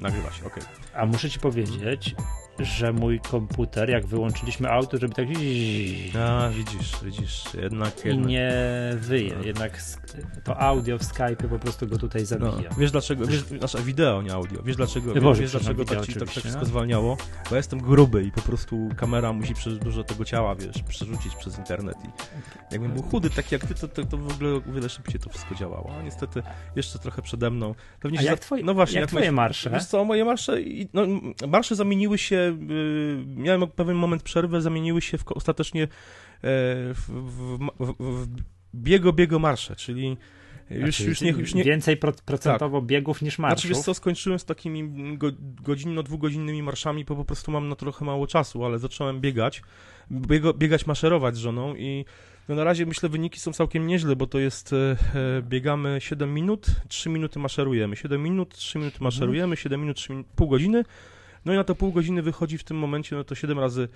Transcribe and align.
nagrywa 0.00 0.30
się, 0.30 0.46
okej. 0.46 0.62
A 0.94 1.06
muszę 1.06 1.30
ci 1.30 1.38
powiedzieć, 1.38 2.14
że 2.58 2.92
mój 2.92 3.20
komputer, 3.20 3.90
jak 3.90 4.06
wyłączyliśmy 4.06 4.70
auto, 4.70 4.98
żeby 4.98 5.14
tak 5.14 5.26
A, 6.20 6.48
widzisz, 6.48 6.92
widzisz, 7.04 7.44
jednak... 7.62 8.04
i 8.04 8.08
jednak. 8.08 8.26
nie 8.26 8.52
wyje. 8.96 9.34
Jednak 9.44 9.78
sk- 9.78 10.26
to 10.44 10.58
audio 10.60 10.98
w 10.98 11.04
Skype 11.04 11.48
po 11.48 11.58
prostu 11.58 11.86
go 11.86 11.98
tutaj 11.98 12.20
No, 12.22 12.26
zabija. 12.26 12.70
wiesz 12.78 12.90
dlaczego, 12.90 13.26
wiesz, 13.26 13.40
znaczy 13.40 13.82
wideo, 13.82 14.22
nie 14.22 14.32
audio, 14.32 14.62
wiesz 14.62 14.76
dlaczego, 14.76 15.14
Boże, 15.20 15.42
wiesz 15.42 15.50
dlaczego 15.52 15.84
tak 15.84 16.06
ci 16.06 16.12
tak, 16.12 16.18
tak 16.20 16.28
wszystko 16.28 16.58
no. 16.60 16.64
zwalniało? 16.66 17.16
Bo 17.16 17.50
ja 17.50 17.56
jestem 17.56 17.78
gruby 17.80 18.22
i 18.24 18.32
po 18.32 18.40
prostu 18.42 18.88
kamera 18.96 19.32
musi 19.32 19.54
przez 19.54 19.78
dużo 19.78 20.04
tego 20.04 20.24
ciała, 20.24 20.54
wiesz, 20.54 20.82
przerzucić 20.88 21.34
przez 21.36 21.58
internet 21.58 21.96
i 22.04 22.08
jakbym 22.72 22.92
był 22.92 23.02
chudy, 23.02 23.30
tak 23.30 23.52
jak 23.52 23.66
ty, 23.66 23.74
to, 23.74 23.88
to, 23.88 24.04
to 24.04 24.16
w 24.16 24.32
ogóle 24.34 24.50
o 24.50 24.60
wiele 24.72 24.88
szybciej 24.88 25.20
to 25.20 25.30
wszystko 25.30 25.54
działało, 25.54 25.92
a 25.98 26.02
niestety 26.02 26.42
jeszcze 26.76 26.98
trochę 26.98 27.22
przede 27.22 27.50
mną. 27.50 27.74
Pewnie 28.00 28.18
A 28.18 28.22
jak, 28.22 28.34
za- 28.38 28.40
twoje, 28.42 28.64
no 28.64 28.74
właśnie, 28.74 29.00
jak 29.00 29.08
twoje 29.08 29.30
myśl- 29.30 29.34
marsze? 29.34 29.70
Wiesz 29.70 29.84
co, 29.86 30.04
moje 30.04 30.24
marsze, 30.24 30.62
i- 30.62 30.79
no, 30.92 31.06
marsze 31.48 31.74
zamieniły 31.74 32.18
się, 32.18 32.58
y, 32.70 33.24
miałem 33.26 33.68
pewien 33.68 33.96
moment 33.96 34.22
przerwy, 34.22 34.60
zamieniły 34.60 35.00
się 35.00 35.18
w, 35.18 35.32
ostatecznie 35.32 35.82
e, 35.82 35.88
w, 36.94 37.04
w, 37.08 37.58
w, 37.80 37.94
w 37.98 38.28
biego, 38.74 39.12
biego 39.12 39.38
marsze, 39.38 39.76
czyli 39.76 40.16
już, 40.70 40.96
Znaczy, 40.96 41.04
już 41.04 41.20
nie, 41.20 41.30
już 41.30 41.54
nie, 41.54 41.64
Więcej 41.64 41.96
pro, 41.96 42.12
procentowo 42.12 42.82
biegów 42.82 43.22
niż 43.22 43.38
marszów. 43.38 43.60
znaczy, 43.60 43.68
wiesz 43.74 43.84
co, 43.84 43.94
skończyłem 43.94 44.38
z 44.38 44.44
takimi 44.44 45.18
go, 45.18 45.28
godzinno-dwugodzinnymi 45.62 46.62
marszami, 46.62 47.04
bo 47.04 47.16
po 47.16 47.24
prostu 47.24 47.50
mam 47.52 47.68
na 47.68 47.76
trochę 47.76 48.04
mało 48.04 48.26
czasu, 48.26 48.64
ale 48.64 48.78
zacząłem 48.78 49.20
biegać, 49.20 49.62
biego, 50.10 50.54
biegać, 50.54 50.86
maszerować 50.86 51.36
z 51.36 51.38
żoną 51.38 51.74
i 51.74 52.04
no 52.50 52.56
na 52.56 52.64
razie 52.64 52.86
myślę 52.86 53.08
wyniki 53.08 53.40
są 53.40 53.52
całkiem 53.52 53.86
nieźle, 53.86 54.16
bo 54.16 54.26
to 54.26 54.38
jest, 54.38 54.72
e, 54.72 54.96
e, 55.36 55.42
biegamy 55.42 55.98
7 56.00 56.34
minut, 56.34 56.66
3 56.88 57.10
minuty 57.10 57.38
maszerujemy, 57.38 57.96
7 57.96 58.22
minut, 58.22 58.56
3 58.56 58.78
minuty 58.78 58.98
maszerujemy, 59.00 59.56
7 59.56 59.80
minut, 59.80 59.96
3 59.96 60.12
minut, 60.12 60.26
pół 60.36 60.48
godziny, 60.48 60.84
no 61.44 61.52
i 61.52 61.56
na 61.56 61.64
to 61.64 61.74
pół 61.74 61.92
godziny 61.92 62.22
wychodzi 62.22 62.58
w 62.58 62.64
tym 62.64 62.76
momencie, 62.76 63.16
no 63.16 63.24
to 63.24 63.34
7 63.34 63.58
razy 63.58 63.88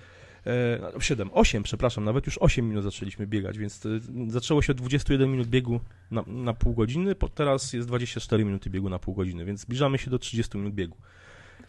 E, 0.47 1.01
7, 1.01 1.29
8, 1.33 1.63
przepraszam, 1.63 2.03
nawet 2.03 2.25
już 2.25 2.37
8 2.37 2.69
minut 2.69 2.83
zaczęliśmy 2.83 3.27
biegać, 3.27 3.57
więc 3.57 3.85
e, 3.85 3.89
zaczęło 4.27 4.61
się 4.61 4.71
od 4.71 4.77
21 4.77 5.31
minut 5.31 5.47
biegu 5.47 5.79
na, 6.11 6.23
na 6.27 6.53
pół 6.53 6.73
godziny, 6.73 7.15
teraz 7.35 7.73
jest 7.73 7.87
24 7.87 8.45
minuty 8.45 8.69
biegu 8.69 8.89
na 8.89 8.99
pół 8.99 9.13
godziny, 9.13 9.45
więc 9.45 9.59
zbliżamy 9.59 9.97
się 9.97 10.11
do 10.11 10.19
30 10.19 10.57
minut 10.57 10.73
biegu. 10.73 10.97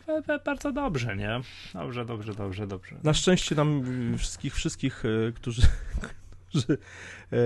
E, 0.09 0.23
e, 0.29 0.39
Bardzo 0.45 0.73
dobrze, 0.73 1.17
nie? 1.17 1.41
Dobrze, 1.75 2.05
dobrze, 2.05 2.35
dobrze, 2.35 2.67
dobrze. 2.67 2.97
Na 3.03 3.15
szczęście 3.15 3.55
nam 3.55 3.83
wszystkich, 4.19 4.55
wszystkich, 4.55 5.05
e, 5.05 5.33
którzy, 5.33 5.63
którzy 6.61 6.79
e, 7.33 7.37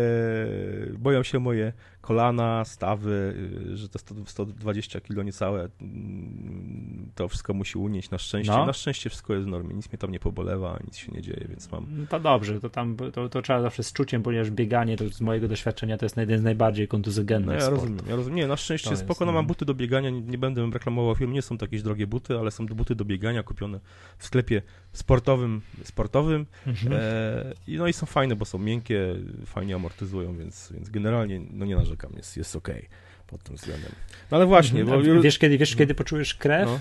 boją 0.98 1.22
się 1.22 1.38
moje 1.38 1.72
kolana, 2.00 2.64
stawy, 2.64 3.34
y, 3.72 3.76
że 3.76 3.88
to 3.88 3.98
100, 3.98 4.14
120 4.26 5.00
kg 5.00 5.24
niecałe, 5.26 5.68
mm, 5.80 7.10
to 7.14 7.28
wszystko 7.28 7.54
musi 7.54 7.78
unieść 7.78 8.10
na 8.10 8.18
szczęście. 8.18 8.52
No. 8.52 8.66
Na 8.66 8.72
szczęście 8.72 9.10
wszystko 9.10 9.34
jest 9.34 9.46
w 9.46 9.50
normie, 9.50 9.74
nic 9.74 9.88
mnie 9.90 9.98
tam 9.98 10.10
nie 10.10 10.20
pobolewa, 10.20 10.78
nic 10.84 10.96
się 10.96 11.12
nie 11.12 11.22
dzieje, 11.22 11.46
więc 11.48 11.72
mam 11.72 11.86
No 11.90 12.06
To 12.06 12.20
dobrze, 12.20 12.60
to 12.60 12.70
tam 12.70 12.96
to, 13.12 13.28
to 13.28 13.42
trzeba 13.42 13.62
zawsze 13.62 13.82
z 13.82 13.92
czuciem, 13.92 14.22
ponieważ 14.22 14.50
bieganie 14.50 14.96
to 14.96 15.08
z 15.08 15.20
mojego 15.20 15.48
doświadczenia 15.48 15.98
to 15.98 16.04
jest 16.04 16.16
jeden 16.16 16.38
z 16.38 16.42
najbardziej 16.42 16.84
No, 16.86 16.90
kontuzygennych 16.90 17.54
ja 17.54 17.60
sportów. 17.60 17.82
rozumiem, 17.84 18.04
ja 18.08 18.16
rozumiem. 18.16 18.36
Nie, 18.36 18.46
na 18.46 18.56
szczęście 18.56 18.90
jest, 18.90 19.02
spoko, 19.02 19.24
no 19.26 19.32
no. 19.32 19.38
mam 19.38 19.46
buty 19.46 19.64
do 19.64 19.74
biegania, 19.74 20.10
nie, 20.10 20.20
nie 20.20 20.38
będę 20.38 20.70
reklamował 20.72 21.14
film, 21.14 21.32
nie 21.32 21.42
są 21.42 21.58
to 21.58 21.64
jakieś 21.64 21.82
drogie 21.82 22.06
buty, 22.06 22.38
ale 22.38 22.50
są 22.50 22.66
to 22.66 22.74
buty 22.74 22.94
do 22.94 23.04
biegania 23.04 23.42
kupione 23.42 23.80
w 24.18 24.24
sklepie 24.26 24.62
sportowym, 24.92 25.60
sportowym 25.84 26.46
Mhm. 26.66 26.92
e, 27.00 27.52
i 27.66 27.76
no 27.76 27.86
i 27.88 27.92
są 27.92 28.06
fajne, 28.06 28.36
bo 28.36 28.44
są 28.44 28.58
miękkie, 28.58 29.14
fajnie 29.46 29.74
amortyzują, 29.74 30.36
więc, 30.36 30.72
więc 30.72 30.90
generalnie 30.90 31.40
no 31.50 31.66
nie 31.66 31.76
narzekam, 31.76 31.89
jest, 32.16 32.36
jest 32.36 32.56
okej 32.56 32.88
pod 33.26 33.42
tym 33.42 33.56
względem. 33.56 33.92
No 34.30 34.36
ale 34.36 34.46
właśnie, 34.46 34.84
bo... 34.84 34.94
A 34.94 35.20
wiesz, 35.20 35.38
kiedy, 35.38 35.58
wiesz, 35.58 35.76
kiedy 35.76 35.94
poczujesz 35.94 36.34
krew? 36.34 36.66
No. 36.66 36.80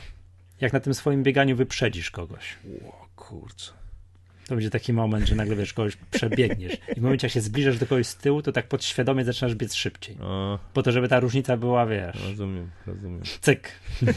Jak 0.62 0.74
na 0.74 0.80
tym 0.80 0.94
swoim 0.94 1.24
bieganiu 1.24 1.56
wyprzedzisz 1.56 2.12
kogoś. 2.12 2.58
O 2.88 3.08
kurczę. 3.16 3.72
To 4.48 4.56
będzie 4.56 4.70
taki 4.70 4.94
moment, 4.94 5.28
że 5.28 5.36
nagle 5.36 5.56
wiesz, 5.56 5.74
kogoś 5.74 5.98
przebiegniesz. 6.12 6.78
I 6.96 7.00
w 7.00 7.04
momencie, 7.04 7.28
jak 7.28 7.34
się 7.34 7.42
zbliżasz 7.42 7.78
do 7.78 7.86
kogoś 7.86 8.08
z 8.08 8.16
tyłu, 8.16 8.42
to 8.42 8.52
tak 8.52 8.68
podświadomie 8.68 9.26
zaczynasz 9.26 9.56
biec 9.56 9.74
szybciej. 9.74 10.18
A, 10.22 10.58
Po 10.74 10.84
to, 10.84 10.92
żeby 10.92 11.08
ta 11.08 11.20
różnica 11.20 11.58
była, 11.58 11.86
wiesz, 11.86 12.24
rozumiem, 12.30 12.70
rozumiem. 12.88 13.22
cyk. 13.42 13.72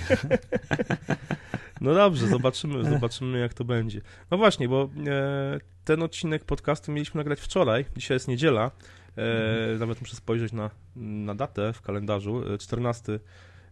No 1.81 1.95
dobrze, 1.95 2.29
zobaczymy, 2.29 2.85
zobaczymy 2.91 3.39
jak 3.39 3.55
to 3.55 3.65
będzie. 3.65 4.01
No 4.31 4.37
właśnie, 4.37 4.69
bo 4.69 4.91
e, 5.07 5.59
ten 5.85 6.03
odcinek 6.03 6.45
podcastu 6.45 6.93
mieliśmy 6.93 7.19
nagrać 7.19 7.41
wczoraj, 7.41 7.85
dzisiaj 7.97 8.15
jest 8.15 8.29
niedziela, 8.29 8.71
e, 9.17 9.79
nawet 9.79 10.01
muszę 10.01 10.17
spojrzeć 10.17 10.53
na, 10.53 10.71
na 10.97 11.35
datę 11.35 11.73
w 11.73 11.83
kalendarzu, 11.83 12.55
e, 12.55 12.59
14 12.59 13.21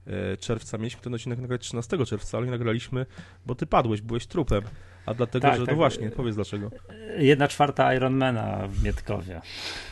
e, 0.06 0.36
czerwca, 0.36 0.78
mieliśmy 0.78 1.00
ten 1.02 1.14
odcinek 1.14 1.38
nagrać 1.38 1.60
13 1.60 2.06
czerwca, 2.06 2.38
ale 2.38 2.46
nie 2.46 2.52
nagraliśmy, 2.52 3.06
bo 3.46 3.54
ty 3.54 3.66
padłeś, 3.66 4.00
byłeś 4.00 4.26
trupem, 4.26 4.62
a 5.06 5.14
dlatego, 5.14 5.48
Tak, 5.48 5.58
że, 5.58 5.66
tak. 5.66 5.72
no 5.72 5.76
właśnie, 5.76 6.10
powiedz 6.10 6.34
dlaczego. 6.34 6.70
Jedna 7.18 7.48
czwarta 7.48 7.94
Ironmana 7.94 8.68
w 8.68 8.82
Mietkowie. 8.82 9.40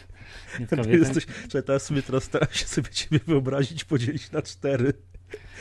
Mietkowie 0.61 0.99
jesteś, 0.99 1.27
czekaj, 1.27 1.63
teraz 1.63 1.83
sobie 1.83 2.03
teraz 2.03 2.25
staram 2.25 2.49
się 2.53 2.67
sobie 2.67 2.91
ciebie 2.91 3.21
wyobrazić, 3.27 3.85
podzielić 3.85 4.31
na 4.31 4.43
cztery. 4.43 4.93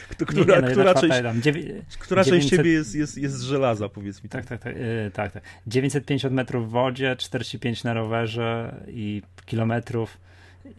Kto, 0.09 0.25
Nie, 0.33 0.37
nie, 0.39 0.43
która, 0.43 0.61
no, 0.61 0.69
jedna 0.69 0.83
która, 0.83 1.01
część, 1.01 1.23
tam, 1.23 1.41
dziewię- 1.41 1.81
która 1.99 2.23
część 2.23 2.47
900 2.47 2.59
ciebie 2.59 2.71
jest, 2.71 2.95
jest, 2.95 3.17
jest 3.17 3.35
z 3.35 3.41
żelaza, 3.41 3.89
powiedz 3.89 4.23
mi. 4.23 4.29
Tak, 4.29 4.45
tak, 4.45 4.61
tak, 4.61 4.75
yy, 4.75 5.11
tak, 5.13 5.31
tak. 5.31 5.43
950 5.67 6.33
metrów 6.33 6.67
w 6.67 6.71
wodzie, 6.71 7.15
45 7.15 7.83
na 7.83 7.93
rowerze 7.93 8.75
i 8.87 9.21
kilometrów 9.45 10.17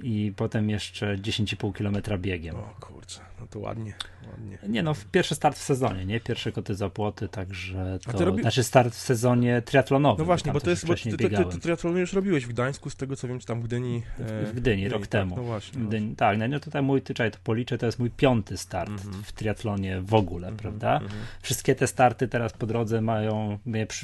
i 0.03 0.33
potem 0.37 0.71
jeszcze 0.71 1.17
10,5 1.17 1.75
kilometra 1.75 2.19
biegiem. 2.19 2.57
O 2.57 2.75
kurczę, 2.81 3.21
no 3.41 3.47
to 3.47 3.59
ładnie, 3.59 3.93
ładnie. 4.31 4.59
Nie 4.69 4.83
no, 4.83 4.93
pierwszy 5.13 5.35
start 5.35 5.57
w 5.59 5.63
sezonie, 5.63 6.05
nie? 6.07 6.21
Pierwsze 6.21 6.53
koty 6.53 6.75
za 6.75 6.91
płoty, 6.91 7.29
także 7.29 7.99
A 8.07 8.13
to... 8.13 8.19
ty 8.19 8.25
robi- 8.25 8.41
Znaczy 8.41 8.63
start 8.63 8.95
w 8.95 8.99
sezonie 8.99 9.63
triatlonowym. 9.63 10.19
No 10.19 10.25
właśnie, 10.25 10.53
bo 10.53 10.61
to 10.61 10.71
jest, 10.71 10.87
bo 10.87 10.95
ty, 10.95 11.03
ty, 11.17 11.31
ty, 11.31 11.45
ty 11.45 11.59
triatlony 11.61 12.01
już 12.01 12.13
robiłeś 12.13 12.45
w 12.47 12.49
Gdańsku, 12.49 12.91
z 12.91 12.97
tego 12.97 13.17
co 13.17 13.29
wiem, 13.29 13.39
czy 13.39 13.47
tam 13.47 13.61
w 13.61 13.65
Gdyni. 13.65 14.03
e, 14.19 14.47
W 14.47 14.53
Gdyni, 14.55 14.89
rok 14.89 15.03
tak, 15.03 15.11
temu. 15.11 15.37
No 15.37 15.43
właśnie. 15.43 15.81
W 15.83 15.89
Gdyni, 15.89 16.17
tak, 16.17 16.39
no, 16.39 16.49
no 16.49 16.61
tutaj 16.61 16.83
mój, 16.83 17.03
czekaj, 17.03 17.31
to 17.31 17.39
policzę, 17.45 17.79
to 17.79 17.87
jest 17.87 17.99
mój 17.99 18.11
piąty 18.11 18.57
start 18.57 18.91
Mhm. 18.91 19.23
w 19.23 19.33
triatlonie 19.33 20.01
w 20.01 20.15
ogóle, 20.15 20.53
prawda? 20.53 20.93
Mhm. 20.93 21.21
Wszystkie 21.43 21.75
te 21.75 21.87
starty 21.87 22.29
teraz 22.29 22.53
po 22.53 22.67
drodze 22.67 23.01
mają 23.01 23.59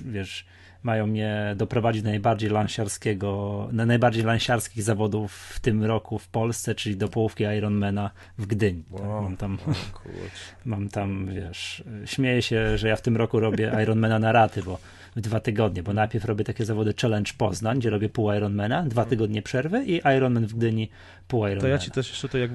wiesz, 0.04 0.44
mają 0.84 1.06
mnie 1.06 1.54
doprowadzić 1.56 2.02
do 2.02 2.08
najbardziej 2.10 2.50
lansiarskiego, 2.50 3.68
na 3.72 3.86
najbardziej 3.86 4.24
lansiarskich 4.24 4.82
zawodów 4.82 5.32
w 5.32 5.60
tym 5.60 5.84
roku 5.84 6.18
w 6.18 6.28
Polsce, 6.28 6.74
czyli 6.74 6.96
do 6.96 7.08
połówki 7.08 7.44
Ironmana 7.58 8.10
w 8.38 8.46
Gdyni. 8.46 8.82
Tak, 8.92 9.00
Wow. 9.00 9.22
mam 9.22 9.36
tam, 9.36 9.58
kurczę. 9.92 10.20
mam 10.64 10.88
tam, 10.88 11.26
wiesz, 11.34 11.84
śmieję 12.04 12.42
się, 12.42 12.78
że 12.78 12.88
ja 12.88 12.96
w 12.96 13.02
tym 13.02 13.16
roku 13.16 13.40
robię 13.40 13.72
Ironmana 13.82 14.18
na 14.18 14.32
raty, 14.32 14.62
bo 14.62 14.78
w 15.16 15.20
dwa 15.20 15.40
tygodnie, 15.40 15.82
bo 15.82 15.92
najpierw 15.92 16.24
robię 16.24 16.44
takie 16.44 16.64
zawody 16.64 16.94
Challenge 17.02 17.30
Poznań, 17.38 17.78
gdzie 17.78 17.90
robię 17.90 18.08
pół 18.08 18.32
Ironmana, 18.32 18.82
dwa 18.82 19.04
tygodnie 19.04 19.42
przerwy 19.42 19.84
i 19.84 20.00
Ironman 20.16 20.46
w 20.46 20.54
Gdyni 20.54 20.88
pół 21.28 21.40
To 21.40 21.48
Ironmana. 21.48 21.68
ja 21.72 21.78
ci 21.78 21.90
też 21.90 22.08
jeszcze 22.10 22.28
to, 22.28 22.38
jak 22.38 22.50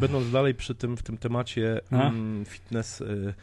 będąc 0.00 0.30
dalej 0.30 0.54
przy 0.54 0.74
tym, 0.74 0.96
w 0.96 1.02
tym 1.02 1.18
temacie 1.18 1.80
mm, 1.92 2.44
fitness, 2.44 3.00
y, 3.00 3.34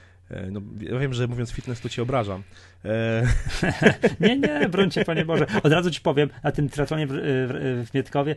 no, 0.51 0.61
ja 0.79 0.99
wiem, 0.99 1.13
że 1.13 1.27
mówiąc 1.27 1.51
fitness 1.51 1.81
to 1.81 1.89
cię 1.89 2.01
obrażam. 2.01 2.43
E, 2.85 3.23
Nie, 4.19 4.37
nie, 4.37 4.69
broń 4.69 4.91
cię, 4.91 5.05
Panie 5.05 5.25
Boże. 5.25 5.45
Od 5.63 5.71
razu 5.71 5.91
ci 5.91 6.01
powiem, 6.01 6.29
na 6.43 6.51
tym 6.51 6.69
triatlonie 6.69 7.07
w, 7.07 7.11
w, 7.11 7.87
w 7.89 7.93
Mietkowie 7.93 8.35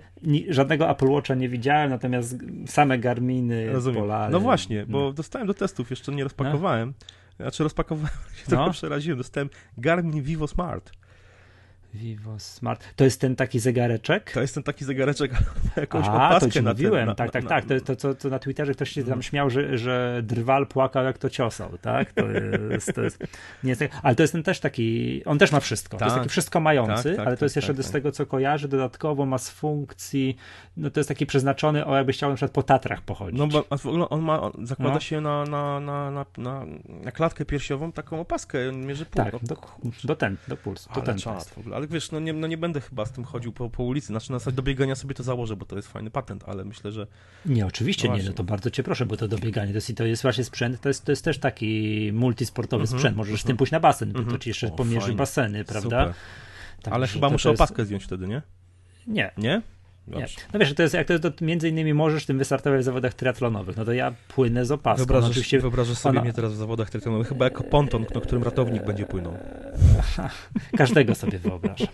żadnego 0.48 0.90
Apple 0.90 1.06
Watcha 1.08 1.34
nie 1.34 1.48
widziałem, 1.48 1.90
natomiast 1.90 2.36
same 2.66 2.98
Garminy, 2.98 3.72
rozumiem. 3.72 4.00
Polary. 4.00 4.32
No 4.32 4.40
właśnie, 4.40 4.86
bo 4.86 4.98
no. 5.00 5.12
dostałem 5.12 5.46
do 5.46 5.54
testów, 5.54 5.90
jeszcze 5.90 6.12
nie 6.12 6.24
rozpakowałem. 6.24 6.94
Znaczy 7.40 7.62
rozpakowałem, 7.62 8.10
się 8.36 8.46
trochę 8.46 8.66
No. 8.66 8.72
przeraziłem. 8.72 9.18
Dostałem 9.18 9.50
Garmin 9.78 10.22
Vivo 10.22 10.46
Smart. 10.48 10.92
Vivo 11.94 12.38
Smart. 12.38 12.84
To 12.96 13.04
jest 13.04 13.20
ten 13.20 13.36
taki 13.36 13.58
zegareczek? 13.58 14.30
To 14.32 14.40
jest 14.40 14.54
ten 14.54 14.62
taki 14.62 14.84
zegareczek, 14.84 15.32
ale 15.36 15.44
ma 15.64 15.70
jakąś 15.80 16.06
A, 16.06 16.10
opaskę 16.14 16.46
to 16.46 16.52
ci 16.52 16.62
na 16.62 16.70
mówiłem, 16.70 16.92
ten, 17.00 17.06
na, 17.06 17.14
tak, 17.14 17.30
tak, 17.30 17.42
na, 17.44 17.48
tak. 17.48 17.64
To, 17.64 17.80
to, 17.80 17.96
to, 17.96 18.14
to 18.14 18.28
na 18.28 18.38
Twitterze 18.38 18.74
ktoś 18.74 18.90
się 18.90 19.00
Mhm. 19.00 19.14
tam 19.16 19.22
śmiał, 19.22 19.50
że, 19.50 19.78
że 19.78 20.20
drwal 20.24 20.66
płakał, 20.66 21.04
jak 21.04 21.18
to 21.18 21.30
ciosał, 21.30 21.78
tak? 21.78 22.12
To 22.12 22.26
jest, 22.70 22.94
to 22.94 23.02
jest, 23.02 23.18
nie 23.64 23.70
jest, 23.70 23.82
ale 24.02 24.14
to 24.14 24.22
jest 24.22 24.32
ten 24.32 24.42
też 24.42 24.60
taki, 24.60 25.22
on 25.24 25.38
też 25.38 25.52
ma 25.52 25.60
wszystko. 25.60 25.98
To 25.98 26.04
jest 26.04 26.14
Tak. 26.14 26.22
taki 26.22 26.30
wszystko 26.30 26.60
mający, 26.60 27.04
Tak, 27.08 27.16
tak, 27.16 27.26
ale 27.26 27.36
to 27.36 27.44
jest 27.44 27.54
tak, 27.54 27.62
jeszcze 27.62 27.74
tak, 27.74 27.82
z 27.82 27.86
tak. 27.86 27.92
tego, 27.92 28.12
co 28.12 28.26
kojarzy, 28.26 28.68
dodatkowo 28.68 29.26
ma 29.26 29.38
z 29.38 29.50
funkcji, 29.50 30.36
no 30.76 30.90
to 30.90 31.00
jest 31.00 31.08
taki 31.08 31.26
przeznaczony, 31.26 31.86
o 31.86 31.96
jakbyś 31.96 32.16
chciał 32.16 32.30
na 32.30 32.36
przykład 32.36 32.52
po 32.52 32.62
Tatrach 32.62 33.02
pochodzić. 33.02 33.38
No 33.38 33.46
bo 33.46 33.78
w 33.78 33.86
ogóle 33.86 34.08
on 34.08 34.22
ma, 34.22 34.40
on 34.40 34.66
zakłada 34.66 34.94
No. 34.94 35.00
się 35.00 35.20
na, 35.20 35.44
na, 35.44 35.80
na, 35.80 36.10
na, 36.10 36.24
na, 36.38 36.64
na 37.04 37.12
klatkę 37.12 37.44
piersiową 37.44 37.92
taką 37.92 38.20
opaskę, 38.20 38.72
mierzy 38.72 39.06
pół. 39.06 39.24
tak, 39.24 39.34
o, 39.34 39.38
do, 39.42 39.56
do 40.04 40.16
ten, 40.16 40.36
do 40.48 40.56
pulsu, 40.56 40.90
do 40.94 41.00
ten 41.00 41.18
czad 41.18 41.48
w 41.48 41.58
ogóle. 41.58 41.77
Ale 41.78 41.86
wiesz, 41.86 42.10
no 42.10 42.20
nie, 42.20 42.32
no 42.32 42.46
nie 42.46 42.58
będę 42.58 42.80
chyba 42.80 43.06
z 43.06 43.12
tym 43.12 43.24
chodził 43.24 43.52
po, 43.52 43.70
po 43.70 43.82
ulicy, 43.82 44.06
znaczy 44.06 44.32
na 44.32 44.38
zasadzie 44.38 44.56
do 44.56 44.62
biegania 44.62 44.94
sobie 44.94 45.14
to 45.14 45.22
założę, 45.22 45.56
bo 45.56 45.66
to 45.66 45.76
jest 45.76 45.88
fajny 45.88 46.10
patent, 46.10 46.44
ale 46.46 46.64
myślę, 46.64 46.92
że 46.92 47.06
Nie, 47.46 47.66
oczywiście 47.66 48.08
No 48.08 48.16
nie, 48.16 48.22
no 48.22 48.32
to 48.32 48.44
bardzo 48.44 48.70
cię 48.70 48.82
proszę, 48.82 49.06
bo 49.06 49.16
to 49.16 49.28
do 49.28 49.38
biegania 49.38 49.72
to 49.72 49.76
jest, 49.76 49.96
to 49.96 50.04
jest 50.04 50.22
właśnie 50.22 50.44
sprzęt, 50.44 50.80
to 50.80 50.88
jest, 50.88 51.04
to 51.04 51.12
jest 51.12 51.24
też 51.24 51.38
taki 51.38 52.10
multisportowy 52.12 52.82
Mhm, 52.82 52.98
sprzęt, 52.98 53.16
możesz 53.16 53.32
z 53.34 53.34
mhm. 53.36 53.46
tym 53.46 53.56
pójść 53.56 53.72
na 53.72 53.80
basen, 53.80 54.08
bo 54.08 54.14
to 54.18 54.22
Mhm. 54.22 54.40
ci 54.40 54.50
jeszcze 54.50 54.66
O, 54.66 54.70
pomierzy 54.70 55.00
fajnie. 55.00 55.16
baseny, 55.16 55.64
prawda? 55.64 56.00
super. 56.00 56.14
Także 56.82 56.94
ale 56.94 57.06
chyba 57.06 57.30
muszę 57.30 57.48
jest- 57.50 57.60
opaskę 57.60 57.84
zdjąć 57.84 58.04
wtedy, 58.04 58.26
nie? 58.28 58.42
Nie, 59.06 59.30
Nie? 59.38 59.62
No 60.52 60.58
wiesz, 60.60 60.74
to 60.74 60.82
jest, 60.82 60.94
jak 60.94 61.06
to, 61.06 61.18
to 61.18 61.44
między 61.44 61.68
innymi 61.68 61.94
możesz 61.94 62.26
tym 62.26 62.38
wystartować 62.38 62.80
w 62.80 62.84
zawodach 62.84 63.14
triatlonowych, 63.14 63.76
no 63.76 63.84
to 63.84 63.92
ja 63.92 64.14
płynę 64.28 64.64
z 64.64 64.70
opaską. 64.70 64.98
Wyobrażasz, 64.98 65.24
no, 65.24 65.30
oczywiście 65.30 65.60
wyobrażasz 65.60 65.98
sobie 65.98 66.10
ona... 66.10 66.22
mnie 66.22 66.32
teraz 66.32 66.52
w 66.52 66.56
zawodach 66.56 66.90
triatlonowych, 66.90 67.28
chyba 67.28 67.44
jako 67.44 67.64
ponton, 67.64 68.06
na 68.14 68.20
którym 68.20 68.42
ratownik 68.42 68.84
będzie 68.84 69.06
płynął. 69.06 69.36
Każdego 70.76 71.14
sobie 71.14 71.38
wyobrażam. 71.38 71.88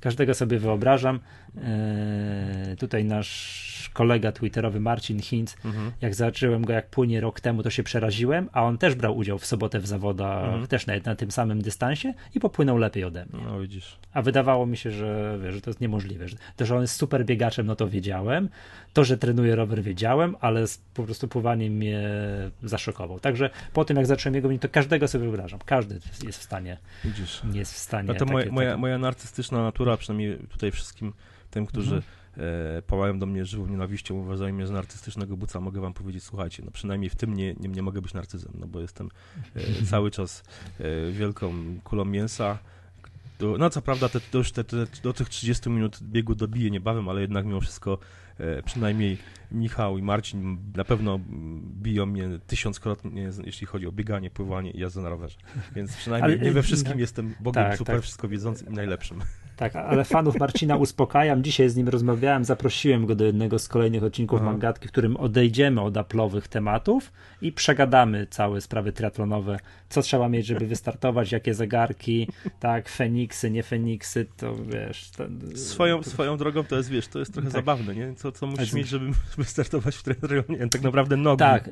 Każdego 0.00 0.34
sobie 0.34 0.58
wyobrażam. 0.58 1.20
Eee, 1.56 2.76
tutaj 2.76 3.04
nasz 3.04 3.90
kolega 3.92 4.32
twitterowy 4.32 4.80
Marcin 4.80 5.22
Hinz, 5.22 5.56
mhm. 5.64 5.92
jak 6.00 6.14
zacząłem 6.14 6.64
go 6.64 6.72
jak 6.72 6.90
płynie 6.90 7.20
rok 7.20 7.40
temu, 7.40 7.62
to 7.62 7.70
się 7.70 7.82
przeraziłem, 7.82 8.48
a 8.52 8.64
on 8.64 8.78
też 8.78 8.94
brał 8.94 9.16
udział 9.16 9.38
w 9.38 9.46
sobotę 9.46 9.80
w 9.80 9.86
zawodach, 9.86 10.44
mhm. 10.44 10.66
też 10.66 10.86
na, 10.86 10.94
na, 11.04 11.14
tym 11.14 11.30
samym 11.30 11.62
dystansie 11.62 12.14
i 12.34 12.40
popłynął 12.40 12.78
lepiej 12.78 13.04
ode 13.04 13.26
mnie. 13.32 13.44
No 13.44 13.60
widzisz. 13.60 13.98
A 14.12 14.22
wydawało 14.22 14.66
mi 14.66 14.76
się, 14.76 14.90
że, 14.90 15.38
wiesz, 15.42 15.54
że 15.54 15.60
to 15.60 15.70
jest 15.70 15.80
niemożliwe. 15.80 16.28
Że, 16.28 16.36
to, 16.56 16.66
że 16.66 16.76
on 16.76 16.80
jest 16.80 16.96
super 16.96 17.13
biegaczem, 17.22 17.66
no 17.66 17.76
to 17.76 17.88
wiedziałem. 17.88 18.48
To, 18.92 19.04
że 19.04 19.18
trenuje 19.18 19.56
rower, 19.56 19.82
wiedziałem, 19.82 20.36
ale 20.40 20.64
po 20.94 21.02
prostu 21.02 21.28
pływanie 21.28 21.70
mnie 21.70 22.02
zaszokował. 22.62 23.20
Także 23.20 23.50
po 23.72 23.84
tym, 23.84 23.96
jak 23.96 24.06
zacząłem 24.06 24.34
jego 24.34 24.58
to 24.58 24.68
każdego 24.68 25.08
sobie 25.08 25.24
wyobrażam. 25.24 25.60
Każdy 25.66 26.00
jest 26.24 26.38
w 26.38 26.42
stanie. 26.42 26.78
Widzisz. 27.04 27.42
Nie 27.52 27.58
jest 27.58 27.72
w 27.72 27.78
stanie. 27.78 28.08
No 28.08 28.14
to 28.14 28.24
moja, 28.24 28.52
moja, 28.52 28.76
moja 28.76 28.98
narcystyczna 28.98 29.62
natura, 29.62 29.96
przynajmniej 29.96 30.38
tutaj 30.38 30.70
wszystkim 30.70 31.12
tym, 31.50 31.66
którzy 31.66 31.94
mhm 31.94 32.24
e, 32.36 32.82
pałają 32.82 33.18
do 33.18 33.26
mnie 33.26 33.44
żywą 33.44 33.66
nienawiścią, 33.66 34.14
uważają 34.14 34.54
mnie 34.54 34.66
za 34.66 34.74
narcystycznego 34.74 35.36
buca, 35.36 35.60
mogę 35.60 35.80
wam 35.80 35.94
powiedzieć, 35.94 36.24
słuchajcie, 36.24 36.62
no 36.64 36.70
przynajmniej 36.70 37.10
w 37.10 37.16
tym 37.16 37.34
nie, 37.34 37.54
nie, 37.54 37.68
nie 37.68 37.82
mogę 37.82 38.02
być 38.02 38.14
narcyzem, 38.14 38.52
no 38.58 38.66
bo 38.66 38.80
jestem 38.80 39.08
e, 39.56 39.60
cały 39.90 40.10
czas 40.10 40.44
e, 40.80 41.12
wielką 41.12 41.54
kulą 41.84 42.04
mięsa, 42.04 42.58
no 43.58 43.70
co 43.70 43.82
prawda 43.82 44.08
te, 44.08 44.20
te, 44.20 44.44
te, 44.44 44.64
te, 44.64 44.86
do 45.02 45.12
tych 45.12 45.28
30 45.28 45.70
minut 45.70 45.98
biegu 46.02 46.34
dobiję 46.34 46.70
niebawem, 46.70 47.08
ale 47.08 47.20
jednak 47.20 47.46
mimo 47.46 47.60
wszystko 47.60 47.98
e, 48.38 48.62
przynajmniej 48.62 49.18
Michał 49.52 49.98
i 49.98 50.02
Marcin 50.02 50.58
na 50.76 50.84
pewno 50.84 51.20
biją 51.82 52.06
mnie 52.06 52.28
tysiąckrotnie, 52.46 53.30
jeśli 53.44 53.66
chodzi 53.66 53.86
o 53.86 53.92
bieganie, 53.92 54.30
pływanie 54.30 54.70
i 54.70 54.78
jazdę 54.78 55.00
na 55.00 55.08
rowerze. 55.08 55.36
Więc 55.76 55.96
przynajmniej 55.96 56.38
ale, 56.38 56.44
nie 56.44 56.52
we 56.52 56.62
wszystkim 56.62 56.92
tak, 56.92 57.00
jestem 57.00 57.34
Bogiem 57.40 57.64
tak, 57.64 57.78
super 57.78 57.94
tak. 57.94 58.02
wszystko 58.02 58.28
wiedzącym 58.28 58.68
i 58.68 58.72
najlepszym. 58.72 59.20
Tak, 59.56 59.76
ale 59.76 60.04
fanów 60.04 60.38
Marcina 60.38 60.76
uspokajam. 60.76 61.42
Dzisiaj 61.42 61.68
z 61.68 61.76
nim 61.76 61.88
rozmawiałem, 61.88 62.44
zaprosiłem 62.44 63.06
go 63.06 63.14
do 63.14 63.24
jednego 63.24 63.58
z 63.58 63.68
kolejnych 63.68 64.04
odcinków 64.04 64.40
Aha. 64.40 64.50
Mangatki, 64.50 64.88
w 64.88 64.90
którym 64.92 65.16
odejdziemy 65.16 65.80
od 65.80 65.96
aplowych 65.96 66.48
tematów 66.48 67.12
i 67.42 67.52
przegadamy 67.52 68.26
całe 68.26 68.60
sprawy 68.60 68.92
triatlonowe. 68.92 69.58
Co 69.94 70.02
trzeba 70.02 70.28
mieć, 70.28 70.46
żeby 70.46 70.66
wystartować, 70.66 71.32
jakie 71.32 71.54
zegarki, 71.54 72.28
tak, 72.60 72.88
Feniksy, 72.88 73.50
nie 73.50 73.62
Feniksy, 73.62 74.26
to 74.36 74.56
wiesz. 74.56 75.10
Swoją, 75.54 76.02
swoją 76.02 76.36
drogą 76.36 76.64
to 76.64 76.76
jest, 76.76 76.90
wiesz, 76.90 77.08
to 77.08 77.18
jest 77.18 77.32
trochę 77.32 77.48
tak. 77.48 77.56
zabawne, 77.56 77.94
nie? 77.94 78.14
Co, 78.14 78.32
co 78.32 78.46
musisz 78.46 78.72
mieć, 78.72 78.88
żeby 78.88 79.10
wystartować 79.38 79.96
w 79.96 80.02
triatlonie? 80.02 80.68
Tak 80.68 80.82
naprawdę 80.82 81.16
nogi. 81.16 81.38
Tak, 81.38 81.70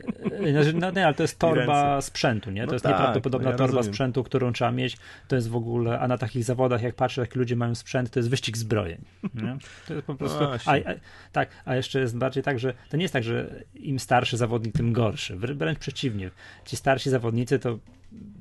no, 0.74 0.90
nie, 0.90 1.06
ale 1.06 1.14
to 1.14 1.22
jest 1.22 1.38
torba 1.48 2.00
sprzętu, 2.00 2.50
nie? 2.50 2.60
To 2.60 2.66
no 2.66 2.72
jest 2.72 2.82
tak, 2.82 2.92
nieprawdopodobna 2.92 3.44
no 3.44 3.50
ja 3.50 3.58
torba 3.58 3.76
rozumiem. 3.76 3.94
sprzętu, 3.94 4.24
którą 4.24 4.52
trzeba 4.52 4.72
mieć. 4.72 4.96
To 5.28 5.36
jest 5.36 5.48
w 5.48 5.56
ogóle, 5.56 6.00
a 6.00 6.08
na 6.08 6.18
takich 6.18 6.44
zawodach, 6.44 6.82
jak 6.82 6.94
patrzę, 6.94 7.20
jak 7.20 7.34
ludzie 7.34 7.56
mają 7.56 7.74
sprzęt, 7.74 8.10
to 8.10 8.18
jest 8.18 8.30
wyścig 8.30 8.56
zbrojeń. 8.58 9.04
Nie? 9.34 9.56
To 9.88 9.94
jest 9.94 10.06
po 10.06 10.14
prostu. 10.14 10.40
No 10.40 10.50
a, 10.66 10.72
a, 10.74 10.94
tak, 11.32 11.48
a 11.64 11.76
jeszcze 11.76 12.00
jest 12.00 12.16
bardziej 12.16 12.42
tak, 12.42 12.58
że 12.58 12.74
to 12.90 12.96
nie 12.96 13.02
jest 13.02 13.12
tak, 13.12 13.24
że 13.24 13.64
im 13.74 13.98
starszy 13.98 14.36
zawodnik, 14.36 14.74
tym 14.74 14.92
gorszy. 14.92 15.36
Wręcz 15.36 15.78
przeciwnie. 15.78 16.30
Ci 16.64 16.76
starsi 16.76 17.10
zawodnicy 17.10 17.58
to 17.58 17.78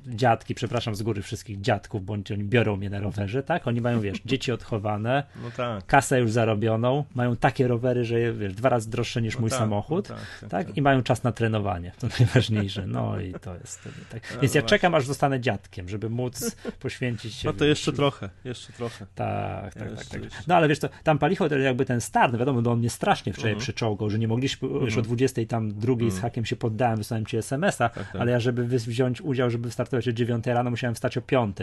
dziadki, 0.06 0.54
przepraszam 0.54 0.94
z 0.94 1.02
góry 1.02 1.22
wszystkich 1.22 1.60
dziadków, 1.60 2.04
bądź 2.04 2.32
oni 2.32 2.44
biorą 2.44 2.76
mnie 2.76 2.90
na 2.90 3.00
rowerze, 3.00 3.42
tak? 3.42 3.66
Oni 3.68 3.80
mają, 3.80 4.00
wiesz, 4.00 4.18
dzieci 4.24 4.52
odchowane, 4.52 5.22
no 5.42 5.50
tak. 5.56 5.86
kasę 5.86 6.20
już 6.20 6.32
zarobioną, 6.32 7.04
mają 7.14 7.36
takie 7.36 7.68
rowery, 7.68 8.04
że 8.04 8.32
wiesz, 8.32 8.54
dwa 8.54 8.68
razy 8.68 8.90
droższe 8.90 9.22
niż 9.22 9.34
no 9.34 9.40
mój 9.40 9.50
tak, 9.50 9.58
samochód, 9.58 10.08
no 10.08 10.16
tak, 10.40 10.50
tak, 10.66 10.76
I 10.76 10.82
mają 10.82 11.02
czas 11.02 11.22
na 11.22 11.32
trenowanie, 11.32 11.92
to 11.98 12.06
najważniejsze, 12.18 12.86
no 12.86 13.20
i 13.20 13.32
to 13.32 13.54
jest 13.54 13.88
tak. 14.10 14.34
No 14.34 14.40
Więc 14.40 14.54
no 14.54 14.60
ja 14.60 14.66
czekam, 14.66 14.94
aż 14.94 15.06
zostanę 15.06 15.40
dziadkiem, 15.40 15.88
żeby 15.88 16.10
móc 16.10 16.56
poświęcić 16.80 17.34
się. 17.34 17.48
No 17.48 17.54
to 17.54 17.64
jeszcze 17.64 17.92
trochę, 17.92 18.30
jeszcze 18.44 18.72
trochę. 18.72 19.06
Tak, 19.14 19.74
tak, 19.74 19.96
tak, 19.96 20.06
tak. 20.06 20.20
No 20.46 20.54
ale 20.54 20.68
wiesz, 20.68 20.78
to 20.78 20.88
tam 21.02 21.18
palicho, 21.18 21.48
to 21.48 21.58
jakby 21.58 21.84
ten 21.84 22.00
start, 22.00 22.32
no 22.32 22.38
wiadomo, 22.38 22.62
no 22.62 22.72
on 22.72 22.78
mnie 22.78 22.90
strasznie 22.90 23.32
wczoraj 23.32 23.54
uh-huh. 23.54 23.58
przyczołgał, 23.58 24.10
że 24.10 24.18
nie 24.18 24.28
mogliśmy, 24.28 24.68
uh-huh. 24.68 24.84
już 24.84 24.96
o 24.96 25.02
20 25.02 25.42
tam 25.48 25.74
drugiej 25.74 26.10
uh-huh. 26.10 26.16
z 26.16 26.20
hakiem 26.20 26.44
się 26.44 26.56
poddałem, 26.56 26.96
wysłałem 26.96 27.26
ci 27.26 27.36
smsa, 27.36 27.90
ale 28.18 28.32
ja, 28.32 28.40
żeby 28.40 28.64
wziąć 28.78 29.20
udział, 29.20 29.50
żeby 29.50 29.61
wystartować 29.66 30.08
o 30.08 30.12
9 30.12 30.46
rano, 30.46 30.70
musiałem 30.70 30.94
wstać 30.94 31.16
o 31.16 31.22
5. 31.22 31.56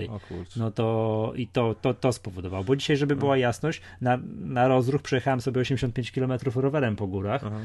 no 0.55 0.71
to 0.71 1.33
i 1.35 1.47
to, 1.47 1.75
to, 1.81 1.93
to 1.93 2.13
spowodowało. 2.13 2.63
Bo 2.63 2.75
dzisiaj, 2.75 2.97
żeby 2.97 3.15
była 3.15 3.37
jasność, 3.37 3.81
na, 4.01 4.19
na 4.39 4.67
rozruch 4.67 5.01
przejechałem 5.01 5.41
sobie 5.41 5.61
85 5.61 6.11
km 6.11 6.33
rowerem 6.55 6.95
po 6.95 7.07
górach, 7.07 7.41
Aha. 7.45 7.59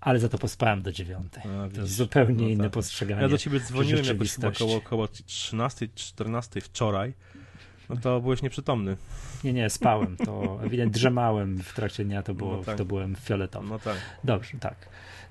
ale 0.00 0.18
za 0.18 0.28
to 0.28 0.38
pospałem 0.38 0.82
do 0.82 0.92
9. 0.92 1.26
A, 1.38 1.74
to 1.74 1.80
jest 1.80 1.94
zupełnie 1.94 2.44
no 2.44 2.48
inne 2.48 2.64
tak. 2.64 2.72
postrzeganie. 2.72 3.22
Ja 3.22 3.28
do 3.28 3.38
ciebie 3.38 3.60
dzwoniłem 3.60 4.04
jakoś 4.04 4.38
około, 4.38 4.76
około 4.76 5.08
13, 5.08 5.88
14 5.94 6.60
wczoraj. 6.60 7.14
No 7.90 7.96
to 7.96 8.20
byłeś 8.20 8.42
nieprzytomny. 8.42 8.96
Nie, 9.44 9.52
nie, 9.52 9.70
spałem. 9.70 10.16
To 10.16 10.58
ewidentnie 10.64 10.94
drzemałem 10.94 11.58
w 11.58 11.74
trakcie 11.74 12.04
dnia, 12.04 12.22
to, 12.22 12.34
było, 12.34 12.56
no 12.56 12.64
tak. 12.64 12.78
to 12.78 12.84
byłem 12.84 13.16
fioletowy. 13.16 13.68
No 13.68 13.78
tak. 13.78 13.96
Dobrze, 14.24 14.58
tak. 14.60 14.76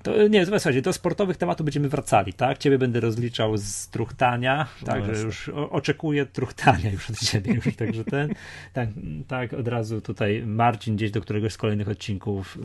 To, 0.02 0.28
nie, 0.28 0.46
słuchajcie, 0.46 0.82
do 0.82 0.92
sportowych 0.92 1.36
tematów 1.36 1.64
będziemy 1.64 1.88
wracali, 1.88 2.32
tak? 2.32 2.58
Ciebie 2.58 2.78
będę 2.78 3.00
rozliczał 3.00 3.56
z 3.56 3.88
truchtania, 3.88 4.66
no 4.80 4.86
także 4.86 5.22
już 5.22 5.48
o, 5.48 5.70
oczekuję 5.70 6.26
truchtania 6.26 6.90
już 6.90 7.10
od 7.10 7.18
ciebie, 7.18 7.54
już, 7.54 7.76
także 7.76 8.04
ten, 8.04 8.34
tak, 8.72 8.88
tak, 9.28 9.52
od 9.52 9.68
razu 9.68 10.00
tutaj 10.00 10.42
Marcin 10.46 10.96
gdzieś 10.96 11.10
do 11.10 11.20
któregoś 11.20 11.52
z 11.52 11.56
kolejnych 11.56 11.88
odcinków 11.88 12.58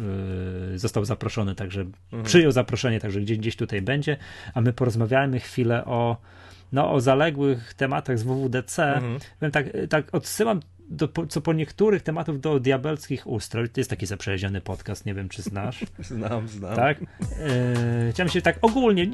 yy, 0.72 0.80
został 0.80 1.06
zaproszony, 1.06 1.56
także 1.56 1.82
mhm. 1.82 2.24
przyjął 2.24 2.52
zaproszenie, 2.52 3.00
także 3.00 3.22
gdzieś, 3.22 3.38
gdzieś 3.38 3.56
tutaj 3.56 3.82
będzie, 3.82 4.18
a 4.54 4.62
my 4.62 4.74
porozmawiajmy 4.74 5.40
chwilę 5.40 5.86
o 5.86 6.18
no, 6.72 6.92
o 6.92 7.02
zaległych 7.02 7.74
tematach 7.74 8.20
z 8.20 8.24
WWDC. 8.24 8.94
Mhm. 8.94 9.52
tak, 9.52 9.66
tak 9.90 10.16
odsyłam 10.16 10.60
do, 10.90 11.10
co 11.30 11.42
po 11.42 11.54
niektórych 11.54 12.04
tematów 12.04 12.42
do 12.42 12.60
diabelskich 12.60 13.28
ustrój. 13.28 13.70
To 13.70 13.80
jest 13.80 13.90
taki 13.90 14.06
zaprzeziony 14.06 14.62
podcast, 14.62 15.06
nie 15.06 15.14
wiem 15.14 15.30
czy 15.30 15.42
znasz. 15.42 15.86
znam, 16.00 16.48
znam. 16.48 16.76
Tak? 16.76 16.98
E, 17.40 18.12
chciałem 18.12 18.30
się 18.30 18.42
tak 18.42 18.58
ogólnie. 18.62 19.08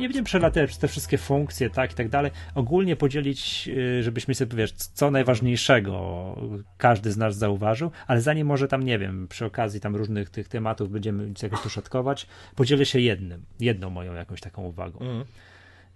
nie 0.00 0.08
będziemy 0.08 0.24
przelatywać 0.24 0.68
przez 0.68 0.80
te 0.80 0.88
wszystkie 0.88 1.18
funkcje, 1.18 1.70
tak 1.70 1.92
i 1.92 1.94
tak 1.94 2.08
dalej. 2.08 2.30
Ogólnie 2.54 2.96
podzielić, 2.96 3.68
e, 3.98 4.02
żebyśmy 4.02 4.34
sobie, 4.34 4.56
wiesz, 4.56 4.72
co 4.72 5.10
najważniejszego 5.10 6.36
każdy 6.78 7.12
z 7.12 7.16
nas 7.16 7.36
zauważył, 7.36 7.90
ale 8.06 8.20
zanim 8.20 8.46
może 8.46 8.68
tam, 8.68 8.82
nie 8.82 8.98
wiem, 8.98 9.28
przy 9.28 9.44
okazji 9.44 9.80
tam 9.80 9.96
różnych 9.96 10.30
tych 10.30 10.48
tematów 10.48 10.90
będziemy 10.90 11.32
jakoś 11.42 11.60
tu 11.60 11.70
szatkować, 11.70 12.26
podzielę 12.56 12.86
się 12.86 13.00
jednym, 13.00 13.42
jedną 13.60 13.90
moją 13.90 14.14
jakąś 14.14 14.40
taką 14.40 14.62
uwagą. 14.62 14.98
Mm. 14.98 15.24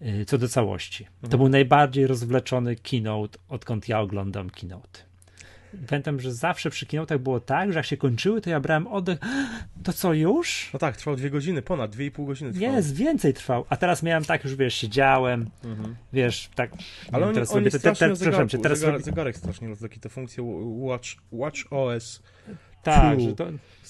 Y, 0.02 0.24
co 0.24 0.38
do 0.38 0.48
całości. 0.48 1.04
Mhm. 1.04 1.30
To 1.30 1.38
był 1.38 1.48
najbardziej 1.48 2.06
rozwleczony 2.06 2.76
keynote, 2.76 3.38
odkąd 3.48 3.88
ja 3.88 4.00
oglądam 4.00 4.50
keynote. 4.50 5.12
Pamiętam, 5.88 6.20
że 6.20 6.34
zawsze 6.34 6.70
przy 6.70 6.86
keynote'ach 6.86 7.18
było 7.18 7.40
tak, 7.40 7.72
że 7.72 7.78
jak 7.78 7.86
się 7.86 7.96
kończyły, 7.96 8.40
to 8.40 8.50
ja 8.50 8.60
brałem 8.60 8.86
oddech. 8.86 9.18
To 9.84 9.92
co, 9.92 10.14
już? 10.14 10.70
No 10.72 10.78
tak, 10.78 10.96
trwał 10.96 11.16
dwie 11.16 11.30
godziny, 11.30 11.62
ponad 11.62 11.90
dwie 11.90 12.06
i 12.06 12.10
pół 12.10 12.26
godziny 12.26 12.52
trwał. 12.52 12.72
Jest, 12.72 12.96
więcej 12.96 13.34
trwał. 13.34 13.64
A 13.68 13.76
teraz 13.76 14.02
miałem 14.02 14.24
tak, 14.24 14.44
już 14.44 14.56
wiesz, 14.56 14.74
siedziałem, 14.74 15.50
mhm. 15.64 15.96
wiesz, 16.12 16.50
tak. 16.54 16.72
Ale 17.12 17.26
on, 17.26 17.34
teraz 17.34 17.50
on 17.50 17.56
robię, 17.56 17.70
te, 17.70 17.78
te, 17.78 17.94
te, 17.94 18.16
zegarku, 18.16 18.48
cię, 18.48 18.58
teraz 18.58 18.78
zegar, 18.78 19.02
zegarek 19.02 19.36
strasznie 19.36 19.68
rozleki, 19.68 20.00
te 20.00 20.08
funkcje 20.08 20.42
Watch, 20.62 21.08
Watch 21.32 21.58
OS. 21.70 22.22
Tak, 22.82 23.20
że 23.20 23.32
to, 23.32 23.44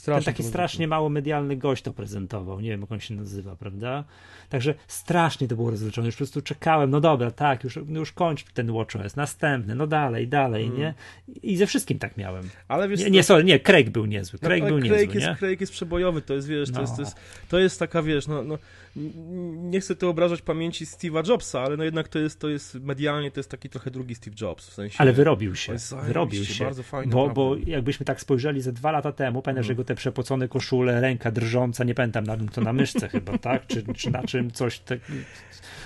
ten 0.04 0.22
taki 0.22 0.42
strasznie 0.42 0.88
mało 0.88 1.08
medialny 1.08 1.56
gość 1.56 1.82
to 1.82 1.92
prezentował. 1.92 2.60
Nie 2.60 2.70
wiem, 2.70 2.80
jak 2.80 2.92
on 2.92 3.00
się 3.00 3.14
nazywa, 3.14 3.56
prawda? 3.56 4.04
Także 4.48 4.74
strasznie 4.86 5.48
to 5.48 5.56
było 5.56 5.70
rozliczone. 5.70 6.06
Już 6.06 6.14
po 6.14 6.18
prostu 6.18 6.42
czekałem, 6.42 6.90
no 6.90 7.00
dobra, 7.00 7.30
tak, 7.30 7.64
już, 7.64 7.78
już 7.88 8.12
kończ 8.12 8.44
ten 8.44 8.72
WatchOS, 8.72 9.16
następny, 9.16 9.74
no 9.74 9.86
dalej, 9.86 10.28
dalej, 10.28 10.64
mm. 10.64 10.78
nie? 10.78 10.94
I 11.42 11.56
ze 11.56 11.66
wszystkim 11.66 11.98
tak 11.98 12.16
miałem. 12.16 12.48
Ale 12.68 12.88
wiesz, 12.88 13.00
nie, 13.00 13.10
nie, 13.10 13.22
sorry, 13.22 13.44
nie, 13.44 13.60
Craig 13.60 13.90
był 13.90 14.06
niezły. 14.06 14.38
No, 14.42 14.48
Craig 14.48 14.62
no, 14.62 14.68
był 14.68 14.78
Craig 14.78 14.92
niezły, 14.92 15.14
jest, 15.14 15.26
nie? 15.26 15.36
Craig 15.36 15.60
jest 15.60 15.72
przebojowy, 15.72 16.22
to 16.22 16.34
jest, 16.34 16.48
wiesz, 16.48 16.70
no. 16.70 16.74
to, 16.74 16.80
jest, 16.80 16.96
to, 16.96 17.02
jest, 17.02 17.16
to 17.48 17.58
jest 17.58 17.78
taka, 17.78 18.02
wiesz, 18.02 18.26
no, 18.26 18.42
no 18.42 18.58
nie 18.96 19.80
chcę 19.80 19.96
tu 19.96 20.08
obrażać 20.08 20.42
pamięci 20.42 20.86
Steve'a 20.86 21.28
Jobsa, 21.28 21.60
ale 21.60 21.76
no 21.76 21.84
jednak 21.84 22.08
to 22.08 22.18
jest, 22.18 22.40
to 22.40 22.48
jest 22.48 22.74
medialnie, 22.74 23.30
to 23.30 23.40
jest 23.40 23.50
taki 23.50 23.68
trochę 23.68 23.90
drugi 23.90 24.14
Steve 24.14 24.36
Jobs, 24.40 24.68
w 24.68 24.72
sensie... 24.72 24.96
Ale 24.98 25.12
wyrobił 25.12 25.54
się, 25.54 25.76
wyrobił 26.06 26.44
się, 26.44 26.64
bardzo 26.64 26.82
fajnie, 26.82 27.12
bo, 27.12 27.28
bo 27.28 27.56
jakbyśmy 27.66 28.06
tak 28.06 28.20
spojrzeli 28.20 28.60
ze 28.60 28.72
dwa 28.72 28.90
lata 28.90 29.12
temu, 29.12 29.42
pamiętam, 29.42 29.60
mm. 29.60 29.64
że 29.64 29.72
jego 29.72 29.84
te 29.84 29.94
przepocone 29.94 30.48
koszule, 30.48 31.00
ręka 31.00 31.30
drżąca, 31.30 31.84
nie 31.84 31.94
pamiętam 31.94 32.24
na 32.24 32.36
czym 32.36 32.48
to 32.48 32.60
na 32.60 32.72
myszce 32.72 33.08
chyba, 33.08 33.38
tak? 33.48 33.66
Czy, 33.66 33.82
czy 33.94 34.10
na 34.10 34.22
czym 34.22 34.50
coś, 34.50 34.78
tak, 34.78 34.98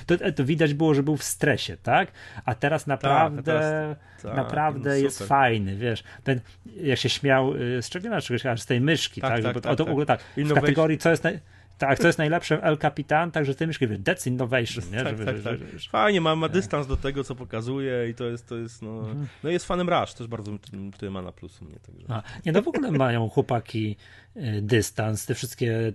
to, 0.06 0.32
to, 0.32 0.44
widać 0.44 0.74
było, 0.74 0.94
że 0.94 1.02
był 1.02 1.16
w 1.16 1.24
stresie, 1.24 1.76
tak? 1.82 2.12
A 2.44 2.54
teraz 2.54 2.86
naprawdę, 2.86 3.36
tak, 3.36 3.44
teraz, 3.44 3.96
tak, 4.22 4.36
naprawdę 4.36 4.90
no 4.90 4.96
jest 4.96 5.22
fajny, 5.22 5.76
wiesz. 5.76 6.04
Ten, 6.24 6.40
jak 6.76 6.98
się 6.98 7.08
śmiał, 7.08 7.54
y, 7.54 7.82
z 7.82 7.88
czego 7.88 8.08
na 8.08 8.20
czegoś, 8.20 8.60
z 8.60 8.66
tej 8.66 8.80
myszki, 8.80 9.20
tak? 9.20 9.42
tak, 9.42 9.54
tak, 9.54 9.62
tak, 9.62 9.76
to, 9.76 9.84
w 9.84 9.90
ogóle 9.90 10.06
tak, 10.06 10.20
w 10.36 10.54
kategorii, 10.54 10.98
co 10.98 11.10
jest, 11.10 11.24
naj, 11.24 11.40
Tak, 11.78 11.98
to 11.98 12.06
jest 12.06 12.18
najlepsze 12.18 12.62
El 12.62 12.78
Capitan, 12.78 13.30
także 13.30 13.54
ty 13.54 13.66
myślisz, 13.66 13.90
that's 13.90 14.28
innovation, 14.28 14.84
nie? 14.92 15.04
Tak, 15.04 15.18
Żeby, 15.18 15.24
tak, 15.24 15.42
tak. 15.42 15.80
Fajnie, 15.90 16.20
ma, 16.20 16.36
ma 16.36 16.48
dystans 16.48 16.86
do 16.86 16.96
tego, 16.96 17.24
co 17.24 17.34
pokazuje 17.34 18.08
i 18.08 18.14
to 18.14 18.24
jest, 18.24 18.48
to 18.48 18.56
jest 18.56 18.82
no, 18.82 18.98
mhm. 18.98 19.26
no 19.44 19.50
jest 19.50 19.66
fanem 19.66 19.88
Rush, 19.88 20.14
też 20.14 20.26
bardzo 20.26 20.52
tutaj 20.92 21.10
ma 21.10 21.22
na 21.22 21.32
plus 21.32 21.60
mnie. 21.62 21.76
Także. 21.86 22.06
A, 22.08 22.22
nie, 22.46 22.52
no 22.52 22.62
w 22.62 22.68
ogóle 22.68 22.90
mają 22.90 23.28
chłopaki 23.28 23.96
y, 24.36 24.62
dystans, 24.62 25.26
te 25.26 25.34
wszystkie, 25.34 25.92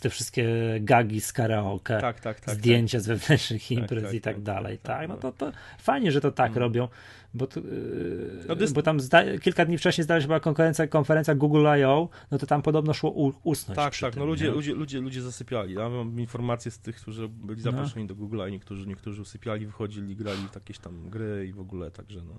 te 0.00 0.10
wszystkie 0.10 0.48
gagi 0.80 1.20
z 1.20 1.32
karaoke, 1.32 2.00
tak, 2.00 2.20
tak, 2.20 2.40
tak, 2.40 2.54
zdjęcia 2.54 3.00
z 3.00 3.06
wewnętrznych 3.06 3.62
tak, 3.62 3.70
imprez 3.70 4.04
tak, 4.04 4.14
i 4.14 4.20
tak, 4.20 4.34
tak 4.34 4.42
dalej, 4.42 4.78
tak, 4.78 4.98
tak, 4.98 5.08
no 5.08 5.16
to, 5.16 5.32
to 5.32 5.52
fajnie, 5.78 6.12
że 6.12 6.20
to 6.20 6.32
tak 6.32 6.46
mhm. 6.46 6.62
robią, 6.62 6.88
bo, 7.34 7.48
yy, 7.56 8.44
no 8.48 8.56
dyst... 8.56 8.74
bo 8.74 8.82
tam 8.82 8.98
kilka 9.40 9.64
dni 9.64 9.78
wcześniej 9.78 10.04
zdała 10.04 10.20
się 10.20 10.26
była 10.26 10.40
konferencja, 10.40 10.86
konferencja 10.86 11.34
Google 11.34 11.66
I.O., 11.80 12.08
no 12.30 12.38
to 12.38 12.46
tam 12.46 12.62
podobno 12.62 12.94
szło 12.94 13.10
u- 13.10 13.32
usnąć. 13.42 13.76
Tak, 13.76 13.96
tak, 13.98 14.14
tym, 14.14 14.20
no 14.20 14.26
ludzie, 14.26 14.50
ludzie, 14.50 14.74
ludzie, 14.74 15.00
ludzie 15.00 15.22
zasypiali. 15.22 15.74
Ja 15.74 15.88
mam 15.88 16.20
informacje 16.20 16.70
z 16.70 16.78
tych, 16.78 16.96
którzy 16.96 17.28
byli 17.28 17.62
no. 17.64 17.72
zaproszeni 17.72 18.04
no. 18.04 18.08
do 18.08 18.14
Google, 18.14 18.42
a 18.42 18.48
niektórzy, 18.48 18.86
niektórzy 18.86 19.22
usypiali, 19.22 19.66
wychodzili, 19.66 20.16
grali 20.16 20.48
w 20.52 20.54
jakieś 20.54 20.78
tam 20.78 21.10
gry 21.10 21.46
i 21.48 21.52
w 21.52 21.60
ogóle, 21.60 21.90
także 21.90 22.22
no. 22.22 22.38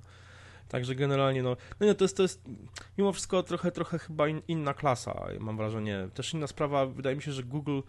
Także 0.68 0.96
generalnie, 0.96 1.44
no, 1.44 1.58
no 1.80 1.86
nie, 1.86 1.96
to 1.96 2.04
jest, 2.04 2.18
to 2.18 2.24
jest 2.24 2.42
mimo 2.98 3.14
wszystko 3.14 3.44
trochę, 3.44 3.72
trochę 3.72 4.00
chyba 4.00 4.28
in, 4.28 4.42
inna 4.48 4.74
klasa, 4.74 5.26
mam 5.40 5.58
wrażenie. 5.58 6.08
Też 6.14 6.34
inna 6.34 6.48
sprawa, 6.48 6.86
wydaje 6.86 7.16
mi 7.16 7.22
się, 7.22 7.32
że 7.32 7.44
Google 7.44 7.80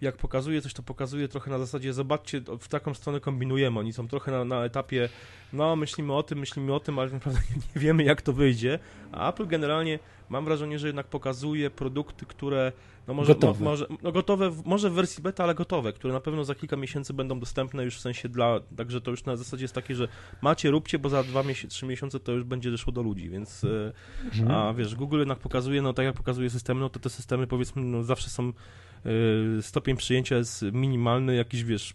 jak 0.00 0.16
pokazuje 0.16 0.62
coś, 0.62 0.74
to 0.74 0.82
pokazuje 0.82 1.28
trochę 1.28 1.50
na 1.50 1.58
zasadzie, 1.58 1.92
zobaczcie, 1.92 2.40
w 2.60 2.68
taką 2.68 2.94
stronę 2.94 3.20
kombinujemy. 3.20 3.80
Oni 3.80 3.92
są 3.92 4.08
trochę 4.08 4.32
na, 4.32 4.44
na 4.44 4.64
etapie, 4.64 5.08
no 5.52 5.76
myślimy 5.76 6.14
o 6.14 6.22
tym, 6.22 6.38
myślimy 6.38 6.74
o 6.74 6.80
tym, 6.80 6.98
ale 6.98 7.10
naprawdę 7.10 7.40
nie 7.74 7.80
wiemy, 7.80 8.04
jak 8.04 8.22
to 8.22 8.32
wyjdzie. 8.32 8.78
A 9.12 9.30
Apple 9.30 9.46
generalnie 9.46 9.98
mam 10.28 10.44
wrażenie, 10.44 10.78
że 10.78 10.86
jednak 10.86 11.06
pokazuje 11.06 11.70
produkty, 11.70 12.26
które 12.26 12.72
no 13.08 13.14
może, 13.14 13.34
gotowe. 13.34 13.64
Mo, 13.64 13.70
może, 13.70 13.86
no 14.02 14.12
gotowe, 14.12 14.50
może 14.64 14.90
w 14.90 14.92
wersji 14.92 15.22
beta, 15.22 15.44
ale 15.44 15.54
gotowe, 15.54 15.92
które 15.92 16.14
na 16.14 16.20
pewno 16.20 16.44
za 16.44 16.54
kilka 16.54 16.76
miesięcy 16.76 17.14
będą 17.14 17.40
dostępne 17.40 17.84
już 17.84 17.96
w 17.96 18.00
sensie 18.00 18.28
dla, 18.28 18.60
także 18.76 19.00
to 19.00 19.10
już 19.10 19.24
na 19.24 19.36
zasadzie 19.36 19.64
jest 19.64 19.74
takie, 19.74 19.94
że 19.94 20.08
macie, 20.42 20.70
róbcie, 20.70 20.98
bo 20.98 21.08
za 21.08 21.22
dwa 21.22 21.42
miesiące, 21.42 21.74
trzy 21.74 21.86
miesiące 21.86 22.20
to 22.20 22.32
już 22.32 22.44
będzie 22.44 22.70
doszło 22.70 22.92
do 22.92 23.02
ludzi, 23.02 23.30
więc 23.30 23.64
e, 23.64 23.92
mhm. 24.24 24.50
a 24.50 24.74
wiesz, 24.74 24.94
Google 24.94 25.18
jednak 25.18 25.38
pokazuje, 25.38 25.82
no 25.82 25.92
tak 25.92 26.04
jak 26.04 26.14
pokazuje 26.14 26.50
systemy, 26.50 26.80
no 26.80 26.88
to 26.88 27.00
te 27.00 27.10
systemy 27.10 27.46
powiedzmy, 27.46 27.82
no 27.82 28.02
zawsze 28.02 28.30
są 28.30 28.52
e, 29.58 29.62
stopień 29.62 29.96
przyjęcia 29.96 30.36
jest 30.36 30.64
minimalny, 30.72 31.36
jakiś 31.36 31.64
wiesz, 31.64 31.94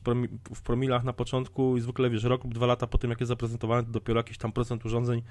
w 0.55 0.61
promilach 0.61 1.03
na 1.03 1.13
początku 1.13 1.77
i 1.77 1.81
zwykle 1.81 2.09
wiesz, 2.09 2.23
rok 2.23 2.43
lub 2.43 2.53
dwa 2.53 2.65
lata 2.65 2.87
po 2.87 2.97
tym, 2.97 3.09
jak 3.09 3.19
jest 3.19 3.27
zaprezentowane, 3.27 3.83
to 3.83 3.91
dopiero 3.91 4.19
jakiś 4.19 4.37
tam 4.37 4.51
procent 4.51 4.85
urządzeń 4.85 5.21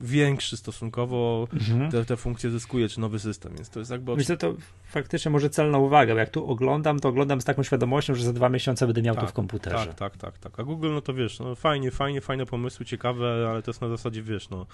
większy 0.00 0.56
stosunkowo 0.56 1.48
mhm. 1.52 1.90
te, 1.90 2.04
te 2.04 2.16
funkcje 2.16 2.50
zyskuje, 2.50 2.88
czy 2.88 3.00
nowy 3.00 3.18
system, 3.18 3.52
więc 3.56 3.70
to 3.70 3.78
jest 3.78 3.90
jakby... 3.90 4.16
Myślę, 4.16 4.36
to 4.36 4.54
faktycznie 4.84 5.30
może 5.30 5.50
celna 5.50 5.78
uwaga, 5.78 6.14
jak 6.14 6.30
tu 6.30 6.50
oglądam, 6.50 7.00
to 7.00 7.08
oglądam 7.08 7.40
z 7.40 7.44
taką 7.44 7.62
świadomością, 7.62 8.14
że 8.14 8.24
za 8.24 8.32
dwa 8.32 8.48
miesiące 8.48 8.86
będę 8.86 9.02
miał 9.02 9.14
tak, 9.14 9.24
to 9.24 9.30
w 9.30 9.32
komputerze. 9.32 9.86
Tak, 9.86 9.94
tak, 9.94 10.16
tak, 10.16 10.38
tak. 10.38 10.60
A 10.60 10.62
Google, 10.62 10.90
no 10.92 11.00
to 11.00 11.14
wiesz, 11.14 11.38
no 11.38 11.54
fajnie, 11.54 11.90
fajnie, 11.90 12.20
fajne 12.20 12.46
pomysły, 12.46 12.86
ciekawe, 12.86 13.46
ale 13.50 13.62
to 13.62 13.70
jest 13.70 13.80
na 13.80 13.88
zasadzie, 13.88 14.22
wiesz, 14.22 14.48
no 14.50 14.66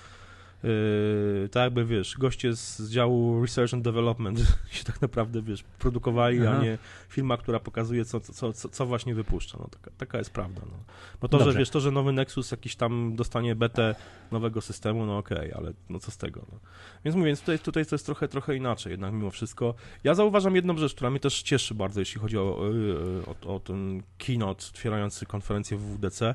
Yy, 0.62 1.48
tak 1.48 1.62
jakby, 1.62 1.84
wiesz, 1.84 2.16
goście 2.18 2.56
z 2.56 2.90
działu 2.90 3.42
Research 3.42 3.74
and 3.74 3.84
Development 3.84 4.38
się 4.70 4.84
tak 4.84 5.02
naprawdę, 5.02 5.42
wiesz, 5.42 5.64
produkowali, 5.78 6.46
Aha. 6.46 6.56
a 6.58 6.62
nie 6.62 6.78
firma, 7.08 7.36
która 7.36 7.60
pokazuje, 7.60 8.04
co, 8.04 8.20
co, 8.20 8.52
co, 8.52 8.68
co 8.68 8.86
właśnie 8.86 9.14
wypuszcza. 9.14 9.58
No, 9.60 9.68
taka, 9.68 9.90
taka 9.98 10.18
jest 10.18 10.30
prawda. 10.30 10.62
No. 10.66 10.76
Bo 11.20 11.28
to, 11.28 11.38
Dobrze. 11.38 11.52
że 11.52 11.58
wiesz, 11.58 11.70
to, 11.70 11.80
że 11.80 11.90
nowy 11.90 12.12
Nexus 12.12 12.50
jakiś 12.50 12.76
tam 12.76 13.16
dostanie 13.16 13.56
betę 13.56 13.94
nowego 14.30 14.60
systemu, 14.60 15.06
no 15.06 15.18
okej, 15.18 15.38
okay, 15.38 15.54
ale 15.54 15.72
no 15.88 15.98
co 15.98 16.10
z 16.10 16.16
tego, 16.16 16.46
no. 16.52 16.58
Więc 17.04 17.16
mówię, 17.16 17.36
tutaj, 17.36 17.58
tutaj 17.58 17.86
to 17.86 17.94
jest 17.94 18.06
trochę, 18.06 18.28
trochę 18.28 18.56
inaczej 18.56 18.90
jednak 18.90 19.12
mimo 19.12 19.30
wszystko. 19.30 19.74
Ja 20.04 20.14
zauważam 20.14 20.56
jedną 20.56 20.76
rzecz, 20.76 20.94
która 20.94 21.10
mnie 21.10 21.20
też 21.20 21.42
cieszy 21.42 21.74
bardzo, 21.74 22.00
jeśli 22.00 22.20
chodzi 22.20 22.38
o, 22.38 22.60
o, 23.26 23.54
o 23.54 23.60
ten 23.60 24.02
keynote 24.18 24.64
otwierający 24.70 25.26
konferencję 25.26 25.76
w 25.76 25.80
WDC, 25.80 26.34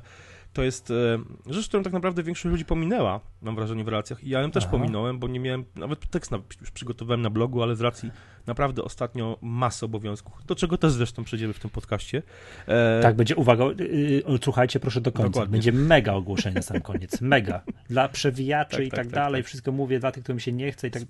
to 0.55 0.63
jest 0.63 0.91
e, 0.91 1.53
rzecz, 1.53 1.67
którą 1.67 1.83
tak 1.83 1.93
naprawdę 1.93 2.23
większość 2.23 2.51
ludzi 2.51 2.65
pominęła, 2.65 3.19
mam 3.41 3.55
wrażenie, 3.55 3.83
w 3.83 3.87
relacjach. 3.87 4.23
I 4.23 4.29
ja 4.29 4.41
ją 4.41 4.51
też 4.51 4.63
Aha. 4.63 4.71
pominąłem, 4.71 5.19
bo 5.19 5.27
nie 5.27 5.39
miałem, 5.39 5.65
nawet 5.75 6.09
tekst 6.09 6.31
na, 6.31 6.39
już 6.61 6.71
przygotowałem 6.71 7.21
na 7.21 7.29
blogu, 7.29 7.63
ale 7.63 7.75
z 7.75 7.81
racji 7.81 8.11
naprawdę 8.47 8.83
ostatnio 8.83 9.37
masy 9.41 9.85
obowiązków, 9.85 10.45
do 10.45 10.55
czego 10.55 10.77
też 10.77 10.91
zresztą 10.91 11.23
przejdziemy 11.23 11.53
w 11.53 11.59
tym 11.59 11.69
podcaście. 11.69 12.23
E... 12.67 12.99
Tak, 13.01 13.15
będzie, 13.15 13.35
uwaga, 13.35 13.65
yy, 13.65 14.23
słuchajcie 14.43 14.79
proszę 14.79 15.01
do 15.01 15.11
końca, 15.11 15.29
Dokładnie. 15.29 15.51
będzie 15.51 15.71
mega 15.71 16.13
ogłoszenie 16.13 16.55
na 16.55 16.61
sam 16.61 16.81
koniec, 16.81 17.21
mega. 17.21 17.61
Dla 17.89 18.09
przewijaczy 18.09 18.77
tak, 18.77 18.85
i 18.85 18.89
tak, 18.89 18.97
tak, 18.97 19.05
tak 19.05 19.15
dalej, 19.15 19.41
tak. 19.41 19.47
wszystko 19.47 19.71
mówię, 19.71 19.99
dla 19.99 20.11
tych, 20.11 20.23
którym 20.23 20.39
się 20.39 20.51
nie 20.51 20.71
chce 20.71 20.87
i 20.87 20.91
tak 20.91 21.03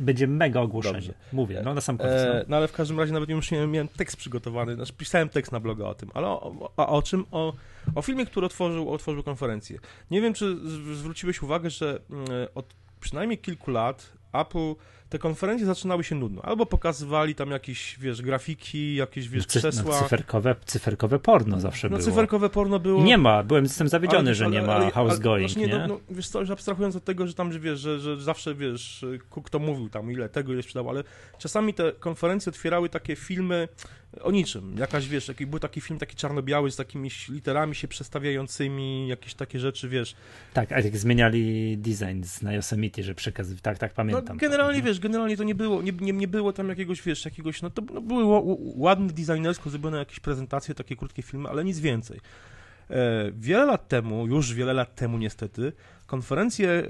będzie 0.00 0.26
mega 0.26 0.60
ogłoszenie. 0.60 0.94
Dobrze. 0.94 1.14
Mówię, 1.32 1.62
no 1.64 1.74
na 1.74 1.80
sam 1.80 1.98
koniec. 1.98 2.20
E, 2.20 2.34
no. 2.38 2.44
no. 2.48 2.56
ale 2.56 2.68
w 2.68 2.72
każdym 2.72 3.00
razie 3.00 3.12
nawet 3.12 3.28
już 3.28 3.50
miałem, 3.50 3.88
tekst 3.88 4.16
przygotowany, 4.16 4.74
znaczy 4.74 4.92
pisałem 4.92 5.28
tekst 5.28 5.52
na 5.52 5.60
bloga 5.60 5.84
o 5.84 5.94
tym, 5.94 6.10
ale 6.14 6.26
o, 6.26 6.56
o, 6.60 6.72
a 6.76 6.86
o 6.86 7.02
czym? 7.02 7.24
O, 7.30 7.52
o 7.94 8.02
filmie, 8.02 8.26
który 8.26 8.46
otworzył, 8.46 8.90
otworzył 8.90 9.22
konferencję. 9.22 9.78
Nie 10.10 10.20
wiem, 10.20 10.34
czy 10.34 10.56
zwróciłeś 10.94 11.42
uwagę, 11.42 11.70
że 11.70 12.00
mm, 12.10 12.26
od 12.54 12.74
przynajmniej 13.00 13.38
kilku 13.38 13.70
lat 13.70 14.12
Apple 14.32 14.74
te 15.08 15.18
konferencje 15.18 15.66
zaczynały 15.66 16.04
się 16.04 16.14
nudno. 16.14 16.42
Albo 16.42 16.66
pokazywali 16.66 17.34
tam 17.34 17.50
jakieś, 17.50 17.98
wiesz, 17.98 18.22
grafiki, 18.22 18.94
jakieś, 18.94 19.28
wiesz, 19.28 19.46
Cy, 19.46 19.58
krzesła. 19.58 19.94
No, 19.94 20.02
cyferkowe, 20.02 20.56
cyferkowe 20.64 21.18
porno 21.18 21.60
zawsze 21.60 21.88
no, 21.88 21.96
było. 21.96 22.10
cyferkowe 22.10 22.50
porno 22.50 22.78
było. 22.78 23.02
nie 23.02 23.18
ma, 23.18 23.42
byłem, 23.42 23.64
jestem 23.64 23.88
zawiedziony, 23.88 24.28
ale, 24.28 24.34
że 24.34 24.50
nie 24.50 24.62
ma 24.62 24.74
ale, 24.74 24.90
house 24.90 25.18
going, 25.18 25.56
nie? 25.56 25.68
No, 25.68 25.86
no, 25.86 26.00
wiesz 26.10 26.28
co, 26.28 26.40
abstrahując 26.52 26.96
od 26.96 27.04
tego, 27.04 27.26
że 27.26 27.34
tam, 27.34 27.52
że 27.52 27.60
wiesz, 27.60 27.80
że, 27.80 28.00
że 28.00 28.20
zawsze, 28.20 28.54
wiesz, 28.54 29.04
Cook 29.30 29.50
to 29.50 29.58
mówił 29.58 29.88
tam, 29.88 30.12
ile 30.12 30.28
tego, 30.28 30.52
ile 30.52 30.62
sprzedało, 30.62 30.90
ale 30.90 31.04
czasami 31.38 31.74
te 31.74 31.92
konferencje 31.92 32.50
otwierały 32.50 32.88
takie 32.88 33.16
filmy, 33.16 33.68
o 34.20 34.30
niczym. 34.30 34.76
Jakaś, 34.78 35.08
wiesz, 35.08 35.28
jaki, 35.28 35.46
był 35.46 35.58
taki 35.58 35.80
film 35.80 35.98
taki 35.98 36.16
czarno-biały 36.16 36.70
z 36.70 36.76
takimi 36.76 37.10
literami 37.28 37.74
się 37.74 37.88
przestawiającymi, 37.88 39.08
jakieś 39.08 39.34
takie 39.34 39.58
rzeczy, 39.58 39.88
wiesz. 39.88 40.14
Tak, 40.52 40.72
a 40.72 40.80
jak 40.80 40.96
zmieniali 40.96 41.78
design 41.78 42.22
na 42.42 42.52
Yosemite, 42.52 43.02
że 43.02 43.14
przekaz, 43.14 43.46
tak, 43.62 43.78
tak 43.78 43.94
pamiętam. 43.94 44.36
No, 44.36 44.40
generalnie, 44.40 44.82
wiesz, 44.82 45.00
generalnie 45.00 45.36
to 45.36 45.44
nie 45.44 45.54
było, 45.54 45.82
nie, 45.82 45.92
nie, 45.92 46.12
nie 46.12 46.28
było 46.28 46.52
tam 46.52 46.68
jakiegoś, 46.68 47.02
wiesz, 47.02 47.24
jakiegoś, 47.24 47.62
no 47.62 47.70
to 47.70 47.82
no, 47.94 48.00
były 48.00 48.24
ładne 48.76 49.06
designersko 49.06 49.70
zrobione 49.70 49.98
jakieś 49.98 50.20
prezentacje, 50.20 50.74
takie 50.74 50.96
krótkie 50.96 51.22
filmy, 51.22 51.48
ale 51.48 51.64
nic 51.64 51.80
więcej. 51.80 52.20
E, 52.90 53.32
wiele 53.32 53.64
lat 53.64 53.88
temu, 53.88 54.26
już 54.26 54.54
wiele 54.54 54.72
lat 54.72 54.94
temu 54.94 55.18
niestety, 55.18 55.72
konferencje 56.06 56.70
e, 56.70 56.86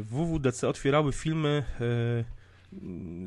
WWDC 0.00 0.68
otwierały 0.68 1.12
filmy 1.12 1.64
e, 1.80 2.36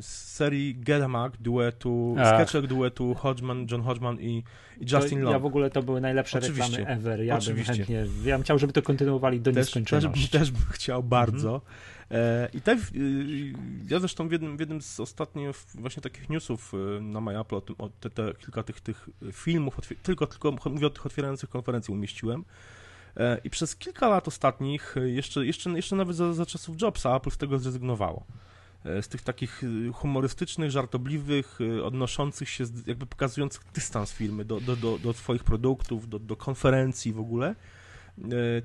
z 0.01 0.05
serii 0.05 0.75
Get 0.75 1.07
Mac 1.07 1.33
duetu, 1.39 2.15
sketchek 2.35 2.67
duetu 2.67 3.13
Hodgman, 3.13 3.67
John 3.71 3.81
Hodgman 3.81 4.19
i, 4.19 4.43
i 4.79 4.85
Justin 4.91 5.21
Long. 5.21 5.33
Ja 5.33 5.39
w 5.39 5.45
ogóle 5.45 5.69
to 5.69 5.83
były 5.83 6.01
najlepsze 6.01 6.37
Oczywiście. 6.37 6.77
reklamy 6.77 6.99
ever. 6.99 7.23
Ja 7.23 7.37
Oczywiście. 7.37 7.73
bym 7.73 7.77
chętnie, 7.77 8.05
ja 8.25 8.35
bym 8.35 8.43
chciał, 8.43 8.59
żeby 8.59 8.73
to 8.73 8.81
kontynuowali 8.81 9.41
do 9.41 9.51
też, 9.51 9.57
nieskończoności. 9.57 10.29
Też, 10.29 10.41
też 10.41 10.51
bym 10.51 10.65
chciał 10.71 11.03
bardzo. 11.03 11.53
Mhm. 11.53 11.71
E, 12.11 12.49
I 12.53 12.61
tak, 12.61 12.77
ja 13.89 13.99
zresztą 13.99 14.27
w 14.27 14.31
jednym, 14.31 14.57
w 14.57 14.59
jednym 14.59 14.81
z 14.81 14.99
ostatnich 14.99 15.49
właśnie 15.75 16.01
takich 16.03 16.29
newsów 16.29 16.73
e, 16.73 17.01
na 17.01 17.21
MyApple 17.21 17.57
o, 17.57 17.61
tym, 17.61 17.75
o 17.77 17.89
te, 17.89 18.09
te, 18.09 18.33
kilka 18.33 18.63
tych, 18.63 18.81
tych 18.81 19.09
filmów, 19.31 19.77
tylko, 20.03 20.27
tylko 20.27 20.53
mówię 20.69 20.87
o 20.87 20.89
tych 20.89 21.05
otwierających 21.05 21.49
konferencji 21.49 21.93
umieściłem. 21.93 22.45
I 23.43 23.49
przez 23.49 23.75
kilka 23.75 24.07
lat 24.07 24.27
ostatnich, 24.27 24.95
jeszcze, 25.05 25.45
jeszcze, 25.45 25.69
jeszcze 25.69 25.95
nawet 25.95 26.15
za, 26.15 26.33
za 26.33 26.45
czasów 26.45 26.81
Jobsa, 26.81 27.15
Apple 27.15 27.31
z 27.31 27.37
tego 27.37 27.59
zrezygnowało. 27.59 28.25
E, 28.85 29.01
z 29.01 29.07
tych 29.07 29.21
takich 29.21 29.61
e, 29.63 29.91
humorystycznych, 29.93 30.71
żartobliwych, 30.71 31.59
e, 31.77 31.83
odnoszących 31.83 32.49
się, 32.49 32.63
jakby 32.87 33.05
pokazujących 33.05 33.61
dystans 33.73 34.13
firmy 34.13 34.45
do, 34.45 34.59
do, 34.59 34.75
do, 34.75 34.97
do 34.97 35.13
swoich 35.13 35.43
produktów, 35.43 36.09
do, 36.09 36.19
do 36.19 36.35
konferencji 36.35 37.13
w 37.13 37.19
ogóle. 37.19 37.55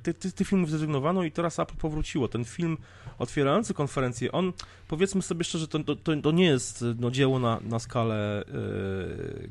Tych 0.02 0.18
ty, 0.18 0.32
ty 0.32 0.44
filmów 0.44 0.70
zrezygnowano 0.70 1.22
i 1.22 1.32
teraz 1.32 1.58
Apple 1.58 1.76
powróciło. 1.76 2.28
Ten 2.28 2.44
film 2.44 2.78
otwierający 3.18 3.74
konferencję, 3.74 4.32
on, 4.32 4.52
powiedzmy 4.88 5.22
sobie 5.22 5.44
szczerze, 5.44 5.68
to, 5.68 5.78
to, 5.78 6.16
to 6.22 6.30
nie 6.30 6.44
jest 6.44 6.84
no, 6.98 7.10
dzieło 7.10 7.38
na, 7.38 7.60
na 7.60 7.78
skalę 7.78 8.44
yy, 9.46 9.48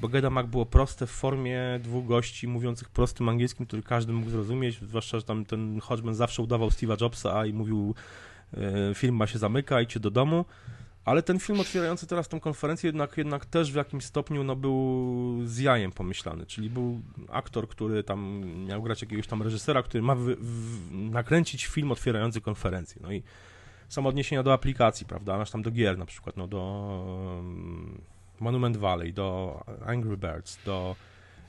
bo 0.00 0.08
Geda 0.08 0.30
Mac 0.30 0.46
było 0.46 0.66
proste 0.66 1.06
w 1.06 1.10
formie 1.10 1.80
dwóch 1.82 2.06
gości 2.06 2.48
mówiących 2.48 2.88
prostym 2.88 3.28
angielskim, 3.28 3.66
który 3.66 3.82
każdy 3.82 4.12
mógł 4.12 4.30
zrozumieć, 4.30 4.78
zwłaszcza, 4.82 5.18
że 5.18 5.24
tam 5.24 5.44
ten 5.44 5.80
Hodgman 5.80 6.14
zawsze 6.14 6.42
udawał 6.42 6.68
Steve'a 6.68 7.02
Jobsa 7.02 7.46
i 7.46 7.52
mówił 7.52 7.94
film 8.94 9.16
ma 9.16 9.26
się 9.26 9.38
zamyka, 9.38 9.80
idźcie 9.80 10.00
do 10.00 10.10
domu. 10.10 10.44
Ale 11.04 11.22
ten 11.22 11.38
film 11.38 11.60
otwierający 11.60 12.06
teraz 12.06 12.28
tą 12.28 12.40
konferencję 12.40 12.88
jednak, 12.88 13.16
jednak 13.16 13.46
też 13.46 13.72
w 13.72 13.74
jakimś 13.74 14.04
stopniu 14.04 14.44
no, 14.44 14.56
był 14.56 15.40
z 15.44 15.58
jajem 15.58 15.92
pomyślany, 15.92 16.46
czyli 16.46 16.70
był 16.70 17.00
aktor, 17.28 17.68
który 17.68 18.04
tam 18.04 18.44
miał 18.66 18.82
grać 18.82 19.02
jakiegoś 19.02 19.26
tam 19.26 19.42
reżysera, 19.42 19.82
który 19.82 20.02
ma 20.02 20.14
w, 20.14 20.36
nakręcić 20.90 21.66
film 21.66 21.92
otwierający 21.92 22.40
konferencję. 22.40 23.02
No 23.04 23.12
i 23.12 23.22
są 23.88 24.06
odniesienia 24.06 24.42
do 24.42 24.52
aplikacji, 24.52 25.06
prawda, 25.06 25.40
aż 25.40 25.50
tam 25.50 25.62
do 25.62 25.70
gier 25.70 25.98
na 25.98 26.06
przykład, 26.06 26.36
no 26.36 26.48
do 26.48 26.60
um, 27.36 28.00
Monument 28.40 28.76
Valley, 28.76 29.12
do 29.12 29.60
Angry 29.86 30.16
Birds, 30.16 30.58
do 30.64 30.96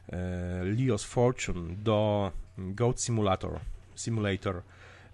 e, 0.10 0.18
Leo's 0.64 1.06
Fortune, 1.06 1.76
do 1.76 2.32
Goat 2.58 3.02
Simulator, 3.02 3.60
Simulator, 3.96 4.62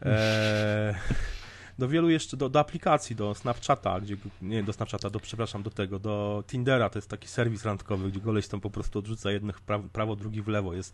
e, 0.02 0.96
do 1.80 1.88
wielu 1.88 2.10
jeszcze, 2.10 2.38
do, 2.38 2.50
do 2.50 2.60
aplikacji, 2.60 3.16
do 3.16 3.36
Snapchata, 3.36 4.02
gdzie, 4.02 4.18
nie 4.42 4.64
do 4.64 4.74
Snapchata, 4.74 5.10
do, 5.10 5.20
przepraszam, 5.20 5.64
do 5.64 5.70
tego, 5.70 6.00
do 6.00 6.44
Tindera, 6.48 6.90
to 6.90 6.98
jest 6.98 7.10
taki 7.10 7.28
serwis 7.28 7.66
randkowy, 7.66 8.12
gdzie 8.12 8.20
koleś 8.20 8.48
tam 8.48 8.62
po 8.62 8.70
prostu 8.70 9.00
odrzuca 9.00 9.32
jednych 9.32 9.58
w 9.58 9.62
prawo, 9.62 9.88
prawo 9.94 10.16
drugi 10.16 10.42
w 10.42 10.48
lewo, 10.48 10.74
jest 10.74 10.94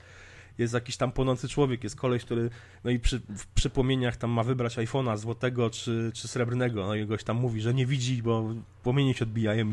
jest 0.58 0.74
jakiś 0.74 0.98
tam 0.98 1.12
płonący 1.12 1.50
człowiek, 1.50 1.84
jest 1.84 1.96
koleś, 1.96 2.26
który 2.26 2.50
no 2.84 2.92
i 2.92 3.00
przy, 3.00 3.22
przy 3.56 3.70
płomieniach 3.70 4.18
tam 4.18 4.32
ma 4.32 4.44
wybrać 4.44 4.78
iPhone'a 4.78 5.18
złotego 5.18 5.70
czy, 5.70 6.12
czy 6.14 6.28
srebrnego, 6.28 6.88
no 6.88 6.96
i 6.96 7.06
goś 7.06 7.24
tam 7.24 7.38
mówi, 7.38 7.62
że 7.62 7.74
nie 7.74 7.86
widzi, 7.86 8.24
bo 8.24 8.54
płomienie 8.84 9.14
się 9.14 9.26
odbijają 9.26 9.68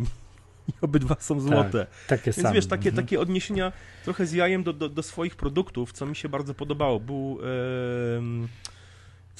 i 0.68 0.72
obydwa 0.82 1.16
są 1.20 1.40
złote. 1.40 1.86
Tak, 1.86 2.18
takie 2.20 2.32
Więc 2.32 2.42
same. 2.42 2.54
wiesz, 2.54 2.66
takie, 2.66 2.88
Mhm. 2.88 3.06
takie 3.06 3.20
odniesienia 3.20 3.72
trochę 4.04 4.26
z 4.26 4.32
jajem 4.32 4.62
do, 4.62 4.72
do, 4.72 4.88
do 4.88 5.02
swoich 5.02 5.36
produktów, 5.36 5.92
co 5.92 6.06
mi 6.06 6.16
się 6.16 6.28
bardzo 6.28 6.54
podobało. 6.54 7.00
Był. 7.00 7.38
em, 8.18 8.48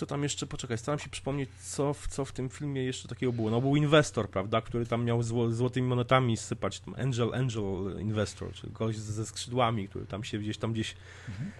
co 0.00 0.06
tam 0.06 0.22
jeszcze, 0.22 0.46
poczekaj, 0.46 0.78
staram 0.78 0.98
się 0.98 1.08
przypomnieć, 1.10 1.50
co 1.60 1.94
w, 1.94 2.06
co 2.06 2.24
w 2.24 2.32
tym 2.32 2.48
filmie 2.48 2.84
jeszcze 2.84 3.08
takiego 3.08 3.32
było. 3.32 3.50
No 3.50 3.60
był 3.60 3.76
inwestor, 3.76 4.28
prawda, 4.30 4.60
który 4.60 4.86
tam 4.86 5.04
miał 5.04 5.22
zło, 5.22 5.50
złotymi 5.50 5.88
monetami 5.88 6.36
sypać, 6.36 6.80
tam 6.80 6.94
Angel, 6.94 7.34
Angel 7.34 8.00
Investor, 8.00 8.52
czyli 8.52 8.72
kogoś 8.72 8.96
ze, 8.96 9.26
skrzydłami, 9.26 9.88
który 9.88 10.06
tam 10.06 10.24
się 10.24 10.38
gdzieś 10.38 10.58
tam 10.58 10.72
gdzieś 10.72 10.96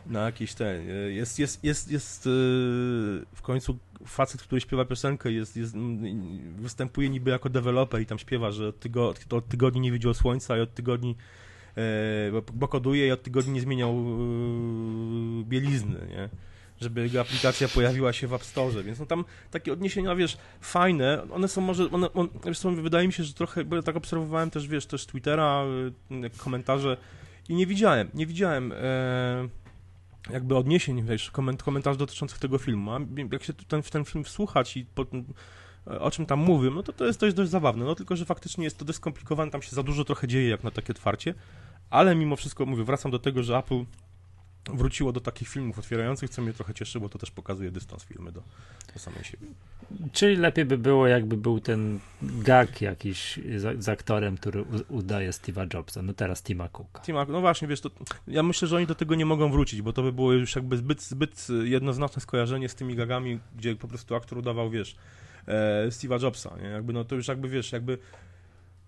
na 0.06 0.20
jakieś 0.20 0.54
te, 0.54 0.66
e, 0.70 0.82
jest, 1.12 1.38
jest, 1.38 1.64
jest, 1.64 1.90
jest 1.90 2.26
e, 2.26 2.30
w 3.34 3.42
końcu 3.42 3.78
facet, 4.06 4.42
który 4.42 4.60
śpiewa 4.60 4.84
piosenkę, 4.84 5.32
jest, 5.32 5.56
jest, 5.56 5.74
występuje 6.56 7.08
niby 7.10 7.30
jako 7.30 7.48
deweloper 7.48 8.00
i 8.00 8.06
tam 8.06 8.18
śpiewa, 8.18 8.50
że 8.50 8.68
od, 8.68 8.80
tygo, 8.80 9.14
od 9.30 9.48
tygodni 9.48 9.80
nie 9.80 9.92
widział 9.92 10.14
słońca 10.14 10.58
i 10.58 10.60
od 10.60 10.74
tygodni 10.74 11.16
e, 11.76 12.32
bo- 12.32 12.42
bo 12.54 12.68
koduje 12.68 13.06
i 13.06 13.10
od 13.10 13.22
tygodni 13.22 13.52
nie 13.52 13.60
zmieniał 13.60 13.90
e, 13.90 15.44
bielizny, 15.44 16.06
nie? 16.08 16.28
Żeby 16.80 17.02
jego 17.02 17.20
aplikacja 17.20 17.68
pojawiła 17.68 18.12
się 18.12 18.26
w 18.26 18.34
App 18.34 18.44
Store, 18.44 18.82
więc 18.82 18.98
no 18.98 19.06
tam 19.06 19.24
takie 19.50 19.72
odniesienia, 19.72 20.14
wiesz, 20.14 20.38
fajne, 20.60 21.22
one 21.30 21.48
są 21.48 21.60
może, 21.60 21.90
one, 21.90 22.12
on, 22.12 22.28
wiesz 22.46 22.58
co, 22.58 22.70
wydaje 22.70 23.06
mi 23.06 23.12
się, 23.12 23.24
że 23.24 23.34
trochę, 23.34 23.64
bo 23.64 23.76
ja 23.76 23.82
tak 23.82 23.96
obserwowałem 23.96 24.50
też, 24.50 24.68
wiesz, 24.68 24.86
też 24.86 25.06
Twittera, 25.06 25.64
e, 26.24 26.30
komentarze 26.30 26.96
i 27.48 27.54
nie 27.54 27.66
widziałem, 27.66 28.10
nie 28.14 28.26
widziałem 28.26 28.72
e, 28.72 29.48
jakby 30.30 30.56
odniesień, 30.56 31.02
wiesz, 31.02 31.30
koment, 31.30 31.62
komentarzy 31.62 31.98
dotyczących 31.98 32.38
tego 32.38 32.58
filmu, 32.58 32.92
a 32.92 33.00
jak 33.32 33.44
się 33.44 33.52
ten, 33.52 33.82
w 33.82 33.90
ten 33.90 34.04
film 34.04 34.24
wsłuchać 34.24 34.76
i 34.76 34.86
po, 34.86 35.06
o 36.00 36.10
czym 36.10 36.26
tam 36.26 36.38
mówią, 36.38 36.70
no 36.70 36.82
to 36.82 36.92
to 36.92 37.06
jest 37.06 37.20
dość, 37.20 37.36
dość 37.36 37.50
zabawne, 37.50 37.84
no 37.84 37.94
tylko, 37.94 38.16
że 38.16 38.24
faktycznie 38.24 38.64
jest 38.64 38.78
to 38.78 38.84
dość 38.84 38.98
tam 39.52 39.62
się 39.62 39.70
za 39.70 39.82
dużo 39.82 40.04
trochę 40.04 40.28
dzieje 40.28 40.48
jak 40.48 40.64
na 40.64 40.70
takie 40.70 40.92
otwarcie, 40.92 41.34
ale 41.90 42.14
mimo 42.14 42.36
wszystko, 42.36 42.66
mówię, 42.66 42.84
wracam 42.84 43.10
do 43.10 43.18
tego, 43.18 43.42
że 43.42 43.58
Apple 43.58 43.84
wróciło 44.66 45.12
do 45.12 45.20
takich 45.20 45.48
filmów 45.48 45.78
otwierających, 45.78 46.30
co 46.30 46.42
mnie 46.42 46.52
trochę 46.52 46.74
cieszy, 46.74 47.00
bo 47.00 47.08
to 47.08 47.18
też 47.18 47.30
pokazuje 47.30 47.70
dystans 47.70 48.04
filmy 48.04 48.32
do, 48.32 48.42
do 48.94 49.00
samej 49.00 49.24
siebie. 49.24 49.46
Czyli 50.12 50.36
lepiej 50.36 50.64
by 50.64 50.78
było, 50.78 51.06
jakby 51.06 51.36
był 51.36 51.60
ten 51.60 52.00
gag 52.22 52.80
jakiś 52.80 53.38
z, 53.56 53.84
z 53.84 53.88
aktorem, 53.88 54.36
który 54.36 54.62
u, 54.62 54.66
udaje 54.88 55.30
Steve'a 55.30 55.74
Jobsa. 55.74 56.02
No 56.02 56.12
teraz 56.12 56.42
Tima 56.42 56.68
Cooka. 56.68 57.00
Tima, 57.02 57.24
no 57.24 57.40
właśnie, 57.40 57.68
wiesz, 57.68 57.80
to 57.80 57.90
ja 58.28 58.42
myślę, 58.42 58.68
że 58.68 58.76
oni 58.76 58.86
do 58.86 58.94
tego 58.94 59.14
nie 59.14 59.26
mogą 59.26 59.52
wrócić, 59.52 59.82
bo 59.82 59.92
to 59.92 60.02
by 60.02 60.12
było 60.12 60.32
już 60.32 60.56
jakby 60.56 60.76
zbyt, 60.76 61.02
zbyt 61.02 61.48
jednoznaczne 61.64 62.22
skojarzenie 62.22 62.68
z 62.68 62.74
tymi 62.74 62.96
gagami, 62.96 63.40
gdzie 63.56 63.76
po 63.76 63.88
prostu 63.88 64.14
aktor 64.14 64.38
udawał, 64.38 64.70
wiesz, 64.70 64.96
e, 65.46 65.86
Steve'a 65.88 66.22
Jobsa, 66.22 66.56
nie? 66.62 66.68
Jakby, 66.68 66.92
no 66.92 67.04
to 67.04 67.14
już 67.14 67.28
jakby, 67.28 67.48
wiesz, 67.48 67.72
jakby 67.72 67.98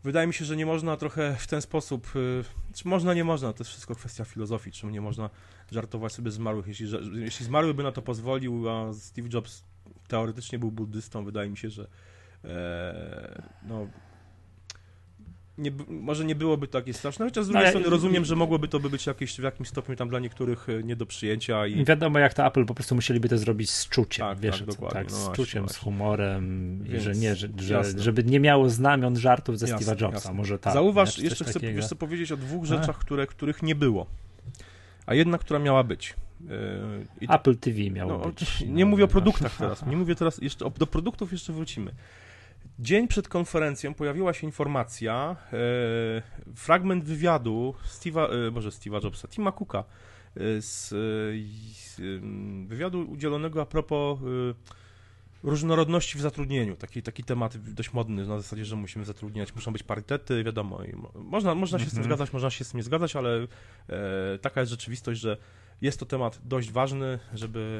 wydaje 0.04 0.26
mi 0.26 0.35
się, 0.35 0.44
że 0.44 0.56
nie 0.56 0.66
można 0.66 0.97
trochę 0.97 1.37
w 1.38 1.47
ten 1.47 1.62
sposób, 1.62 2.16
y, 2.16 2.44
czy 2.75 2.88
można, 2.88 3.14
nie 3.14 3.25
można, 3.25 3.52
to 3.52 3.59
jest 3.59 3.71
wszystko 3.71 3.94
kwestia 3.94 4.25
filozofii, 4.25 4.73
czym 4.73 4.90
nie 4.90 5.00
można 5.00 5.30
żartować 5.73 6.12
sobie 6.12 6.30
zmarłych, 6.30 6.66
jeśli, 6.66 6.87
jeśli 7.14 7.47
zmarły 7.47 7.75
by 7.75 7.82
na 7.82 7.92
to 7.92 8.02
pozwolił, 8.02 8.71
a 8.71 8.92
Steve 8.92 9.28
Jobs 9.32 9.64
teoretycznie 10.09 10.59
był 10.59 10.71
buddystą, 10.71 11.25
wydaje 11.25 11.50
mi 11.50 11.56
się, 11.56 11.71
że 11.71 11.87
e, 12.44 13.42
no 13.62 13.87
nie, 15.59 15.71
może 15.88 16.25
nie 16.25 16.35
byłoby 16.35 16.66
to 16.66 16.80
takie 16.80 16.92
straszne, 16.94 17.25
chociaż 17.25 17.44
z 17.44 17.49
drugiej 17.49 17.62
ale- 17.62 17.71
strony 17.71 17.90
rozumiem, 17.90 18.25
że 18.25 18.37
mogłoby 18.37 18.68
to 18.68 18.80
by 18.80 18.90
być 18.90 19.06
jakieś, 19.06 19.35
w 19.37 19.42
jakimś 19.42 19.68
stopniu 19.68 19.97
tam 19.97 20.09
dla 20.09 20.18
niektórych 20.18 20.68
e, 20.68 20.82
nie 20.82 20.97
do 20.97 21.06
przyjęcia 21.06 21.66
i 21.66 21.85
wiadomo, 21.85 22.18
jak 22.18 22.35
to 22.35 22.47
Apple 22.47 22.64
po 22.64 22.75
prostu 22.75 22.94
musieliby 22.94 23.28
to 23.28 23.38
zrobić 23.38 23.70
z 23.70 23.88
czuciem, 23.88 24.27
Tak, 24.27 24.38
wiesz, 24.40 24.59
tak, 24.59 24.66
dokładnie, 24.66 25.00
tak, 25.00 25.11
no 25.11 25.16
z 25.16 25.24
właśnie, 25.24 25.44
czuciem, 25.44 25.62
z 25.62 25.66
właśnie. 25.72 25.85
humorem 25.85 26.81
i 26.87 26.88
Więc 26.90 27.05
że 27.05 27.12
nie, 27.12 27.37
że, 27.37 27.48
jasne. 27.68 28.03
żeby 28.03 28.24
nie 28.24 28.40
miało 28.40 28.70
znamion 28.70 29.16
żartów 29.16 29.59
ze 29.59 29.66
Steve'a 29.66 29.90
Jobsa, 30.00 30.12
jasne. 30.16 30.33
może 30.33 30.59
tak. 30.59 30.72
Zauważ, 30.72 31.18
nie? 31.18 31.24
Jeszcze 31.24 31.44
chcę 31.44 31.55
takiego. 31.55 31.77
wiesz, 31.77 31.87
co 31.88 31.96
powiedzieć 31.96 32.33
o 32.33 32.37
dwóch 32.37 32.64
rzeczach, 32.64 32.98
które, 32.98 33.27
których 33.27 33.62
nie 33.62 33.74
było, 33.74 34.07
a 35.07 35.14
jedna, 35.14 35.38
która 35.38 35.59
miała 35.59 35.85
być. 35.85 36.14
E, 37.29 37.35
Apple 37.35 37.57
TV 37.57 37.90
miało 37.90 38.18
No, 38.18 38.18
być. 38.27 38.61
nie 38.61 38.85
no, 38.85 38.90
mówię 38.90 39.05
o 39.05 39.07
no. 39.07 39.12
produktach 39.12 39.57
teraz. 39.59 39.87
Nie 39.87 39.96
mówię 39.96 40.14
teraz 40.14 40.38
jeszcze 40.42 40.70
do 40.79 40.87
produktów 40.87 41.33
jeszcze 41.33 41.53
wrócimy. 41.53 41.92
Dzień 42.78 43.08
przed 43.08 43.28
konferencją 43.28 43.94
pojawiła 43.94 44.32
się 44.32 44.46
informacja, 44.46 45.37
e, 45.52 45.56
fragment 46.56 47.04
wywiadu 47.04 47.74
Steve'a, 47.88 48.46
e, 48.48 48.50
może 48.50 48.68
Steve'a 48.68 49.04
Jobsa, 49.04 49.28
Tima 49.28 49.52
Cooka 49.52 49.78
e, 49.78 50.62
z, 50.62 50.92
e, 50.92 50.96
z 51.74 52.00
wywiadu 52.68 53.11
udzielonego 53.11 53.62
a 53.62 53.66
propos 53.66 54.18
e, 54.18 54.22
różnorodności 55.42 56.18
w 56.18 56.20
zatrudnieniu. 56.20 56.76
Taki, 56.76 57.02
taki 57.02 57.24
temat 57.24 57.56
dość 57.56 57.92
modny 57.92 58.26
na 58.26 58.37
zasadzie, 58.37 58.64
że 58.64 58.76
musimy 58.76 59.04
zatrudniać, 59.04 59.54
muszą 59.54 59.72
być 59.72 59.82
parytety, 59.82 60.44
wiadomo. 60.44 60.78
Można, 61.14 61.54
można 61.54 61.78
się 61.78 61.85
z 61.85 61.90
tym 61.90 61.98
Mhm. 61.98 62.04
zgadzać, 62.16 62.32
można 62.32 62.50
się 62.50 62.64
z 62.64 62.70
tym 62.70 62.78
nie 62.78 62.85
zgadzać, 62.85 63.16
ale 63.16 63.46
e, 63.88 64.38
taka 64.38 64.61
jest 64.61 64.70
rzeczywistość, 64.70 65.20
że 65.20 65.37
jest 65.80 66.00
to 66.00 66.06
temat 66.06 66.40
dość 66.44 66.70
ważny, 66.70 67.18
żeby 67.35 67.78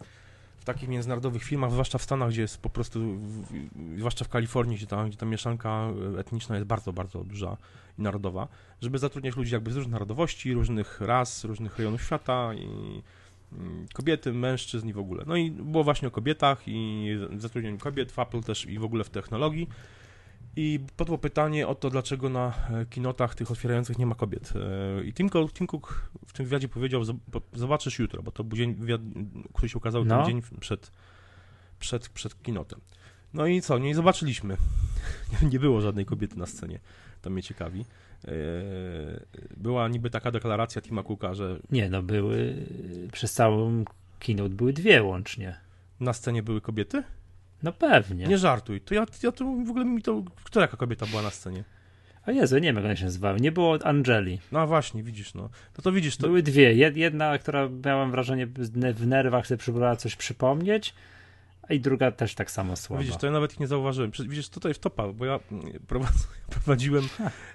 e, 0.00 0.21
w 0.62 0.64
takich 0.64 0.88
międzynarodowych 0.88 1.44
filmach, 1.44 1.70
zwłaszcza 1.70 1.98
w 1.98 2.02
Stanach, 2.02 2.28
gdzie 2.28 2.42
jest 2.42 2.58
po 2.58 2.70
prostu, 2.70 3.00
zwłaszcza 3.96 4.24
w 4.24 4.28
Kalifornii, 4.28 4.76
gdzie 4.76 4.86
ta, 4.86 5.04
gdzie 5.04 5.16
ta 5.16 5.26
mieszanka 5.26 5.88
e, 6.16 6.18
etniczna 6.18 6.54
jest 6.54 6.66
bardzo, 6.66 6.92
bardzo 6.92 7.24
duża 7.24 7.56
i 7.98 8.02
narodowa, 8.02 8.48
żeby 8.82 8.98
zatrudniać 8.98 9.36
ludzi 9.36 9.54
jakby 9.54 9.72
z 9.72 9.76
różnych 9.76 9.92
narodowości, 9.92 10.54
różnych 10.54 11.00
ras, 11.00 11.44
różnych 11.44 11.78
rejonów 11.78 12.02
świata 12.02 12.54
i 12.54 13.02
mm, 13.52 13.86
kobiety, 13.92 14.32
mężczyzn 14.32 14.88
i 14.88 14.92
w 14.92 14.98
ogóle. 14.98 15.24
No 15.26 15.36
i 15.36 15.50
było 15.50 15.84
właśnie 15.84 16.08
o 16.08 16.10
kobietach 16.10 16.62
i 16.66 17.08
zatrudnianiu 17.36 17.78
kobiet 17.78 18.12
w 18.12 18.18
Apple 18.18 18.42
też 18.42 18.66
i 18.66 18.78
w 18.78 18.84
ogóle 18.84 19.04
w 19.04 19.10
technologii. 19.10 19.68
I 20.56 20.80
padło 20.96 21.18
pytanie 21.18 21.68
o 21.68 21.74
to, 21.74 21.90
dlaczego 21.90 22.28
na 22.28 22.54
e, 22.70 22.86
kinotach 22.86 23.34
tych 23.34 23.50
otwierających 23.50 23.98
nie 23.98 24.06
ma 24.06 24.14
kobiet. 24.14 24.52
E, 25.00 25.04
I 25.04 25.12
Tim 25.12 25.28
Cook, 25.28 25.52
Tim 25.52 25.66
Cook 25.66 26.10
w 26.26 26.32
tym 26.32 26.46
wywiadzie 26.46 26.68
powiedział, 26.68 27.02
"Zob- 27.02 27.18
po- 27.32 27.42
zobaczysz 27.58 27.98
jutro, 27.98 28.22
bo 28.22 28.30
to 28.30 28.44
był 28.44 28.56
dzień, 28.58 28.74
wywiad, 28.74 29.00
który 29.54 29.68
się 29.68 29.78
ukazał 29.78 30.04
No. 30.04 30.16
ten 30.16 30.26
dzień 30.26 30.42
przed, 30.60 30.90
przed, 31.78 32.08
przed 32.08 32.42
kinotem. 32.42 32.80
No 33.34 33.46
i 33.46 33.60
co, 33.60 33.78
nie 33.78 33.90
i 33.90 33.94
zobaczyliśmy. 33.94 34.56
nie 35.52 35.60
było 35.60 35.80
żadnej 35.80 36.04
kobiety 36.06 36.38
na 36.38 36.46
scenie. 36.46 36.80
To 37.22 37.30
mnie 37.30 37.42
ciekawi. 37.42 37.84
E, 38.24 38.32
Była 39.56 39.88
niby 39.88 40.10
taka 40.10 40.30
deklaracja 40.30 40.82
Tima 40.82 41.02
Cooka, 41.02 41.34
że 41.34 41.58
Nie, 41.70 41.88
no 41.90 42.02
były, 42.02 42.66
przez 43.12 43.32
całą 43.32 43.84
keynote 44.18 44.54
były 44.54 44.72
dwie 44.72 45.02
łącznie. 45.02 45.56
na 46.00 46.12
scenie 46.12 46.42
były 46.42 46.60
kobiety? 46.60 47.02
No 47.62 47.72
pewnie. 47.72 48.26
Nie 48.26 48.38
żartuj. 48.38 48.80
To 48.80 48.94
ja, 48.94 49.06
ja 49.22 49.32
to 49.32 49.44
w 49.44 49.70
ogóle 49.70 49.84
mi 49.84 50.02
to... 50.02 50.22
Która 50.44 50.62
jaka 50.62 50.76
kobieta 50.76 51.06
była 51.06 51.22
na 51.22 51.30
scenie? 51.30 51.64
A 52.26 52.32
Jezu, 52.32 52.56
nie 52.56 52.62
wiem 52.62 52.76
jak 52.76 52.84
one 52.84 52.96
się 52.96 53.04
nazywały. 53.04 53.40
Nie 53.40 53.52
było 53.52 53.78
Angeli. 53.84 54.40
No 54.52 54.60
a 54.60 54.66
właśnie, 54.66 55.02
widzisz, 55.02 55.34
no. 55.34 55.42
No 55.78 55.82
to 55.82 55.92
widzisz, 55.92 56.16
to... 56.16 56.26
Były 56.26 56.42
dwie. 56.42 56.74
Jed- 56.74 56.96
Jedna, 56.96 57.38
która 57.38 57.68
miałam 57.86 58.10
wrażenie 58.10 58.46
w 58.94 59.06
nerwach 59.06 59.46
sobie 59.46 59.58
próbowała 59.58 59.96
coś 59.96 60.16
przypomnieć, 60.16 60.94
i 61.70 61.80
druga 61.80 62.10
też 62.10 62.34
tak 62.34 62.50
samo 62.50 62.76
słaba. 62.76 63.02
Widzisz, 63.02 63.16
to 63.16 63.26
ja 63.26 63.32
nawet 63.32 63.52
ich 63.52 63.60
nie 63.60 63.66
zauważyłem. 63.66 64.10
Widzisz, 64.28 64.48
tutaj 64.48 64.74
w 64.74 64.78
topa, 64.78 65.08
bo 65.08 65.24
ja 65.24 65.40
mm, 65.52 65.72
prowadz, 65.88 66.28
prowadziłem, 66.50 67.08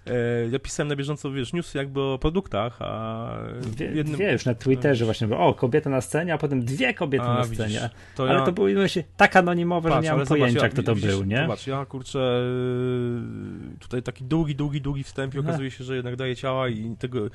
e, 0.08 0.13
ja 0.52 0.60
pisałem 0.60 0.88
na 0.88 0.96
bieżąco, 0.96 1.32
wiesz, 1.32 1.54
newsy 1.54 1.78
jakby 1.78 2.02
o 2.02 2.17
produktach, 2.17 2.82
a 2.82 3.30
Dwie, 3.62 3.86
jednym... 3.86 4.15
dwie 4.15 4.32
już 4.32 4.46
na 4.46 4.56
Twitterze 4.56 5.06
właśnie 5.06 5.28
było, 5.28 5.39
o, 5.48 5.54
kobieta 5.54 5.89
na 5.89 6.02
scenie, 6.02 6.34
a 6.34 6.38
potem 6.38 6.65
dwie 6.65 6.93
kobiety 6.93 7.26
A, 7.26 7.34
na 7.34 7.43
widzisz, 7.43 7.58
scenie. 7.58 7.89
to 8.15 8.24
Ale 8.24 8.39
ja, 8.39 8.46
to 8.46 8.52
były 8.52 8.76
właśnie 8.76 9.04
tak 9.17 9.36
anonimowe, 9.36 9.89
patrz, 9.89 10.08
że 10.08 10.13
nie 10.13 10.26
zobacz, 10.26 10.28
pojęcia, 10.28 10.63
ja, 10.63 10.70
kto 10.70 10.84
to 10.84 10.96
widzisz, 10.96 11.12
był, 11.12 11.24
nie? 11.24 11.41
Zobacz, 11.41 11.67
ja 11.67 11.86
kurczę, 11.86 12.20
e, 12.20 13.80
tutaj 13.80 14.04
taki 14.04 14.24
długi, 14.24 14.56
długi, 14.56 14.82
długi 14.82 15.04
wstęp 15.04 15.36
i 15.36 15.39
Aha. 15.39 15.50
okazuje 15.50 15.72
się, 15.72 15.84
że 15.84 15.96
jednak 15.96 16.15
daje 16.15 16.36
ciała 16.36 16.70
i 16.70 16.96
tego... 17.00 17.30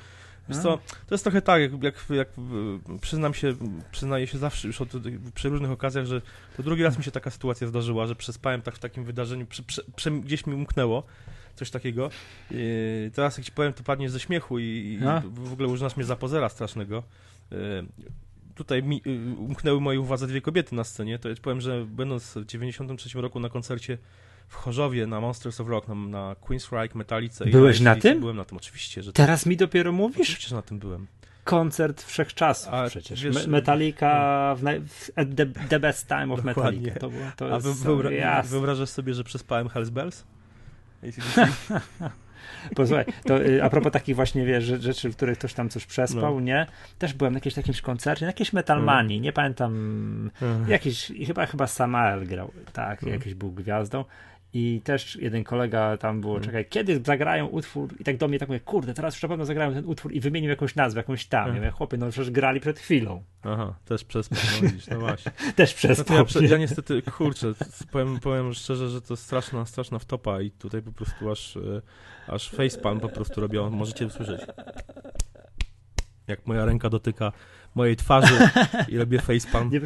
Wiesz 0.49 0.57
co, 0.57 0.77
to 1.07 1.15
jest 1.15 1.23
trochę 1.23 1.41
tak, 1.41 1.61
jak, 1.61 1.83
jak, 1.83 1.95
jak 2.09 2.27
e, 2.27 2.99
przyznam 3.01 3.33
się, 3.33 3.53
przyznaję 3.91 4.27
się 4.27 4.37
zawsze 4.37 4.67
już 4.67 4.81
od, 4.81 4.89
przy 5.35 5.49
różnych 5.49 5.71
okazjach, 5.71 6.05
że 6.05 6.21
to 6.57 6.63
drugi 6.63 6.83
raz 6.83 6.97
mi 6.97 7.03
się 7.03 7.11
taka 7.11 7.31
sytuacja 7.31 7.67
zdarzyła, 7.67 8.07
że 8.07 8.15
przespałem 8.15 8.61
tak 8.61 8.75
w 8.75 8.79
takim 8.79 9.03
wydarzeniu, 9.03 9.45
przy, 9.45 9.63
przy, 9.63 9.83
przy, 9.95 10.11
gdzieś 10.11 10.45
mi 10.45 10.53
umknęło 10.53 11.03
coś 11.55 11.71
takiego. 11.71 12.09
I 12.51 13.11
teraz 13.13 13.37
jak 13.37 13.45
ci 13.45 13.51
powiem, 13.51 13.73
to 13.73 13.83
padniesz 13.83 14.11
ze 14.11 14.19
śmiechu 14.19 14.59
i, 14.59 14.63
i 14.63 14.99
w 15.29 15.53
ogóle 15.53 15.67
uznasz 15.67 15.95
mnie 15.97 16.05
za 16.05 16.15
pozera 16.15 16.49
strasznego. 16.49 17.03
E, 17.51 17.55
Tutaj 18.55 18.83
mi, 18.83 19.01
umknęły 19.37 19.81
mojej 19.81 19.99
uwadze 19.99 20.27
dwie 20.27 20.41
kobiety 20.41 20.75
na 20.75 20.83
scenie. 20.83 21.19
To 21.19 21.29
ja 21.29 21.35
ci 21.35 21.41
powiem, 21.41 21.61
że 21.61 21.85
będąc 21.85 22.33
w 22.33 22.45
93 22.45 23.21
roku 23.21 23.39
na 23.39 23.49
koncercie 23.49 23.97
w 24.47 24.55
Chorzowie 24.55 25.07
na 25.07 25.21
Monsters 25.21 25.61
of 25.61 25.67
Rock, 25.67 25.87
na, 25.87 25.95
na 25.95 26.35
Queen's 26.41 26.71
Reich, 26.71 26.95
Metalice 26.95 27.45
Byłeś 27.45 27.79
na 27.79 27.95
tym? 27.95 28.19
Byłem 28.19 28.37
na 28.37 28.45
tym, 28.45 28.57
oczywiście, 28.57 29.03
że 29.03 29.13
Teraz 29.13 29.45
mi 29.45 29.57
dopiero 29.57 29.91
mówisz? 29.91 30.21
Oczywiście, 30.21 30.47
że 30.47 30.55
na 30.55 30.61
tym 30.61 30.79
byłem. 30.79 31.07
koncert 31.43 32.03
wszechczasów 32.03 32.73
A, 32.73 32.87
przecież. 32.87 33.23
Wiesz, 33.23 33.47
Metallica 33.47 34.55
w, 34.55 34.61
w 34.89 35.35
the, 35.35 35.45
the, 35.45 35.79
best 35.79 36.07
time 36.07 36.33
of 36.33 36.43
Dokładnie. 36.43 36.63
Metallica. 36.63 36.99
To, 36.99 37.09
było, 37.09 37.25
to 37.37 37.51
A 37.51 37.55
jest, 37.55 37.67
wyobra- 37.67 38.45
wyobrażasz 38.45 38.89
sobie, 38.89 39.13
że 39.13 39.23
przespałem 39.23 39.69
Hells 39.69 39.89
Bells? 39.89 40.25
Posłuchaj, 42.75 43.05
to 43.25 43.41
y, 43.41 43.63
a 43.63 43.69
propos 43.69 43.91
takich 43.91 44.15
właśnie, 44.15 44.45
wiesz, 44.45 44.63
rzeczy, 44.63 45.09
w 45.09 45.15
których 45.15 45.37
ktoś 45.37 45.53
tam 45.53 45.69
coś 45.69 45.85
przespał, 45.85 46.35
no. 46.35 46.41
nie? 46.41 46.67
Też 46.99 47.13
byłem 47.13 47.33
na 47.33 47.37
jakimś 47.37 47.53
takim 47.53 47.73
koncercie, 47.81 48.25
na 48.25 48.29
jakiejś 48.29 48.53
Metalmanii, 48.53 49.21
nie 49.21 49.33
pamiętam, 49.33 49.73
mhm. 50.41 50.69
jakiś, 50.69 51.11
chyba, 51.27 51.45
chyba 51.45 51.67
Samael 51.67 52.25
grał, 52.25 52.51
tak, 52.73 53.03
mhm. 53.03 53.13
jakiś 53.13 53.33
był 53.33 53.51
gwiazdą 53.51 54.05
i 54.53 54.81
też 54.83 55.15
jeden 55.15 55.43
kolega 55.43 55.97
tam 55.97 56.21
było, 56.21 56.33
hmm. 56.33 56.45
czekaj, 56.45 56.65
kiedy 56.65 57.01
zagrają 57.05 57.47
utwór 57.47 57.89
i 57.99 58.03
tak 58.03 58.17
do 58.17 58.27
mnie 58.27 58.39
tak 58.39 58.49
mówię, 58.49 58.59
kurde, 58.59 58.93
teraz 58.93 59.13
już 59.13 59.23
na 59.23 59.29
pewno 59.29 59.45
zagrają 59.45 59.73
ten 59.73 59.85
utwór 59.85 60.13
i 60.13 60.19
wymienił 60.19 60.49
jakąś 60.49 60.75
nazwę, 60.75 60.99
jakąś 60.99 61.25
tam. 61.25 61.43
Hmm. 61.43 61.55
Ja 61.55 61.61
mówię, 61.61 61.77
chłopie, 61.77 61.97
no 61.97 62.09
przecież 62.09 62.31
grali 62.31 62.59
przed 62.59 62.79
chwilą. 62.79 63.23
Aha, 63.43 63.75
też 63.85 64.03
przez 64.03 64.31
no 64.31 64.37
no 64.91 64.99
właśnie. 64.99 65.31
też 65.55 65.73
przez 65.73 66.09
no 66.09 66.15
ja, 66.15 66.47
ja, 66.47 66.57
niestety, 66.57 67.01
kurczę, 67.01 67.53
powiem, 67.91 68.19
powiem 68.19 68.53
szczerze, 68.53 68.89
że 68.89 69.01
to 69.01 69.15
straszna, 69.15 69.65
straszna 69.65 69.99
wtopa 69.99 70.41
i 70.41 70.51
tutaj 70.51 70.81
po 70.81 70.91
prostu 70.91 71.31
aż, 71.31 71.57
e, 71.57 71.81
aż 72.27 72.49
facepalm 72.49 72.99
po 72.99 73.09
prostu 73.09 73.41
robią, 73.41 73.69
możecie 73.69 74.05
usłyszeć. 74.05 74.41
Jak 76.27 76.47
moja 76.47 76.65
ręka 76.65 76.89
dotyka 76.89 77.31
mojej 77.75 77.95
twarzy 77.95 78.49
i 78.87 78.97
robię 78.97 79.19
facepalm. 79.19 79.71
Nie, 79.73 79.81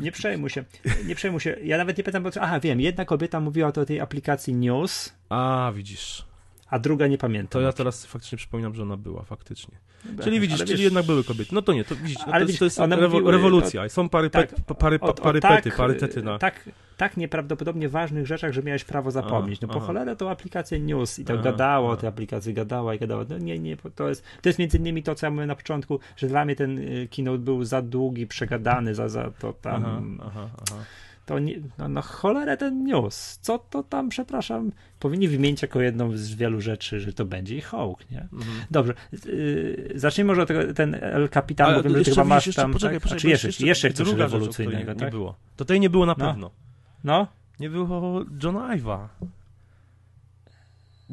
nie 0.00 0.12
przejmuj 0.12 0.50
się, 0.50 0.64
nie 1.06 1.14
przejmuj 1.14 1.40
się. 1.40 1.56
Ja 1.64 1.78
nawet 1.78 1.98
nie 1.98 2.04
pytam, 2.04 2.22
bo... 2.22 2.30
Aha, 2.40 2.60
wiem, 2.60 2.80
jedna 2.80 3.04
kobieta 3.04 3.40
mówiła 3.40 3.68
o 3.68 3.84
tej 3.84 4.00
aplikacji 4.00 4.54
News. 4.54 5.12
A, 5.28 5.72
widzisz 5.74 6.31
a 6.72 6.78
druga 6.78 7.06
nie 7.06 7.18
pamiętam. 7.18 7.48
To 7.50 7.60
ja 7.60 7.72
teraz 7.72 8.06
faktycznie 8.06 8.38
przypominam, 8.38 8.74
że 8.74 8.82
ona 8.82 8.96
była 8.96 9.22
faktycznie. 9.22 9.76
Dobra, 10.04 10.24
czyli 10.24 10.40
widzisz, 10.40 10.64
czyli 10.64 10.82
jednak 10.82 11.06
były 11.06 11.24
kobiety. 11.24 11.54
No 11.54 11.62
to 11.62 11.72
nie, 11.72 11.84
to 11.84 11.96
widzisz, 11.96 12.18
no 12.26 12.32
to, 12.32 12.40
widzisz, 12.40 12.58
to 12.58 12.64
jest 12.64 12.78
rewo 12.78 13.20
mówi, 13.20 13.32
rewolucja. 13.32 13.88
Są 13.88 14.08
pary, 14.08 14.30
tak, 14.30 14.54
pary, 14.78 15.00
o, 15.00 15.06
o, 15.06 15.14
parypety, 15.14 15.70
tak, 15.70 15.76
parytety 15.76 16.22
na... 16.22 16.38
Tak, 16.38 16.70
tak 16.96 17.16
nieprawdopodobnie 17.16 17.88
ważnych 17.88 18.26
rzeczach, 18.26 18.52
że 18.52 18.62
miałeś 18.62 18.84
prawo 18.84 19.10
zapomnieć. 19.10 19.60
No 19.60 19.68
po 19.68 19.76
aha. 19.76 19.86
cholerę 19.86 20.16
to 20.16 20.30
aplikacja 20.30 20.78
news 20.78 21.18
i 21.18 21.24
aha, 21.28 21.42
gadało 21.42 21.88
aha. 21.88 21.98
o 21.98 22.00
tej 22.00 22.08
aplikacji, 22.08 22.54
gadała 22.54 22.94
i 22.94 22.98
gadała. 22.98 23.24
No 23.28 23.38
nie, 23.38 23.58
nie, 23.58 23.76
to 23.76 24.08
jest, 24.08 24.24
to 24.42 24.48
jest 24.48 24.58
między 24.58 24.78
innymi 24.78 25.02
to, 25.02 25.14
co 25.14 25.26
ja 25.26 25.30
mówiłem 25.30 25.48
na 25.48 25.56
początku, 25.56 26.00
że 26.16 26.26
dla 26.26 26.44
mnie 26.44 26.56
ten 26.56 26.78
y, 26.78 27.08
keynote 27.16 27.38
był 27.38 27.64
za 27.64 27.82
długi, 27.82 28.26
przegadany, 28.26 28.94
za, 28.94 29.08
za 29.08 29.30
to 29.30 29.52
tam... 29.52 30.20
Aha, 30.26 30.48
aha, 30.70 30.84
to 31.26 31.38
nie, 31.38 31.60
no, 31.78 31.88
no 31.88 32.02
cholerę 32.02 32.56
ten 32.56 32.84
news. 32.84 33.38
Co 33.42 33.58
to 33.58 33.82
tam, 33.82 34.08
przepraszam, 34.08 34.72
powinni 34.98 35.28
wymienić 35.28 35.62
jako 35.62 35.80
jedną 35.80 36.16
z 36.16 36.34
wielu 36.34 36.60
rzeczy, 36.60 37.00
że 37.00 37.12
to 37.12 37.24
będzie 37.24 37.56
ich 37.56 37.66
hołk, 37.66 38.10
nie? 38.10 38.20
Mhm. 38.20 38.56
Dobrze, 38.70 38.94
yy, 39.26 39.92
zacznijmy 39.94 40.28
może 40.28 40.42
od 40.42 40.48
tego, 40.48 40.74
ten 40.74 40.94
El 41.00 41.28
Capitan, 41.28 41.74
bo 41.74 41.82
wiem, 41.82 42.04
że 42.04 42.10
chyba 42.10 42.24
masz 42.24 42.54
tam, 42.54 42.72
poczekaj, 42.72 42.96
tak? 42.96 43.02
poczekaj, 43.02 43.30
jeszcze, 43.30 43.48
jeszcze, 43.48 43.66
jeszcze 43.66 43.92
coś 43.92 44.12
rewolucyjnego, 44.12 44.78
rzecz, 44.78 44.98
tak? 44.98 45.08
Nie 45.08 45.10
było. 45.10 45.34
To 45.56 45.64
tej 45.64 45.80
nie 45.80 45.90
było 45.90 46.06
na 46.06 46.14
no. 46.18 46.26
pewno. 46.26 46.50
No? 47.04 47.26
Nie 47.60 47.70
było 47.70 48.24
Johna 48.42 48.74
Iva 48.74 49.08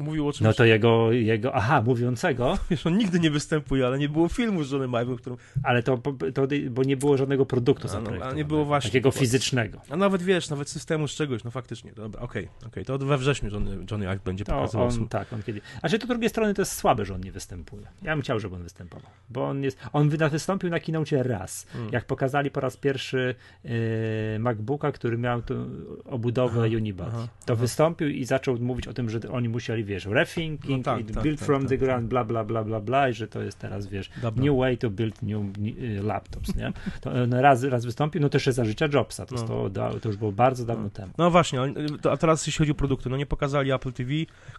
mówił 0.00 0.28
o 0.28 0.32
czymś. 0.32 0.44
No 0.44 0.52
to 0.52 0.64
jego, 0.64 1.12
jego, 1.12 1.54
aha, 1.54 1.82
mówiącego. 1.82 2.58
Wiesz, 2.70 2.86
on 2.86 2.98
nigdy 2.98 3.20
nie 3.20 3.30
występuje, 3.30 3.86
ale 3.86 3.98
nie 3.98 4.08
było 4.08 4.28
filmu 4.28 4.64
z 4.64 4.70
Johnem 4.70 4.90
Ive'em, 4.90 5.16
którym... 5.16 5.38
Ale 5.62 5.82
to, 5.82 5.98
to, 6.34 6.46
bo 6.70 6.82
nie 6.82 6.96
było 6.96 7.16
żadnego 7.16 7.46
produktu 7.46 7.88
a, 7.96 8.00
no, 8.00 8.24
a 8.24 8.32
nie 8.32 8.44
było 8.44 8.64
właśnie. 8.64 8.90
Takiego 8.90 9.10
fizycznego. 9.10 9.80
A 9.90 9.96
nawet 9.96 10.22
wiesz, 10.22 10.50
nawet 10.50 10.68
systemu 10.68 11.08
z 11.08 11.14
czegoś, 11.14 11.44
no 11.44 11.50
faktycznie, 11.50 11.92
dobra, 11.92 12.22
okej, 12.22 12.48
okay, 12.58 12.68
okay, 12.68 12.84
to 12.84 12.98
we 12.98 13.18
wrześniu 13.18 13.50
Johnny, 13.50 13.86
Johnny 13.90 14.08
Ive 14.08 14.22
będzie 14.24 14.44
to 14.44 14.52
pokazywał. 14.52 14.86
On, 14.86 15.08
tak, 15.08 15.32
on 15.32 15.42
kiedy... 15.42 15.60
A 15.82 15.88
że 15.88 15.98
to 15.98 16.06
z 16.06 16.08
drugiej 16.08 16.30
strony 16.30 16.54
to 16.54 16.62
jest 16.62 16.72
słabe, 16.72 17.04
że 17.04 17.14
on 17.14 17.20
nie 17.20 17.32
występuje. 17.32 17.86
Ja 18.02 18.14
bym 18.14 18.22
chciał, 18.22 18.40
żeby 18.40 18.56
on 18.56 18.62
występował, 18.62 19.10
bo 19.30 19.48
on 19.48 19.62
jest, 19.62 19.78
on 19.92 20.10
wystąpił 20.30 20.70
na 20.70 20.80
kinocie 20.80 21.22
raz, 21.22 21.66
hmm. 21.72 21.92
jak 21.92 22.04
pokazali 22.04 22.50
po 22.50 22.60
raz 22.60 22.76
pierwszy 22.76 23.34
yy, 23.64 23.70
MacBooka, 24.38 24.92
który 24.92 25.18
miał 25.18 25.42
tu 25.42 25.54
obudowę 26.04 26.60
aha, 26.66 26.76
Unibody. 26.76 27.10
Aha, 27.14 27.28
to 27.46 27.52
aha. 27.52 27.62
wystąpił 27.62 28.08
i 28.08 28.24
zaczął 28.24 28.58
mówić 28.58 28.88
o 28.88 28.92
tym, 28.92 29.10
że 29.10 29.20
oni 29.30 29.48
musieli, 29.48 29.84
wiesz, 29.90 30.06
refing, 30.06 30.68
no 30.68 30.82
tak, 30.82 31.06
tak, 31.06 31.22
build 31.22 31.38
tak, 31.38 31.46
from 31.46 31.62
tak, 31.62 31.68
the 31.68 31.78
ground, 31.78 32.08
bla, 32.08 32.24
bla, 32.24 32.44
bla, 32.44 32.64
bla, 32.64 32.80
bla, 32.80 33.08
i 33.08 33.12
że 33.12 33.28
to 33.28 33.42
jest 33.42 33.58
teraz, 33.58 33.86
wiesz, 33.86 34.10
Dobra. 34.22 34.44
new 34.44 34.58
way 34.58 34.78
to 34.78 34.90
build 34.90 35.22
new 35.22 35.58
y, 35.58 36.02
laptops, 36.02 36.56
nie? 36.56 36.72
To 37.00 37.12
on 37.12 37.34
raz, 37.34 37.62
raz 37.62 37.84
wystąpił, 37.84 38.20
no 38.20 38.28
też 38.28 38.46
za 38.46 38.64
życia 38.64 38.88
Jobsa, 38.94 39.26
to, 39.26 39.34
no. 39.34 39.70
to, 39.70 40.00
to, 40.00 40.08
już 40.08 40.16
było 40.16 40.32
bardzo 40.32 40.64
dawno 40.64 40.84
no. 40.84 40.90
temu. 40.90 41.12
No 41.18 41.30
właśnie, 41.30 41.60
a 42.10 42.16
teraz 42.16 42.46
jeśli 42.46 42.58
chodzi 42.58 42.72
o 42.72 42.74
produkty, 42.74 43.10
no 43.10 43.16
nie 43.16 43.26
pokazali 43.26 43.72
Apple 43.72 43.92
TV, 43.92 44.10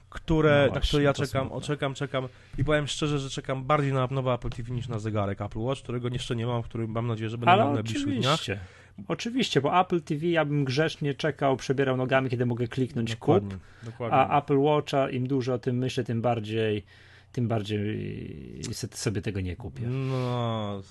które, 0.10 0.64
no 0.68 0.74
właśnie, 0.74 0.88
które 0.88 1.04
ja 1.04 1.14
czekam, 1.14 1.48
smutne. 1.48 1.68
czekam, 1.68 1.94
czekam 1.94 2.28
i 2.58 2.64
powiem 2.64 2.88
szczerze, 2.88 3.20
że 3.20 3.30
czekam 3.30 3.64
bardziej 3.64 3.94
na 3.94 4.08
nowe 4.12 4.34
Apple 4.34 4.50
TV 4.50 4.72
niż 4.72 4.88
na 4.88 5.00
zegarek 5.00 5.42
Apple 5.42 5.60
Watch, 5.60 5.82
którego 5.82 6.08
jeszcze 6.08 6.36
nie 6.36 6.46
mam, 6.46 6.64
który 6.64 6.88
mam 6.88 7.08
nadzieję, 7.08 7.30
że 7.30 7.38
będę 7.38 7.58
miał 7.58 7.72
w 7.72 7.74
najbliższych 7.74 8.20
dniach. 8.20 8.40
Oczywiście, 9.08 9.62
bo 9.62 9.82
Apple 9.82 10.02
TV 10.02 10.28
ja 10.28 10.46
bym 10.46 10.66
grzecznie 10.66 11.14
czekał, 11.14 11.58
przebierał 11.58 11.98
nogami, 11.98 12.30
kiedy 12.30 12.46
mogę 12.46 12.68
kliknąć 12.68 13.16
dokładnie, 13.16 13.50
kup, 13.52 13.60
dokładnie. 13.84 14.18
a 14.18 14.40
Apple 14.40 14.58
Watcha 14.58 15.10
im 15.10 15.28
dużo 15.28 15.54
o 15.54 15.60
tym 15.60 15.78
myślę, 15.78 16.04
tym 16.04 16.22
bardziej 16.22 16.84
tym 17.32 17.48
bardziej 17.48 18.62
sobie 18.94 19.22
tego 19.22 19.42
nie 19.42 19.56
kupię. 19.56 19.88
No, 19.88 20.82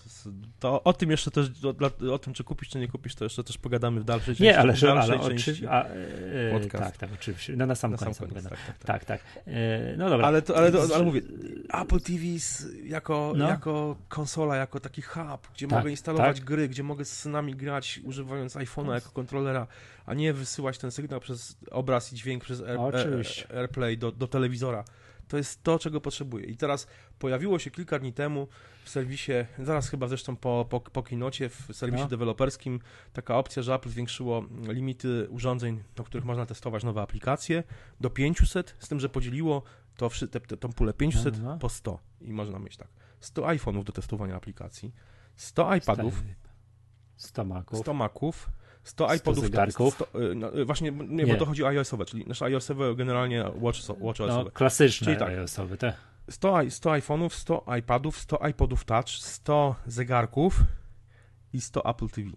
to 0.61 0.83
o 0.83 0.93
tym 0.93 1.11
jeszcze 1.11 1.31
też, 1.31 1.49
o, 1.65 2.13
o, 2.13 2.19
tym, 2.19 2.35
czy 2.35 2.45
kupisz, 2.45 2.69
czy 2.69 2.79
nie 2.79 2.89
kupisz, 2.89 3.15
to 3.15 3.25
jeszcze 3.25 3.45
też 3.45 3.59
pogadamy 3.59 4.01
w 4.01 4.05
dalszej 4.05 4.35
części. 4.35 4.43
Nie, 4.43 4.59
ale, 4.59 4.77
że, 4.77 4.93
ale 4.93 5.21
oczywiście. 5.21 5.53
E, 5.73 6.69
tak, 6.69 6.97
tak, 6.97 7.11
oczywiście. 7.15 7.57
No, 7.57 7.67
na 7.67 7.75
sam 7.75 7.91
na 7.91 7.97
koniec. 7.97 8.17
Sam 8.17 8.29
koniec 8.29 8.45
tak, 8.45 8.53
tak, 8.67 8.79
tak. 8.79 9.05
tak, 9.05 9.05
tak. 9.05 9.45
E, 9.47 9.97
no 9.97 10.11
dobra. 10.11 10.27
Ale, 10.27 10.43
to, 10.43 10.57
ale, 10.57 10.73
to, 10.73 10.95
ale 10.95 11.05
mówię, 11.05 11.21
Apple 11.83 12.01
TV 12.01 12.25
jako, 12.85 13.33
no. 13.37 13.49
jako 13.49 13.97
konsola, 14.09 14.57
jako 14.57 14.81
taki 14.81 15.03
hub, 15.03 15.49
gdzie 15.55 15.69
tak, 15.69 15.79
mogę 15.79 15.91
instalować 15.91 16.37
tak. 16.37 16.47
gry, 16.47 16.69
gdzie 16.69 16.83
mogę 16.83 17.05
z 17.05 17.19
synami 17.19 17.55
grać, 17.55 18.01
używając 18.05 18.57
iPhone'a 18.57 18.95
jako 18.95 19.11
kontrolera, 19.11 19.67
a 20.07 20.15
nie 20.15 20.33
wysyłać 20.33 20.79
ten 20.79 20.91
sygnał 20.91 21.21
przez 21.21 21.57
obraz 21.71 22.13
i 22.13 22.17
dźwięk 22.17 22.45
przez 22.45 22.63
Air, 22.63 23.25
AirPlay 23.55 23.99
do, 23.99 24.13
do 24.13 24.29
telewizora. 24.29 24.85
To 25.31 25.37
jest 25.37 25.63
to, 25.63 25.79
czego 25.79 26.01
potrzebuję. 26.01 26.47
I 26.47 26.57
teraz 26.57 26.87
pojawiło 27.19 27.59
się 27.59 27.71
kilka 27.71 27.99
dni 27.99 28.13
temu 28.13 28.49
w 28.85 28.91
serwisie, 28.91 29.33
zaraz 29.59 29.89
chyba 29.89 30.09
zresztą 30.09 30.37
po, 30.37 30.67
po, 30.71 30.81
po 30.81 31.03
kinocie, 31.03 31.49
w 31.49 31.69
serwisie 31.73 32.03
no. 32.03 32.09
deweloperskim, 32.09 32.81
taka 33.13 33.39
opcja, 33.39 33.63
że 33.63 33.75
Apple 33.75 33.89
zwiększyło 33.89 34.45
limity 34.69 35.29
urządzeń, 35.29 35.83
do 35.97 36.05
których 36.05 36.25
można 36.25 36.47
testować 36.47 36.85
nowe 36.85 37.03
aplikacje, 37.03 37.63
do 38.01 38.11
500, 38.11 38.77
z 38.79 38.89
tym, 38.89 39.01
że 39.01 39.09
podzieliło 39.09 39.63
to, 39.97 40.11
te, 40.31 40.41
te, 40.41 40.57
tą 40.57 40.73
pulę 40.73 40.93
500 40.93 41.39
no, 41.39 41.45
no. 41.45 41.59
po 41.59 41.69
100. 41.69 41.99
I 42.21 42.33
można 42.33 42.59
mieć 42.59 42.77
tak, 42.77 42.89
100 43.21 43.43
iPhone'ów 43.43 43.85
do 43.85 43.93
testowania 43.93 44.37
aplikacji, 44.37 44.93
100 45.37 45.75
iPadów, 45.75 46.23
100 47.17 47.45
Maców, 47.45 47.79
100 47.79 47.95
Maców 47.95 48.51
100 48.91 49.15
iPodów. 49.15 49.45
zegarków. 49.45 49.95
100, 49.95 50.07
no, 50.35 50.59
y, 50.59 50.65
właśnie, 50.65 50.91
nie, 50.91 51.25
nie, 51.25 51.33
bo 51.33 51.39
to 51.39 51.47
chodzi 51.47 51.65
o 51.65 51.69
iOS-owe, 51.69 52.05
czyli 52.05 52.27
nasze 52.27 52.45
iOS-owe 52.45 52.95
generalnie 52.95 53.45
Watch, 53.55 53.79
watch 54.01 54.19
no, 54.19 54.45
klasyczne 54.45 55.05
czyli 55.05 55.17
tak, 55.17 55.29
iOS-owe, 55.29 55.77
te. 55.77 55.93
100, 56.31 56.71
100 56.71 56.91
iPhone'ów, 56.91 57.35
100 57.35 57.65
iPadów, 57.79 58.19
100 58.19 58.49
iPodów 58.49 58.85
Touch, 58.85 59.09
100 59.09 59.75
zegarków 59.87 60.61
i 61.53 61.61
100 61.61 61.85
Apple 61.91 62.09
TV. 62.09 62.31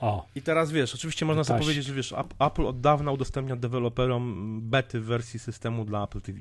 O. 0.00 0.26
I 0.34 0.42
teraz 0.42 0.72
wiesz, 0.72 0.94
oczywiście 0.94 1.26
można 1.26 1.44
sobie 1.44 1.60
powiedzieć, 1.60 1.84
że 1.84 1.94
wiesz, 1.94 2.14
Apple 2.38 2.66
od 2.66 2.80
dawna 2.80 3.12
udostępnia 3.12 3.56
deweloperom 3.56 4.60
bety 4.62 5.00
w 5.00 5.04
wersji 5.04 5.40
systemu 5.40 5.84
dla 5.84 6.04
Apple 6.04 6.20
TV. 6.20 6.38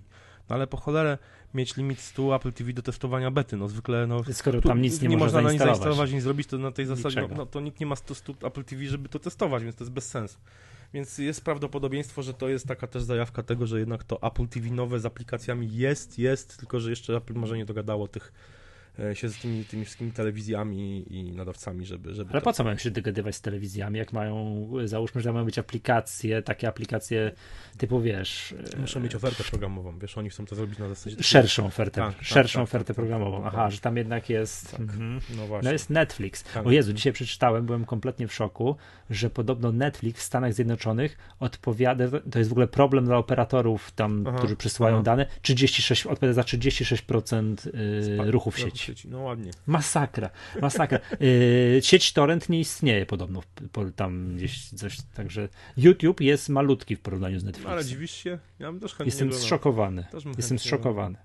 No 0.49 0.55
ale 0.55 0.67
po 0.67 0.77
cholerę 0.77 1.17
mieć 1.53 1.77
limit 1.77 1.99
100 1.99 2.35
Apple 2.35 2.53
TV 2.53 2.73
do 2.73 2.81
testowania 2.81 3.31
bety, 3.31 3.57
no 3.57 3.67
zwykle 3.67 4.07
no... 4.07 4.21
Skoro 4.31 4.61
tam 4.61 4.81
nic 4.81 5.01
nie, 5.01 5.07
nie 5.07 5.17
można 5.17 5.41
na 5.41 5.51
nic 5.51 5.61
zainstalować, 5.61 6.11
nic 6.11 6.23
zrobić, 6.23 6.47
to 6.47 6.57
na 6.57 6.71
tej 6.71 6.85
zasadzie, 6.85 7.21
no, 7.21 7.27
no, 7.35 7.45
to 7.45 7.59
nikt 7.59 7.79
nie 7.79 7.85
ma 7.85 7.95
100, 7.95 8.15
100 8.15 8.33
Apple 8.43 8.63
TV, 8.63 8.85
żeby 8.85 9.09
to 9.09 9.19
testować, 9.19 9.63
więc 9.63 9.75
to 9.75 9.83
jest 9.83 9.93
bez 9.93 10.07
sensu. 10.07 10.37
Więc 10.93 11.17
jest 11.17 11.43
prawdopodobieństwo, 11.43 12.23
że 12.23 12.33
to 12.33 12.49
jest 12.49 12.67
taka 12.67 12.87
też 12.87 13.03
zajawka 13.03 13.43
tego, 13.43 13.67
że 13.67 13.79
jednak 13.79 14.03
to 14.03 14.21
Apple 14.21 14.47
TV 14.47 14.69
nowe 14.69 14.99
z 14.99 15.05
aplikacjami 15.05 15.75
jest, 15.75 16.19
jest, 16.19 16.57
tylko 16.57 16.79
że 16.79 16.89
jeszcze 16.89 17.15
Apple 17.15 17.33
może 17.33 17.57
nie 17.57 17.65
dogadało 17.65 18.07
tych 18.07 18.33
się 19.13 19.29
z 19.29 19.37
tymi, 19.37 19.65
tymi 19.65 19.85
wszystkimi 19.85 20.11
telewizjami 20.11 21.05
i 21.13 21.31
nadawcami, 21.31 21.85
żeby... 21.85 22.13
żeby 22.13 22.31
Ale 22.31 22.41
to... 22.41 22.45
po 22.45 22.53
co 22.53 22.63
mają 22.63 22.77
się 22.77 22.91
dogadywać 22.91 23.35
z 23.35 23.41
telewizjami, 23.41 23.99
jak 23.99 24.13
mają, 24.13 24.67
załóżmy, 24.85 25.21
że 25.21 25.33
mają 25.33 25.45
być 25.45 25.59
aplikacje, 25.59 26.41
takie 26.41 26.67
aplikacje 26.67 27.31
typu, 27.77 28.01
wiesz... 28.01 28.55
E, 28.73 28.79
Muszą 28.79 28.99
mieć 28.99 29.15
ofertę 29.15 29.43
programową, 29.43 29.99
wiesz, 29.99 30.17
oni 30.17 30.29
chcą 30.29 30.45
to 30.45 30.55
zrobić 30.55 30.79
na 30.79 30.89
zasadzie... 30.89 31.23
Szerszą 31.23 31.65
ofertę, 31.65 32.01
tak, 32.01 32.15
tak 32.15 32.23
szerszą 32.23 32.59
tak, 32.59 32.63
ofertę 32.63 32.87
tak, 32.87 32.95
programową, 32.95 33.43
tak, 33.43 33.53
aha, 33.53 33.69
że 33.69 33.79
tam 33.79 33.97
jednak 33.97 34.29
jest... 34.29 34.71
Tak. 34.71 34.79
Mhm. 34.79 35.19
No 35.37 35.47
właśnie. 35.47 35.65
No 35.67 35.71
jest 35.71 35.89
Netflix. 35.89 36.43
O 36.65 36.71
Jezu, 36.71 36.93
dzisiaj 36.93 37.13
przeczytałem, 37.13 37.65
byłem 37.65 37.85
kompletnie 37.85 38.27
w 38.27 38.33
szoku, 38.33 38.75
że 39.09 39.29
podobno 39.29 39.71
Netflix 39.71 40.21
w 40.21 40.23
Stanach 40.23 40.53
Zjednoczonych 40.53 41.17
odpowiada, 41.39 42.05
to 42.31 42.39
jest 42.39 42.49
w 42.49 42.53
ogóle 42.53 42.67
problem 42.67 43.05
dla 43.05 43.17
operatorów 43.17 43.91
tam, 43.91 44.25
aha, 44.27 44.37
którzy 44.37 44.55
przysyłają 44.55 44.95
aha. 44.95 45.03
dane, 45.03 45.25
36, 45.41 46.05
odpowiada 46.05 46.33
za 46.33 46.41
36% 46.41 47.67
y, 48.27 48.31
ruchu 48.31 48.51
w 48.51 48.59
sieci 48.59 48.84
sieci. 48.85 49.07
No 49.07 49.19
ładnie. 49.19 49.51
Masakra, 49.65 50.29
masakra. 50.61 50.99
Yy, 51.19 51.79
sieć 51.83 52.13
torrent 52.13 52.49
nie 52.49 52.59
istnieje 52.59 53.05
podobno 53.05 53.41
tam 53.95 54.35
gdzieś 54.35 54.69
coś, 54.69 54.97
także 55.13 55.49
YouTube 55.77 56.21
jest 56.21 56.49
malutki 56.49 56.95
w 56.95 56.99
porównaniu 56.99 57.39
z 57.39 57.43
Netflixem. 57.43 57.73
Ale 57.73 57.85
dziwisz 57.85 58.11
się? 58.11 58.39
Ja 58.59 58.71
bym 58.71 58.79
też 58.81 58.91
chętnie 58.91 59.05
Jestem 59.05 59.33
zszokowany. 59.33 60.05
Jestem 60.37 60.59
zszokowany. 60.59 61.17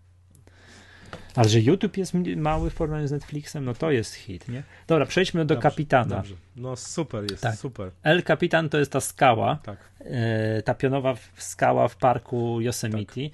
Ale 1.35 1.49
że 1.49 1.61
YouTube 1.61 1.97
jest 1.97 2.15
mały 2.37 2.71
w 2.71 2.75
porównaniu 2.75 3.07
z 3.07 3.11
Netflixem, 3.11 3.65
no 3.65 3.75
to 3.75 3.91
jest 3.91 4.15
hit, 4.15 4.49
nie? 4.49 4.63
Dobra, 4.87 5.07
przejdźmy 5.07 5.45
do 5.45 5.55
Dobrze, 5.55 5.71
Kapitana. 5.71 6.17
Dobrze. 6.17 6.35
No 6.57 6.77
super 6.77 7.31
jest, 7.31 7.43
Tak. 7.43 7.57
super. 7.57 7.91
El 8.03 8.23
Capitan 8.23 8.69
to 8.69 8.79
jest 8.79 8.93
ta 8.93 9.01
skała, 9.01 9.59
Tak. 9.63 9.79
e, 10.01 10.63
ta 10.63 10.75
pionowa 10.75 11.15
skała 11.37 11.89
w 11.89 11.97
parku 11.97 12.61
Yosemite. 12.61 13.15
Tak, 13.15 13.33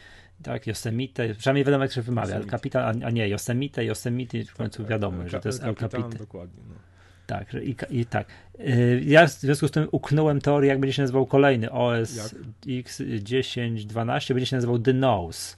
Yosemite, 0.67 1.35
przynajmniej 1.35 1.65
wiadomo 1.65 1.85
jak 1.85 1.93
się 1.93 2.03
wymawia, 2.03 2.35
El 2.35 2.37
Yosemite. 2.37 2.51
Capitan, 2.57 3.05
a, 3.05 3.11
nie, 3.11 3.29
Yosemite, 3.29 3.85
Yosemite, 3.85 4.45
w 4.45 4.55
końcu 4.55 4.87
wiadomo, 4.87 5.23
El 5.23 5.29
że 5.29 5.41
to 5.41 5.49
jest 5.49 5.63
El 5.63 5.69
El 5.69 5.75
Capitan, 5.75 6.11
dokładnie. 6.11 6.63
No. 6.69 6.75
Tak, 7.27 7.55
i, 7.55 7.77
i 7.91 8.07
tak. 8.07 8.27
Y, 8.61 9.03
Ja 9.07 9.27
w 9.27 9.31
związku 9.31 9.69
z 9.69 9.71
tym 9.71 9.89
uknąłem 9.93 10.41
teorię, 10.41 10.69
jak 10.69 10.81
będzie 10.81 10.93
się 10.93 11.03
nazywał 11.03 11.27
kolejny 11.27 11.73
OS 11.73 12.17
Jak? 12.17 12.27
X1012, 12.85 14.35
będzie 14.35 14.47
się 14.47 14.57
nazywał 14.57 14.79
The 14.79 14.93
Nose. 14.93 15.57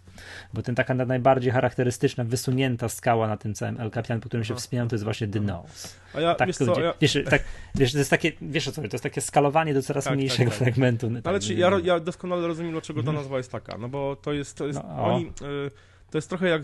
Bo 0.55 0.63
ten 0.63 0.75
taka 0.75 0.95
najbardziej 0.95 1.53
charakterystyczna, 1.53 2.25
wysunięta 2.25 2.89
skała 2.89 3.29
na 3.29 3.37
tym 3.37 3.55
całym 3.55 3.81
El 3.81 3.91
Capitan, 3.91 4.21
po 4.21 4.29
którym 4.29 4.45
się 4.45 4.55
Aha. 4.55 4.61
wspomniałem, 4.61 4.89
to 4.89 4.95
jest 4.95 5.05
właśnie 5.05 5.29
The 5.29 5.41
Nose. 5.41 5.89
A 6.15 6.21
ja, 6.21 6.35
Tak, 6.35 6.47
wiesz 6.47 6.57
to 6.59 6.67
co, 6.75 6.81
ja, 6.81 6.95
wiesz, 7.01 7.19
tak, 7.31 7.45
wiesz, 7.75 7.93
to 7.93 7.99
jest 7.99 8.11
takie, 8.11 8.33
wiesz 8.43 8.69
o 8.69 8.73
co, 8.73 8.83
to 8.83 8.89
jest 8.93 9.03
takie 9.03 9.21
skalowanie 9.21 9.75
do 9.75 9.83
coraz 9.83 10.05
Tak, 10.05 10.11
tak, 10.11 10.17
mniejszego 10.19 10.51
tak. 10.51 10.59
fragmentu. 10.59 11.11
No, 11.11 11.21
ale 11.25 11.41
czy 11.41 11.55
ja, 11.55 11.71
ja 11.85 12.01
doskonale 12.01 12.47
rozumiem, 12.47 12.73
dlaczego 12.73 13.01
ta 13.03 13.09
Mhm. 13.09 13.17
nazwa 13.17 13.37
jest 13.37 13.53
taka, 13.53 13.79
no 13.79 13.89
bo 13.89 14.17
to 14.17 14.33
jest, 14.33 14.57
to 14.57 14.67
jest, 14.67 14.81
No, 14.85 15.05
oni, 15.05 15.27
y, 15.27 15.71
to 16.11 16.19
jest 16.19 16.29
trochę 16.29 16.49
jak 16.49 16.63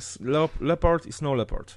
Leopard 0.61 1.07
i 1.07 1.13
Snow 1.13 1.37
Leopard. 1.37 1.75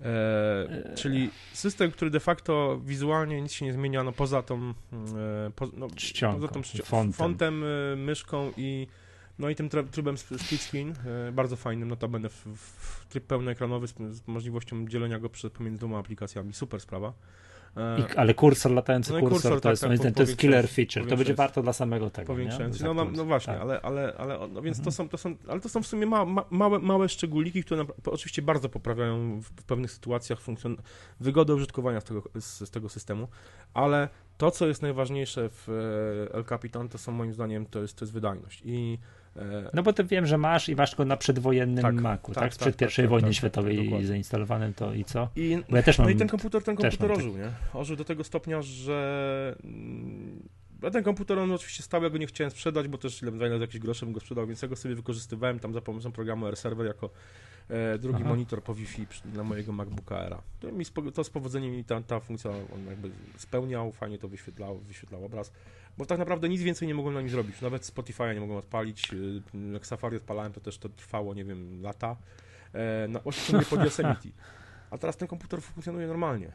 E, 0.00 0.94
czyli 0.94 1.30
system, 1.52 1.90
który 1.90 2.10
de 2.10 2.20
facto 2.20 2.80
wizualnie 2.84 3.42
nic 3.42 3.52
się 3.52 3.64
nie 3.64 3.72
zmienia, 3.72 4.04
no 4.04 4.12
poza 4.12 4.42
tą, 4.42 4.56
e, 4.66 5.50
po, 5.56 5.68
no, 5.76 5.88
Czcionką, 5.96 6.48
poza 6.48 6.52
tą 6.52 6.62
fontem. 6.84 7.12
fontem, 7.12 7.64
y, 7.64 7.94
myszką 7.96 8.52
i 8.56 8.86
no 9.38 9.48
i 9.48 9.54
tym 9.54 9.68
trybem 9.68 10.14
sp- 10.22 10.38
split 10.38 10.60
screen, 10.62 10.94
e, 11.28 11.32
bardzo 11.32 11.56
fajnym, 11.56 11.88
notabene 11.88 12.28
w, 12.28 12.46
w, 12.46 12.56
w 12.56 13.06
tryb 13.08 13.26
pełnoekranowy 13.26 13.88
z, 13.88 13.94
z 14.10 14.28
możliwością 14.28 14.88
dzielenia 14.88 15.18
go 15.18 15.28
przez, 15.28 15.52
pomiędzy 15.52 15.78
dwoma 15.78 15.98
aplikacjami, 15.98 16.52
super 16.52 16.80
sprawa. 16.80 17.12
E, 17.76 18.00
I, 18.00 18.16
ale 18.16 18.34
kursor, 18.34 18.72
latający 18.72 19.12
No 19.12 19.20
kursor, 19.20 19.32
kursor, 19.32 19.52
to, 19.52 19.60
tak, 19.60 19.70
jest, 19.70 19.82
tak, 19.82 19.88
moim 19.90 19.96
zdaniem, 19.98 20.14
to 20.14 20.22
jest 20.22 20.36
killer 20.36 20.68
feature. 20.68 21.06
To 21.08 21.16
będzie 21.16 21.34
warto 21.34 21.62
dla 21.62 21.72
samego 21.72 22.10
tego. 22.10 22.26
Powiększający. 22.26 22.84
No, 22.84 22.94
no, 22.94 23.04
no 23.04 23.24
właśnie, 23.24 23.52
tak. 23.52 23.62
ale, 23.62 23.80
ale, 23.82 24.14
ale 24.18 24.48
no 24.48 24.62
więc 24.62 24.76
to, 24.76 24.80
Mhm. 24.80 24.92
są, 24.92 25.08
to 25.08 25.18
są, 25.18 25.36
ale 25.48 25.60
to 25.60 25.68
są 25.68 25.82
w 25.82 25.86
sumie 25.86 26.06
ma, 26.06 26.24
ma, 26.24 26.44
małe, 26.50 26.78
małe 26.78 27.08
szczególiki, 27.08 27.64
które 27.64 27.84
napra- 27.84 28.10
oczywiście 28.12 28.42
bardzo 28.42 28.68
poprawiają 28.68 29.40
w, 29.40 29.44
w 29.44 29.62
pewnych 29.64 29.90
sytuacjach 29.90 30.40
funkcjon- 30.40 30.76
wygodę 31.20 31.54
użytkowania 31.54 32.00
z 32.00 32.04
tego, 32.04 32.22
z, 32.40 32.60
z 32.60 32.70
tego 32.70 32.88
systemu, 32.88 33.28
ale 33.74 34.08
to, 34.38 34.50
co 34.50 34.66
jest 34.66 34.82
najważniejsze 34.82 35.48
w 35.52 35.68
e, 36.30 36.34
El 36.34 36.44
Capitan, 36.44 36.88
to 36.88 36.98
są 36.98 37.12
moim 37.12 37.32
zdaniem, 37.32 37.66
to 37.66 37.82
jest, 37.82 37.96
to 37.98 38.04
jest 38.04 38.12
wydajność 38.12 38.62
i 38.64 38.98
No 39.74 39.82
bo 39.82 39.92
ty 39.92 40.04
wiem, 40.04 40.26
że 40.26 40.38
masz 40.38 40.68
i 40.68 40.76
masz 40.76 40.96
go 40.96 41.04
na 41.04 41.16
przedwojennym 41.16 41.82
Tak, 41.82 41.94
Macu, 41.94 42.32
tak? 42.32 42.44
tak, 42.44 42.54
Sprzed 42.54 42.74
tak, 42.74 42.80
pierwszej 42.80 43.04
tak, 43.04 43.10
wojny 43.10 43.22
tak, 43.22 43.30
tak, 43.30 43.36
światowej 43.36 43.76
tak, 43.76 43.84
dokładnie. 43.84 44.08
zainstalowanym 44.08 44.74
to 44.74 44.94
i 44.94 45.04
co? 45.04 45.28
I, 45.36 45.58
Bo 45.70 45.76
ja 45.76 45.82
też 45.82 45.98
mam 45.98 46.06
no 46.06 46.10
i 46.10 46.16
ten 46.16 46.28
komputer, 46.28 46.62
ten 46.62 46.76
komputer 46.76 47.12
ożył, 47.12 47.36
nie? 47.36 47.50
Ożył 47.74 47.96
do 47.96 48.04
tego 48.04 48.24
stopnia, 48.24 48.62
że 48.62 49.56
mm, 49.64 50.48
a 50.86 50.90
ten 50.90 51.04
komputer 51.04 51.38
on 51.38 51.52
oczywiście 51.52 51.82
stał, 51.82 52.02
ja 52.02 52.10
go 52.10 52.18
nie 52.18 52.26
chciałem 52.26 52.50
sprzedać, 52.50 52.88
bo 52.88 52.98
też 52.98 53.22
ile 53.22 53.48
za 53.48 53.56
jakieś 53.56 53.78
grosze 53.80 54.06
bym 54.06 54.12
go 54.12 54.20
sprzedał, 54.20 54.46
więc 54.46 54.62
ja 54.62 54.68
go 54.68 54.76
sobie 54.76 54.94
wykorzystywałem 54.94 55.58
tam 55.58 55.74
za 55.74 55.80
pomocą 55.80 56.12
programu 56.12 56.46
AirServer 56.46 56.86
jako 56.86 57.10
e, 57.68 57.98
drugi 57.98 58.20
Aha. 58.20 58.28
monitor 58.28 58.62
po 58.62 58.74
Wi-Fi 58.74 59.06
na 59.34 59.44
mojego 59.44 59.72
MacBooka 59.72 60.18
Aira. 60.18 60.42
To, 60.60 60.72
mi 60.72 60.84
to 61.14 61.24
z 61.24 61.30
powodzeniem 61.30 61.72
mi 61.72 61.84
ta, 61.84 62.02
ta 62.02 62.20
funkcja 62.20 62.50
on 62.50 62.86
jakby 62.86 63.10
spełniał, 63.38 63.92
fajnie 63.92 64.18
to 64.18 64.28
wyświetlał, 64.28 64.78
wyświetlał 64.78 65.24
obraz. 65.24 65.52
Bo 65.98 66.06
tak 66.06 66.18
naprawdę 66.18 66.48
nic 66.48 66.62
więcej 66.62 66.88
nie 66.88 66.94
mogłem 66.94 67.14
na 67.14 67.20
nim 67.20 67.30
zrobić. 67.30 67.60
Nawet 67.60 67.82
Spotify'a 67.82 68.34
nie 68.34 68.40
mogłem 68.40 68.58
odpalić. 68.58 69.12
y, 69.12 69.42
Jak 69.72 69.86
Safari 69.86 70.16
odpalałem, 70.16 70.52
to 70.52 70.60
też 70.60 70.78
to 70.78 70.88
trwało, 70.88 71.34
nie 71.34 71.44
wiem, 71.44 71.82
lata. 71.82 72.16
E, 72.74 73.08
na, 73.08 73.24
osiągnie 73.24 73.66
pod 73.66 73.80
Yosemite. 73.84 74.28
A 74.90 74.98
teraz 74.98 75.16
ten 75.16 75.28
komputer 75.28 75.62
funkcjonuje 75.62 76.06
normalnie. 76.06 76.52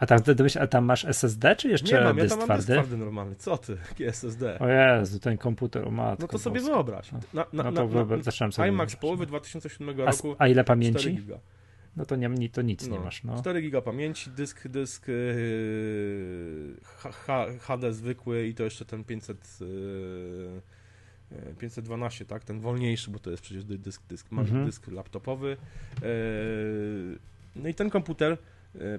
A 0.00 0.06
tam, 0.06 0.18
a 0.60 0.66
tam 0.66 0.84
masz 0.84 1.04
SSD, 1.04 1.56
czy 1.56 1.68
jeszcze 1.68 1.98
Nie 1.98 2.04
mam, 2.04 2.16
ja 2.18 2.22
dysk 2.24 2.38
tam 2.38 2.48
mam 2.48 2.56
dysk 2.58 2.70
twardy? 2.72 2.96
normalny. 2.96 3.36
Co 3.36 3.56
ty? 3.58 3.76
Jaki 3.88 4.04
SSD? 4.04 4.58
O 4.58 4.68
Jezu, 4.68 5.20
ten 5.20 5.38
komputer, 5.38 5.88
o 5.88 5.90
matko. 5.90 6.22
No 6.22 6.28
to 6.28 6.38
sobie 6.38 6.60
wyobraź. 6.60 7.12
Na, 7.12 7.18
na, 7.34 7.46
No 7.52 7.62
na, 7.62 7.72
to 7.72 7.84
na, 7.88 7.90
wyobraź- 7.94 8.22
zaczynam 8.22 8.52
sobie 8.52 8.68
iMac 8.68 8.76
z 8.76 8.92
wyobrażać, 8.92 9.00
połowy 9.00 9.22
no. 9.24 9.26
2007 9.28 9.88
A, 10.06 10.08
s- 10.08 10.16
roku 10.16 10.36
a 10.38 10.46
ile 10.48 10.64
4 10.64 10.64
pamięci? 10.64 11.22
No 11.98 12.04
to, 12.06 12.16
nie, 12.16 12.48
to 12.48 12.62
nic 12.62 12.88
nie 12.88 12.98
masz, 13.00 13.24
no. 13.24 13.40
4 13.40 13.62
giga 13.62 13.80
pamięci, 13.82 14.30
dysk, 14.30 14.68
dysk 14.68 15.08
yy, 15.08 16.76
HD 17.60 17.92
zwykły 17.92 18.46
i 18.46 18.54
to 18.54 18.64
jeszcze 18.64 18.84
ten 18.84 19.04
500 19.04 19.58
yy, 19.60 19.66
yy, 21.46 21.54
512, 21.58 22.24
tak? 22.24 22.44
Ten 22.44 22.60
wolniejszy, 22.60 23.10
bo 23.10 23.18
to 23.18 23.30
jest 23.30 23.42
przecież 23.42 23.64
dy- 23.64 23.78
dysk, 23.78 24.02
dysk, 24.08 24.32
Mhm. 24.32 24.66
dysk 24.66 24.88
laptopowy. 24.88 25.56
Yy, 26.02 27.18
no 27.56 27.68
i 27.68 27.74
ten 27.74 27.90
komputer 27.90 28.38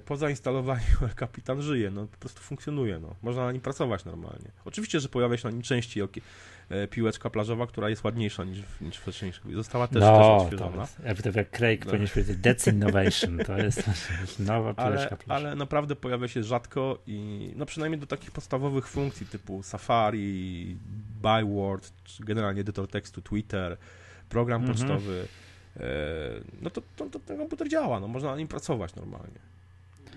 po 0.04 0.16
zainstalowaniu 0.16 0.84
Kapitan 1.16 1.62
żyje, 1.62 1.90
no 1.90 2.06
po 2.06 2.16
prostu 2.16 2.40
funkcjonuje, 2.40 2.98
no. 2.98 3.14
Można 3.22 3.44
na 3.44 3.52
nim 3.52 3.60
pracować 3.60 4.04
normalnie. 4.04 4.50
Oczywiście, 4.64 5.00
że 5.00 5.08
pojawia 5.08 5.36
się 5.36 5.48
na 5.48 5.52
nim 5.52 5.62
częściej 5.62 6.02
e, 6.70 6.88
piłeczka 6.88 7.30
plażowa, 7.30 7.66
która 7.66 7.88
jest 7.88 8.04
ładniejsza 8.04 8.44
niż, 8.44 8.62
niż 8.80 8.96
wcześniejsza. 8.96 9.40
Została 9.54 9.86
też, 9.88 9.94
też 9.94 10.02
No, 10.02 10.36
odświeżona. 10.36 10.80
jest, 10.82 11.00
jakby 11.04 11.22
to 11.32 11.38
jak 11.38 11.50
Craig 11.50 11.84
No. 11.84 11.90
powinien 11.90 12.08
powiedzieć, 12.08 12.38
that's 12.38 12.72
innovation, 12.72 13.38
to 13.38 13.58
jest 13.58 13.82
nowa 14.38 14.74
ale, 14.76 14.92
piłeczka 14.96 15.16
plażowa. 15.16 15.34
ale 15.48 15.56
naprawdę 15.56 15.96
pojawia 15.96 16.28
się 16.28 16.42
rzadko 16.42 16.98
i 17.06 17.52
no 17.56 17.66
przynajmniej 17.66 18.00
do 18.00 18.06
takich 18.06 18.30
podstawowych 18.30 18.88
funkcji 18.88 19.26
typu 19.26 19.62
Safari, 19.62 20.76
Byword, 21.22 21.92
czy 22.04 22.24
generalnie 22.24 22.60
edytor 22.60 22.88
tekstu, 22.88 23.22
Twitter, 23.22 23.76
program 24.28 24.60
Mhm. 24.62 24.78
pocztowy, 24.78 25.26
e, 25.76 25.80
no 26.62 26.70
to, 26.70 26.82
to, 26.96 27.06
to 27.06 27.18
ten 27.18 27.36
komputer 27.38 27.68
działa, 27.68 28.00
no 28.00 28.08
można 28.08 28.30
na 28.30 28.36
nim 28.36 28.48
pracować 28.48 28.94
normalnie. 28.94 29.50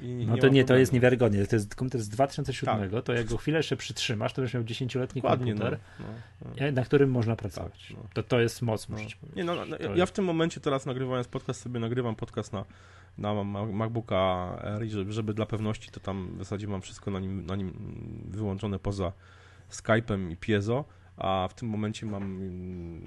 No 0.01 0.35
nie 0.35 0.41
to 0.41 0.47
nie, 0.47 0.63
to 0.65 0.75
jest 0.75 0.93
niewiarygodnie. 0.93 1.47
To 1.47 1.55
jest 1.55 1.75
komputer 1.75 2.01
z 2.01 2.09
2007, 2.09 3.01
to 3.01 3.13
jak 3.13 3.25
go 3.27 3.37
chwilę 3.37 3.57
jeszcze 3.59 3.77
przytrzymasz, 3.77 4.33
to 4.33 4.41
już 4.41 4.53
miał 4.53 4.63
10-letni 4.63 5.21
Dokładnie, 5.21 5.55
no, 5.55 5.61
komputer, 5.61 5.79
no, 5.99 6.65
no. 6.65 6.71
na 6.71 6.85
którym 6.85 7.11
można 7.11 7.35
pracować. 7.35 7.85
Tak, 7.87 7.97
no. 7.97 8.09
To, 8.13 8.23
to 8.23 8.39
jest 8.39 8.61
moc, 8.61 8.89
No. 8.89 8.97
muszę. 8.97 9.15
Nie, 9.35 9.43
no, 9.43 9.55
no, 9.65 9.77
ja, 9.95 10.05
w 10.05 10.11
tym 10.11 10.25
momencie 10.25 10.61
teraz 10.61 10.85
nagrywając 10.85 11.27
podcast 11.27 11.61
sobie 11.61 11.79
nagrywam 11.79 12.15
podcast 12.15 12.53
na, 12.53 12.65
na 13.17 13.43
Ma- 13.43 13.65
MacBooka 13.65 14.15
Air, 14.63 14.89
żeby, 14.89 15.13
żeby 15.13 15.33
dla 15.33 15.45
pewności 15.45 15.91
to 15.91 15.99
tam 15.99 16.35
w 16.35 16.37
zasadzie 16.37 16.67
mam 16.67 16.81
wszystko 16.81 17.11
na 17.11 17.19
nim, 17.19 17.45
na 17.45 17.55
nim 17.55 17.73
wyłączone 18.29 18.79
poza 18.79 19.11
Skype'em 19.71 20.31
i 20.31 20.37
Piezo, 20.37 20.85
a 21.17 21.47
w 21.49 21.53
tym 21.53 21.69
momencie 21.69 22.05
mam 22.05 22.39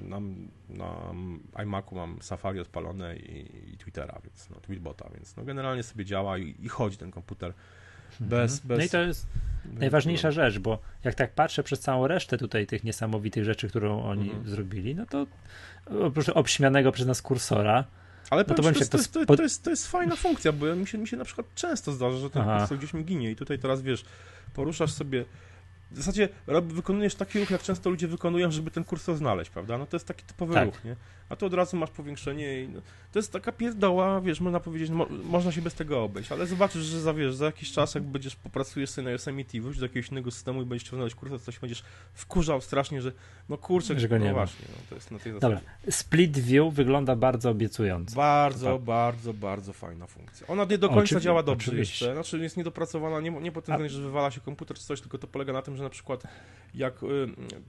na, 0.08 0.20
na 0.68 1.62
iMacu 1.62 1.94
mam 1.94 2.18
Safari 2.22 2.60
odpalone 2.60 3.16
i, 3.16 3.70
i 3.74 3.78
Twittera, 3.78 4.20
więc 4.24 4.50
no, 4.50 4.56
Tweetbota, 4.60 5.10
więc 5.14 5.36
no, 5.36 5.44
generalnie 5.44 5.82
sobie 5.82 6.04
działa 6.04 6.38
i, 6.38 6.54
i 6.62 6.68
chodzi 6.68 6.96
ten 6.96 7.10
komputer 7.10 7.52
bez, 8.20 8.60
bez 8.60 8.78
No 8.78 8.84
i 8.84 8.88
to 8.88 9.00
jest 9.00 9.26
najważniejsza 9.64 10.30
rzecz, 10.30 10.58
bo 10.58 10.78
jak 11.04 11.14
tak 11.14 11.32
patrzę 11.32 11.62
przez 11.62 11.80
całą 11.80 12.06
resztę 12.06 12.38
tutaj 12.38 12.66
tych 12.66 12.84
niesamowitych 12.84 13.44
rzeczy, 13.44 13.68
którą 13.68 14.02
oni 14.02 14.28
Mhm. 14.30 14.48
zrobili, 14.48 14.94
no 14.94 15.06
to 15.06 15.26
oprócz 16.00 16.28
obśmianego 16.28 16.92
przez 16.92 17.06
nas 17.06 17.22
kursora, 17.22 17.84
Ale 18.30 18.44
No 18.48 18.54
to 18.54 18.62
to, 18.62 18.72
się 18.72 18.78
jest, 18.78 18.92
to, 18.92 18.98
jest, 18.98 19.12
to, 19.36 19.42
jest, 19.42 19.64
to 19.64 19.70
jest 19.70 19.86
fajna 19.88 20.16
funkcja, 20.16 20.52
bo 20.52 20.76
mi 20.76 20.86
się, 20.86 20.98
mi 20.98 21.08
się 21.08 21.16
na 21.16 21.24
przykład 21.24 21.46
często 21.54 21.92
zdarza, 21.92 22.16
że 22.16 22.30
ten 22.30 22.42
Aha. 22.42 22.58
kursor 22.58 22.78
gdzieś 22.78 22.94
mi 22.94 23.04
ginie 23.04 23.30
i 23.30 23.36
tutaj 23.36 23.58
teraz, 23.58 23.82
wiesz, 23.82 24.04
poruszasz 24.54 24.92
sobie, 24.92 25.24
w 25.90 25.96
zasadzie 25.96 26.28
rob, 26.46 26.64
wykonujesz 26.64 27.14
taki 27.14 27.40
ruch, 27.40 27.50
jak 27.50 27.62
często 27.62 27.90
ludzie 27.90 28.08
wykonują, 28.08 28.50
żeby 28.50 28.70
ten 28.70 28.84
kursor 28.84 29.16
znaleźć, 29.16 29.50
prawda? 29.50 29.78
No 29.78 29.86
to 29.86 29.96
jest 29.96 30.06
taki 30.06 30.24
typowy 30.24 30.54
Tak. 30.54 30.64
ruch, 30.66 30.84
nie? 30.84 30.96
A 31.28 31.36
tu 31.36 31.46
od 31.46 31.54
razu 31.54 31.76
masz 31.76 31.90
powiększenie 31.90 32.62
i 32.62 32.68
no, 32.68 32.80
to 33.12 33.18
jest 33.18 33.32
taka 33.32 33.52
pierdoła, 33.52 34.20
wiesz, 34.20 34.40
można 34.40 34.60
powiedzieć, 34.60 34.90
mo, 34.90 35.06
można 35.24 35.52
się 35.52 35.62
bez 35.62 35.74
tego 35.74 36.02
obejść, 36.02 36.32
ale 36.32 36.46
zobaczysz, 36.46 36.82
że 36.82 37.00
za, 37.00 37.14
wiesz, 37.14 37.34
za 37.34 37.44
jakiś 37.46 37.72
czas, 37.72 37.94
jak 37.94 38.04
będziesz, 38.04 38.36
popracujesz 38.36 38.90
sobie 38.90 39.04
na 39.04 39.10
Yosemite, 39.10 39.60
wrócisz 39.60 39.80
do 39.80 39.86
jakiegoś 39.86 40.08
innego 40.10 40.30
systemu 40.30 40.62
i 40.62 40.64
będziesz 40.64 40.90
kursor, 41.14 41.40
to 41.40 41.52
się 41.52 41.60
będziesz 41.60 41.82
wkurzał 42.14 42.60
strasznie, 42.60 43.02
że 43.02 43.12
no 43.48 43.58
kurczę, 43.58 44.00
Że 44.00 44.08
go 44.08 44.18
no 44.18 44.24
nie 44.24 44.30
ma. 44.30 44.36
właśnie, 44.38 44.66
no, 44.68 44.74
to 44.88 44.94
jest 44.94 45.10
na 45.10 45.18
tej 45.18 45.32
Dobra, 45.32 45.60
zasadzie. 45.60 45.92
split 45.92 46.38
view 46.38 46.74
wygląda 46.74 47.16
bardzo 47.16 47.50
obiecująco. 47.50 48.16
Bardzo, 48.16 48.72
Tak. 48.72 48.82
bardzo, 48.82 49.34
bardzo 49.34 49.72
fajna 49.72 50.06
funkcja. 50.06 50.46
Ona 50.46 50.64
nie 50.64 50.78
do 50.78 50.88
końca 50.88 51.20
działa 51.20 51.42
dobrze 51.42 51.70
oczywiście. 51.70 52.04
jeszcze, 52.06 52.14
znaczy 52.14 52.38
jest 52.38 52.56
niedopracowana, 52.56 53.20
nie, 53.20 53.30
nie 53.30 53.52
pod 53.52 53.64
tym 53.64 53.74
A- 53.74 53.88
że 53.88 54.02
wywala 54.02 54.30
się 54.30 54.40
komputer 54.40 54.76
czy 54.76 54.82
coś, 54.84 55.00
tylko 55.00 55.18
to 55.18 55.26
polega 55.26 55.52
na 55.52 55.62
tym, 55.62 55.76
że 55.76 55.82
na 55.82 55.90
przykład 55.90 56.22
jak 56.74 56.94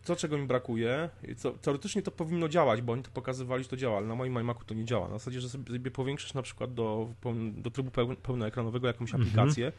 to, 0.05 0.15
czego 0.15 0.37
mi 0.37 0.47
brakuje, 0.47 1.09
co, 1.37 1.51
teoretycznie 1.51 2.01
to 2.01 2.11
powinno 2.11 2.49
działać, 2.49 2.81
bo 2.81 2.93
oni 2.93 3.03
to 3.03 3.09
pokazywali, 3.13 3.46
że 3.63 3.69
to 3.69 3.77
działa, 3.77 3.97
ale 3.97 4.07
na 4.07 4.15
moim 4.15 4.39
iMacu 4.39 4.65
to 4.65 4.73
nie 4.73 4.85
działa. 4.85 5.07
Na 5.07 5.13
zasadzie, 5.17 5.41
że 5.41 5.49
sobie 5.49 5.91
powiększysz 5.91 6.33
na 6.33 6.41
przykład 6.41 6.73
do, 6.73 7.09
do 7.57 7.71
trybu 7.71 7.91
pełn- 7.91 8.15
pełnoekranowego 8.15 8.87
jakąś 8.87 9.09
Mhm. 9.13 9.23
aplikację, 9.29 9.71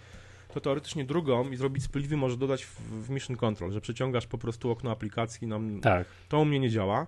to 0.54 0.60
teoretycznie 0.60 1.04
drugą 1.04 1.50
i 1.50 1.56
zrobić 1.56 1.84
view 1.94 2.12
może 2.20 2.36
dodać 2.36 2.64
w, 2.64 2.80
w 2.80 3.10
Mission 3.10 3.36
Control, 3.36 3.72
że 3.72 3.80
przyciągasz 3.80 4.26
po 4.26 4.38
prostu 4.38 4.70
okno 4.70 4.90
aplikacji, 4.90 5.46
nam, 5.46 5.80
Tak. 5.80 6.06
to 6.28 6.40
u 6.40 6.44
mnie 6.44 6.58
nie 6.60 6.70
działa, 6.70 7.06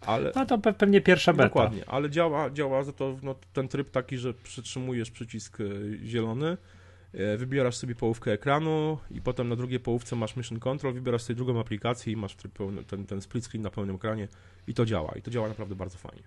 ale... 0.00 0.32
No 0.36 0.46
to 0.46 0.58
pe- 0.58 0.74
pewnie 0.74 1.00
pierwsza 1.00 1.32
beta. 1.32 1.44
Dokładnie, 1.48 1.82
ale 1.88 2.10
działa, 2.10 2.50
działa 2.50 2.84
za 2.84 2.92
to 2.92 3.16
no, 3.22 3.34
ten 3.52 3.68
tryb 3.68 3.90
taki, 3.90 4.18
że 4.18 4.34
przytrzymujesz 4.34 5.10
przycisk 5.10 5.58
e, 5.60 5.64
zielony, 6.06 6.56
wybierasz 7.38 7.76
sobie 7.76 7.94
połówkę 7.94 8.32
ekranu 8.32 8.98
i 9.10 9.20
potem 9.20 9.48
na 9.48 9.56
drugiej 9.56 9.80
połówce 9.80 10.16
masz 10.16 10.36
Mission 10.36 10.58
Control, 10.60 10.94
wybierasz 10.94 11.22
sobie 11.22 11.36
drugą 11.36 11.60
aplikację 11.60 12.12
i 12.12 12.16
masz 12.16 12.36
ten, 12.86 13.06
ten 13.06 13.20
split 13.20 13.44
screen 13.44 13.62
na 13.62 13.70
pełnym 13.70 13.96
ekranie 13.96 14.28
i 14.68 14.74
to 14.74 14.86
działa. 14.86 15.12
I 15.18 15.22
to 15.22 15.30
działa 15.30 15.48
naprawdę 15.48 15.74
bardzo 15.74 15.98
fajnie. 15.98 16.22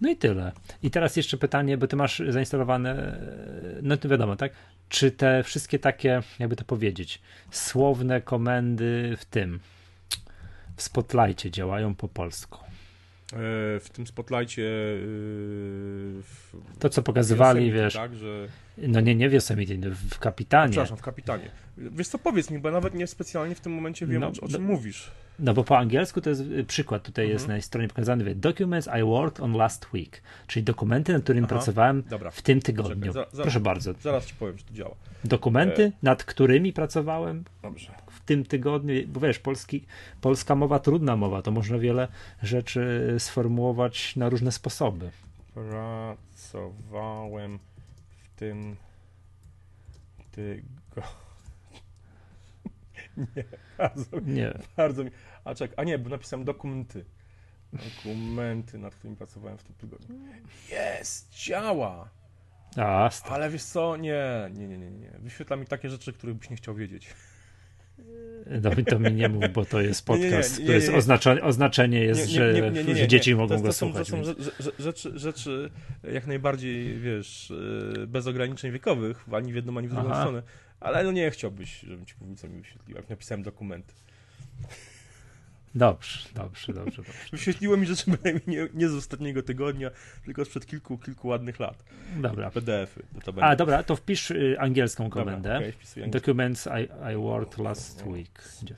No 0.00 0.10
i 0.10 0.16
tyle. 0.16 0.52
I 0.82 0.90
teraz 0.90 1.16
jeszcze 1.16 1.36
pytanie, 1.36 1.78
bo 1.78 1.86
ty 1.86 1.96
masz 1.96 2.22
zainstalowane, 2.28 3.18
no 3.82 3.96
to 3.96 4.08
wiadomo, 4.08 4.36
tak? 4.36 4.52
Czy 4.88 5.10
te 5.10 5.42
wszystkie 5.42 5.78
takie, 5.78 6.22
jakby 6.38 6.56
to 6.56 6.64
powiedzieć, 6.64 7.20
słowne 7.50 8.20
komendy 8.20 9.16
w 9.18 9.24
tym, 9.24 9.60
w 10.76 10.82
Spotlightie 10.82 11.50
działają 11.50 11.94
po 11.94 12.08
polsku? 12.08 12.58
E, 13.32 13.80
w 13.80 13.88
tym 13.92 14.06
spotlightie. 14.06 14.62
e, 14.62 14.96
W 16.22 16.52
To, 16.78 16.88
co 16.88 17.02
pokazywali, 17.02 17.72
wiesz, 17.72 17.94
Tak, 17.94 18.14
że. 18.14 18.48
No 18.78 19.00
nie, 19.00 19.14
nie 19.14 19.28
w 19.28 19.32
Yosemite, 19.32 19.74
w 19.90 20.18
Kapitanie. 20.18 20.70
Przepraszam, 20.70 20.96
w 20.96 21.02
kapitanie. 21.02 21.50
Wiesz 21.78 22.08
co, 22.08 22.18
powiedz 22.18 22.50
mi, 22.50 22.58
bo 22.58 22.70
nawet 22.70 22.94
nie 22.94 23.06
specjalnie 23.06 23.54
w 23.54 23.60
tym 23.60 23.74
momencie 23.74 24.06
wiem, 24.06 24.20
No, 24.20 24.26
o, 24.26 24.32
no- 24.42 24.48
czym 24.48 24.64
mówisz. 24.64 25.10
No 25.38 25.54
bo 25.54 25.64
po 25.64 25.78
angielsku 25.78 26.20
to 26.20 26.30
jest 26.30 26.40
y, 26.40 26.64
przykład, 26.64 27.02
tutaj 27.02 27.28
jest 27.28 27.44
Mhm. 27.44 27.58
na 27.58 27.62
stronie 27.62 27.88
pokazany, 27.88 28.24
wie, 28.24 28.34
documents 28.34 28.88
I 29.00 29.04
worked 29.04 29.40
on 29.40 29.52
last 29.52 29.92
week, 29.92 30.22
czyli 30.46 30.64
dokumenty, 30.64 31.12
nad 31.12 31.22
którymi 31.22 31.44
Aha, 31.44 31.48
pracowałem 31.54 32.02
Dobra, 32.10 32.30
w 32.30 32.42
tym 32.42 32.60
tygodniu. 32.60 33.12
Czekaj, 33.12 33.12
za- 33.12 33.26
za- 33.36 33.42
Proszę 33.42 33.60
bardzo. 33.60 33.92
zaraz 34.02 34.26
ci 34.26 34.34
powiem, 34.34 34.58
że 34.58 34.64
to 34.64 34.74
działa. 34.74 34.94
Dokumenty, 35.24 35.82
E. 35.84 35.92
nad 36.02 36.24
którymi 36.24 36.72
pracowałem 36.72 37.44
Dobrze. 37.62 37.90
w 38.10 38.20
tym 38.20 38.44
tygodniu, 38.44 38.94
bo 39.08 39.20
wiesz, 39.20 39.38
polski, 39.38 39.84
polska 40.20 40.54
mowa, 40.54 40.78
trudna 40.78 41.16
mowa, 41.16 41.42
to 41.42 41.50
można 41.50 41.78
wiele 41.78 42.08
rzeczy 42.42 43.14
sformułować 43.18 44.16
na 44.16 44.28
różne 44.28 44.52
sposoby. 44.52 45.10
Pracowałem 45.54 47.58
tym 48.36 48.76
tygodniu. 50.30 51.02
Nie, 53.36 53.44
bardzo, 53.78 54.20
Nie, 54.20 54.58
bardzo 54.76 55.04
mi. 55.04 55.10
A 55.44 55.54
czek, 55.54 55.72
a 55.76 55.84
nie, 55.84 55.98
bo 55.98 56.10
napisałem 56.10 56.44
dokumenty. 56.44 57.04
Dokumenty, 57.72 58.78
nad 58.78 58.94
którymi 58.94 59.16
pracowałem 59.16 59.58
w 59.58 59.62
tym 59.62 59.74
tygodniu. 59.74 60.16
Jest, 60.70 61.30
działa! 61.30 62.10
a, 62.76 63.10
Ale 63.24 63.50
wiesz 63.50 63.64
co, 63.64 63.96
nie, 63.96 64.50
nie, 64.52 64.68
nie, 64.68 64.78
nie, 64.78 64.90
nie. 64.90 65.10
Wyświetla 65.18 65.56
mi 65.56 65.66
takie 65.66 65.90
rzeczy, 65.90 66.12
których 66.12 66.36
byś 66.36 66.50
nie 66.50 66.56
chciał 66.56 66.74
wiedzieć. 66.74 67.14
No, 68.62 68.70
to 68.86 68.98
mi 68.98 69.12
nie 69.12 69.28
mów, 69.28 69.44
bo 69.52 69.64
to 69.64 69.80
jest 69.80 70.08
Nie, 70.08 70.14
nie, 70.18 70.24
nie, 70.24 70.30
podcast, 70.30 70.62
nie, 70.62 70.96
oznaczenie, 70.96 71.42
oznaczenie 71.42 72.00
jest, 72.00 72.28
że, 72.30 72.72
że 72.96 73.08
dzieci 73.08 73.30
To 73.30 73.36
mogą 73.36 73.60
go 73.60 73.72
są, 73.72 73.86
słuchać. 73.86 74.10
To 74.10 74.16
są 74.16 74.22
więc- 74.22 74.52
rzeczy, 74.78 75.18
rzeczy 75.18 75.70
jak 76.12 76.26
najbardziej, 76.26 76.98
wiesz, 76.98 77.52
yy, 77.96 78.06
bez 78.06 78.26
ograniczeń 78.26 78.72
wiekowych, 78.72 79.24
ani 79.32 79.52
w 79.52 79.56
jedną, 79.56 79.78
ani 79.78 79.88
w 79.88 79.94
drugą 79.94 80.08
Aha. 80.10 80.20
stronę. 80.20 80.42
Ale 80.80 81.04
no 81.04 81.12
nie 81.12 81.30
chciałbyś, 81.30 81.80
żebym 81.80 82.06
ci 82.06 82.14
mówił, 82.20 82.36
co 82.36 82.48
mi 82.48 82.60
wyświetliło, 82.60 83.00
jak 83.00 83.10
napisałem 83.10 83.42
dokumenty. 83.42 83.94
Dobrze, 85.76 86.28
dobrze, 86.34 86.72
dobrze, 86.72 86.96
dobrze. 86.96 87.12
Wyświetliło 87.32 87.76
mi 87.76 87.86
rzeczy 87.96 88.10
nie, 88.46 88.68
nie 88.74 88.88
z 88.88 88.94
ostatniego 88.94 89.42
tygodnia, 89.42 89.90
tylko 90.24 90.44
sprzed 90.44 90.66
kilku, 90.66 90.98
kilku 90.98 91.28
ładnych 91.28 91.60
lat. 91.60 91.84
Dobra. 92.16 92.50
PDF-y. 92.50 93.02
To 93.24 93.30
A, 93.30 93.32
będzie. 93.32 93.56
dobra, 93.56 93.82
to 93.82 93.96
wpisz 93.96 94.30
y, 94.30 94.56
angielską 94.60 95.04
Dobra, 95.04 95.24
komendę. 95.24 95.72
wpisuję 95.72 96.04
angielską. 96.04 96.20
Documents 96.32 96.66
I, 96.66 97.12
I 97.12 97.16
worked 97.16 97.58
last 97.58 98.06
week. 98.06 98.42
Gdzie? 98.62 98.76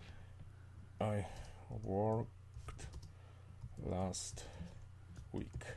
I 1.00 1.22
worked 1.86 2.88
last 3.86 4.46
week. 5.34 5.76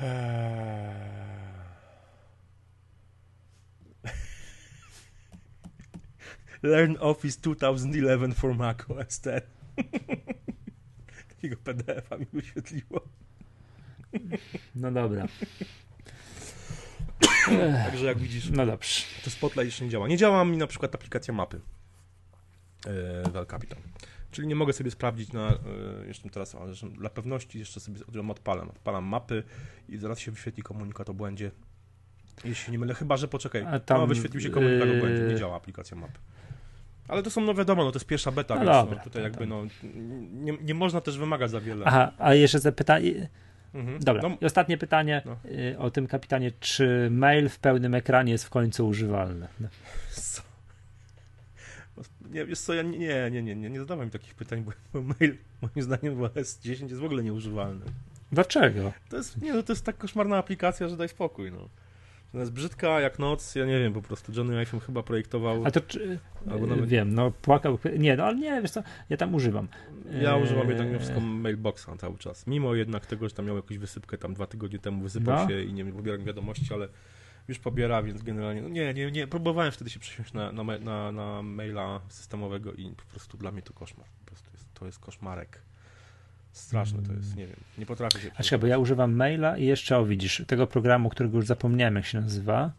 Eee. 0.00 1.61
Learn 6.62 6.96
Office 7.00 7.40
2011 7.40 8.34
for 8.34 8.54
Mac 8.54 8.90
OS 8.90 9.26
X. 9.26 9.46
Takiego 11.28 11.56
PDF-a 11.64 12.16
mi 12.16 12.26
wyświetliło. 12.32 13.00
No 14.74 14.92
dobra. 14.92 15.26
Także 17.86 18.06
jak 18.06 18.18
widzisz, 18.18 18.50
No 18.50 18.66
dobrze. 18.66 19.02
to 19.24 19.30
Spotlight 19.30 19.64
jeszcze 19.64 19.84
nie 19.84 19.90
działa. 19.90 20.08
Nie 20.08 20.16
działa 20.16 20.44
mi 20.44 20.56
na 20.56 20.66
przykład 20.66 20.94
aplikacja 20.94 21.34
mapy 21.34 21.60
e, 22.86 23.30
w 23.30 23.36
El 23.36 23.46
Capitan. 23.46 23.78
Czyli 24.30 24.48
nie 24.48 24.54
mogę 24.54 24.72
sobie 24.72 24.90
sprawdzić 24.90 25.32
na, 25.32 25.48
e, 25.50 26.06
jeszcze 26.06 26.30
teraz, 26.30 26.54
ale 26.54 26.72
dla 26.98 27.10
pewności 27.10 27.58
jeszcze 27.58 27.80
sobie 27.80 28.00
ją 28.12 28.30
odpalam. 28.30 28.68
Odpalam 28.68 29.04
mapy 29.04 29.42
i 29.88 29.98
zaraz 29.98 30.18
się 30.18 30.30
wyświetli 30.30 30.62
komunikat 30.62 31.10
o 31.10 31.14
błędzie. 31.14 31.50
Jeśli 32.44 32.72
nie 32.72 32.78
mylę, 32.78 32.94
chyba 32.94 33.16
że 33.16 33.28
poczekaj. 33.28 33.64
A 33.70 33.80
tam, 33.80 33.98
no, 34.00 34.06
wyświetlił 34.06 34.40
się 34.40 34.50
komunikat 34.50 34.88
o 34.88 35.00
błędzie, 35.00 35.22
nie 35.22 35.32
yy, 35.32 35.38
działa 35.38 35.56
aplikacja 35.56 35.96
mapy. 35.96 36.18
Ale 37.08 37.22
to 37.22 37.30
są, 37.30 37.40
no 37.40 37.54
wiadomo, 37.54 37.84
no 37.84 37.92
to 37.92 37.96
jest 37.96 38.06
pierwsza 38.06 38.32
beta, 38.32 38.54
No 38.54 38.60
więc 38.60 38.72
dobra, 38.72 38.96
no, 38.98 39.04
tutaj 39.04 39.22
to 39.22 39.28
jakby 39.28 39.38
tam. 39.38 39.48
no, 39.48 39.64
nie, 40.32 40.52
nie 40.62 40.74
można 40.74 41.00
też 41.00 41.18
wymagać 41.18 41.50
za 41.50 41.60
wiele. 41.60 41.84
Aha, 41.86 42.12
a 42.18 42.34
jeszcze 42.34 42.58
zapytanie. 42.58 43.28
Mhm. 43.74 43.98
Dobra, 43.98 44.22
No, 44.22 44.36
i 44.40 44.44
ostatnie 44.44 44.78
pytanie 44.78 45.22
No. 45.24 45.36
y, 45.50 45.78
o 45.78 45.90
tym 45.90 46.06
kapitanie. 46.06 46.52
Czy 46.60 47.08
mail 47.10 47.48
w 47.48 47.58
pełnym 47.58 47.94
ekranie 47.94 48.32
jest 48.32 48.44
w 48.44 48.50
końcu 48.50 48.88
używalny? 48.88 49.48
No. 49.60 49.68
Co? 50.12 50.42
Nie, 52.30 52.44
wiesz 52.46 52.60
co, 52.60 52.74
ja 52.74 52.82
nie, 52.82 52.98
nie, 52.98 53.30
nie, 53.30 53.42
nie, 53.42 53.56
nie, 53.56 53.70
nie 53.70 53.78
zadawaj 53.78 54.06
mi 54.06 54.12
takich 54.12 54.34
pytań, 54.34 54.64
bo, 54.64 55.02
mail 55.02 55.36
moim 55.62 55.82
zdaniem 55.82 56.14
w 56.14 56.18
OS10 56.18 56.82
jest 56.88 57.00
w 57.00 57.04
ogóle 57.04 57.22
nieużywalny. 57.22 57.84
Dlaczego? 58.32 58.92
To 59.10 59.16
jest, 59.16 59.42
nie, 59.42 59.52
no 59.52 59.62
to 59.62 59.72
jest 59.72 59.84
tak 59.84 59.98
koszmarna 59.98 60.36
aplikacja, 60.36 60.88
że 60.88 60.96
daj 60.96 61.08
spokój, 61.08 61.52
no. 61.52 61.68
Ona 62.34 62.40
jest 62.40 62.52
brzydka 62.52 63.00
jak 63.00 63.18
noc, 63.18 63.54
ja 63.54 63.66
nie 63.66 63.78
wiem, 63.78 63.92
po 63.92 64.02
prostu 64.02 64.32
Johnny 64.36 64.58
iPhone 64.58 64.80
chyba 64.80 65.02
projektował, 65.02 65.62
A 65.66 65.70
to 65.70 65.80
czy, 65.80 66.18
Albo 66.50 66.66
nawet- 66.66 66.86
wiem, 66.88 67.14
no 67.14 67.30
płakał. 67.30 67.78
Nie, 67.98 68.16
no 68.16 68.24
ale 68.24 68.36
nie, 68.38 68.62
wiesz 68.62 68.70
co, 68.70 68.82
ja 69.10 69.16
tam 69.16 69.34
używam. 69.34 69.68
ja 70.22 70.34
Eee, 70.36 70.42
używam 70.42 70.68
jednak 70.68 70.86
mimo 70.86 70.98
wszystko 70.98 71.20
mailboxa 71.20 71.86
cały 71.98 72.18
czas, 72.18 72.46
mimo 72.46 72.74
jednak 72.74 73.06
tego, 73.06 73.28
że 73.28 73.34
tam 73.34 73.46
miał 73.46 73.56
jakąś 73.56 73.78
wysypkę, 73.78 74.18
tam 74.18 74.34
dwa 74.34 74.46
tygodnie 74.46 74.78
temu 74.78 75.02
wysypał 75.02 75.42
No. 75.42 75.48
się 75.48 75.62
i 75.62 75.72
nie 75.72 75.84
pobieram 75.84 76.24
wiadomości, 76.24 76.74
ale 76.74 76.88
już 77.48 77.58
pobiera, 77.58 78.02
więc 78.02 78.22
generalnie, 78.22 78.62
no 78.62 78.68
nie, 78.68 78.94
nie, 78.94 79.10
nie, 79.10 79.26
próbowałem 79.26 79.72
wtedy 79.72 79.90
się 79.90 80.00
przesiąść 80.00 80.32
na, 80.32 80.52
na, 80.52 80.62
na, 80.78 81.12
na 81.12 81.42
maila 81.42 82.00
systemowego 82.08 82.72
i 82.72 82.90
po 82.96 83.02
prostu 83.04 83.38
dla 83.38 83.52
mnie 83.52 83.62
to 83.62 83.72
koszmar, 83.72 84.06
po 84.20 84.26
prostu 84.26 84.50
jest, 84.52 84.74
to 84.74 84.86
jest 84.86 84.98
koszmarek. 84.98 85.62
Straszne 86.52 87.02
to 87.02 87.12
jest, 87.12 87.36
nie 87.36 87.46
wiem, 87.46 87.56
nie 87.78 87.86
potrafię 87.86 88.20
się 88.20 88.30
A 88.36 88.42
czekaj, 88.42 88.58
bo 88.58 88.66
ja 88.66 88.78
używam 88.78 89.12
maila 89.14 89.58
i 89.58 89.64
jeszcze, 89.64 89.98
o 89.98 90.04
widzisz, 90.06 90.42
tego 90.46 90.66
programu, 90.66 91.08
którego 91.08 91.36
już 91.36 91.46
zapomniałem, 91.46 91.96
jak 91.96 92.06
się 92.06 92.20
nazywa. 92.20 92.72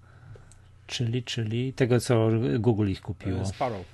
Czyli, 0.88 1.24
czyli 1.24 1.74
tego, 1.74 2.00
co 2.00 2.30
Google 2.60 2.88
ich 2.90 3.02
kupiło. 3.02 3.42
E, 3.42 3.46
Sparrow. 3.46 3.86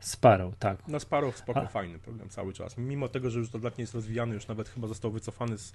Sparrow, 0.00 0.56
tak. 0.58 0.78
No 0.88 1.00
Sparrow 1.00 1.36
spoko, 1.36 1.62
A- 1.62 1.66
fajny 1.66 1.98
program 1.98 2.28
cały 2.28 2.52
czas. 2.52 2.78
Mimo 2.78 3.08
tego, 3.08 3.30
że 3.30 3.38
już 3.38 3.54
od 3.54 3.62
lat 3.64 3.78
nie 3.78 3.82
jest 3.82 3.94
rozwijany, 3.94 4.34
już 4.34 4.48
nawet 4.48 4.68
chyba 4.68 4.86
został 4.88 5.10
wycofany 5.10 5.58
z, 5.58 5.72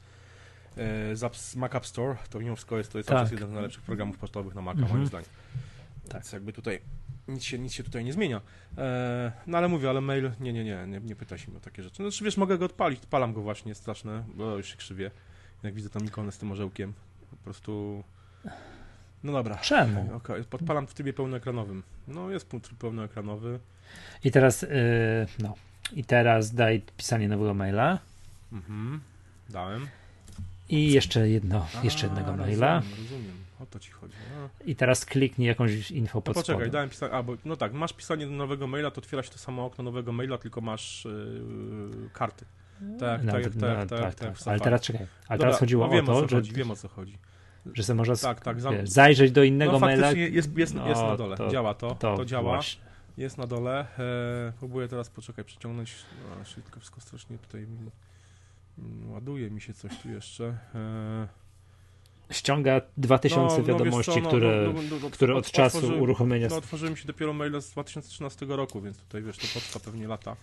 e, 0.78 1.16
z, 1.16 1.36
z 1.36 1.56
Mac 1.56 1.76
App 1.76 1.86
Store, 1.86 2.16
to 2.30 2.40
mimo 2.40 2.56
wszystko 2.56 2.78
jest 2.78 2.92
to 2.92 2.98
jest 2.98 3.10
Tak. 3.10 3.32
jeden 3.32 3.50
z 3.50 3.54
najlepszych 3.54 3.84
programów 3.84 4.18
pocztowych 4.18 4.56
na 4.56 4.62
Maca, 4.62 4.80
Mhm. 4.80 4.98
moim 4.98 5.08
zdaniem. 5.08 5.30
Tak. 6.04 6.14
Więc 6.14 6.32
jakby 6.32 6.54
tutaj 6.54 6.80
nic 7.28 7.44
się, 7.44 7.60
nic 7.60 7.74
się 7.74 7.84
tutaj 7.84 8.06
nie 8.06 8.14
zmienia. 8.14 8.42
E, 8.78 9.32
no 9.48 9.58
ale 9.58 9.68
mówię, 9.68 9.90
ale 9.90 10.02
mail, 10.02 10.32
nie, 10.40 10.54
nie, 10.54 10.64
nie, 10.64 10.88
nie, 10.88 11.00
nie 11.00 11.16
pytaj 11.16 11.40
się 11.40 11.48
mnie 11.48 11.58
o 11.58 11.62
takie 11.62 11.84
rzeczy. 11.84 11.96
Znaczy 11.96 12.24
wiesz, 12.24 12.38
mogę 12.38 12.58
go 12.58 12.66
odpalić, 12.66 13.00
odpalam 13.00 13.34
go 13.34 13.42
właśnie, 13.42 13.76
straszne, 13.76 14.24
bo 14.36 14.58
już 14.58 14.68
się 14.68 14.78
krzywie. 14.78 15.12
Jak 15.64 15.74
widzę 15.74 15.90
tą 15.90 16.00
ikonę 16.00 16.32
z 16.32 16.38
tym 16.38 16.52
orzełkiem, 16.52 16.94
po 17.30 17.36
prostu... 17.36 18.04
No 19.24 19.32
dobra. 19.32 19.58
Czemu? 19.58 20.14
Okej, 20.14 20.44
podpalam 20.44 20.88
w 20.88 20.94
trybie 20.94 21.14
pełnoekranowym. 21.14 21.84
No 22.08 22.30
jest 22.30 22.50
tryb 22.50 22.78
pełnoekranowy. 22.80 23.60
I 24.24 24.32
teraz, 24.32 24.62
yy, 24.62 24.70
no. 25.40 25.56
I 25.94 26.04
teraz 26.04 26.54
daj 26.54 26.82
pisanie 26.98 27.28
nowego 27.28 27.54
maila. 27.54 28.00
Mhm. 28.52 29.02
Dałem. 29.50 29.88
I 30.70 30.92
jeszcze 30.92 31.30
jedno, 31.30 31.68
A, 31.82 31.84
jeszcze 31.84 32.06
jednego 32.06 32.38
maila. 32.38 32.76
Rozumiem, 32.76 33.00
rozumiem. 33.04 33.43
O 33.64 33.66
to 33.66 33.80
ci 33.80 33.92
chodzi. 33.92 34.16
A. 34.38 34.64
I 34.66 34.76
teraz 34.76 35.06
kliknij 35.06 35.48
jakąś 35.48 35.92
info 35.92 36.18
No 36.18 36.22
pod 36.22 36.36
poczekaj, 36.36 36.56
spodem. 36.56 36.72
dałem 36.72 36.90
pisanie. 36.90 37.14
A, 37.14 37.24
bo 37.24 37.34
no 37.46 37.56
tak, 37.56 37.74
masz 37.74 37.94
pisanie 37.94 38.26
nowego 38.28 38.68
maila, 38.68 38.92
to 38.92 38.98
otwiera 39.02 39.24
się 39.24 39.30
to 39.30 39.38
samo 39.38 39.66
okno 39.66 39.84
nowego 39.84 40.12
maila, 40.12 40.38
tylko 40.38 40.62
masz 40.62 41.06
yy, 41.06 42.10
karty. 42.14 42.46
Tak, 43.00 43.24
No, 43.24 43.32
tak, 43.34 43.44
tak, 43.44 43.56
no, 43.56 43.62
tak, 43.62 43.90
tak, 43.90 44.00
tak, 44.00 44.16
tak, 44.16 44.38
tak. 44.38 44.48
Ale 44.48 44.60
teraz 44.60 44.82
czekaj. 44.82 45.08
Ale 45.28 45.40
teraz 45.40 45.60
chodziło 45.60 45.88
no 45.88 45.94
o 45.98 46.02
to, 46.02 46.22
co 46.22 46.28
że, 46.28 46.36
chodzi, 46.36 46.52
wiem 46.54 46.72
o 46.72 46.76
co 46.76 46.88
chodzi. 46.88 47.18
że 47.74 47.84
sobie 47.84 47.98
można 47.98 48.16
Tak, 48.16 48.42
tak, 48.42 48.62
zam... 48.62 48.88
zajrzeć 48.88 49.32
do 49.32 49.44
innego 49.44 49.72
no 49.72 49.80
maila. 49.80 50.02
faktycznie 50.02 50.24
jest, 50.24 50.58
jest, 50.58 50.76
jest 50.76 51.02
No, 51.02 51.08
na 51.08 51.18
dole, 51.18 51.38
to- 51.38 51.50
działa 51.50 51.74
to, 51.74 51.96
to, 51.96 52.18
To, 52.18 52.26
działa, 52.26 52.44
Właśnie. 52.56 52.84
jest 53.18 53.38
na 53.38 53.48
dole. 53.48 53.88
E, 54.00 54.54
próbuję 54.60 54.88
teraz, 54.88 55.10
poczekaj, 55.10 55.46
przeciągnąć, 55.46 55.96
no, 56.40 56.46
szybko 56.46 56.80
wszystko 56.80 57.02
strasznie 57.02 57.38
tutaj 57.38 57.64
mm, 57.64 59.12
ładuje 59.12 59.52
mi 59.52 59.62
się 59.62 59.74
coś 59.74 59.98
tu 59.98 60.10
jeszcze. 60.10 60.58
E, 60.76 61.28
Ściąga 62.32 62.82
2000 62.98 63.56
no, 63.56 63.58
no, 63.58 63.64
wiadomości, 63.64 64.12
co, 64.12 64.20
no, 64.20 64.28
które, 64.28 64.72
no, 64.74 64.82
no, 64.82 64.96
no, 65.04 65.10
które 65.10 65.36
od 65.36 65.46
otw- 65.46 65.52
czasu 65.52 66.00
uruchomienia. 66.00 66.48
No, 66.50 66.56
otworzyłem 66.56 66.96
się 66.98 67.08
dopiero 67.08 67.34
maile 67.34 67.62
z 67.62 67.70
2013 67.72 68.46
roku, 68.46 68.82
więc 68.82 68.98
tutaj 68.98 69.24
wiesz, 69.24 69.38
to 69.38 69.48
potrwa 69.54 69.80
pewnie 69.80 70.08
lata. 70.08 70.36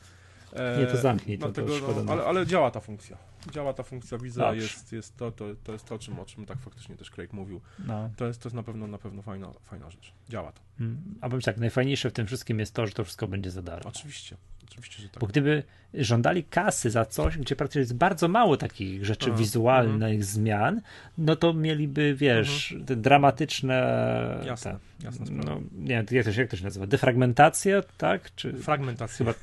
E, 0.52 0.80
Nie, 0.80 0.86
to 0.86 0.96
zamknij, 0.96 1.38
to- 1.38 1.46
to 1.46 1.52
dlatego, 1.52 1.78
szkoda 1.78 2.02
no, 2.02 2.12
ale, 2.12 2.24
ale 2.24 2.46
działa 2.46 2.70
ta 2.70 2.80
funkcja. 2.80 3.16
Działa 3.52 3.72
ta 3.72 3.82
funkcja, 3.82 4.18
widzę, 4.18 4.40
Dobrze. 4.40 4.62
jest, 4.62 4.92
jest 4.92 5.16
to, 5.16 5.32
to, 5.32 5.44
to 5.64 5.72
jest 5.72 5.84
to, 5.84 5.94
o 5.94 5.98
czym, 5.98 6.18
o 6.20 6.24
czym 6.24 6.46
tak 6.46 6.58
faktycznie 6.58 6.96
też 6.96 7.10
Craig 7.10 7.32
mówił. 7.32 7.60
No. 7.86 8.10
To 8.16 8.26
jest, 8.26 8.42
to 8.42 8.48
jest 8.48 8.56
na 8.56 8.62
pewno 8.62 8.86
na 8.86 8.98
pewno 8.98 9.22
fajna, 9.22 9.52
fajna 9.64 9.90
rzecz. 9.90 10.12
Działa 10.28 10.52
to. 10.52 10.60
Mm, 10.80 11.02
A 11.20 11.28
powiem 11.28 11.40
tak, 11.42 11.58
najfajniejsze 11.58 12.10
w 12.10 12.12
tym 12.12 12.26
wszystkim 12.26 12.58
jest 12.58 12.74
to, 12.74 12.86
że 12.86 12.92
to 12.92 13.04
wszystko 13.04 13.28
będzie 13.28 13.50
za 13.50 13.62
darmo. 13.62 13.88
Oczywiście. 13.88 14.36
Oczywiście, 14.70 15.02
że 15.02 15.08
tak. 15.08 15.20
Bo 15.20 15.26
gdyby 15.26 15.62
żądali 15.94 16.44
kasy 16.44 16.90
za 16.90 17.04
coś, 17.04 17.38
gdzie 17.38 17.56
praktycznie 17.56 17.80
jest 17.80 17.94
bardzo 17.94 18.28
mało 18.28 18.56
takich 18.56 19.04
rzeczy 19.04 19.26
Aha, 19.28 19.38
wizualnych 19.38 20.10
mm. 20.10 20.22
zmian, 20.22 20.80
no 21.18 21.36
to 21.36 21.52
mieliby, 21.54 22.14
wiesz, 22.14 22.72
mm. 22.72 22.86
te 22.86 22.96
dramatyczne. 22.96 24.42
Jasne, 24.46 24.72
te, 24.72 25.06
jasne 25.06 25.26
no, 25.30 25.60
nie 25.78 25.88
wiem, 25.88 26.06
jak 26.10 26.24
to, 26.24 26.32
się, 26.32 26.40
jak 26.40 26.50
to 26.50 26.56
się 26.56 26.64
nazywa? 26.64 26.86
Defragmentacja, 26.86 27.82
tak? 27.98 28.34
Czy... 28.34 28.52
Fragmentacja. 28.52 29.18
Chyba, 29.18 29.34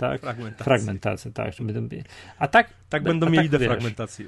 tak? 0.00 0.20
Fragmentacja. 0.20 0.64
Fragmentacja, 0.64 1.30
tak. 1.30 1.54
A 2.38 2.48
tak. 2.48 2.70
Tak 2.88 3.02
będą 3.02 3.26
a 3.26 3.30
mieli 3.30 3.50
tak, 3.50 3.60
defragmentację. 3.60 4.26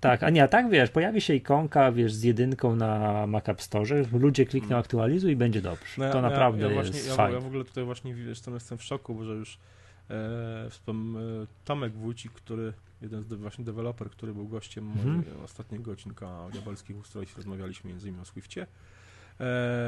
tak, 0.00 0.22
a 0.22 0.30
nie, 0.30 0.42
a 0.42 0.48
tak 0.48 0.70
wiesz, 0.70 0.90
pojawi 0.90 1.20
się 1.20 1.34
ikonka, 1.34 1.92
wiesz, 1.92 2.12
z 2.12 2.22
jedynką 2.22 2.76
na 2.76 3.26
Mac 3.26 3.48
App 3.48 3.62
Store, 3.62 4.04
ludzie 4.12 4.46
klikną 4.46 4.68
hmm. 4.68 4.80
aktualizuj 4.80 5.32
i 5.32 5.36
będzie 5.36 5.62
dobrze. 5.62 5.86
No 5.98 6.12
to 6.12 6.22
naprawdę 6.22 6.62
ja, 6.62 6.68
ja 6.68 6.74
właśnie, 6.74 6.96
jest 6.96 7.08
ja, 7.08 7.14
fajne. 7.14 7.34
Ja 7.34 7.40
w 7.40 7.46
ogóle 7.46 7.64
tutaj 7.64 7.84
właśnie 7.84 8.14
wiesz, 8.14 8.42
jestem 8.48 8.78
w 8.78 8.82
szoku, 8.82 9.14
bo 9.14 9.24
że 9.24 9.32
już 9.32 9.58
e, 10.10 10.70
wspom, 10.70 11.16
e, 11.16 11.20
Tomek 11.64 11.92
Wójcik, 11.92 12.32
który 12.32 12.72
jeden 13.02 13.22
z 13.22 13.26
de, 13.26 13.36
właśnie 13.36 13.64
deweloper, 13.64 14.10
który 14.10 14.34
był 14.34 14.48
gościem 14.48 14.92
hmm. 15.02 15.24
ostatniego 15.44 15.92
odcinka 15.92 16.48
Diabelskich 16.52 16.98
Ustrojstw, 16.98 17.36
rozmawialiśmy 17.36 17.90
między 17.90 18.08
innymi 18.08 18.22
o 18.22 18.24
Swiftie 18.24 18.66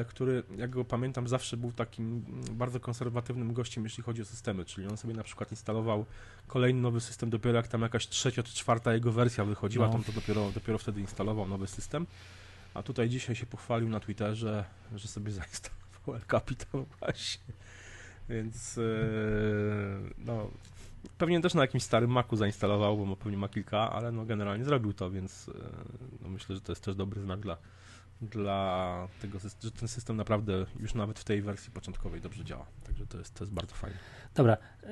który, 0.09 0.43
jak 0.57 0.71
go 0.71 0.85
pamiętam, 0.85 1.29
zawsze 1.29 1.57
był 1.57 1.73
takim 1.73 2.25
bardzo 2.53 2.81
konserwatywnym 2.81 3.53
gościem, 3.53 3.85
jeśli 3.85 4.03
chodzi 4.03 4.23
o 4.23 4.25
systemy, 4.25 4.65
czyli 4.65 4.87
on 4.87 4.97
sobie 4.97 5.15
na 5.15 5.23
przykład 5.23 5.51
instalował 5.51 6.05
kolejny 6.47 6.81
nowy 6.81 7.01
system 7.01 7.31
dopiero 7.31 7.57
jak 7.57 7.69
tam 7.69 7.83
jakaś 7.83 8.09
trzecia 8.09 8.43
czy 8.43 8.55
czwarta 8.55 8.95
jego 8.95 9.13
wersja 9.13 9.45
wychodziła, 9.45 9.87
no. 9.87 9.93
tam 9.93 10.05
to 10.05 10.13
dopiero, 10.13 10.51
dopiero 10.51 10.79
wtedy 10.79 11.01
instalował 11.01 11.49
nowy 11.49 11.67
system, 11.67 12.07
a 12.75 12.83
tutaj 12.83 13.09
dzisiaj 13.09 13.37
się 13.37 13.47
pochwalił 13.47 13.89
na 13.89 14.01
Twitterze, 14.01 14.65
że 14.95 15.09
sobie 15.09 15.33
zainstalował 15.41 16.15
El 16.15 16.27
Capitan 16.31 16.85
właśnie, 17.01 17.55
więc 18.29 18.79
e, 18.79 18.83
no 20.19 20.51
pewnie 21.19 21.41
też 21.41 21.55
na 21.55 21.61
jakimś 21.61 21.83
starym 21.83 22.11
Macu 22.11 22.37
zainstalował, 22.37 23.07
bo 23.07 23.17
pewnie 23.17 23.39
ma 23.39 23.49
kilka, 23.49 23.93
ale 23.93 24.13
no 24.13 24.25
generalnie 24.25 24.65
zrobił 24.65 24.93
to, 24.93 25.11
więc 25.11 25.49
e, 25.49 25.53
no 26.23 26.29
myślę, 26.29 26.55
że 26.55 26.61
to 26.61 26.73
jest 26.73 26.85
też 26.85 26.95
dobry 26.95 27.21
znak 27.21 27.41
dla 27.41 27.57
dla 28.23 29.09
tego, 29.21 29.39
że 29.39 29.71
ten 29.71 29.89
system 29.89 30.17
naprawdę 30.17 30.67
już 30.81 30.95
nawet 30.95 31.19
w 31.19 31.25
tej 31.25 31.43
wersji 31.43 31.73
początkowej 31.73 32.21
dobrze 32.21 32.45
działa. 32.45 32.67
Także 32.87 33.07
to 33.07 33.19
jest, 33.19 33.35
to 33.35 33.45
jest 33.45 33.55
bardzo 33.55 33.75
fajne. 33.75 33.97
Dobra, 34.35 34.57
e, 34.83 34.89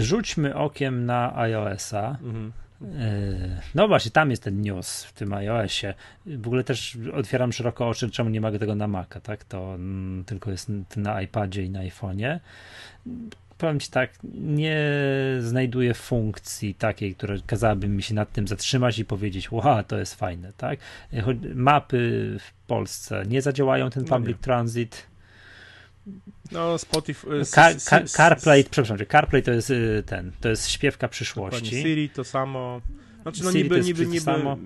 rzućmy 0.00 0.54
okiem 0.54 1.06
na 1.06 1.36
iOS-a. 1.36 2.10
Mhm. 2.10 2.52
E, 2.82 3.60
no 3.74 3.88
właśnie, 3.88 4.10
tam 4.10 4.30
jest 4.30 4.42
ten 4.42 4.62
news 4.62 5.04
w 5.04 5.12
tym 5.12 5.32
iOSie. 5.32 5.94
W 6.26 6.46
ogóle 6.46 6.64
też 6.64 6.98
otwieram 7.14 7.52
szeroko 7.52 7.88
oczy, 7.88 8.10
czemu 8.10 8.30
nie 8.30 8.40
ma 8.40 8.52
tego 8.52 8.74
na 8.74 8.88
Maca, 8.88 9.20
tak? 9.20 9.44
To 9.44 9.74
mm, 9.74 10.24
tylko 10.24 10.50
jest 10.50 10.70
na 10.96 11.22
iPadzie 11.22 11.62
i 11.62 11.70
na 11.70 11.80
iPhone'ie 11.80 12.40
powiem 13.58 13.80
ci 13.80 13.90
tak, 13.90 14.10
nie 14.34 14.86
znajduję 15.40 15.94
funkcji 15.94 16.74
takiej, 16.74 17.14
która 17.14 17.34
kazałaby 17.46 17.88
mi 17.88 18.02
się 18.02 18.14
nad 18.14 18.32
tym 18.32 18.48
zatrzymać 18.48 18.98
i 18.98 19.04
powiedzieć, 19.04 19.52
wow, 19.52 19.84
to 19.84 19.98
jest 19.98 20.14
fajne, 20.14 20.52
tak? 20.56 20.78
Mapy 21.54 22.36
w 22.40 22.66
Polsce 22.66 23.24
nie 23.26 23.42
zadziałają, 23.42 23.90
ten 23.90 24.02
no 24.02 24.16
public 24.16 24.36
no 24.36 24.42
transit. 24.42 25.06
No, 26.52 26.78
Spotify. 26.78 27.44
Car, 27.44 27.76
car, 27.76 28.08
CarPlay, 28.08 28.64
przepraszam, 28.64 29.06
CarPlay 29.06 29.42
to 29.42 29.50
jest 29.50 29.70
y, 29.70 30.02
ten, 30.06 30.32
to 30.40 30.48
jest 30.48 30.68
śpiewka 30.68 31.08
przyszłości. 31.08 31.82
Siri 31.82 32.08
to 32.08 32.24
samo. 32.24 32.80
Znaczy, 33.24 33.44
no 33.44 33.52
Siri 33.52 33.62
niby, 33.62 33.80
niby, 33.80 34.06
niby, 34.06 34.20
samo. 34.20 34.56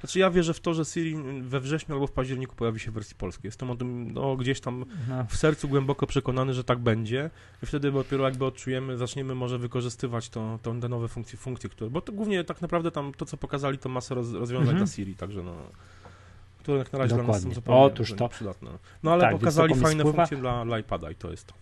Znaczy 0.00 0.18
ja 0.18 0.30
wierzę 0.30 0.54
w 0.54 0.60
to, 0.60 0.74
że 0.74 0.84
Siri 0.84 1.16
we 1.42 1.60
wrześniu 1.60 1.94
albo 1.94 2.06
w 2.06 2.12
październiku 2.12 2.56
pojawi 2.56 2.80
się 2.80 2.90
w 2.90 2.94
wersji 2.94 3.16
polskiej. 3.16 3.48
Jestem 3.48 3.70
o 3.70 3.76
tym 3.76 4.12
no, 4.12 4.36
gdzieś 4.36 4.60
tam 4.60 4.84
no. 5.08 5.26
w 5.28 5.36
sercu 5.36 5.68
głęboko 5.68 6.06
przekonany, 6.06 6.54
że 6.54 6.64
tak 6.64 6.78
będzie 6.78 7.30
i 7.62 7.66
wtedy 7.66 7.92
dopiero 7.92 8.24
jakby 8.24 8.44
odczujemy, 8.44 8.98
zaczniemy 8.98 9.34
może 9.34 9.58
wykorzystywać 9.58 10.28
to, 10.28 10.58
to, 10.62 10.74
te 10.74 10.88
nowe 10.88 11.08
funkcje, 11.08 11.38
funkcje, 11.38 11.70
które, 11.70 11.90
bo 11.90 12.00
to 12.00 12.12
głównie 12.12 12.44
tak 12.44 12.62
naprawdę 12.62 12.90
tam 12.90 13.12
to, 13.16 13.26
co 13.26 13.36
pokazali, 13.36 13.78
to 13.78 13.88
masę 13.88 14.14
roz, 14.14 14.32
rozwiązań 14.32 14.70
mhm. 14.70 14.76
dla 14.76 14.86
Siri, 14.86 15.14
także 15.14 15.42
no 15.42 15.54
które 16.58 16.78
jak 16.78 16.92
na 16.92 16.98
razie 16.98 17.16
Dokładnie. 17.16 17.40
dla 17.40 17.48
nas 17.48 17.54
są 17.54 17.54
zupełnie 17.54 17.80
Otóż 17.80 18.12
to. 18.12 18.28
przydatne. 18.28 18.70
No 19.02 19.12
ale 19.12 19.22
tak, 19.22 19.32
pokazali 19.32 19.74
fajne 19.74 20.04
funkcje 20.04 20.36
dla, 20.36 20.64
dla 20.64 20.78
iPada 20.78 21.10
i 21.10 21.14
to 21.14 21.30
jest 21.30 21.46
to. 21.46 21.54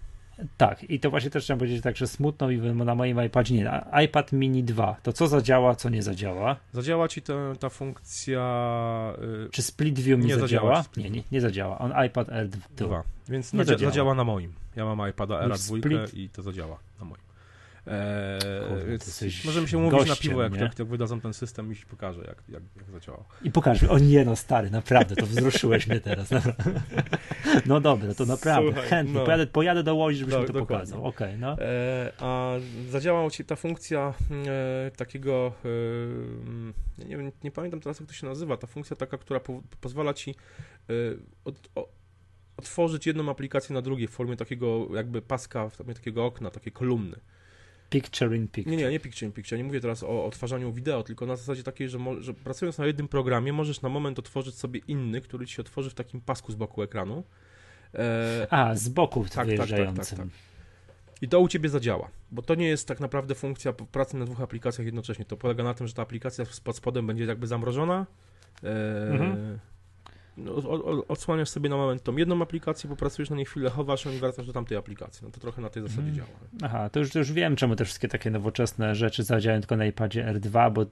Tak, 0.57 0.91
i 0.91 1.01
to 1.01 1.11
właśnie 1.11 1.31
też 1.31 1.45
chciałem 1.45 1.59
powiedzieć 1.59 1.83
tak, 1.83 1.97
że 1.97 2.07
smutno 2.07 2.49
mi 2.49 2.59
na 2.59 2.95
moim 2.95 3.25
iPadzie 3.25 3.55
nie. 3.55 3.85
iPad 4.05 4.33
mini 4.33 4.65
2, 4.65 4.97
to 5.03 5.13
co 5.13 5.29
zadziała, 5.29 5.75
co 5.75 5.89
nie 5.89 6.03
zadziała? 6.03 6.57
Zadziała 6.73 7.09
ci 7.09 7.23
ta, 7.23 7.35
ta 7.61 7.69
funkcja. 7.69 9.13
Yy... 9.21 9.49
Czy 9.53 9.63
Split 9.63 10.01
View 10.01 10.19
mi 10.19 10.27
nie 10.27 10.37
zadziała? 10.37 10.83
Split... 10.83 11.05
Nie, 11.05 11.11
nie, 11.11 11.23
nie 11.33 11.41
zadziała. 11.41 11.79
On 11.79 11.93
iPad 12.07 12.29
Air 12.29 12.49
2. 12.49 13.03
Więc 13.29 13.53
nie 13.53 13.65
zadziała. 13.65 13.91
zadziała 13.91 14.15
na 14.15 14.25
moim. 14.25 14.53
Ja 14.77 14.85
mam 14.85 15.11
iPada 15.11 15.39
Air 15.39 15.49
2 15.49 15.57
split... 15.57 16.15
i 16.15 16.29
to 16.29 16.43
zadziała 16.43 16.79
na 16.99 17.05
moim. 17.05 17.30
Eee, 17.87 18.99
możemy 19.45 19.69
się 19.69 19.79
umówić 19.79 20.09
na 20.09 20.17
piwo, 20.17 20.43
jak, 20.43 20.57
jak, 20.57 20.79
jak 20.79 20.89
wydadzą 20.89 21.21
ten 21.21 21.35
system 21.35 21.73
i 21.73 21.77
ci 21.77 21.87
pokażę, 21.87 22.21
jak, 22.21 22.43
jak, 22.49 22.63
jak. 22.93 23.15
I 23.43 23.51
pokażę. 23.51 23.91
O 23.91 23.99
nie, 23.99 24.25
no 24.25 24.37
stary, 24.37 24.71
naprawdę, 24.71 25.17
to 25.17 25.27
wzruszyłeś 25.27 25.87
mnie 25.87 26.01
teraz. 26.01 26.31
No 27.67 27.81
dobra, 27.81 28.15
to 28.15 28.27
naprawdę, 28.27 28.73
Słuchaj, 28.73 28.89
chętnie. 28.89 29.15
No. 29.15 29.25
Pojadę, 29.25 29.47
pojadę 29.47 29.83
do 29.83 29.95
Łodzi, 29.95 30.19
żebyś 30.19 30.35
no, 30.35 30.41
mi 30.41 30.47
to 30.47 30.53
dokładnie. 30.53 30.93
pokazał. 30.93 31.05
Okay, 31.05 31.39
no. 31.39 31.57
Eee, 31.59 32.13
a 32.19 32.55
zadziałała 32.89 33.31
ci 33.31 33.45
ta 33.45 33.57
funkcja 33.57 34.15
e, 34.47 34.91
takiego, 34.91 35.53
e, 36.99 37.05
nie, 37.05 37.17
wiem, 37.17 37.33
nie 37.45 37.51
pamiętam 37.51 37.81
teraz, 37.81 38.01
jak 38.01 38.09
to 38.09 38.15
się 38.15 38.27
nazywa, 38.27 38.57
ta 38.57 38.67
funkcja 38.67 38.97
taka, 38.97 39.19
która 39.19 39.41
po, 39.41 39.63
pozwala 39.81 40.15
ci 40.15 40.31
e, 40.31 40.93
od, 41.45 41.71
o, 41.75 41.89
otworzyć 42.57 43.07
jedną 43.07 43.31
aplikację 43.31 43.75
na 43.75 43.83
drugiej 43.83 44.09
w 44.09 44.11
formie 44.11 44.37
takiego 44.37 44.89
jakby 44.95 45.23
paska, 45.23 45.69
w 45.69 45.75
formie 45.75 45.95
takiego 45.95 46.25
okna, 46.25 46.51
takiej 46.51 46.73
kolumny. 46.73 47.17
Picture 47.91 48.37
in 48.37 48.49
picture. 48.49 48.77
Nie, 48.77 48.85
nie, 48.85 48.91
nie 48.91 49.01
picture 49.01 49.27
in 49.27 49.33
picture. 49.33 49.59
Nie 49.59 49.65
mówię 49.65 49.81
teraz 49.81 50.03
o 50.03 50.25
odtwarzaniu 50.27 50.73
wideo, 50.73 51.03
tylko 51.03 51.27
na 51.27 51.37
zasadzie 51.37 51.63
takiej, 51.63 51.89
że, 51.89 51.99
że 52.21 52.35
pracując 52.35 52.79
na 52.79 52.87
jednym 52.87 53.09
programie, 53.09 53.53
możesz 53.53 53.83
na 53.83 53.89
moment 53.89 54.19
otworzyć 54.19 54.55
sobie 54.55 54.81
inny, 54.89 55.21
który 55.21 55.47
ci 55.47 55.55
się 55.55 55.63
otworzy 55.63 55.91
w 55.91 55.95
takim 55.95 56.21
pasku 56.21 56.53
z 56.53 56.55
boku 56.55 56.83
ekranu. 56.83 57.25
E... 57.95 58.47
A, 58.51 58.75
z 58.75 58.89
boku 58.89 59.25
tak, 59.25 59.33
tak, 59.33 59.47
tak, 59.57 59.69
tak, 59.69 59.97
tak, 59.97 60.19
tak. 60.19 60.27
I 61.23 61.29
to 61.29 61.41
u 61.41 61.49
ciebie 61.49 61.69
zadziała, 61.69 62.09
bo 62.31 62.43
to 62.43 62.55
nie 62.55 62.69
jest 62.69 62.89
tak 62.89 63.01
naprawdę 63.01 63.35
funkcja 63.35 63.73
pracy 63.73 64.17
na 64.17 64.25
dwóch 64.25 64.41
aplikacjach 64.41 64.87
jednocześnie. 64.87 65.25
To 65.25 65.37
polega 65.37 65.65
na 65.65 65.75
tym, 65.75 65.87
że 65.87 65.95
ta 65.95 66.03
aplikacja 66.03 66.45
pod 66.65 66.77
spodem 66.77 67.07
będzie 67.07 67.25
jakby 67.25 67.47
zamrożona. 67.47 68.07
E... 68.65 69.11
Mhm 69.11 69.59
odsłaniasz 71.09 71.49
sobie 71.49 71.69
na 71.69 71.77
moment 71.77 72.03
tą 72.03 72.17
jedną 72.17 72.43
aplikację, 72.43 72.91
popracujesz 72.91 73.31
na 73.31 73.37
niej 73.37 73.45
chwilę, 73.45 73.71
chowasz 73.71 74.05
ją 74.05 74.13
i 74.13 74.19
wracasz 74.19 74.47
do 74.47 74.53
tamtej 74.53 74.79
aplikacji. 74.79 75.25
No 75.25 75.31
to 75.31 75.41
trochę 75.41 75.63
na 75.63 75.71
tej 75.71 75.83
zasadzie 75.83 76.03
hmm. 76.03 76.17
działa. 76.17 76.29
Aha, 76.63 76.91
to 76.91 77.01
już, 77.01 77.11
to 77.11 77.19
już 77.19 77.33
wiem, 77.33 77.57
czemu 77.57 77.77
te 77.77 77.85
wszystkie 77.85 78.09
takie 78.09 78.31
nowoczesne 78.31 78.95
rzeczy 78.95 79.23
zadziałają 79.23 79.61
tylko 79.61 79.77
na 79.77 79.87
iPadzie 79.87 80.25
R2, 80.25 80.73
bo 80.73 80.85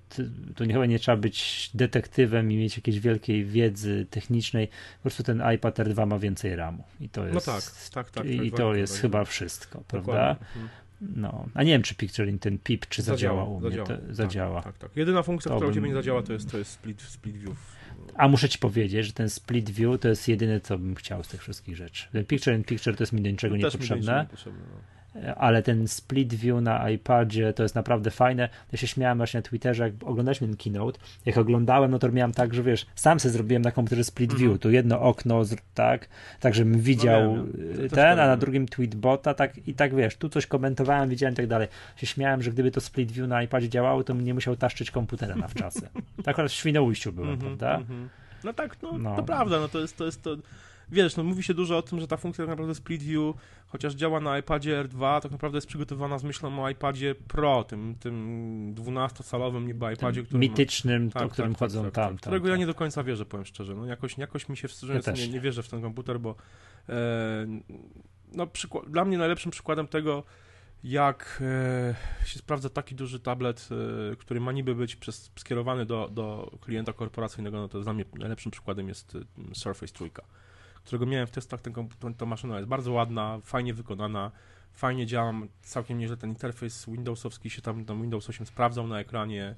tu 0.57 0.65
chyba 0.67 0.87
nie 0.87 0.99
trzeba 0.99 1.17
być 1.17 1.71
detektywem 1.75 2.53
i 2.53 2.57
mieć 2.57 2.77
jakiejś 2.77 3.01
wielkiej 3.01 3.45
wiedzy 3.45 4.07
technicznej. 4.11 4.69
Po 4.69 5.03
prostu 5.03 5.23
ten 5.23 5.43
iPad 5.55 5.79
R2 5.79 6.07
ma 6.07 6.19
więcej 6.19 6.57
RAMu. 6.57 6.85
I 7.01 7.09
to 7.09 7.21
no 7.21 7.27
jest, 7.27 7.47
no 7.47 7.53
tak, 7.53 7.63
tak, 7.91 8.11
tak. 8.11 8.27
I 8.27 8.51
tak, 8.51 8.61
to 8.61 8.69
tak, 8.69 8.79
jest 8.79 8.93
tak, 8.93 9.03
chyba 9.03 9.25
wszystko, 9.25 9.83
prawda? 9.89 10.31
Mhm. 10.31 10.69
No, 11.01 11.47
a 11.55 11.63
nie 11.63 11.73
wiem, 11.73 11.83
czy 11.83 11.95
Picture 11.95 12.29
in 12.29 12.39
ten 12.39 12.59
PIP, 12.59 12.87
czy 12.87 13.03
zadziała, 13.03 13.45
zadziała 13.45 13.57
u 13.57 13.61
mnie. 13.61 13.71
Zadziała. 13.71 13.87
To, 13.87 14.15
zadziała. 14.15 14.63
Tak, 14.63 14.79
tak, 14.79 14.89
tak. 14.89 14.97
Jedyna 14.97 15.23
funkcja, 15.23 15.49
to 15.49 15.57
która 15.57 15.67
bym... 15.67 15.73
u 15.73 15.75
Ciebie 15.75 15.89
nie 15.89 15.95
zadziała, 15.95 16.23
to 16.23 16.33
jest, 16.33 16.51
to 16.51 16.59
jest 16.59 16.71
split, 16.71 17.03
split 17.03 17.37
view 17.37 17.78
a 18.15 18.29
muszę 18.29 18.49
ci 18.49 18.59
powiedzieć, 18.59 19.07
że 19.07 19.13
ten 19.13 19.31
split 19.31 19.71
view 19.71 20.01
to 20.01 20.09
jest 20.09 20.29
jedyne, 20.29 20.61
co 20.61 20.79
bym 20.79 20.95
chciał 20.95 21.25
z 21.25 21.29
tych 21.29 21.43
wszystkich 21.43 21.77
rzeczy. 21.77 22.09
Ten 22.13 22.25
picture 22.25 22.57
in 22.57 22.65
picture 22.65 22.97
to 22.97 23.03
jest 23.03 23.13
mi 23.13 23.23
do 23.23 23.31
niczego 23.31 23.57
niepotrzebne. 23.57 24.27
potrzebne 24.31 24.61
no 24.71 24.98
ale 25.37 25.63
ten 25.63 25.89
split 25.89 26.35
view 26.35 26.63
na 26.63 26.91
iPadzie 26.91 27.53
to 27.53 27.63
jest 27.63 27.75
naprawdę 27.75 28.11
fajne. 28.11 28.49
Ja 28.73 28.79
się 28.79 28.87
śmiałem 28.87 29.19
właśnie 29.19 29.39
na 29.39 29.43
Twitterze, 29.43 29.85
jak 29.85 29.93
oglądaliśmy 30.05 30.47
ten 30.47 30.57
keynote, 30.57 30.99
jak 31.27 31.39
oglądałem, 31.39 31.91
no 31.91 31.99
to 31.99 32.13
miałem 32.13 32.33
tak, 32.33 32.55
że 32.55 32.63
wiesz, 32.63 32.87
sam 32.95 33.21
sobie 33.21 33.33
zrobiłem 33.33 33.63
na 33.63 33.73
komputerze 33.73 34.05
split 34.05 34.35
view, 34.35 34.49
mm. 34.49 34.59
tu 34.59 34.71
jedno 34.71 35.01
okno, 35.01 35.43
tak, 35.75 36.09
tak 36.41 36.55
żebym 36.55 36.81
widział 36.81 37.37
no, 37.37 37.45
wiem, 37.45 37.89
ten, 37.89 38.21
a 38.21 38.27
na 38.27 38.37
drugim 38.37 38.69
tweetbota, 38.69 39.35
tak 39.35 39.69
i 39.69 39.75
tak 39.75 39.95
wiesz, 39.95 40.17
tu 40.17 40.29
coś 40.29 40.47
komentowałem, 40.47 41.09
widziałem 41.09 41.33
i 41.33 41.37
tak 41.37 41.47
dalej. 41.47 41.69
Się 41.97 42.07
śmiałem, 42.07 42.43
że 42.43 42.51
gdyby 42.51 42.71
to 42.71 42.81
split 42.81 43.13
view 43.13 43.29
na 43.29 43.43
iPadzie 43.43 43.69
działało, 43.69 44.05
to 44.05 44.15
bym 44.15 44.25
nie 44.25 44.35
musiał 44.35 44.57
taszczyć 44.57 44.91
komputera 44.91 45.37
na 45.37 45.49
wczasy. 45.49 45.89
tak 46.25 46.29
akurat 46.29 46.51
w 46.51 46.55
Świnoujściu 46.55 47.13
byłem, 47.13 47.31
mm 47.31 47.41
-hmm, 47.41 47.43
prawda? 47.43 47.75
Mm 47.75 47.87
-hmm. 47.87 48.09
No 48.45 48.53
tak, 48.53 48.83
no, 48.83 48.99
no, 48.99 49.17
to 49.17 49.23
prawda, 49.23 49.61
no 49.61 49.69
to 49.69 49.79
jest, 49.79 49.97
to 49.97 50.05
jest 50.05 50.23
to 50.23 50.37
wiesz, 50.91 51.17
no 51.17 51.25
mówi 51.25 51.43
się 51.43 51.55
dużo 51.55 51.79
o 51.79 51.83
tym, 51.83 52.01
że 52.01 52.07
ta 52.07 52.17
funkcja 52.17 52.45
tak 52.45 52.51
naprawdę 52.51 52.75
Split 52.75 53.03
View, 53.03 53.35
chociaż 53.67 53.95
działa 53.95 54.21
na 54.21 54.39
iPadzie 54.39 54.85
R2, 54.85 55.21
tak 55.21 55.33
naprawdę 55.33 55.57
jest 55.57 55.67
przygotowana 55.67 56.19
z 56.19 56.25
myślą 56.25 56.65
o 56.65 56.71
iPadzie 56.71 57.15
Pro, 57.15 57.65
tym, 57.65 57.95
tym 58.01 58.75
12-calowym 58.75 59.67
niby 59.67 59.93
iPadzie, 59.93 60.23
który 60.23 60.39
mitycznym, 60.39 61.11
tak, 61.11 61.23
o 61.23 61.29
którym 61.29 61.53
tak, 61.53 61.59
chodzą 61.59 61.85
tak, 61.85 61.95
tam, 61.95 62.09
tam, 62.09 62.17
Którego 62.17 62.45
tam, 62.45 62.51
ja 62.51 62.57
nie 62.57 62.67
do 62.67 62.75
końca 62.75 63.05
wierzę, 63.05 63.25
powiem 63.25 63.47
szczerze. 63.47 63.75
No 63.75 63.87
jakoś, 63.87 64.19
jakoś 64.19 64.49
mi 64.49 64.57
się 64.57 64.69
szczerze 64.69 65.01
ja 65.07 65.13
nie, 65.13 65.29
nie 65.29 65.41
wierzę 65.41 65.63
w 65.63 65.69
ten 65.69 65.83
komputer, 65.83 66.21
bo 66.21 66.35
e, 66.89 67.47
no, 68.33 68.47
przykład, 68.47 68.91
dla 68.91 69.05
mnie 69.05 69.19
najlepszym 69.19 69.51
przykładem 69.53 69.89
tego, 69.89 70.25
jak 70.85 71.43
e, 72.23 72.27
się 72.27 72.39
sprawdza 72.39 72.69
taki 72.69 72.95
duży 72.95 73.21
tablet, 73.21 73.69
e, 74.13 74.17
który 74.17 74.41
ma 74.41 74.53
niby 74.53 74.75
być 74.75 74.97
przez, 74.97 75.31
skierowany 75.37 75.87
do, 75.87 76.09
do 76.13 76.59
klienta 76.61 76.93
korporacyjnego, 76.93 77.57
no 77.57 77.69
to 77.69 77.81
dla 77.81 77.93
mnie 77.93 78.05
najlepszym 78.19 78.53
przykładem 78.53 78.89
jest 78.89 79.17
e, 79.17 79.55
Surface 79.55 79.93
Trójka 79.93 80.23
którego 80.89 81.07
miałem 81.07 81.27
w 81.27 81.31
testach, 81.31 81.61
ten, 81.61 81.75
ta 82.19 82.27
maszyna 82.27 82.57
jest 82.57 82.69
bardzo 82.69 82.93
ładna, 82.93 83.39
fajnie 83.45 83.75
wykonana, 83.75 84.31
fajnie 84.73 85.07
działa, 85.07 85.33
całkiem 85.63 85.99
nieźle 85.99 86.17
ten 86.17 86.31
interfejs 86.31 86.87
Windowsowski 86.91 87.51
się 87.51 87.63
tam, 87.63 87.85
tam 87.85 88.03
Windows 88.03 88.29
8 88.31 88.47
sprawdzał 88.47 88.87
na 88.87 89.01
ekranie. 89.01 89.55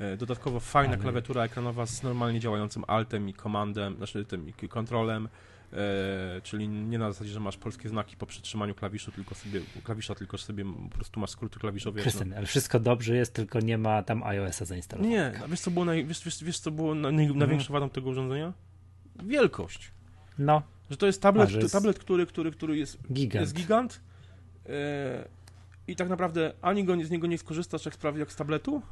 E, 0.00 0.16
Dodatkowo 0.16 0.60
fajna 0.60 0.94
Ale- 0.94 1.02
klawiatura 1.02 1.44
ekranowa 1.44 1.86
z 1.86 2.02
normalnie 2.02 2.40
działającym 2.40 2.84
altem 2.86 3.28
i 3.28 3.34
komandem, 3.34 3.96
znaczy 3.96 4.24
tym 4.24 4.48
i 4.48 4.52
kontrolem, 4.68 5.28
e, 5.72 6.40
czyli 6.42 6.68
nie 6.68 6.98
na 6.98 7.12
zasadzie, 7.12 7.30
że 7.30 7.40
masz 7.40 7.56
polskie 7.56 7.88
znaki 7.88 8.16
po 8.16 8.26
przytrzymaniu 8.26 8.74
klawiszu, 8.74 9.12
tylko 9.12 9.34
sobie, 9.34 9.60
klawisza, 9.84 10.14
tylko 10.14 10.38
sobie 10.38 10.64
po 10.90 10.94
prostu 10.96 11.20
masz 11.20 11.30
skróty 11.30 11.58
klawiszowe. 11.60 11.96
na- 11.96 12.02
Krystian, 12.02 12.32
ale 12.32 12.46
wszystko 12.46 12.80
dobrze 12.80 13.16
jest, 13.16 13.34
tylko 13.34 13.60
nie 13.60 13.78
ma 13.78 14.02
tam 14.02 14.22
iOS-a 14.22 14.64
zainstalowanego. 14.64 15.16
Nie, 15.38 15.44
a 15.44 15.48
wiesz 15.48 15.60
co 15.60 15.70
było, 15.70 15.84
naj, 15.84 16.04
wiesz, 16.06 16.24
wiesz, 16.24 16.44
wiesz, 16.44 16.58
co 16.58 16.70
było 16.70 16.94
na, 16.94 17.10
naj, 17.10 17.34
największą 17.34 17.72
wadą 17.72 17.90
tego 17.90 18.10
urządzenia? 18.10 18.52
Wielkość. 19.24 19.90
No, 20.38 20.62
Że 20.90 20.96
to 20.96 21.06
jest 21.06 21.22
tablet, 21.22 21.48
A, 21.48 21.52
jest- 21.52 21.72
tablet 21.72 21.98
który, 21.98 22.26
który, 22.26 22.50
który 22.52 22.76
jest, 22.78 22.98
gigant. 23.12 23.40
jest 23.40 23.54
gigant 23.54 24.00
e, 24.68 25.24
i 25.88 25.96
tak 25.96 26.08
naprawdę 26.08 26.52
ani 26.62 26.84
go, 26.84 27.04
z 27.04 27.10
niego 27.10 27.26
nie 27.26 27.38
skorzystasz 27.38 27.84
jak 27.84 27.94
jak 28.16 28.32
z 28.32 28.36
tabletu, 28.36 28.82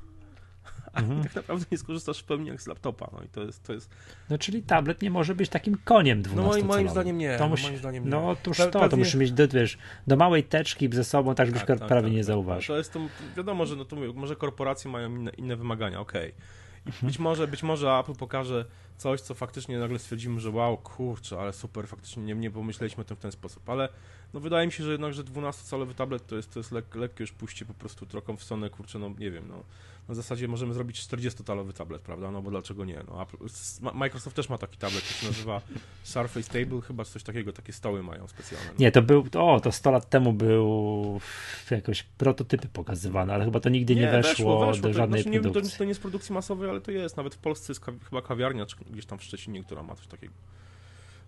ani 0.93 1.07
Mhm. 1.07 1.25
tak 1.25 1.35
naprawdę 1.35 1.67
nie 1.73 1.79
skorzystasz 1.79 2.19
w 2.19 2.25
pełni 2.25 2.49
jak 2.49 2.63
z 2.63 2.67
laptopa. 2.67 3.11
No 3.13 3.23
i 3.23 3.29
to 3.29 3.43
jest, 3.43 3.63
to 3.63 3.73
jest 3.73 3.91
No 4.31 4.39
czyli 4.39 4.63
tablet 4.63 5.03
nie 5.03 5.11
może 5.11 5.35
być 5.35 5.49
takim 5.49 5.77
koniem 5.85 6.23
12 6.23 6.43
no 6.43 6.49
moim, 6.53 6.67
moim 6.67 6.89
zdaniem 6.89 7.19
nie. 7.19 7.37
To 7.39 7.45
no, 7.45 7.51
musi, 7.51 7.65
moim 7.67 7.79
zdaniem 7.79 8.05
nie. 8.05 8.11
no 8.11 8.31
otóż 8.31 8.59
Pe- 8.59 8.65
to, 8.65 8.71
to 8.71 8.81
pewnie- 8.81 8.99
musisz 8.99 9.15
mieć 9.15 9.33
do, 9.33 9.49
wiesz, 9.49 9.79
do 10.07 10.17
małej 10.17 10.45
teczki 10.45 10.89
ze 10.93 11.05
sobą, 11.05 11.35
tak 11.35 11.47
żebyś 11.47 11.63
Tak, 11.65 11.79
tak, 11.79 11.89
prawie 11.89 12.03
tak, 12.07 12.13
nie 12.13 12.19
tak. 12.19 12.25
zauważył. 12.27 12.75
To 12.75 12.79
jest 12.79 12.93
to, 12.93 13.01
wiadomo, 13.37 13.67
że 13.67 13.77
no 13.77 13.85
to 13.85 13.97
mówię, 13.97 14.13
może 14.15 14.37
korporacje 14.37 14.91
mają 14.91 15.17
inne, 15.17 15.31
inne 15.31 15.57
wymagania, 15.57 16.01
okej. 16.01 16.35
I 16.87 16.89
Mhm. 16.89 17.07
być 17.07 17.19
może, 17.19 17.49
być 17.49 17.63
może 17.63 17.99
Apple 17.99 18.15
pokaże 18.15 18.65
coś, 18.97 19.21
co 19.21 19.35
faktycznie 19.35 19.79
nagle 19.79 19.99
stwierdzimy, 19.99 20.41
że 20.41 20.51
wow, 20.51 20.77
kurczę, 20.77 21.41
ale 21.41 21.53
super, 21.53 21.89
faktycznie 21.89 22.23
nie, 22.23 22.35
nie 22.35 22.51
pomyśleliśmy 22.51 23.01
o 23.01 23.05
tym 23.05 23.17
w 23.17 23.21
ten 23.21 23.33
sposób, 23.33 23.69
ale 23.69 23.89
no 24.35 24.41
wydaje 24.41 24.67
mi 24.67 24.73
się, 24.73 24.85
że 24.85 24.93
jednak, 24.93 25.15
że 25.15 25.25
12-calowy 25.25 25.95
tablet 25.95 26.27
to 26.27 26.37
jest, 26.37 26.53
to 26.53 26.61
jest 26.61 26.73
lek, 26.73 26.95
lekkie 26.95 27.23
już 27.23 27.33
pójście 27.33 27.65
po 27.65 27.75
prostu 27.75 28.07
trochę 28.07 28.37
w 28.37 28.43
stronę, 28.43 28.71
kurczę, 28.71 28.99
no 28.99 29.11
nie 29.19 29.31
wiem, 29.31 29.45
no 29.49 29.63
na 30.09 30.15
zasadzie 30.15 30.49
możemy 30.49 30.75
zrobić 30.75 31.01
40-talowy 31.01 31.73
tablet, 31.73 32.03
prawda, 32.03 32.31
no 32.31 32.43
bo 32.43 32.51
dlaczego 32.51 32.85
nie, 32.85 33.01
no 33.09 33.23
Apple, 33.23 33.37
Microsoft 33.95 34.37
też 34.37 34.49
ma 34.49 34.59
taki 34.59 34.79
tablet, 34.79 35.03
który 35.03 35.21
się 35.21 35.27
nazywa 35.27 35.61
Surface 36.03 36.53
Table, 36.61 36.81
chyba 36.81 37.05
coś 37.05 37.23
takiego, 37.23 37.53
takie 37.53 37.73
stoły 37.73 38.03
mają 38.03 38.29
specjalne. 38.29 38.67
No. 38.69 38.75
Nie, 38.79 38.93
to 38.93 39.03
był, 39.03 39.25
o, 39.39 39.61
to 39.61 39.73
100 39.73 39.91
lat 39.91 40.11
temu 40.11 40.33
był 40.33 41.21
jakoś 41.71 42.03
prototypy 42.03 42.69
pokazywane, 42.69 43.35
ale 43.35 43.45
chyba 43.45 43.61
to 43.61 43.69
nigdy 43.69 43.95
nie, 43.95 44.11
weszło, 44.11 44.73
do 44.73 44.83
to, 44.83 44.93
żadnej 44.93 45.23
znaczy, 45.23 45.31
nie, 45.31 45.41
to, 45.41 45.51
produkcji. 45.51 45.79
to 45.79 45.85
nie 45.85 45.89
jest 45.89 46.01
produkcji 46.01 46.35
masowej, 46.35 46.71
ale 46.71 46.81
to 46.81 46.91
jest. 46.91 47.17
Nawet 47.17 47.35
w 47.35 47.39
Polsce 47.39 47.71
jest 47.73 47.81
ka- 47.81 47.93
chyba 48.05 48.23
kawiarnia, 48.23 48.67
czy 48.67 48.77
gdzieś 48.91 49.07
tam 49.07 49.19
w 49.19 49.23
Szczecinie, 49.23 49.65
która 49.65 49.83
ma 49.83 49.95
coś 49.95 50.07
takiego. 50.07 50.33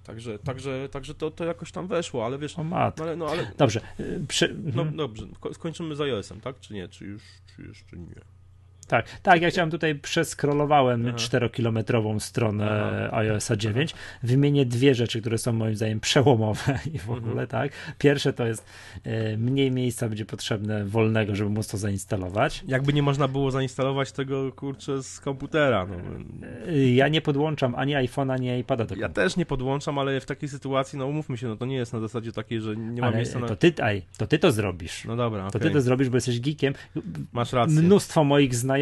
Także, 0.04 0.38
także, 0.38 0.88
także 0.88 1.14
to, 1.14 1.30
to 1.30 1.44
jakoś 1.44 1.72
tam 1.72 1.86
weszło, 1.86 2.26
ale 2.26 2.38
wiesz, 2.38 2.58
O 2.58 2.64
no 2.64 2.70
mat. 2.70 3.00
ale, 3.00 3.16
no, 3.16 3.26
ale 3.26 3.50
Dobrze, 3.58 3.80
y, 4.00 4.20
przy, 4.28 4.54
no 4.64 4.82
mhm. 4.82 4.96
dobrze, 4.96 5.26
ko- 5.40 5.54
skończymy 5.54 5.96
z 5.96 6.00
iOS-em, 6.00 6.40
tak? 6.40 6.60
Czy 6.60 6.74
nie? 6.74 6.88
Czy 6.88 7.04
już, 7.04 7.22
czy 7.56 7.62
jeszcze 7.62 7.96
nie? 7.96 8.34
Tak, 8.89 9.07
tak, 9.22 9.43
ja 9.43 9.51
chciałem 9.51 9.70
tutaj 9.70 9.95
przeskrolowałem 9.95 11.07
Aha. 11.09 11.16
4-kilometrową 11.16 12.20
stronę 12.20 13.09
iOSa 13.12 13.57
9. 13.57 13.95
Wymienię 14.22 14.66
dwie 14.66 14.95
rzeczy, 14.95 15.20
które 15.20 15.39
są 15.39 15.53
moim 15.53 15.76
zdaniem 15.76 16.01
przełomowe 16.01 16.78
i 16.95 16.99
w 16.99 17.11
ogóle, 17.11 17.24
Mhm. 17.43 17.47
tak. 17.49 17.72
Pierwsze 17.99 18.32
to 18.32 18.47
jest 18.47 18.64
e, 19.05 19.37
mniej 19.37 19.70
miejsca 19.70 20.09
będzie 20.09 20.24
potrzebne 20.24 20.85
wolnego, 20.85 21.35
żeby 21.35 21.51
móc 21.51 21.68
to 21.68 21.78
zainstalować. 21.78 22.64
Jakby 22.68 22.93
nie 22.93 23.03
można 23.03 23.28
było 23.28 23.51
zainstalować 23.51 24.12
tego, 24.12 24.53
kurczę, 24.53 25.03
z 25.03 25.20
komputera, 25.20 25.87
no. 25.87 25.95
Y, 26.72 26.91
Ja 26.91 27.09
nie 27.09 27.20
podłączam 27.20 27.74
ani 27.74 27.93
iPhone'a, 27.95 28.32
ani 28.32 28.59
iPada 28.59 28.85
do 28.85 28.95
Ja 28.95 29.09
też 29.09 29.37
nie 29.37 29.47
podłączam, 29.47 29.99
ale 29.99 30.20
w 30.20 30.26
takiej 30.26 30.49
sytuacji, 30.49 30.99
no 30.99 31.07
umówmy 31.07 31.37
się, 31.37 31.49
no 31.49 31.57
to 31.57 31.66
nie 31.66 31.76
jest 31.76 31.93
na 31.93 32.01
zasadzie 32.01 32.32
takiej, 32.32 32.61
że 32.61 32.76
nie 32.76 33.01
ma 33.01 33.07
Ale 33.07 33.16
miejsca 33.16 33.39
na... 33.39 33.47
to 33.49 33.57
ty, 33.57 33.72
aj, 33.82 34.03
to 34.16 34.26
ty 34.26 34.39
to 34.39 34.53
zrobisz. 34.53 35.05
No 35.05 35.16
dobra, 35.16 35.51
To 35.51 35.59
ty 35.59 35.70
to 35.70 35.80
zrobisz, 35.80 36.09
bo 36.09 36.16
jesteś 36.16 36.41
geekiem. 36.41 36.74
masz 37.32 37.53
rację. 37.53 37.82
Mnóstwo 37.82 38.24
moich 38.24 38.55
znajomych 38.55 38.73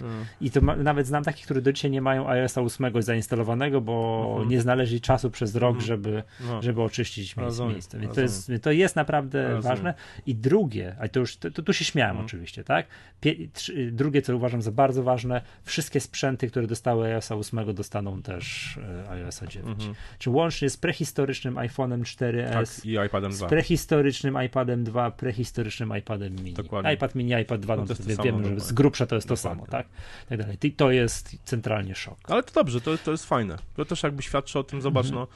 No. 0.00 0.06
i 0.40 0.50
to 0.50 0.60
ma, 0.60 0.76
nawet 0.76 1.06
znam 1.06 1.24
takich, 1.24 1.44
którzy 1.44 1.62
do 1.62 1.72
dzisiaj 1.72 1.90
nie 1.90 2.02
mają 2.02 2.28
iOS 2.28 2.58
8 2.58 3.02
zainstalowanego, 3.02 3.80
bo 3.80 4.26
Mhm. 4.30 4.48
nie 4.48 4.60
znaleźli 4.60 5.00
czasu 5.00 5.30
przez 5.30 5.54
rok, 5.54 5.70
Mhm. 5.76 5.86
żeby, 5.86 6.22
No. 6.46 6.62
żeby 6.62 6.82
oczyścić 6.82 7.18
miejsce. 7.36 7.42
Rozumiem, 7.42 7.72
miejsce. 7.72 7.98
Więc 7.98 8.14
to 8.14 8.20
jest, 8.20 8.52
to 8.62 8.72
jest 8.72 8.96
naprawdę 8.96 9.42
Rozumiem. 9.42 9.62
ważne. 9.62 9.94
I 10.26 10.34
drugie, 10.34 10.96
a 11.00 11.08
to 11.08 11.20
już 11.20 11.36
to, 11.36 11.50
to 11.50 11.62
tu 11.62 11.72
się 11.72 11.84
śmiałem 11.84 12.10
Mhm. 12.10 12.26
oczywiście, 12.26 12.64
tak? 12.64 12.86
Pie, 13.20 13.34
trzy, 13.52 13.92
drugie, 13.92 14.22
co 14.22 14.36
uważam 14.36 14.62
za 14.62 14.72
bardzo 14.72 15.02
ważne, 15.02 15.42
wszystkie 15.64 16.00
sprzęty, 16.00 16.48
które 16.50 16.66
dostały 16.66 17.06
iOS 17.06 17.32
8 17.32 17.74
dostaną 17.74 18.22
też 18.22 18.78
iOS 19.10 19.40
9. 19.48 19.66
Mhm. 19.78 19.94
Czy 20.18 20.30
łącznie 20.30 20.70
z 20.70 20.76
prehistorycznym 20.76 21.54
iPhone'em 21.54 22.02
4S, 22.02 22.52
Tak, 22.76 22.86
i 22.86 22.96
iPadem 23.06 23.32
z 23.32 23.38
2. 23.38 23.48
prehistorycznym 23.48 24.42
iPadem 24.46 24.84
2, 24.84 25.10
prehistorycznym 25.10 25.96
iPadem 25.98 26.34
mini. 26.34 26.52
Dokładnie. 26.54 26.92
iPad 26.94 27.14
mini, 27.14 27.32
iPad 27.42 27.60
2, 27.60 27.76
No 27.76 27.84
no 27.88 27.94
to 28.16 28.22
wiemy, 28.22 28.44
że 28.44 28.60
z 28.60 28.72
grubsza 28.72 29.06
to 29.06 29.14
jest 29.14 29.28
to. 29.28 29.36
Samo, 29.38 29.66
tak? 29.66 29.86
Tak 30.28 30.38
dalej. 30.38 30.56
I 30.62 30.72
to 30.72 30.90
jest 30.90 31.36
centralnie 31.44 31.94
szok. 31.94 32.18
Ale 32.24 32.42
to 32.42 32.52
dobrze, 32.52 32.80
to, 32.80 32.98
to 32.98 33.10
jest 33.10 33.26
fajne. 33.26 33.56
To 33.76 33.84
też 33.84 34.02
jakby 34.02 34.22
świadczy 34.22 34.58
o 34.58 34.64
tym, 34.64 34.82
zobacz, 34.82 35.06
Mhm. 35.06 35.26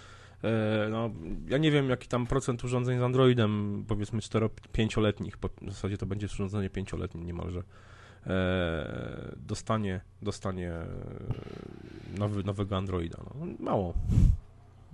no, 0.42 0.48
e, 0.48 0.88
no, 0.88 1.10
ja 1.48 1.58
nie 1.58 1.70
wiem 1.70 1.90
jaki 1.90 2.08
tam 2.08 2.26
procent 2.26 2.64
urządzeń 2.64 2.98
z 2.98 3.02
Androidem, 3.02 3.84
powiedzmy 3.88 4.20
4-5-letnich, 4.20 5.36
bo 5.40 5.48
w 5.62 5.70
zasadzie 5.70 5.98
to 5.98 6.06
będzie 6.06 6.26
urządzenie 6.26 6.70
5-letnie 6.70 7.24
niemalże, 7.24 7.62
e, 8.26 9.32
dostanie, 9.36 10.00
dostanie 10.22 10.72
nowy, 12.18 12.44
nowego 12.44 12.76
Androida. 12.76 13.18
No, 13.34 13.46
mało. 13.58 13.94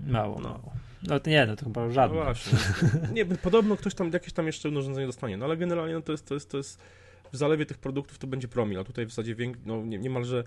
Mało, 0.07 0.39
No. 0.41 0.49
mało. 0.49 0.73
No 1.03 1.21
to 1.21 1.31
nie, 1.31 1.47
no 1.47 1.57
to 1.57 1.65
chyba 1.65 1.87
No 1.87 1.93
żadne. 1.93 2.23
właśnie. 2.25 2.59
Nie, 3.13 3.25
podobno 3.27 3.77
ktoś 3.77 3.95
tam, 3.95 4.11
jakieś 4.13 4.33
tam 4.33 4.47
jeszcze 4.47 4.69
urządzenie 4.69 5.07
dostanie, 5.07 5.37
no 5.37 5.45
ale 5.45 5.57
generalnie 5.57 5.95
no, 5.95 6.01
to, 6.03 6.13
jest, 6.13 6.27
to, 6.29 6.35
jest, 6.35 6.51
to 6.51 6.57
jest, 6.57 6.81
w 7.33 7.37
zalewie 7.37 7.67
tych 7.67 7.79
produktów 7.79 8.19
to 8.19 8.27
będzie 8.27 8.49
promil, 8.49 8.79
a 8.79 8.85
tutaj 8.85 9.07
w 9.07 9.09
zasadzie 9.11 9.35
wiek, 9.35 9.59
no, 9.67 9.83
nie, 9.85 9.99
niemalże 9.99 10.45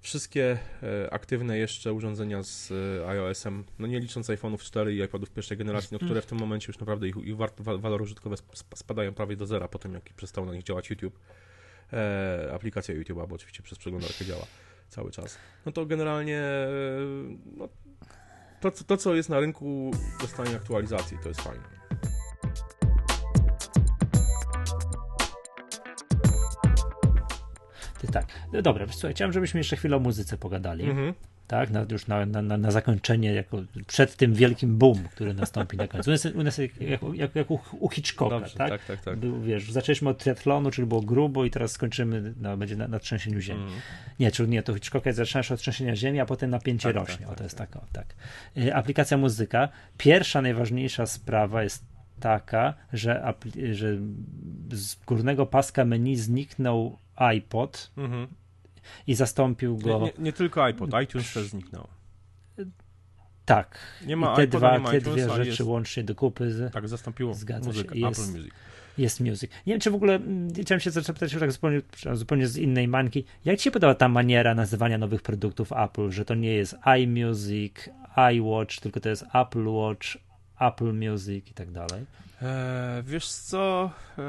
wszystkie 0.00 0.58
e, 0.82 1.12
aktywne 1.12 1.58
jeszcze 1.58 1.92
urządzenia 1.92 2.42
z 2.42 2.72
e, 3.02 3.08
iOS-em, 3.08 3.64
no 3.78 3.86
nie 3.86 4.00
licząc 4.00 4.28
iPhone'ów 4.28 4.58
4 4.58 4.94
i 4.94 4.98
iPadów 4.98 5.30
pierwszej 5.30 5.56
generacji, 5.56 5.88
no, 5.92 5.98
które 5.98 6.22
w 6.22 6.26
tym 6.26 6.38
momencie 6.38 6.66
już 6.68 6.78
naprawdę 6.78 7.08
ich, 7.08 7.16
ich 7.16 7.36
walory 7.58 8.02
użytkowe 8.04 8.34
sp- 8.42 8.74
spadają 8.76 9.14
prawie 9.14 9.36
do 9.36 9.46
zera 9.46 9.68
po 9.68 9.78
tym, 9.78 9.94
jak 9.94 10.02
przestał 10.16 10.46
na 10.46 10.54
nich 10.54 10.62
działać 10.62 10.90
YouTube, 10.90 11.18
e, 11.92 12.50
aplikacja 12.54 12.94
YouTube'a, 12.94 13.28
bo 13.28 13.34
oczywiście 13.34 13.62
przez 13.62 13.78
przeglądarkę 13.78 14.24
działa 14.24 14.46
cały 14.88 15.10
czas. 15.10 15.38
No 15.66 15.72
to 15.72 15.86
generalnie 15.86 16.38
e, 16.38 16.68
no, 17.56 17.68
to, 18.60 18.70
co- 18.70 18.84
to, 18.84 18.96
co 18.96 19.14
jest 19.14 19.28
na 19.28 19.40
rynku, 19.40 19.90
dostanie 20.20 20.56
aktualizacji, 20.56 21.18
to 21.22 21.28
jest 21.28 21.40
fajne. 21.40 21.79
Tak. 28.08 28.26
No 28.52 28.62
dobra, 28.62 28.86
słuchaj, 28.90 29.12
chciałem, 29.12 29.32
żebyśmy 29.32 29.60
jeszcze 29.60 29.76
chwilę 29.76 29.96
o 29.96 30.00
muzyce 30.00 30.36
pogadali. 30.36 30.84
Mhm. 30.84 31.14
Tak, 31.46 31.70
na, 31.70 31.86
już 31.90 32.06
na, 32.06 32.26
na, 32.26 32.42
na, 32.42 32.70
zakończenie, 32.70 33.32
jako 33.32 33.62
przed 33.86 34.16
tym 34.16 34.34
wielkim 34.34 34.78
boom, 34.78 34.98
który 35.08 35.34
nastąpi 35.34 35.76
na 35.76 35.88
końcu. 35.88 36.10
U 36.10 36.12
nas, 36.12 36.26
u 36.26 36.42
nas 36.42 36.58
jak, 36.58 36.80
jak, 37.14 37.34
jak, 37.34 37.50
u, 37.80 37.88
Hitchcocka, 37.88 38.38
Dobrze, 38.38 38.56
tak? 38.56 38.70
tak, 38.70 38.84
tak, 38.84 39.00
tak. 39.00 39.18
Był, 39.18 39.40
wiesz, 39.40 39.72
zaczęliśmy 39.72 40.08
od 40.10 40.18
triatlonu, 40.18 40.70
czyli 40.70 40.86
było 40.86 41.00
grubo 41.00 41.44
i 41.44 41.50
teraz 41.50 41.72
skończymy, 41.72 42.34
no, 42.40 42.56
będzie 42.56 42.76
na, 42.76 42.88
na 42.88 42.98
trzęsieniu 42.98 43.40
ziemi. 43.40 43.62
Mhm. 43.62 43.80
Nie, 44.20 44.30
czy 44.30 44.48
nie, 44.48 44.62
to 44.62 44.74
Hitchcocka 44.74 45.12
zaczynasz 45.12 45.50
od 45.50 45.60
trzęsienia 45.60 45.96
ziemi, 45.96 46.20
a 46.20 46.26
potem 46.26 46.50
napięcie 46.50 46.88
Tak, 46.92 46.96
rośnie. 46.96 47.26
tak, 47.26 47.26
o, 47.26 47.30
to 47.30 47.34
tak, 47.34 47.44
jest 47.44 47.58
tak. 47.58 47.76
o, 47.76 47.80
tak. 47.92 48.06
Y, 48.56 48.74
Aplikacja 48.74 49.16
muzyka. 49.16 49.68
Pierwsza, 49.98 50.42
najważniejsza 50.42 51.06
sprawa 51.06 51.62
jest 51.62 51.84
taka, 52.20 52.74
że, 52.92 53.22
apli- 53.24 53.74
że 53.74 53.96
z 54.72 54.94
górnego 54.94 55.46
paska 55.46 55.84
menu 55.84 56.16
zniknął 56.16 56.98
iPod 57.20 57.90
Mhm. 57.96 58.26
i 59.06 59.14
zastąpił 59.14 59.76
Nie, 59.76 59.82
go. 59.82 59.98
nie, 60.00 60.12
nie 60.18 60.32
tylko 60.32 60.64
iPod, 60.64 60.90
iTunes 61.04 61.32
też 61.32 61.46
zniknął. 61.46 61.86
Tak. 63.44 63.78
Nie 64.06 64.16
ma 64.16 64.32
I 64.32 64.36
te, 64.36 64.44
iPoda, 64.44 64.58
dwa, 64.68 64.72
nie 64.78 64.82
ma 64.84 64.90
te 64.90 65.00
dwie 65.00 65.28
rzeczy 65.30 65.48
jest- 65.48 65.60
łącznie 65.60 66.04
do 66.04 66.14
kupy 66.14 66.50
z, 66.52 66.72
Tak, 66.72 66.88
zastąpiło 66.88 67.34
Zgadza 67.34 67.72
się. 67.72 67.78
Jest- 67.94 68.20
Apple 68.20 68.32
Music. 68.38 68.52
jest 68.98 69.20
music. 69.20 69.50
Nie 69.66 69.72
wiem, 69.72 69.80
czy 69.80 69.90
w 69.90 69.94
ogóle 69.94 70.14
mm, 70.14 70.48
chciałem 70.62 70.80
się 70.80 70.90
zapytać 70.90 71.32
tak 71.40 71.52
zupełnie, 71.52 71.80
zupełnie 72.12 72.46
z 72.48 72.56
innej 72.56 72.88
mańki. 72.88 73.24
Jak 73.44 73.58
ci 73.58 73.64
się 73.64 73.70
podoba 73.70 73.94
ta 73.94 74.08
maniera 74.08 74.54
nazywania 74.54 74.98
nowych 74.98 75.22
produktów 75.22 75.72
Apple, 75.72 76.10
że 76.10 76.24
to 76.24 76.34
nie 76.34 76.52
jest 76.54 76.76
iMusic, 77.00 77.74
iWatch, 78.34 78.80
tylko 78.80 79.00
to 79.00 79.08
jest 79.08 79.24
Apple 79.34 79.66
Watch, 79.68 80.06
Apple 80.60 80.92
Music 80.94 81.50
i 81.50 81.54
tak 81.54 81.70
dalej? 81.70 82.04
Eee, 82.42 83.02
wiesz 83.02 83.28
co, 83.30 83.90
eee, 84.18 84.24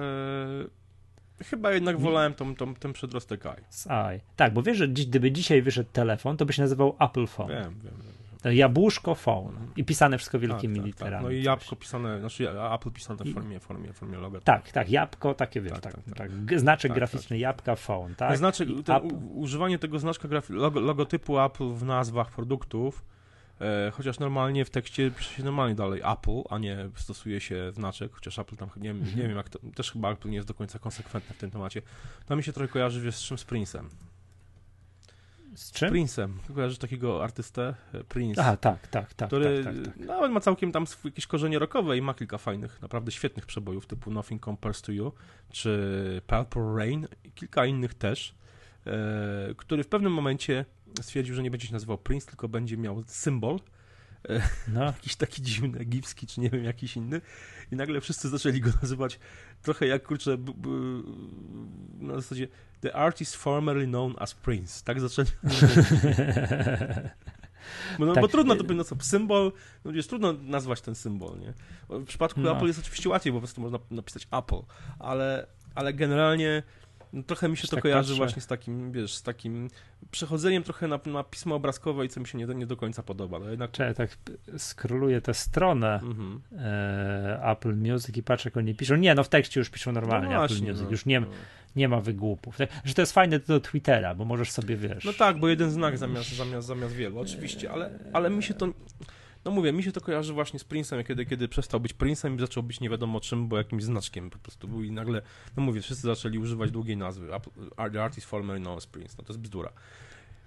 chyba 1.44 1.72
jednak 1.72 2.00
wolałem 2.00 2.34
tą, 2.34 2.56
tą, 2.56 2.76
ten 2.76 2.94
przedrostek 2.94 3.46
i. 3.46 3.88
I. 4.16 4.20
Tak, 4.36 4.54
bo 4.54 4.64
wiesz, 4.64 4.78
że 4.78 4.94
dziś, 4.94 5.06
gdyby 5.06 5.32
dzisiaj 5.32 5.62
wyszedł 5.62 5.89
telefon, 5.94 6.38
to 6.38 6.46
by 6.46 6.54
się 6.54 6.62
nazywał 6.62 6.96
Apple 7.00 7.28
Phone. 7.28 7.50
Wiem, 7.50 7.64
wiem, 7.64 7.94
wiem. 8.04 8.22
Jabłuszko 8.46 9.16
Phone. 9.16 9.54
I 9.76 9.84
pisane 9.84 10.18
wszystko 10.18 10.39
wielkimi 10.39 10.76
tak, 10.76 10.84
tak, 10.84 10.86
literami. 10.86 11.16
tak. 11.16 11.24
No 11.24 11.30
i 11.32 11.44
jabłko 11.44 11.76
pisane, 11.76 12.20
znaczy 12.20 12.50
Apple 12.74 12.92
pisane 12.92 13.24
w 13.24 13.34
formie, 13.34 13.60
formie, 13.60 13.94
formie 13.94 14.18
loga. 14.18 14.39
Tak, 14.39 14.72
tak, 14.72 14.89
jabłko, 14.89 15.34
takie 15.34 15.62
wiesz, 15.62 15.74
tak, 15.74 15.82
Tak, 15.82 15.94
tak, 15.94 16.04
tak, 16.18 16.32
tak. 16.48 16.60
Znaczek 16.60 16.89
Tak, 16.89 16.98
graficzny 16.98 17.38
jabłka 17.38 17.76
phone, 17.76 18.16
tak? 18.16 18.38
Znaczy, 18.38 18.84
ten, 18.84 18.98
u, 18.98 19.39
używanie 19.39 19.80
tego 19.80 20.00
znaczka 20.00 20.28
logo, 20.50 20.80
logotypu 20.80 21.39
Apple 21.39 21.70
w 21.70 21.84
nazwach 21.84 22.32
produktów 22.32 23.06
chociaż 23.93 24.20
normalnie 24.20 24.66
w 24.66 24.70
tekście 24.70 25.12
pisze 25.12 25.34
się 25.34 25.43
normalnie 25.43 25.76
dalej 25.76 26.01
Apple, 26.05 26.41
a 26.49 26.57
nie 26.57 26.89
stosuje 26.95 27.41
się 27.41 27.72
znaczek, 27.72 28.12
chociaż 28.14 28.39
Apple 28.39 28.55
tam, 28.55 28.70
nie, 28.78 28.89
wiem- 28.93 29.03
nie 29.16 29.28
wiem 29.28 29.38
jak 29.38 29.49
to, 29.49 29.59
też 29.76 29.91
chyba 29.91 30.12
Apple 30.12 30.30
nie 30.30 30.36
jest 30.36 30.47
do 30.47 30.53
końca 30.53 30.80
konsekwentny 30.80 31.36
w 31.36 31.38
tym 31.38 31.51
temacie. 31.51 31.82
To 32.26 32.36
mi 32.36 32.43
się 32.43 32.53
trochę 32.53 32.68
kojarzy, 32.74 33.01
wiesz, 33.01 33.16
z 33.16 33.22
czym 33.24 33.38
z 33.38 33.45
Prince'em. 33.45 33.84
Z 35.55 35.72
czym? 35.72 35.93
Prince'em. 35.93 36.30
Kojarzysz 36.55 36.78
takiego 36.78 37.24
artystę? 37.24 37.76
E, 37.93 38.03
Prince. 38.03 38.39
Aha, 38.39 38.57
tak, 38.57 38.88
tak, 38.88 39.14
tak. 39.14 39.28
który 39.28 39.64
tak, 39.64 39.76
tak, 39.76 39.86
tak. 39.97 39.97
nawet 40.07 40.32
ma 40.32 40.39
całkiem 40.39 40.72
tam 40.72 40.86
swój- 40.86 41.05
jakieś 41.09 41.28
korzenie 41.28 41.59
rockowe 41.59 41.97
i 41.97 42.01
ma 42.01 42.14
kilka 42.14 42.38
fajnych, 42.38 42.82
naprawdę 42.82 43.12
świetnych 43.12 43.45
przebojów 43.45 43.86
typu 43.88 44.12
Nothing 44.12 44.45
Compares 44.45 44.82
to 44.82 44.91
You 44.91 45.12
czy 45.51 46.22
Purple 46.28 46.74
Rain 46.76 47.07
i 47.24 47.32
kilka 47.32 47.66
innych 47.66 47.93
też, 47.93 48.36
e, 48.88 48.91
który 49.57 49.84
w 49.84 49.88
pewnym 49.88 50.14
momencie 50.14 50.66
stwierdził, 51.02 51.36
że 51.36 51.44
nie 51.44 51.52
będzie 51.52 51.68
się 51.68 51.74
nazywał 51.74 51.98
Prince, 51.98 52.26
tylko 52.26 52.48
będzie 52.48 52.78
miał 52.78 53.04
symbol, 53.08 53.60
No, 54.68 54.84
jakiś 54.96 55.16
taki 55.16 55.42
dziwny, 55.42 55.80
egipski, 55.80 56.28
czy 56.28 56.42
nie 56.42 56.50
wiem, 56.50 56.64
jakiś 56.64 56.98
inny 56.98 57.22
i 57.72 57.76
nagle 57.76 58.02
wszyscy 58.02 58.30
zaczęli 58.30 58.62
go 58.62 58.72
nazywać 58.82 59.20
trochę 59.62 59.88
jak, 59.88 60.04
kurczę, 60.08 60.38
b, 60.38 60.52
b, 60.56 60.70
na 62.00 62.16
zasadzie 62.16 62.48
The 62.82 62.96
artist 62.96 63.36
formerly 63.36 63.88
known 63.88 64.16
as 64.18 64.34
Prince, 64.34 64.84
tak 64.84 65.00
zaczęli 65.00 65.28
Bo, 68.00 68.06
no, 68.06 68.14
Tak. 68.14 68.22
bo 68.22 68.28
trudno 68.28 68.56
to 68.56 68.64
by 68.64 68.76
no 68.76 68.84
co, 68.84 68.96
symbol, 69.02 69.52
no 69.86 69.92
wiesz, 69.92 70.08
trudno 70.08 70.34
nazwać 70.34 70.82
ten 70.82 70.96
symbol, 70.96 71.39
nie? 71.39 71.54
W 71.89 72.06
przypadku 72.06 72.39
No. 72.39 72.58
Apple 72.58 72.68
jest 72.68 72.80
oczywiście 72.80 73.10
łatwiej, 73.10 73.34
bo 73.34 73.38
po 73.38 73.42
prostu 73.42 73.62
można 73.62 73.80
napisać 73.92 74.28
Apple, 74.32 74.62
ale, 75.00 75.48
ale 75.76 75.94
generalnie 75.94 76.64
no, 77.14 77.24
trochę 77.24 77.49
mi 77.49 77.57
się 77.57 77.68
to 77.68 77.76
Tak 77.76 77.82
kojarzy 77.84 78.09
patrzę. 78.09 78.18
właśnie 78.18 78.41
z 78.41 78.47
takim, 78.47 78.91
wiesz, 78.91 79.14
z 79.14 79.24
takim 79.24 79.68
przechodzeniem 80.12 80.64
trochę 80.64 80.88
na, 80.88 80.99
na 81.05 81.24
pismo 81.24 81.55
obrazkowe 81.55 82.05
i 82.05 82.09
co 82.09 82.20
mi 82.20 82.28
się 82.28 82.38
nie, 82.38 82.45
nie 82.45 82.66
do 82.66 82.78
końca 82.78 83.03
podoba, 83.03 83.39
no 83.39 83.49
jednak... 83.49 83.72
Czekaj, 83.72 83.95
tak 83.95 84.18
skroluję 84.57 85.22
tę 85.22 85.34
stronę 85.34 85.93
Mhm. 85.93 86.41
e, 86.59 87.41
Apple 87.51 87.76
Music 87.76 88.18
i 88.18 88.24
patrzę, 88.24 88.49
jak 88.49 88.57
oni 88.57 88.76
piszą. 88.76 88.95
Nie, 88.95 89.16
no 89.16 89.24
w 89.24 89.30
tekście 89.30 89.59
już 89.59 89.70
piszą 89.70 89.91
normalnie 89.91 90.30
No 90.36 90.43
Apple 90.43 90.53
właśnie, 90.53 90.72
Music, 90.72 90.84
no. 90.86 90.91
już 90.91 91.05
nie, 91.05 91.22
nie 91.76 91.89
ma 91.89 92.01
wygłupów. 92.01 92.57
Tak, 92.57 92.70
że 92.86 92.93
to 92.93 93.01
jest 93.01 93.14
fajne 93.14 93.39
do 93.39 93.59
Twittera, 93.59 94.16
bo 94.16 94.26
możesz 94.26 94.51
sobie, 94.51 94.76
wiesz... 94.78 95.05
No 95.05 95.14
tak, 95.14 95.39
bo 95.39 95.49
jeden 95.49 95.72
znak 95.72 95.97
zamiast, 95.97 96.36
zamiast, 96.36 96.68
zamiast 96.68 96.93
wielu, 96.95 97.20
oczywiście, 97.20 97.72
ale, 97.72 97.99
ale 98.14 98.30
mi 98.30 98.43
się 98.43 98.53
to. 98.53 98.68
No 99.46 99.52
mówię, 99.52 99.74
mi 99.74 99.84
się 99.84 99.92
to 99.92 100.02
kojarzy 100.02 100.34
właśnie 100.34 100.60
z 100.60 100.66
Prince'em, 100.66 101.04
kiedy, 101.04 101.26
kiedy 101.26 101.48
przestał 101.48 101.80
być 101.80 101.94
Prince'em 101.94 102.36
i 102.36 102.39
zaczął 102.39 102.64
być 102.64 102.80
nie 102.80 102.89
wiadomo 102.89 103.20
czym, 103.20 103.48
bo 103.48 103.58
jakimś 103.58 103.84
znaczkiem 103.84 104.30
po 104.30 104.38
prostu 104.38 104.68
był 104.68 104.84
i 104.84 104.92
nagle, 104.92 105.22
no 105.58 105.64
mówię, 105.64 105.82
wszyscy 105.82 106.08
zaczęli 106.08 106.38
używać 106.38 106.72
długiej 106.72 106.98
nazwy. 106.98 107.28
Apple- 107.28 107.92
The 107.92 108.04
artist 108.04 108.28
formerly 108.28 108.62
known 108.62 108.78
as 108.78 108.88
Prince, 108.88 109.18
no 109.18 109.24
to 109.24 109.34
jest 109.34 109.39
bzdura. 109.39 109.72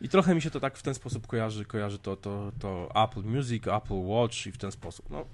I 0.01 0.09
trochę 0.09 0.35
mi 0.35 0.43
się 0.43 0.51
to 0.51 0.61
tak 0.61 0.77
w 0.79 0.83
ten 0.83 0.95
sposób 0.95 1.27
kojarzy, 1.27 1.65
kojarzy 1.65 1.99
to, 1.99 2.17
to, 2.17 2.53
to 2.59 2.91
Apple 3.05 3.23
Music, 3.23 3.67
Apple 3.69 3.95
Watch 3.95 4.47
i 4.47 4.53
w 4.53 4.59
ten 4.59 4.73
sposób. 4.73 5.11
No, 5.11 5.25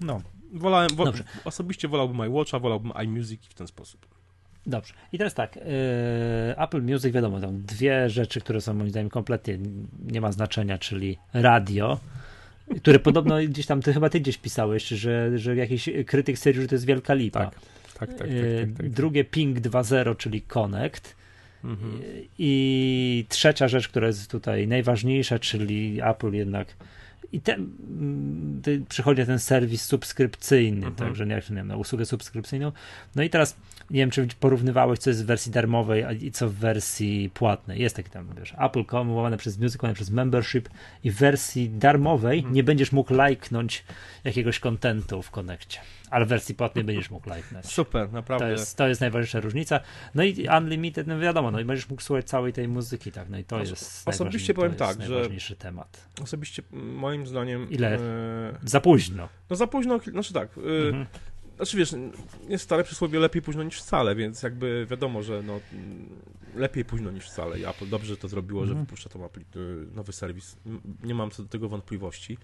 no. 0.00 0.22
wolałem, 0.52 0.88
wo, 0.94 1.04
Dobrze. 1.04 1.24
osobiście 1.44 1.88
wolałbym 1.88 2.26
iWatcha, 2.26 2.58
wolałbym 2.58 2.92
iMusic 3.04 3.46
i 3.46 3.50
w 3.50 3.54
ten 3.54 3.66
sposób. 3.66 4.06
Dobrze. 4.66 4.94
I 5.12 5.18
teraz 5.18 5.34
tak, 5.34 5.56
e, 5.56 5.60
Apple 6.58 6.82
Music, 6.82 7.14
wiadomo, 7.14 7.40
tam 7.40 7.62
dwie 7.62 8.10
rzeczy, 8.10 8.40
które 8.40 8.60
są 8.60 8.74
moim 8.74 8.90
zdaniem 8.90 9.10
kompletnie 9.10 9.58
nie 10.04 10.20
ma 10.20 10.32
znaczenia, 10.32 10.78
czyli 10.78 11.18
radio, 11.32 11.98
które 12.76 12.98
podobno 12.98 13.36
gdzieś 13.48 13.66
tam, 13.66 13.82
ty 13.82 13.92
chyba 13.92 14.08
ty 14.10 14.20
gdzieś 14.20 14.38
pisałeś, 14.38 14.88
że, 14.88 15.38
że 15.38 15.56
jakiś 15.56 15.90
krytyk 16.06 16.38
stwierdził, 16.38 16.62
że 16.62 16.68
to 16.68 16.74
jest 16.74 16.86
wielka 16.86 17.14
lipa. 17.14 17.40
Tak, 17.40 17.54
tak, 17.98 18.08
tak, 18.08 18.18
tak, 18.18 18.28
E, 18.28 18.60
tak, 18.60 18.68
tak, 18.68 18.76
tak. 18.76 18.90
Drugie 18.90 19.24
Ping 19.24 19.58
2.0, 19.58 20.16
czyli 20.16 20.42
Connect. 20.42 21.16
Mhm. 21.64 22.02
I 22.38 23.24
trzecia 23.28 23.68
rzecz, 23.68 23.88
która 23.88 24.06
jest 24.06 24.30
tutaj 24.30 24.68
najważniejsza, 24.68 25.38
czyli 25.38 26.00
Apple 26.02 26.32
jednak 26.32 26.76
i 27.32 27.40
ten, 27.40 27.70
mm, 27.90 28.84
przychodzi 28.88 29.26
ten 29.26 29.38
serwis 29.38 29.82
subskrypcyjny, 29.84 30.76
Mhm. 30.86 30.94
także 30.94 31.26
nie, 31.26 31.34
jak 31.34 31.50
nie 31.50 31.56
wiem, 31.56 31.68
na 31.68 31.76
usługę 31.76 32.06
subskrypcyjną. 32.06 32.72
No 33.16 33.22
i 33.22 33.30
teraz 33.30 33.56
nie 33.90 33.98
wiem, 34.00 34.10
czy 34.10 34.28
porównywałeś, 34.40 34.98
co 34.98 35.10
jest 35.10 35.22
w 35.22 35.26
wersji 35.26 35.52
darmowej 35.52 36.04
a- 36.04 36.12
i 36.12 36.30
co 36.30 36.48
w 36.48 36.52
wersji 36.54 37.30
płatnej. 37.34 37.80
Jest 37.80 37.96
taki 37.96 38.10
tam, 38.10 38.28
wiesz, 38.38 38.54
Apple.com 38.58 39.14
łamane 39.14 39.36
przez 39.36 39.58
Music, 39.58 39.82
łamane 39.82 39.94
przez 39.94 40.10
Membership 40.10 40.68
i 41.04 41.10
w 41.10 41.16
wersji 41.16 41.70
darmowej 41.70 42.38
Mhm. 42.38 42.54
nie 42.54 42.64
będziesz 42.64 42.92
mógł 42.92 43.14
lajknąć 43.14 43.84
jakiegoś 44.24 44.58
kontentu 44.58 45.22
w 45.22 45.30
konekcie, 45.30 45.78
ale 46.10 46.24
w 46.24 46.28
wersji 46.28 46.54
płatnej 46.54 46.84
będziesz 46.84 47.10
mógł 47.10 47.28
lajknąć. 47.30 47.66
Super, 47.66 48.06
To 48.06 48.12
naprawdę. 48.12 48.50
jest, 48.50 48.76
to 48.76 48.88
jest 48.88 49.00
najważniejsza 49.00 49.40
różnica. 49.40 49.80
No 50.14 50.22
i 50.22 50.48
Unlimited, 50.58 51.06
no 51.06 51.18
wiadomo, 51.20 51.50
no 51.50 51.60
i 51.60 51.64
będziesz 51.64 51.88
mógł 51.88 52.02
słuchać 52.02 52.24
całej 52.26 52.52
tej 52.52 52.68
muzyki, 52.68 53.12
tak, 53.12 53.28
no 53.28 53.38
i 53.38 53.44
to 53.44 53.56
Oso- 53.56 53.70
jest 53.70 54.08
osobiście 54.08 54.54
powiem 54.54 54.74
to 54.74 54.84
jest 54.84 54.98
tak, 54.98 55.06
że- 55.08 55.12
najważniejszy 55.14 55.56
temat. 55.56 56.08
Osobiście 56.22 56.62
moim 56.72 57.26
zdaniem. 57.26 57.70
Ile? 57.70 57.94
E, 57.94 58.00
Za 58.64 58.80
późno. 58.80 59.28
no 59.50 59.56
za 59.56 59.66
późno, 59.66 59.98
znaczy 60.12 60.32
tak. 60.34 60.48
E, 60.58 60.88
Mhm. 60.88 61.06
Znaczy 61.56 61.76
wiesz, 61.76 61.94
jest 62.48 62.64
stare 62.64 62.84
przysłowie 62.84 63.18
lepiej 63.18 63.42
późno 63.42 63.62
niż 63.62 63.78
wcale, 63.80 64.14
więc 64.14 64.42
jakby 64.42 64.86
wiadomo, 64.90 65.22
że 65.22 65.42
no, 65.42 65.60
mm, 65.72 66.08
lepiej 66.54 66.84
późno 66.84 67.10
niż 67.10 67.24
wcale 67.26 67.58
i 67.58 67.64
Apple 67.64 67.88
dobrze 67.88 68.08
że 68.08 68.16
to 68.16 68.28
zrobiło, 68.28 68.62
Mhm. 68.62 68.78
że 68.78 68.84
wypuszcza 68.84 69.08
tą 69.08 69.24
y, 69.26 69.28
nowy 69.94 70.12
serwis. 70.12 70.56
Nie 71.02 71.14
mam 71.14 71.30
co 71.30 71.42
do 71.42 71.48
tego 71.48 71.68
wątpliwości. 71.68 72.38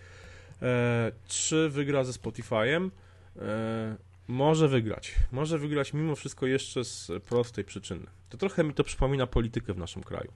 E, 0.63 1.13
czy 1.27 1.69
wygra 1.69 2.05
ze 2.05 2.13
Spotify'em? 2.13 2.91
E, 3.39 3.97
może 4.29 4.69
wygrać. 4.69 5.15
Może 5.33 5.59
wygrać 5.59 5.93
mimo 5.93 6.15
wszystko 6.17 6.47
jeszcze 6.47 6.85
z 6.85 7.11
prostej 7.29 7.65
przyczyny. 7.65 8.07
To 8.29 8.37
trochę 8.39 8.65
mi 8.65 8.75
to 8.75 8.85
przypomina 8.85 9.27
politykę 9.27 9.75
w 9.75 9.79
naszym 9.79 10.03
kraju. 10.03 10.33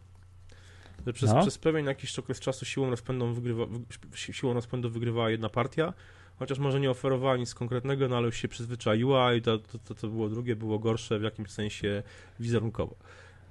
Że 1.07 1.13
przez, 1.13 1.31
No. 1.33 1.41
przez 1.43 1.59
pewien 1.59 1.87
jakiś 1.87 2.19
okres 2.19 2.41
czasu 2.41 2.65
siłą 2.65 2.91
rozpędu, 2.91 3.35
wygrywa, 3.35 3.67
wy- 3.67 4.17
si- 4.17 4.33
siłą 4.33 4.53
rozpędu 4.55 4.91
wygrywała 4.91 5.31
jedna 5.31 5.49
partia, 5.49 5.93
chociaż 6.39 6.59
może 6.59 6.81
nie 6.81 6.91
oferowała 6.91 7.37
nic 7.37 7.55
konkretnego, 7.55 8.09
no 8.09 8.17
ale 8.17 8.27
już 8.27 8.37
się 8.37 8.49
przyzwyczaiła 8.49 9.35
i 9.35 9.43
to, 9.43 9.59
to, 9.59 9.79
to, 9.79 9.95
to 9.95 10.09
było 10.09 10.29
drugie, 10.29 10.57
było 10.57 10.79
gorsze 10.79 11.19
w 11.19 11.23
jakimś 11.23 11.51
sensie 11.51 12.03
wizerunkowo. 12.41 12.97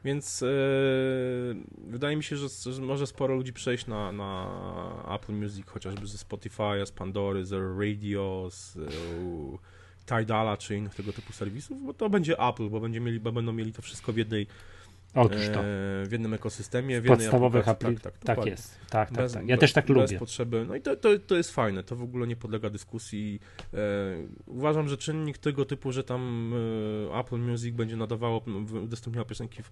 Więc 0.05 0.43
e, 0.43 0.47
wydaje 1.77 2.17
mi 2.17 2.23
się, 2.23 2.37
że, 2.37 2.47
że 2.73 2.81
może 2.81 3.07
sporo 3.07 3.35
ludzi 3.35 3.53
przejść 3.53 3.87
na, 3.87 4.11
na 4.11 5.09
Apple 5.15 5.33
Music, 5.33 5.67
chociażby 5.67 6.07
ze 6.07 6.17
Spotify'a, 6.17 6.85
z 6.85 6.91
Pandory, 6.91 7.45
z 7.45 7.51
Radio, 7.79 8.47
z 8.51 8.77
e, 8.77 8.81
Tidala 10.05 10.57
czy 10.57 10.77
innych 10.77 10.95
tego 10.95 11.13
typu 11.13 11.33
serwisów, 11.33 11.85
bo 11.85 11.93
to 11.93 12.09
będzie 12.09 12.39
Apple, 12.39 12.69
bo, 12.69 12.79
będzie 12.79 12.99
mieli, 12.99 13.19
bo 13.19 13.31
będą 13.31 13.53
mieli 13.53 13.73
to 13.73 13.81
wszystko 13.81 14.13
w 14.13 14.17
jednej 14.17 14.47
Otóż 15.13 15.47
to. 15.53 15.59
e, 15.59 15.63
w 16.05 16.07
jednym 16.11 16.33
ekosystemie, 16.33 17.01
w 17.01 17.05
podstawowych 17.05 17.67
aplikacji. 17.67 17.87
aplikacjach. 17.97 18.13
Tak, 18.23 18.27
dokładnie. 18.35 18.51
jest. 18.51 18.77
Tak, 18.89 19.09
tak, 19.09 19.17
Bez- 19.17 19.33
tak. 19.33 19.47
Ja 19.47 19.55
be- 19.55 19.59
też 19.59 19.73
tak 19.73 19.85
bez 19.87 19.95
lubię. 19.95 20.19
potrzeby. 20.19 20.65
No 20.67 20.75
i 20.75 20.81
to, 20.81 20.95
to, 20.95 21.09
to 21.19 21.35
jest 21.35 21.51
fajne, 21.51 21.83
to 21.83 21.95
w 21.95 22.01
ogóle 22.03 22.27
nie 22.27 22.35
podlega 22.35 22.69
dyskusji. 22.69 23.39
E, 23.73 23.77
uważam, 24.45 24.87
że 24.89 24.97
czynnik 24.97 25.37
tego 25.37 25.65
typu, 25.65 25.91
że 25.91 26.03
tam 26.03 26.53
e, 27.13 27.19
Apple 27.19 27.37
Music 27.39 27.75
będzie 27.75 27.95
nadawało, 27.95 28.43
udostępniało 28.83 29.25
piosenki 29.25 29.63
w, 29.63 29.71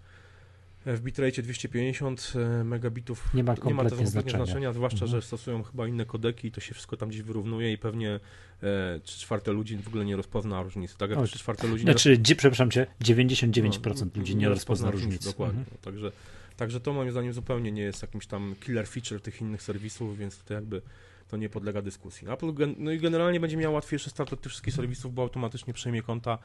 w 0.86 1.02
bitrate 1.02 1.42
250 1.42 2.34
e, 2.36 2.64
megabitów. 2.64 3.34
Nie 3.34 3.44
ma 3.44 3.52
Nie 3.54 3.74
ma 3.74 3.84
to 3.84 3.90
kompletnie 3.90 4.08
znaczenia. 4.08 4.74
zwłaszcza, 4.74 5.06
Mhm. 5.06 5.22
że 5.22 5.28
stosują 5.28 5.64
chyba 5.64 5.88
inne 5.88 6.06
kodeki 6.06 6.48
i 6.48 6.52
to 6.52 6.62
się 6.62 6.74
wszystko 6.74 6.98
tam 6.98 7.10
gdzieś 7.10 7.22
wyrównuje 7.22 7.74
i 7.74 7.78
pewnie 7.78 8.20
e, 8.64 9.00
3 9.04 9.20
czwarte 9.20 9.52
ludzi 9.52 9.78
w 9.78 9.88
ogóle 9.88 10.06
nie 10.06 10.16
rozpozna 10.16 10.64
różnicy. 10.64 10.98
Tak 10.98 11.10
jak 11.10 11.20
Oj. 11.20 11.28
3 11.28 11.40
czwarte 11.40 11.68
ludzi 11.68 11.86
nie 11.86 11.92
Znaczy, 11.92 12.18
dzi- 12.18 12.36
przepraszam 12.36 12.72
cię, 12.72 12.88
99% 13.02 14.00
no, 14.16 14.20
ludzi 14.20 14.36
nie 14.36 14.50
rozpozna 14.50 14.92
różnicy. 14.92 15.30
Dokładnie. 15.30 15.60
Mhm. 15.60 15.78
No, 15.82 15.92
Także, 15.92 16.12
także 16.58 16.80
to 16.80 16.94
moim 16.94 17.12
zdaniem 17.12 17.34
zupełnie 17.34 17.72
nie 17.72 17.82
jest 17.82 18.02
jakimś 18.02 18.28
tam 18.28 18.56
killer 18.66 18.88
feature 18.88 19.22
tych 19.22 19.42
innych 19.42 19.62
serwisów, 19.62 20.18
więc 20.18 20.38
tutaj 20.38 20.58
jakby 20.58 20.82
to 21.28 21.38
nie 21.38 21.50
podlega 21.50 21.82
dyskusji. 21.82 22.30
Apple 22.30 22.54
gen- 22.54 22.76
no 22.78 22.92
i 22.92 23.00
generalnie 23.00 23.40
będzie 23.40 23.58
miał 23.58 23.74
łatwiejszy 23.74 24.10
start 24.10 24.34
od 24.34 24.42
tych 24.42 24.50
wszystkich 24.52 24.74
serwisów, 24.74 25.14
bo 25.14 25.22
automatycznie 25.22 25.74
przejmie 25.74 26.02
konta 26.02 26.38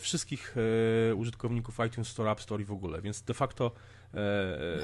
wszystkich 0.00 0.54
e, 1.10 1.14
użytkowników 1.14 1.78
iTunes 1.86 2.08
Store, 2.08 2.30
App 2.30 2.40
Store 2.40 2.62
i 2.62 2.64
w 2.64 2.72
ogóle, 2.72 3.02
więc 3.02 3.22
de 3.22 3.34
facto 3.34 3.72
e, 4.14 4.18
e, 4.18 4.78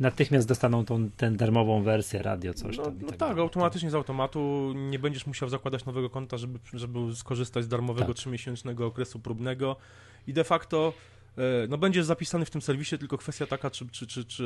Natychmiast 0.00 0.48
dostaną 0.48 0.84
tą 0.84 1.10
tę 1.10 1.30
darmową 1.30 1.82
wersję 1.82 2.22
radio, 2.22 2.54
coś 2.54 2.76
no, 2.76 2.84
tam. 2.84 2.98
no 3.00 3.08
tak, 3.08 3.18
dalej. 3.18 3.40
automatycznie 3.40 3.90
z 3.90 3.94
automatu 3.94 4.72
nie 4.76 4.98
będziesz 4.98 5.26
musiał 5.26 5.48
zakładać 5.48 5.84
nowego 5.84 6.10
konta, 6.10 6.36
żeby, 6.36 6.58
żeby 6.72 7.16
skorzystać 7.16 7.64
z 7.64 7.68
darmowego 7.68 8.06
Tak. 8.06 8.16
trzymiesięcznego 8.16 8.86
okresu 8.86 9.20
próbnego 9.20 9.76
i 10.26 10.32
de 10.32 10.44
facto 10.44 10.92
e, 10.96 11.21
no 11.68 11.78
będziesz 11.78 12.04
zapisany 12.04 12.44
w 12.44 12.50
tym 12.50 12.62
serwisie, 12.62 12.98
tylko 12.98 13.18
kwestia 13.18 13.46
taka, 13.46 13.70
czy, 13.70 13.88
czy, 13.88 14.06
czy, 14.06 14.24
czy 14.24 14.44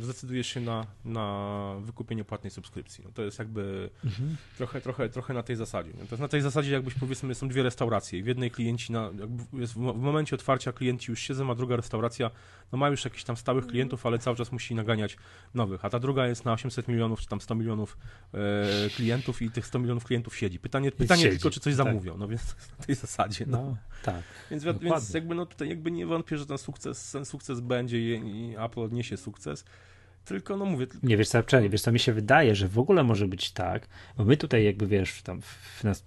zdecydujesz 0.00 0.46
się 0.46 0.60
na, 0.60 0.86
na 1.04 1.76
wykupienie 1.80 2.24
płatnej 2.24 2.50
subskrypcji. 2.50 3.04
No 3.04 3.10
to 3.14 3.22
jest 3.22 3.38
jakby 3.38 3.90
Mhm. 4.04 4.36
trochę, 4.56 4.80
trochę, 4.80 5.08
trochę 5.08 5.34
na 5.34 5.42
tej 5.42 5.56
zasadzie. 5.56 5.90
No 5.90 6.06
to 6.06 6.10
jest 6.10 6.20
na 6.20 6.28
tej 6.28 6.40
zasadzie, 6.40 6.72
jakbyś 6.72 6.94
powiedzmy, 6.94 7.34
są 7.34 7.48
dwie 7.48 7.62
restauracje 7.62 8.18
i 8.18 8.22
w 8.22 8.26
jednej 8.26 8.50
klienci, 8.50 8.92
na, 8.92 9.10
jest 9.52 9.72
w, 9.72 9.76
momencie 9.76 10.36
otwarcia 10.36 10.72
klienci 10.72 11.10
już 11.10 11.20
siedzą, 11.20 11.50
a 11.50 11.54
druga 11.54 11.76
restauracja 11.76 12.30
no 12.72 12.78
ma 12.78 12.88
już 12.88 13.04
jakichś 13.04 13.24
tam 13.24 13.36
stałych 13.36 13.66
klientów, 13.66 14.06
ale 14.06 14.18
cały 14.18 14.36
czas 14.36 14.52
musi 14.52 14.74
naganiać 14.74 15.16
nowych, 15.54 15.84
a 15.84 15.90
ta 15.90 15.98
druga 15.98 16.26
jest 16.26 16.44
na 16.44 16.52
800 16.52 16.88
milionów 16.88 17.20
czy 17.20 17.26
tam 17.26 17.40
100 17.40 17.54
milionów 17.54 17.96
e, 18.34 18.38
klientów 18.96 19.42
i 19.42 19.50
tych 19.50 19.66
100 19.66 19.78
milionów 19.78 20.04
klientów 20.04 20.36
siedzi. 20.36 20.58
Pytanie, 20.58 20.92
pytanie 20.92 21.22
siedzi, 21.22 21.36
tylko, 21.36 21.50
czy 21.50 21.60
coś 21.60 21.76
tak. 21.76 21.86
zamówią, 21.86 22.18
no 22.18 22.28
więc 22.28 22.56
na 22.78 22.84
tej 22.84 22.94
zasadzie. 22.94 23.44
No. 23.48 23.64
No, 23.64 23.76
tak. 24.02 24.22
Więc, 24.50 24.64
dokładnie. 24.64 24.90
więc 24.90 25.14
jakby 25.14 25.34
no 25.34 25.46
tutaj 25.46 25.63
jakby 25.66 25.90
nie 25.90 26.06
wątpię, 26.06 26.38
że 26.38 26.46
ten 26.46 26.58
sukces, 26.58 27.12
ten 27.12 27.24
sukces 27.24 27.60
będzie 27.60 27.98
i, 27.98 28.54
Apple 28.58 28.80
odniesie 28.80 29.16
sukces. 29.16 29.64
Tylko, 30.24 30.56
no 30.56 30.64
mówię. 30.64 30.86
Nie 31.02 31.16
wiesz 31.16 31.28
co, 31.28 31.42
wiesz 31.70 31.82
co, 31.82 31.92
mi 31.92 31.98
się 31.98 32.12
wydaje, 32.12 32.54
że 32.54 32.68
w 32.68 32.78
ogóle 32.78 33.02
może 33.02 33.28
być 33.28 33.50
tak, 33.50 33.88
bo 34.16 34.24
my 34.24 34.36
tutaj 34.36 34.64
jakby 34.64 34.86
wiesz, 34.86 35.22
tam 35.22 35.42
w, 35.42 35.46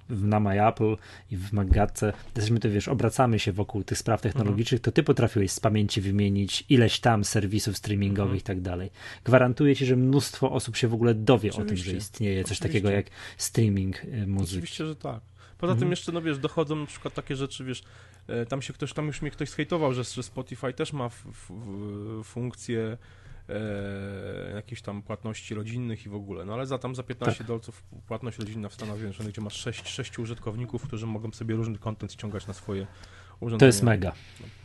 w, 0.10 0.24
na 0.24 0.40
MyApple 0.40 0.96
i 1.32 1.38
w 1.38 1.54
Magatce, 1.54 2.14
jesteśmy 2.26 2.60
tu 2.60 2.72
wiesz, 2.72 2.88
obracamy 2.88 3.40
się 3.40 3.52
wokół 3.52 3.84
tych 3.84 3.98
spraw 3.98 4.22
technologicznych, 4.22 4.82
to 4.82 4.92
ty 4.92 5.04
potrafiłeś 5.04 5.52
z 5.52 5.60
pamięci 5.60 6.02
wymienić 6.02 6.66
ileś 6.70 7.00
tam 7.00 7.24
serwisów 7.24 7.78
streamingowych 7.78 8.32
mhm. 8.32 8.40
i 8.40 8.42
tak 8.42 8.62
dalej. 8.62 8.90
Gwarantuję 9.24 9.76
ci, 9.76 9.86
że 9.86 9.96
mnóstwo 9.96 10.52
osób 10.52 10.76
się 10.76 10.88
w 10.88 10.94
ogóle 10.94 11.14
dowie 11.14 11.50
Oczywiście. 11.50 11.62
o 11.62 11.66
tym, 11.66 11.78
że 11.78 11.98
istnieje 11.98 12.44
coś 12.44 12.46
Oczywiście. 12.46 12.68
takiego 12.68 12.90
jak 12.90 13.06
streaming 13.38 14.04
y, 14.04 14.28
muzyki. 14.28 14.58
Oczywiście, 14.58 14.86
że 14.86 14.96
tak. 14.96 15.22
Poza 15.58 15.74
mhm. 15.74 15.80
tym 15.80 15.90
jeszcze, 15.90 16.12
no 16.12 16.22
wiesz, 16.22 16.40
dochodzą 16.40 16.76
na 16.76 16.86
przykład 16.86 17.14
takie 17.14 17.36
rzeczy, 17.36 17.64
wiesz, 17.64 17.82
e, 17.82 17.86
tam 18.50 18.62
się 18.62 18.74
ktoś, 18.74 18.94
tam 18.94 19.08
już 19.08 19.22
mnie 19.22 19.32
ktoś 19.32 19.50
zhejtował, 19.50 19.94
że, 19.94 20.04
że 20.04 20.24
Spotify 20.24 20.74
też 20.74 20.94
ma 20.94 21.06
f, 21.06 21.26
f, 21.30 21.52
funkcję 22.24 22.98
e, 23.50 24.52
jakichś 24.56 24.82
tam 24.82 25.02
płatności 25.02 25.56
rodzinnych 25.56 26.06
i 26.06 26.10
w 26.10 26.16
ogóle. 26.16 26.46
No 26.46 26.54
ale 26.54 26.66
za 26.66 26.78
tam 26.78 26.96
za 26.96 27.04
15 27.04 27.38
tak. 27.38 27.48
dolców 27.48 27.84
płatność 28.08 28.38
rodzinna 28.38 28.70
w 28.70 28.74
Stanach 28.74 28.98
Zjednoczonych, 28.98 29.32
gdzie 29.34 29.42
masz 29.42 29.54
6, 29.54 29.88
6 29.88 30.20
użytkowników, 30.20 30.88
którzy 30.88 31.06
mogą 31.06 31.32
sobie 31.32 31.56
różny 31.56 31.78
kontent 31.78 32.14
ściągać 32.14 32.48
na 32.48 32.54
swoje 32.54 32.88
urządzenia. 33.40 33.60
To 33.60 33.66
jest 33.66 33.84
mega. 33.84 34.14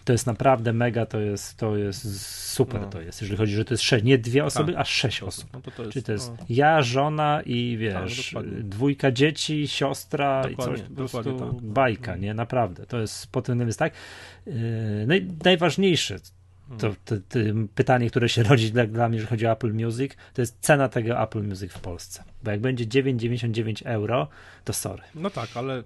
To 0.04 0.12
jest 0.12 0.26
naprawdę 0.26 0.72
mega, 0.72 1.06
to 1.06 1.20
jest, 1.20 1.56
to 1.56 1.76
jest 1.76 2.20
super 2.52 2.80
no. 2.80 2.86
to 2.86 3.00
jest, 3.00 3.20
jeżeli 3.20 3.38
chodzi, 3.38 3.52
że 3.52 3.64
to 3.64 3.74
jest 3.74 3.84
sześć, 3.84 4.04
nie 4.04 4.18
dwie 4.18 4.44
osoby, 4.44 4.72
tak. 4.72 4.80
a 4.80 4.84
sześć 4.84 5.22
osób. 5.22 5.48
No 5.52 5.60
to 5.60 5.70
to 5.70 5.82
jest, 5.82 5.92
Czyli 5.92 6.02
to 6.02 6.12
jest 6.12 6.32
no. 6.38 6.46
ja, 6.48 6.82
żona 6.82 7.42
i 7.46 7.76
wiesz, 7.80 8.30
tak, 8.34 8.62
dwójka 8.62 9.12
dzieci, 9.12 9.68
siostra 9.68 10.42
dokładnie, 10.48 10.74
i 10.74 10.78
coś, 10.78 10.88
po 10.88 10.94
prostu 10.94 11.38
tak. 11.38 11.62
bajka, 11.62 12.16
nie? 12.16 12.34
Naprawdę. 12.34 12.86
To 12.86 13.00
jest 13.00 13.26
po 13.26 13.42
tym 13.42 13.66
jest 13.66 13.78
tak. 13.78 13.92
Yy, 14.46 14.52
no 15.06 15.14
i 15.14 15.28
najważniejsze, 15.44 16.18
to, 16.78 16.94
to, 17.04 17.16
to, 17.16 17.38
pytanie, 17.74 18.10
które 18.10 18.28
się 18.28 18.42
rodzi 18.42 18.72
dla, 18.72 18.86
dla 18.86 19.08
mnie, 19.08 19.20
że 19.20 19.26
chodzi 19.26 19.46
o 19.46 19.52
Apple 19.52 19.72
Music, 19.72 20.12
to 20.34 20.42
jest 20.42 20.56
cena 20.60 20.88
tego 20.88 21.22
Apple 21.22 21.42
Music 21.42 21.72
w 21.72 21.80
Polsce. 21.80 22.24
Bo 22.44 22.50
jak 22.50 22.60
będzie 22.60 22.86
9,99 22.86 23.82
euro, 23.84 24.28
to 24.64 24.72
sorry. 24.72 25.02
No 25.14 25.30
tak, 25.30 25.48
ale 25.54 25.78
y, 25.78 25.82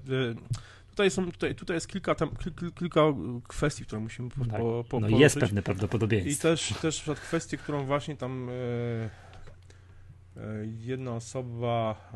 tutaj, 0.96 1.10
są, 1.10 1.32
tutaj, 1.32 1.54
tutaj 1.54 1.76
jest 1.76 1.88
kilka, 1.88 2.14
tam, 2.14 2.30
kil, 2.36 2.72
kilka 2.72 3.00
kwestii, 3.48 3.84
które 3.84 4.00
musimy 4.00 4.30
po, 4.30 4.44
tak. 4.44 4.60
po, 4.60 4.84
po, 4.88 5.00
No 5.00 5.08
jest 5.08 5.40
pewne 5.40 5.62
prawdopodobieństwo. 5.62 6.48
I 6.48 6.50
też, 6.50 6.74
też 6.82 7.04
kwestię, 7.22 7.56
którą 7.56 7.84
właśnie 7.84 8.16
tam 8.16 8.48
y, 8.48 8.52
y, 10.36 10.40
jedna 10.78 11.12
osoba, 11.12 12.10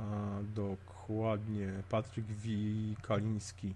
dokładnie 0.54 1.72
Patryk 1.90 2.26
Wikaliński, 2.26 3.74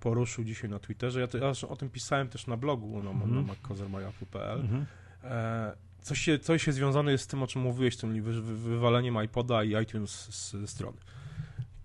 poruszył 0.00 0.44
dzisiaj 0.44 0.70
na 0.70 0.78
Twitterze. 0.78 1.20
Ja, 1.20 1.26
to, 1.26 1.38
ja 1.38 1.52
o 1.68 1.76
tym 1.76 1.90
pisałem 1.90 2.28
też 2.28 2.46
na 2.46 2.56
blogu 2.56 3.02
na, 3.02 3.10
mm. 3.10 3.34
na 3.34 3.42
mackozermyapple.pl. 3.42 4.60
Mm. 4.60 4.86
E, 5.24 5.72
coś, 6.02 6.18
się, 6.18 6.38
coś 6.38 6.62
się 6.62 6.72
związane 6.72 7.12
jest 7.12 7.24
z 7.24 7.26
tym, 7.26 7.42
o 7.42 7.46
czym 7.46 7.62
mówiłeś, 7.62 7.96
tym 7.96 8.22
wy, 8.22 8.42
wy, 8.42 8.56
wywaleniem 8.56 9.24
iPoda 9.24 9.64
i 9.64 9.82
iTunes 9.82 10.10
z, 10.10 10.52
z 10.52 10.70
strony. 10.70 10.98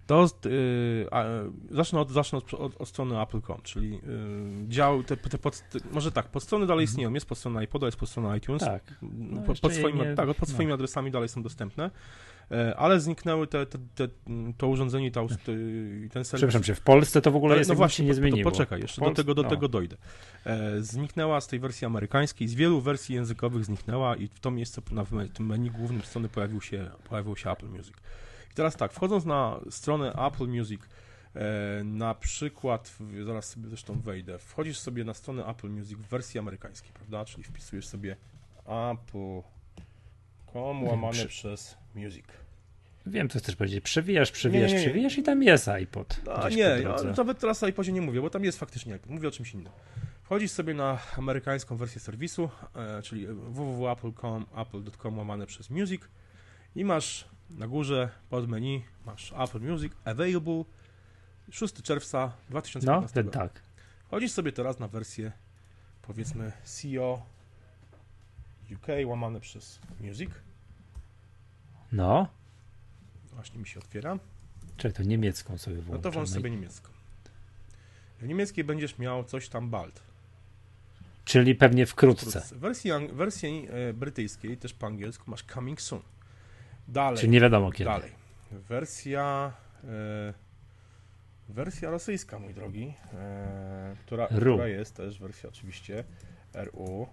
To, 0.07 0.27
yy, 0.45 1.07
a, 1.11 1.25
zacznę, 1.71 1.99
od, 1.99 2.11
zacznę 2.11 2.37
od, 2.37 2.53
od, 2.53 2.81
od 2.81 2.87
strony 2.87 3.21
Apple.com, 3.21 3.61
czyli 3.63 3.91
yy, 3.91 3.99
dział, 4.67 5.03
te, 5.03 5.17
te, 5.17 5.37
pod, 5.37 5.69
te, 5.69 5.79
może 5.91 6.11
tak, 6.11 6.27
podstrony 6.27 6.65
dalej 6.65 6.83
mhm. 6.83 6.91
istnieją, 6.91 7.13
jest 7.13 7.25
podstrona 7.25 7.63
iPoda, 7.63 7.87
jest 7.87 7.97
podstrona 7.97 8.37
iTunes, 8.37 8.61
tak. 8.61 8.83
No, 9.01 9.41
pod, 9.41 9.59
pod 9.59 9.73
swoimi, 9.73 9.99
nie, 9.99 10.15
tak, 10.15 10.33
pod 10.33 10.49
swoimi 10.49 10.69
no. 10.69 10.73
adresami 10.73 11.11
dalej 11.11 11.29
są 11.29 11.43
dostępne. 11.43 11.91
E, 12.51 12.75
ale 12.77 12.99
zniknęły 12.99 13.47
te, 13.47 13.65
to 14.57 14.67
urządzenie 14.67 15.07
i 15.07 15.11
ten 15.11 15.27
serwis. 15.29 16.27
Przepraszam 16.27 16.63
cię, 16.63 16.75
w 16.75 16.81
Polsce 16.81 17.21
to 17.21 17.31
w 17.31 17.35
ogóle 17.35 17.57
jest 17.57 17.69
no 17.69 17.75
właśnie, 17.75 18.05
nie 18.05 18.13
zmieniło. 18.13 18.51
Poczekaj, 18.51 18.81
jeszcze 18.81 19.01
do 19.01 19.11
tego, 19.11 19.33
do 19.33 19.43
no. 19.43 19.49
tego 19.49 19.67
dojdę. 19.67 19.97
E, 20.45 20.81
zniknęła 20.81 21.41
z 21.41 21.47
tej 21.47 21.59
wersji 21.59 21.85
amerykańskiej, 21.85 22.47
z 22.47 22.53
wielu 22.53 22.81
wersji 22.81 23.15
językowych 23.15 23.65
zniknęła 23.65 24.15
i 24.15 24.27
w 24.27 24.39
to 24.39 24.51
miejsce 24.51 24.81
na 24.91 25.05
tym 25.33 25.45
menu 25.45 25.71
głównym 25.71 26.01
strony 26.01 26.29
pojawił 26.29 26.61
się, 26.61 26.89
pojawił 27.09 27.35
się 27.35 27.51
Apple 27.51 27.67
Music. 27.67 27.93
Teraz 28.57 28.75
tak, 28.75 28.93
wchodząc 28.93 29.25
na 29.25 29.59
stronę 29.69 30.13
Apple 30.13 30.47
Music, 30.47 30.81
e, 31.35 31.83
na 31.83 32.15
przykład, 32.15 32.97
zaraz 33.25 33.49
sobie 33.49 33.67
zresztą 33.67 33.99
wejdę, 33.99 34.39
wchodzisz 34.39 34.79
sobie 34.79 35.03
na 35.03 35.13
stronę 35.13 35.45
Apple 35.45 35.69
Music 35.69 35.97
w 35.97 36.07
wersji 36.07 36.39
amerykańskiej, 36.39 36.91
prawda? 36.93 37.25
Czyli 37.25 37.43
wpisujesz 37.43 37.87
sobie 37.87 38.15
apple.com 38.65 39.43
łamane 40.83 41.25
przez 41.25 41.77
Music. 41.95 42.25
Wiem, 43.05 43.29
co 43.29 43.39
chcesz 43.39 43.55
powiedzieć. 43.55 43.83
Przewijasz, 43.83 44.31
przewijasz, 44.31 44.71
nie, 44.71 44.77
nie, 44.77 44.83
nie. 44.83 44.89
przewijasz 44.89 45.17
i 45.17 45.23
tam 45.23 45.43
jest 45.43 45.67
iPod. 45.67 46.21
A, 46.35 46.49
nie, 46.49 46.77
nawet 47.17 47.39
teraz 47.39 47.63
o 47.63 47.67
iPodzie 47.67 47.91
nie 47.91 48.01
mówię, 48.01 48.21
bo 48.21 48.29
tam 48.29 48.43
jest 48.43 48.59
faktycznie 48.59 48.93
iPod. 48.93 49.09
Mówię 49.09 49.27
o 49.27 49.31
czymś 49.31 49.53
innym. 49.53 49.73
Wchodzisz 50.23 50.51
sobie 50.51 50.73
na 50.73 50.99
amerykańską 51.17 51.77
wersję 51.77 52.01
serwisu, 52.01 52.49
e, 52.75 53.01
czyli 53.01 53.27
www.apple.com, 53.27 54.45
apple.com 54.55 55.17
łamane 55.17 55.45
przez 55.45 55.69
Music 55.69 56.01
i 56.75 56.85
masz 56.85 57.36
na 57.49 57.67
górze 57.67 58.09
pod 58.29 58.49
menu 58.49 58.83
masz 59.05 59.33
Apple 59.37 59.59
Music 59.59 59.93
Available 60.05 60.63
6 61.51 61.81
czerwca 61.81 62.31
2015 62.49 63.21
No, 63.21 63.23
ten 63.23 63.31
tak. 63.31 63.61
Chodzisz 64.11 64.31
sobie 64.31 64.51
teraz 64.51 64.79
na 64.79 64.87
wersję 64.87 65.31
powiedzmy 66.01 66.51
CEO 66.63 67.25
UK 68.71 68.87
łamane 69.05 69.39
przez 69.39 69.79
Music 70.01 70.29
no. 71.91 72.27
Właśnie 73.33 73.59
mi 73.59 73.67
się 73.67 73.79
otwiera. 73.79 74.19
Czekaj, 74.77 74.93
to 74.93 75.03
niemiecką 75.03 75.57
sobie 75.57 75.75
włączę. 75.75 75.93
No 75.93 75.99
to 75.99 76.11
włącz 76.11 76.29
sobie 76.29 76.49
niemiecką. 76.49 76.89
W 78.19 78.27
niemieckiej 78.27 78.63
będziesz 78.63 78.97
miał 78.97 79.23
coś 79.23 79.49
tam 79.49 79.69
bald. 79.69 80.03
Czyli 81.25 81.55
pewnie 81.55 81.85
wkrótce. 81.85 82.41
W 82.41 82.53
wersji, 82.53 82.91
wersji 83.13 83.67
e, 83.69 83.93
brytyjskiej, 83.93 84.57
też 84.57 84.73
po 84.73 84.87
angielsku, 84.87 85.31
masz 85.31 85.43
coming 85.43 85.81
soon. 85.81 86.01
Dalej. 86.87 87.19
Czyli 87.19 87.31
nie 87.31 87.41
wiadomo 87.41 87.71
kiedy. 87.71 87.89
Dalej. 87.89 88.11
Wersja... 88.51 89.53
E, 89.83 90.33
wersja 91.49 91.89
rosyjska, 91.89 92.39
mój 92.39 92.53
drogi, 92.53 92.93
e, 93.13 93.95
która, 94.05 94.27
która 94.27 94.67
jest 94.67 94.95
też 94.95 95.19
wersja 95.19 95.49
oczywiście 95.49 96.03
RU, 96.53 97.07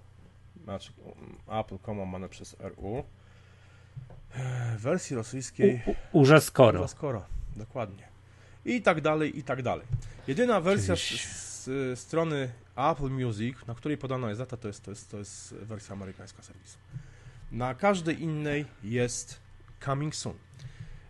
znaczy 0.65 0.93
Apple.com 1.49 1.99
łamane 1.99 2.29
przez 2.29 2.57
RU. 2.61 3.05
Wersji 4.79 5.17
rosyjskiej. 5.17 5.83
Urze 6.13 6.41
skoro. 6.41 6.89
skoro, 6.89 7.25
dokładnie. 7.57 8.09
I 8.65 8.83
tak 8.83 9.01
dalej, 9.01 9.39
i 9.39 9.43
tak 9.43 9.63
dalej. 9.63 9.87
Jedyna 10.27 10.61
wersja 10.61 10.97
z, 10.97 11.01
z, 11.01 11.99
strony 12.01 12.53
Apple 12.77 13.11
Music, 13.11 13.57
na 13.67 13.75
której 13.75 13.99
podana 13.99 14.29
jest 14.29 14.41
data, 14.41 14.57
to 14.57 14.69
jest, 14.69 14.85
to 14.85 14.91
jest, 14.91 15.11
to 15.11 15.19
jest 15.19 15.55
wersja 15.55 15.93
amerykańska 15.93 16.43
serwisu. 16.43 16.79
Na 17.53 17.75
każdej 17.75 18.23
innej 18.23 18.67
jest 18.83 19.44
Coming 19.85 20.15
Soon. 20.15 20.35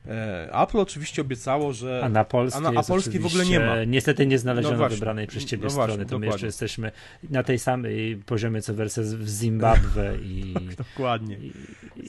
E, 0.08 0.62
Apple 0.62 0.78
oczywiście 0.78 1.22
obiecało, 1.22 1.72
że. 1.72 2.00
A 2.04 2.08
na 2.08 2.24
polski, 2.24 2.58
a 2.58 2.60
na, 2.60 2.80
a 2.80 2.82
w 2.82 3.26
ogóle 3.26 3.46
nie 3.46 3.60
ma. 3.60 3.84
Niestety 3.84 4.26
nie 4.26 4.38
znaleziono 4.38 4.76
no 4.76 4.88
wybranej 4.88 5.26
przez 5.26 5.44
ciebie 5.44 5.64
no 5.64 5.70
strony. 5.70 5.86
Właśnie, 5.86 6.04
to 6.04 6.10
dokładnie. 6.10 6.26
my 6.26 6.32
jeszcze 6.32 6.46
jesteśmy 6.46 6.92
na 7.30 7.42
tej 7.42 7.58
samej 7.58 8.16
poziomie 8.16 8.62
co 8.62 8.74
wersja 8.74 9.02
w 9.02 9.28
Zimbabwe 9.28 10.16
i. 10.22 10.54
dokładnie. 10.94 11.38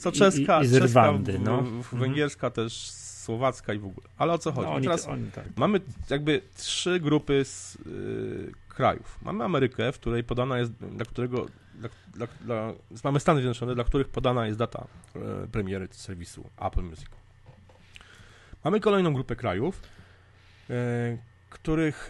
Co 0.00 0.12
czeska, 0.12 0.60
i, 0.60 0.64
i 0.64 0.68
z 0.68 0.76
Rwandy, 0.76 1.32
czeska, 1.32 1.50
no. 1.50 1.62
w, 1.62 1.82
w, 1.82 1.94
węgierska 1.94 2.50
też 2.50 2.90
słowacka 3.26 3.74
i 3.74 3.78
w 3.78 3.86
ogóle. 3.86 4.06
Ale 4.18 4.32
o 4.32 4.38
co 4.38 4.52
chodzi? 4.52 4.66
No, 4.66 4.74
oni, 4.74 4.84
Teraz 4.84 5.06
oni, 5.06 5.30
tak. 5.30 5.44
mamy 5.56 5.80
jakby 6.10 6.42
trzy 6.56 7.00
grupy 7.00 7.44
z, 7.44 7.76
y, 7.76 8.52
krajów. 8.76 9.18
Mamy 9.22 9.44
Amerykę, 9.44 9.92
w 9.92 9.98
której 9.98 10.24
podana 10.24 10.58
jest, 10.58 10.72
dla 10.72 11.04
którego, 11.04 11.46
dla, 11.74 11.88
dla, 12.14 12.26
dla, 12.40 12.72
mamy 13.04 13.20
Stany 13.20 13.40
Zjednoczone, 13.40 13.74
dla 13.74 13.84
których 13.84 14.08
podana 14.08 14.46
jest 14.46 14.58
data 14.58 14.86
y, 15.44 15.48
premiery 15.48 15.88
serwisu 15.90 16.50
Apple 16.60 16.82
Music. 16.82 17.06
Mamy 18.64 18.80
kolejną 18.80 19.14
grupę 19.14 19.36
krajów, 19.36 19.82
e, 20.70 21.18
których, 21.50 22.08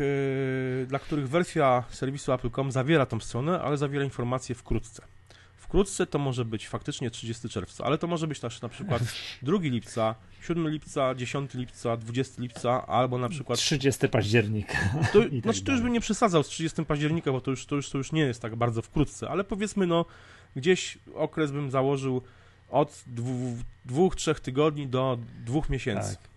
e, 0.82 0.86
dla 0.86 0.98
których 0.98 1.28
wersja 1.28 1.84
serwisu 1.90 2.32
Apple.com 2.32 2.72
zawiera 2.72 3.06
tą 3.06 3.20
stronę, 3.20 3.60
ale 3.60 3.76
zawiera 3.76 4.04
informacje 4.04 4.54
wkrótce. 4.54 5.02
Wkrótce 5.56 6.06
to 6.06 6.18
może 6.18 6.44
być 6.44 6.68
faktycznie 6.68 7.10
30 7.10 7.48
czerwca, 7.48 7.84
ale 7.84 7.98
to 7.98 8.06
może 8.06 8.26
być 8.26 8.40
też 8.40 8.62
na 8.62 8.68
przykład 8.68 9.02
2 9.42 9.58
lipca, 9.60 10.14
7 10.46 10.68
lipca, 10.68 11.14
10 11.14 11.54
lipca, 11.54 11.96
20 11.96 12.42
lipca, 12.42 12.86
albo 12.86 13.18
na 13.18 13.28
przykład... 13.28 13.58
30 13.58 14.08
października. 14.08 14.78
To, 15.12 15.22
tak 15.22 15.42
znaczy, 15.42 15.64
to 15.64 15.72
już 15.72 15.80
bym 15.80 15.92
nie 15.92 16.00
przesadzał 16.00 16.42
z 16.42 16.48
30 16.48 16.84
października, 16.84 17.32
bo 17.32 17.40
to 17.40 17.50
już, 17.50 17.66
to, 17.66 17.76
już, 17.76 17.90
to 17.90 17.98
już 17.98 18.12
nie 18.12 18.22
jest 18.22 18.42
tak 18.42 18.56
bardzo 18.56 18.82
wkrótce, 18.82 19.28
ale 19.28 19.44
powiedzmy, 19.44 19.86
no, 19.86 20.04
gdzieś 20.56 20.98
okres 21.14 21.50
bym 21.50 21.70
założył 21.70 22.22
od 22.68 23.04
dwóch, 23.06 23.58
dwóch 23.84 24.16
trzech 24.16 24.40
tygodni 24.40 24.86
do 24.86 25.18
dwóch 25.44 25.70
miesięcy. 25.70 26.16
Tak. 26.16 26.28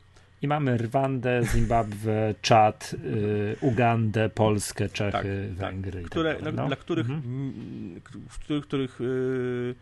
I 0.41 0.47
mamy 0.47 0.77
Rwandę, 0.77 1.41
Zimbabwe, 1.53 2.35
Czad, 2.41 2.95
y, 3.05 3.55
Ugandę, 3.61 4.29
Polskę, 4.29 4.89
Czechy, 4.89 5.11
tak, 5.11 5.23
tak. 5.23 5.71
Węgry. 5.71 6.01
Tak. 6.01 6.11
Które, 6.11 6.35
tak 6.35 6.55
no. 6.55 6.67
dla 6.67 6.75
których, 6.75 7.09
mhm. 7.09 8.01
w 8.29 8.39
których, 8.39 8.63
których 8.63 9.01
y, 9.01 9.75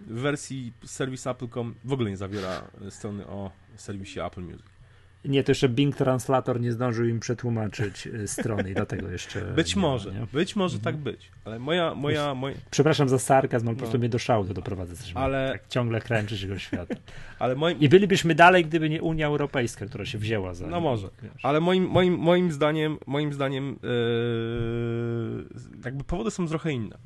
wersji 0.00 0.72
serwis 0.84 1.26
Apple.com 1.26 1.74
w 1.84 1.92
ogóle 1.92 2.10
nie 2.10 2.16
zawiera 2.16 2.62
strony 2.90 3.26
o 3.26 3.50
serwisie 3.76 4.20
Apple 4.20 4.42
Music. 4.42 4.78
Nie, 5.24 5.44
to 5.44 5.50
jeszcze 5.50 5.68
Bing 5.68 5.96
Translator 5.96 6.60
nie 6.60 6.72
zdążył 6.72 7.06
im 7.06 7.20
przetłumaczyć 7.20 8.06
y, 8.06 8.28
strony 8.28 8.70
i 8.70 8.74
dlatego 8.74 9.10
jeszcze. 9.10 9.40
Być 9.56 9.76
nie 9.76 9.82
może, 9.82 10.12
nie? 10.12 10.26
być 10.32 10.56
może 10.56 10.76
mhm. 10.76 10.94
tak 10.94 11.02
być, 11.02 11.30
ale 11.44 11.58
moja, 11.58 11.94
moja, 11.94 12.34
moja... 12.34 12.54
Przepraszam 12.70 13.08
za 13.08 13.18
sarkazm, 13.18 13.68
ale 13.68 13.74
po 13.74 13.78
prostu 13.78 13.96
No. 13.96 13.98
mnie 13.98 14.08
do 14.08 14.18
szału 14.18 14.44
to 14.44 14.54
doprowadza. 14.54 14.94
Ale- 15.14 15.52
tak 15.52 15.68
ciągle 15.68 16.00
kręczy 16.00 16.38
się 16.38 16.48
go 16.48 16.58
świata. 16.58 16.94
Ale 17.38 17.54
moim, 17.54 17.80
I 17.80 17.88
bylibyśmy 17.88 18.34
dalej, 18.34 18.64
gdyby 18.64 18.90
nie 18.90 19.02
Unia 19.02 19.26
Europejska, 19.26 19.86
która 19.86 20.04
się 20.04 20.18
wzięła 20.18 20.54
za. 20.54 20.66
No 20.66 20.80
może. 20.80 21.08
wiesz. 21.22 21.44
Ale 21.44 21.60
moim, 21.60 21.86
moim, 21.86 22.18
moim 22.18 22.52
zdaniem, 22.52 22.98
moim 23.06 23.32
zdaniem 23.32 23.78
yy, 23.82 25.44
jakby 25.84 26.04
powody 26.04 26.30
są 26.30 26.48
trochę 26.48 26.72
inne. 26.72 26.98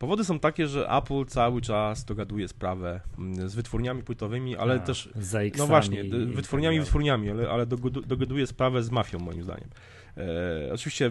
Powody 0.00 0.24
są 0.24 0.38
takie, 0.38 0.66
że 0.68 0.88
Apple 0.90 1.24
cały 1.26 1.60
czas 1.60 2.04
dogaduje 2.04 2.48
sprawę 2.48 3.00
mm, 3.18 3.48
z 3.48 3.54
wytwórniami 3.54 4.02
płytowymi, 4.02 4.56
ale 4.56 4.74
A, 4.74 4.78
też 4.78 5.08
z 5.14 5.58
no 5.58 5.66
właśnie, 5.66 6.04
wytwórniami, 6.04 6.36
tak 6.36 6.60
dalej. 6.60 6.80
wytwórniami, 6.80 7.30
ale, 7.30 7.50
ale 7.50 7.66
dogaduje 8.06 8.46
sprawę 8.46 8.82
z 8.82 8.90
mafią, 8.90 9.18
moim 9.18 9.42
zdaniem. 9.42 9.68
E, 10.16 10.72
oczywiście 10.72 11.10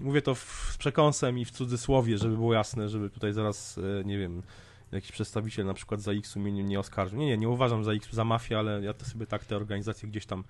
mówię 0.00 0.22
to 0.22 0.34
w, 0.34 0.68
z 0.72 0.76
przekąsem 0.76 1.38
i 1.38 1.44
w 1.44 1.50
cudzysłowie, 1.50 2.18
żeby 2.18 2.36
było 2.36 2.54
jasne, 2.54 2.88
żeby 2.88 3.10
tutaj 3.10 3.32
zaraz, 3.32 3.78
e, 4.00 4.04
nie 4.04 4.18
wiem, 4.18 4.42
jakiś 4.92 5.12
przedstawiciel 5.12 5.66
na 5.66 5.74
przykład 5.74 6.00
za 6.00 6.12
X-u 6.12 6.40
mnie 6.40 6.64
nie, 6.64 6.80
oskarżył. 6.80 7.18
Nie, 7.18 7.26
nie, 7.26 7.38
nie 7.38 7.48
uważam 7.48 7.84
za 7.84 7.92
X-u 7.92 8.16
za 8.16 8.24
mafię, 8.24 8.58
ale 8.58 8.82
ja 8.82 8.94
to 8.94 9.04
sobie 9.04 9.26
tak 9.26 9.44
te 9.44 9.56
organizacje 9.56 10.08
gdzieś 10.08 10.26
tam 10.26 10.44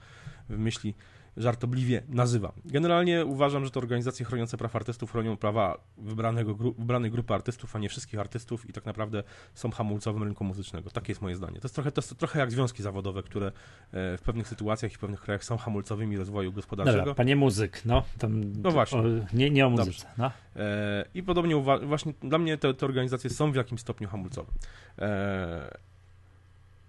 w 0.48 0.58
myśli 0.58 0.94
żartobliwie 1.36 2.02
nazywam. 2.08 2.52
Generalnie 2.64 3.24
uważam, 3.24 3.64
że 3.64 3.70
to 3.70 3.80
organizacje 3.80 4.26
chroniące 4.26 4.56
praw 4.56 4.76
artystów 4.76 5.12
chronią 5.12 5.36
prawa 5.36 5.78
wybranego 5.98 6.54
gru- 6.54 6.74
wybranej 6.78 7.10
grupy 7.10 7.34
artystów, 7.34 7.76
a 7.76 7.78
nie 7.78 7.88
wszystkich 7.88 8.20
artystów 8.20 8.68
i 8.70 8.72
tak 8.72 8.86
naprawdę 8.86 9.22
są 9.54 9.70
hamulcowym 9.70 10.22
rynku 10.22 10.44
muzycznego. 10.44 10.90
Takie 10.90 11.10
jest 11.12 11.22
moje 11.22 11.36
zdanie. 11.36 11.60
To 11.60 11.64
jest 11.64 11.74
trochę, 11.74 11.92
to 11.92 12.00
jest 12.00 12.16
trochę 12.18 12.38
jak 12.38 12.50
związki 12.50 12.82
zawodowe, 12.82 13.22
które 13.22 13.46
e, 13.46 13.52
w 13.92 14.22
pewnych 14.24 14.48
sytuacjach 14.48 14.92
i 14.92 14.94
w 14.94 14.98
pewnych 14.98 15.20
krajach 15.20 15.44
są 15.44 15.56
hamulcowymi 15.56 16.16
rozwoju 16.16 16.52
gospodarczego. 16.52 16.98
Dobra, 16.98 17.14
panie 17.14 17.36
muzyk, 17.36 17.82
no. 17.84 18.02
Tam, 18.18 18.52
No 18.62 18.70
właśnie. 18.70 18.98
O, 18.98 19.04
nie, 19.32 19.50
nie 19.50 19.66
o 19.66 19.70
muzyce. 19.70 20.06
No. 20.18 20.30
E, 20.56 21.04
I 21.14 21.22
podobnie 21.22 21.56
właśnie 21.86 22.12
dla 22.22 22.38
mnie 22.38 22.58
te, 22.58 22.74
te 22.74 22.86
organizacje 22.86 23.30
są 23.30 23.52
w 23.52 23.54
jakimś 23.54 23.80
stopniu 23.80 24.08
hamulcowe. 24.08 24.52
E, 24.98 25.78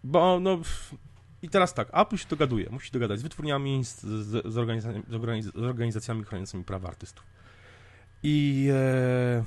bo 0.04 0.40
no. 0.40 0.60
I 1.44 1.50
teraz 1.50 1.74
tak, 1.74 1.88
Apple 1.94 2.18
się 2.18 2.28
dogaduje, 2.30 2.70
musi 2.70 2.92
dogadać 2.92 3.20
z 3.20 3.24
wytwórniami, 3.24 3.86
z, 3.86 4.02
z, 4.02 4.54
z, 4.54 4.58
organizacjami, 4.58 5.06
z, 5.10 5.14
organiz- 5.14 5.52
z 5.62 5.64
organizacjami 5.64 6.24
chroniącymi 6.24 6.64
prawa 6.64 6.88
artystów. 6.88 7.26
I 8.24 8.68
e, 8.74 9.44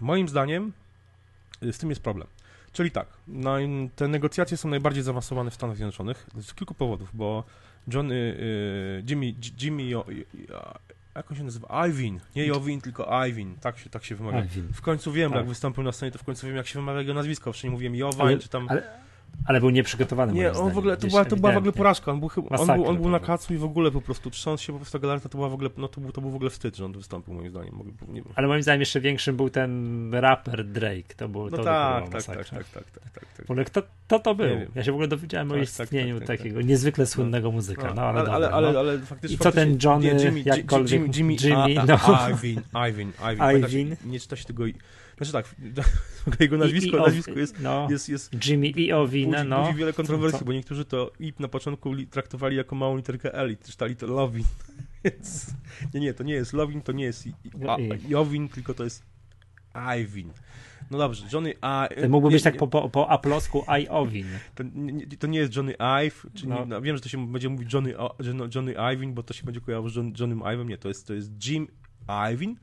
moim 0.00 0.28
zdaniem 0.28 0.72
e, 1.62 1.72
z 1.72 1.78
tym 1.78 1.88
jest 1.88 2.02
problem. 2.02 2.28
Czyli 2.72 2.90
tak, 2.90 3.06
no, 3.28 3.56
te 3.96 4.08
negocjacje 4.08 4.56
są 4.56 4.68
najbardziej 4.68 5.02
zaawansowane 5.02 5.50
w 5.50 5.54
Stanach 5.54 5.76
Zjednoczonych 5.76 6.26
z 6.40 6.54
kilku 6.54 6.74
powodów, 6.74 7.10
bo 7.12 7.44
Johnny, 7.92 8.38
e, 8.98 9.10
Jimmy, 9.10 9.34
Jimmy, 9.62 9.82
jo, 9.82 10.06
jak 11.14 11.30
on 11.30 11.36
się 11.36 11.44
nazywa? 11.44 11.86
Iwin, 11.88 12.20
nie 12.36 12.46
Jowin, 12.46 12.80
tylko 12.80 13.26
Iwin, 13.26 13.56
tak 13.60 13.78
się, 13.78 13.90
tak 13.90 14.04
się 14.04 14.16
wymawia. 14.16 14.44
Iwin. 14.44 14.68
W 14.72 14.80
końcu 14.80 15.12
wiem, 15.12 15.30
Tak. 15.30 15.38
jak 15.38 15.48
wystąpił 15.48 15.82
na 15.82 15.92
scenie, 15.92 16.12
to 16.12 16.18
w 16.18 16.24
końcu 16.24 16.46
wiem, 16.46 16.56
jak 16.56 16.66
się 16.66 16.78
wymawia 16.78 17.00
jego 17.00 17.14
nazwisko. 17.14 17.52
Wcześniej 17.52 17.70
mówiłem 17.70 17.94
Jowań, 17.94 18.38
czy 18.38 18.48
tam... 18.48 18.66
ale, 18.68 19.07
ale 19.48 19.60
był 19.60 19.70
nieprzygotowany. 19.70 20.32
Nie, 20.32 20.48
on 20.48 20.54
zdaniem, 20.54 20.74
w 20.74 20.78
ogóle, 20.78 20.96
to 20.96 21.00
gdzieś 21.00 21.10
była, 21.10 21.24
to 21.24 21.36
była 21.36 21.52
w 21.52 21.56
ogóle 21.56 21.72
porażka. 21.72 22.12
On 22.12 22.20
był, 22.20 22.28
chyba, 22.28 22.56
on 22.56 22.66
był, 22.66 22.86
on 22.86 22.96
był 22.96 23.10
na 23.10 23.20
kacu 23.20 23.54
i 23.54 23.56
w 23.56 23.64
ogóle 23.64 23.90
po 23.90 24.00
prostu 24.00 24.30
trząsł 24.30 24.64
się 24.64 24.72
po 24.72 24.78
prostu 24.78 25.00
galareta, 25.00 25.28
to 25.28 25.38
była 25.38 25.48
w 25.48 25.54
ogóle, 25.54 25.70
no 25.76 25.88
to 25.88 26.00
był, 26.00 26.12
to 26.12 26.20
był 26.20 26.30
w 26.30 26.34
ogóle 26.34 26.50
wstyd, 26.50 26.76
że 26.76 26.84
on 26.84 26.92
wystąpił 26.92 27.34
moim 27.34 27.50
zdaniem. 27.50 27.74
Mogę-. 27.74 28.22
Ale 28.34 28.48
moim 28.48 28.62
zdaniem 28.62 28.80
jeszcze 28.80 29.00
większym 29.00 29.36
był 29.36 29.50
ten 29.50 30.14
raper 30.14 30.64
Drake. 30.64 31.14
To 31.16 31.28
było 31.28 31.44
No 31.50 31.56
to 31.56 31.64
tak, 31.64 32.08
tak, 32.08 32.22
tak, 32.24 32.36
tak, 32.36 32.48
tak, 32.48 32.64
tak, 32.64 32.84
tak, 32.90 33.12
tak. 33.12 33.46
W 33.46 33.50
ogóle 33.50 33.64
kto, 33.64 33.82
kto 34.06 34.18
to 34.18 34.34
był? 34.34 34.56
Ja 34.74 34.84
się 34.84 34.92
w 34.92 34.94
ogóle 34.94 35.08
dowiedziałem 35.08 35.50
o 35.50 35.54
Tak, 35.54 35.70
tak, 35.70 35.86
istnieniu 35.86 36.18
tak, 36.18 36.28
tak, 36.28 36.38
takiego 36.38 36.62
niezwykle 36.62 37.06
słynnego 37.06 37.52
muzyka. 37.52 37.94
No, 37.94 38.02
ale, 38.02 38.20
ale, 38.20 38.30
ale, 38.30 38.46
dobra, 38.46 38.56
ale, 38.56 38.72
no. 38.72 38.78
ale 38.78 38.98
faktycznie... 38.98 39.34
I 39.34 39.38
co 39.38 39.52
ten 39.52 39.78
Johnny, 39.84 40.14
nie, 40.14 40.24
Jimmy, 40.24 40.42
jakkolwiek- 40.42 40.92
Jimmy, 40.92 41.08
Jimmy, 41.16 41.36
Jimmy, 41.42 41.80
a, 41.80 41.86
no. 41.86 42.28
Iwin, 42.30 42.62
Iwin, 42.90 43.12
Iwin. 43.64 43.96
Nie 44.06 44.20
czyta 44.20 44.36
się 44.36 44.44
tego... 44.44 44.64
i- 45.20 45.24
Znaczy 45.24 45.32
tak, 45.32 45.54
jego 46.40 46.56
nazwisko, 46.56 46.96
I- 46.96 47.00
i- 47.00 47.02
nazwisko 47.02 47.32
jest, 47.32 47.60
no, 47.60 47.86
jest, 47.90 48.08
jest 48.08 48.46
Jimmy 48.46 48.66
i 48.66 48.92
Owina, 48.92 49.38
budzi, 49.38 49.48
no. 49.50 49.64
budzi 49.64 49.78
wiele 49.78 49.92
kontrowersji, 49.92 50.46
bo 50.46 50.52
niektórzy 50.52 50.84
to 50.84 51.12
IP 51.20 51.40
na 51.40 51.48
początku 51.48 51.92
li, 51.92 52.06
traktowali 52.06 52.56
jako 52.56 52.76
małą 52.76 52.96
literkę 52.96 53.34
L 53.34 53.52
i 53.52 53.56
czytali 53.56 53.96
to 53.96 54.06
Lovin. 54.06 54.44
Więc 55.04 55.46
nie, 55.94 56.00
nie, 56.00 56.14
to 56.14 56.24
nie 56.24 56.34
jest 56.34 56.52
Lovin, 56.52 56.82
to 56.82 56.92
nie 56.92 57.04
jest 57.04 57.26
i, 57.26 57.28
i, 57.30 57.34
a, 57.68 57.78
I- 57.78 58.08
Jowin, 58.08 58.48
tylko 58.48 58.74
to 58.74 58.84
jest 58.84 59.02
Iwin. 60.00 60.30
No 60.90 60.98
dobrze, 60.98 61.26
Johnny 61.32 61.54
A. 61.60 61.88
To 62.02 62.08
mógłby 62.08 62.28
nie, 62.30 62.36
być 62.36 62.42
tak 62.42 62.54
nie, 62.54 62.58
po, 62.60 62.66
po, 62.68 62.88
po 62.88 63.10
aplosku 63.10 63.64
I 63.82 63.88
Owin. 63.88 64.26
To 64.54 64.64
nie, 64.74 65.06
to 65.06 65.26
nie 65.26 65.38
jest 65.38 65.56
Johnny 65.56 65.74
Ive, 65.78 66.26
czyli 66.34 66.48
No. 66.48 66.66
no. 66.66 66.82
wiem, 66.82 66.96
że 66.96 67.02
to 67.02 67.08
się 67.08 67.32
będzie 67.32 67.48
mówić 67.48 67.72
Johnny, 67.72 67.94
Johnny, 68.54 68.74
Iwin, 68.94 69.14
bo 69.14 69.22
to 69.22 69.34
się 69.34 69.44
będzie 69.44 69.60
kojarzyło 69.60 69.90
z 69.90 69.96
John, 69.96 70.12
Johnnym 70.20 70.38
Ive'em. 70.40 70.66
Nie, 70.68 70.78
to 70.78 70.88
jest, 70.88 71.06
to 71.06 71.14
jest 71.14 71.46
Jim 71.46 71.68
Iwin. 72.32 72.56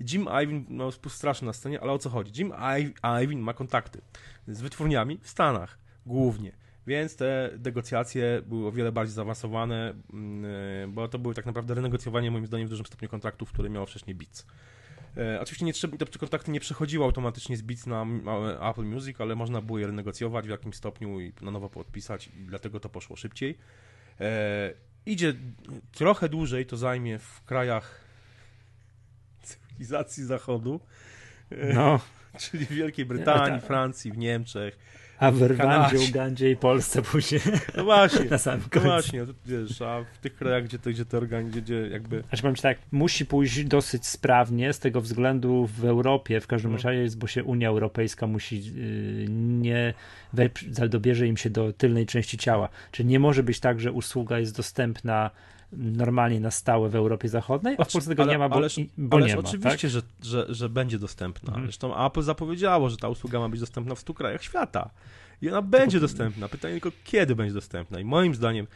I 0.00 0.04
Jim 0.12 0.28
Iwin, 0.44 0.66
no 0.68 0.90
straszny 1.08 1.46
na 1.46 1.52
scenie, 1.52 1.80
ale 1.80 1.92
o 1.92 1.98
co 1.98 2.10
chodzi? 2.10 2.32
Jim 2.42 2.52
I- 2.80 3.22
Iwin 3.24 3.40
ma 3.40 3.52
kontakty 3.54 4.00
z 4.48 4.60
wytwórniami 4.60 5.18
w 5.22 5.28
Stanach 5.28 5.78
głównie. 6.06 6.52
Więc 6.86 7.16
te 7.16 7.50
negocjacje 7.64 8.42
były 8.46 8.66
o 8.66 8.72
wiele 8.72 8.92
bardziej 8.92 9.14
zaawansowane, 9.14 9.94
mm, 10.12 10.92
bo 10.92 11.08
to 11.08 11.18
były 11.18 11.34
tak 11.34 11.46
naprawdę 11.46 11.74
renegocjowanie 11.74 12.30
moim 12.30 12.46
zdaniem 12.46 12.66
w 12.66 12.70
dużym 12.70 12.86
stopniu 12.86 13.08
kontraktów, 13.08 13.52
które 13.52 13.70
miało 13.70 13.86
wcześniej 13.86 14.14
Beats. 14.14 14.46
E, 15.16 15.40
oczywiście 15.40 15.66
nie 15.66 15.72
trzeba, 15.72 15.96
te 15.96 16.18
kontakty 16.18 16.50
nie 16.50 16.60
przechodziły 16.60 17.04
automatycznie 17.04 17.56
z 17.56 17.62
Beats 17.62 17.86
na 17.86 18.06
a- 18.60 18.70
Apple 18.70 18.84
Music, 18.84 19.20
ale 19.20 19.36
można 19.36 19.60
było 19.60 19.78
je 19.78 19.86
renegocjować 19.86 20.46
w 20.46 20.50
jakimś 20.50 20.76
stopniu 20.76 21.20
i 21.20 21.32
na 21.42 21.50
nowo 21.50 21.68
podpisać 21.70 22.26
i 22.28 22.44
dlatego 22.46 22.80
to 22.80 22.88
poszło 22.88 23.16
szybciej. 23.16 23.58
E, 24.20 24.72
idzie 25.06 25.34
trochę 25.92 26.28
dłużej, 26.28 26.66
to 26.66 26.76
zajmie 26.76 27.18
w 27.18 27.42
krajach 27.44 28.00
cywilizacji 29.84 30.24
zachodu, 30.24 30.80
e, 31.50 31.74
No, 31.74 32.00
czyli 32.40 32.66
w 32.66 32.72
Wielkiej 32.72 33.04
Brytanii, 33.06 33.60
tak. 33.60 33.66
Francji, 33.66 34.12
w 34.12 34.18
Niemczech. 34.18 34.78
a 35.18 35.30
w 35.30 35.56
Kanadzie. 35.56 35.98
Ugandzie 36.10 36.50
i 36.50 36.56
Polsce 36.56 37.02
później 37.02 37.40
No 37.76 37.84
właśnie, 37.84 38.24
na 38.30 38.38
samym 38.38 38.60
no 38.60 38.68
końcu. 38.70 38.88
właśnie, 38.88 39.26
to 39.26 39.32
wiesz, 39.46 39.82
a 39.82 40.04
w 40.14 40.18
tych 40.18 40.34
krajach, 40.34 40.64
gdzie 40.64 40.78
te, 40.78 40.90
gdzie 40.90 41.04
te 41.04 41.16
organi, 41.18 41.50
gdzie, 41.50 41.60
gdzie 41.62 41.88
jakby 41.88 42.22
Znaczy 42.28 42.42
powiem 42.42 42.56
ci 42.56 42.62
tak, 42.62 42.78
musi 42.92 43.26
pójść 43.26 43.64
dosyć 43.64 44.06
sprawnie 44.06 44.72
z 44.72 44.78
tego 44.78 45.00
względu 45.00 45.66
w 45.66 45.84
Europie, 45.84 46.40
w 46.40 46.46
każdym 46.46 46.70
No. 46.70 46.76
razie 46.76 46.94
jest, 47.02 47.18
bo 47.18 47.26
się 47.26 47.44
Unia 47.44 47.68
Europejska 47.68 48.26
musi 48.26 48.64
yy, 48.74 49.26
nie 49.28 49.94
dobierze 50.88 51.26
im 51.26 51.36
się 51.36 51.50
do 51.50 51.72
tylnej 51.72 52.06
części 52.06 52.38
ciała. 52.38 52.68
Czyli 52.92 53.08
nie 53.08 53.18
może 53.20 53.42
być 53.42 53.60
tak, 53.60 53.80
że 53.80 53.92
usługa 53.92 54.38
jest 54.38 54.56
dostępna 54.56 55.30
normalnie 55.72 56.40
na 56.40 56.50
stałe 56.50 56.88
w 56.88 56.94
Europie 56.94 57.28
Zachodniej, 57.28 57.74
a 57.78 57.84
w 57.84 57.92
Polsce 57.92 58.10
tego 58.10 58.22
Ale- 58.22 58.32
nie 58.32 58.38
ma, 58.38 58.48
bo, 58.48 58.56
ależ- 58.56 58.80
i- 58.80 58.90
bo 58.98 59.16
Ależ 59.16 59.28
nie 59.28 59.34
ma. 59.36 59.40
oczywiście, 59.48 59.88
tak? 59.88 59.90
że, 59.90 60.02
że, 60.22 60.54
że 60.54 60.68
będzie 60.68 60.98
dostępna. 60.98 61.48
Mhm. 61.48 61.66
Zresztą 61.66 62.06
Apple 62.06 62.22
zapowiedziało, 62.22 62.90
że 62.90 62.96
ta 62.96 63.08
usługa 63.08 63.38
ma 63.38 63.48
być 63.48 63.60
dostępna 63.60 63.94
w 63.94 63.98
100 64.00 64.14
krajach 64.14 64.42
świata. 64.42 64.90
I 65.42 65.48
ona 65.48 65.62
będzie 65.62 66.00
dostępna. 66.00 66.48
Pytanie 66.48 66.80
tylko, 66.80 66.98
kiedy 67.04 67.34
będzie 67.34 67.54
dostępna. 67.54 68.00
I 68.00 68.04
moim 68.04 68.34
zdaniem 68.34 68.66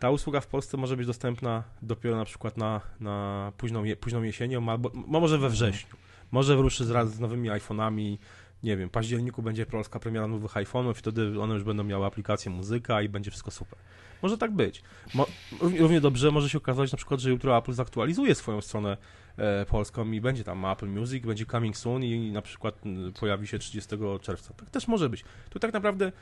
ta 0.00 0.10
usługa 0.10 0.40
w 0.40 0.46
Polsce 0.46 0.76
może 0.76 0.96
być 0.96 1.06
dostępna 1.06 1.62
dopiero 1.82 2.16
na 2.16 2.24
przykład 2.24 2.56
na, 2.56 2.80
na 3.00 3.52
późną, 3.56 3.84
je, 3.84 3.96
późną 3.96 4.22
jesienią, 4.22 4.68
albo 4.70 4.90
może 4.94 5.38
we 5.38 5.48
wrześniu. 5.50 5.96
Może 6.30 6.54
ruszy 6.56 6.84
z, 6.84 7.08
z 7.14 7.20
nowymi 7.20 7.50
iPhone'ami. 7.50 8.18
Nie 8.62 8.76
wiem, 8.76 8.88
w 8.88 8.92
październiku 8.92 9.42
będzie 9.42 9.66
polska 9.66 9.98
premiera 10.00 10.26
nowych 10.26 10.52
iPhone'ów, 10.54 10.94
wtedy 10.94 11.40
one 11.40 11.54
już 11.54 11.64
będą 11.64 11.84
miały 11.84 12.06
aplikację 12.06 12.50
muzyka 12.50 13.02
i 13.02 13.08
będzie 13.08 13.30
wszystko 13.30 13.50
super. 13.50 13.78
Może 14.22 14.38
tak 14.38 14.50
być. 14.50 14.82
Mo, 15.14 15.26
równie- 15.60 16.00
dobrze 16.00 16.30
może 16.30 16.48
się 16.48 16.58
okazać 16.58 16.92
na 16.92 16.96
przykład, 16.96 17.20
że 17.20 17.30
jutro 17.30 17.58
Apple 17.58 17.72
zaktualizuje 17.72 18.34
swoją 18.34 18.60
stronę 18.60 18.96
e, 19.36 19.66
polską 19.66 20.12
i 20.12 20.20
będzie 20.20 20.44
tam 20.44 20.64
Apple 20.64 20.86
Music, 20.88 21.26
będzie 21.26 21.46
coming 21.46 21.76
soon 21.76 22.04
i 22.04 22.32
na 22.32 22.42
przykład 22.42 22.80
pojawi 23.20 23.46
się 23.46 23.58
30 23.58 23.96
czerwca. 24.20 24.54
Tak 24.54 24.70
też 24.70 24.88
może 24.88 25.08
być. 25.08 25.24
Tu 25.50 25.58
tak 25.58 25.72
naprawdę 25.72 26.12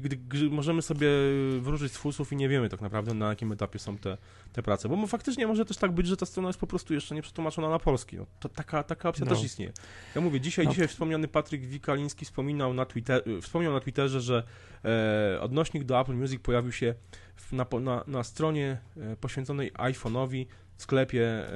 gdy, 0.00 0.16
gdy 0.16 0.50
możemy 0.50 0.82
sobie 0.82 1.08
wróżyć 1.60 1.92
z 1.92 1.96
fusów 1.96 2.32
i 2.32 2.36
nie 2.36 2.48
wiemy 2.48 2.68
tak 2.68 2.80
naprawdę 2.80 3.14
na 3.14 3.28
jakim 3.28 3.52
etapie 3.52 3.78
są 3.78 3.98
te, 3.98 4.16
te 4.52 4.62
prace, 4.62 4.88
bo 4.88 5.06
faktycznie 5.06 5.46
może 5.46 5.64
też 5.64 5.76
tak 5.76 5.92
być, 5.92 6.06
że 6.06 6.16
ta 6.16 6.26
strona 6.26 6.48
jest 6.48 6.58
po 6.60 6.66
prostu 6.66 6.94
jeszcze 6.94 7.14
nie 7.14 7.22
przetłumaczona 7.22 7.68
na 7.68 7.78
polski. 7.78 8.16
No, 8.16 8.26
to 8.40 8.48
taka, 8.48 8.82
taka 8.82 9.08
opcja 9.08 9.24
No. 9.24 9.34
też 9.34 9.44
istnieje. 9.44 9.72
Ja 10.14 10.20
mówię, 10.20 10.40
dzisiaj, 10.40 10.64
No. 10.64 10.70
dzisiaj 10.70 10.88
wspomniany 10.88 11.28
Patryk 11.28 11.66
Wikaliński 11.66 12.24
wspominał 12.24 12.74
na, 12.74 12.86
Twitter, 12.86 13.22
wspomniał 13.42 13.72
na 13.72 13.80
Twitterze, 13.80 14.20
że 14.20 14.42
e, 14.84 15.40
odnośnik 15.40 15.84
do 15.84 16.00
Apple 16.00 16.14
Music 16.14 16.42
pojawił 16.42 16.72
się 16.72 16.94
w, 17.36 17.52
na, 17.52 17.66
na, 17.80 18.04
na 18.06 18.24
stronie 18.24 18.78
e, 18.96 19.16
poświęconej 19.16 19.72
iPhone'owi 19.72 20.46
w 20.76 20.82
sklepie 20.82 21.22
e, 21.28 21.48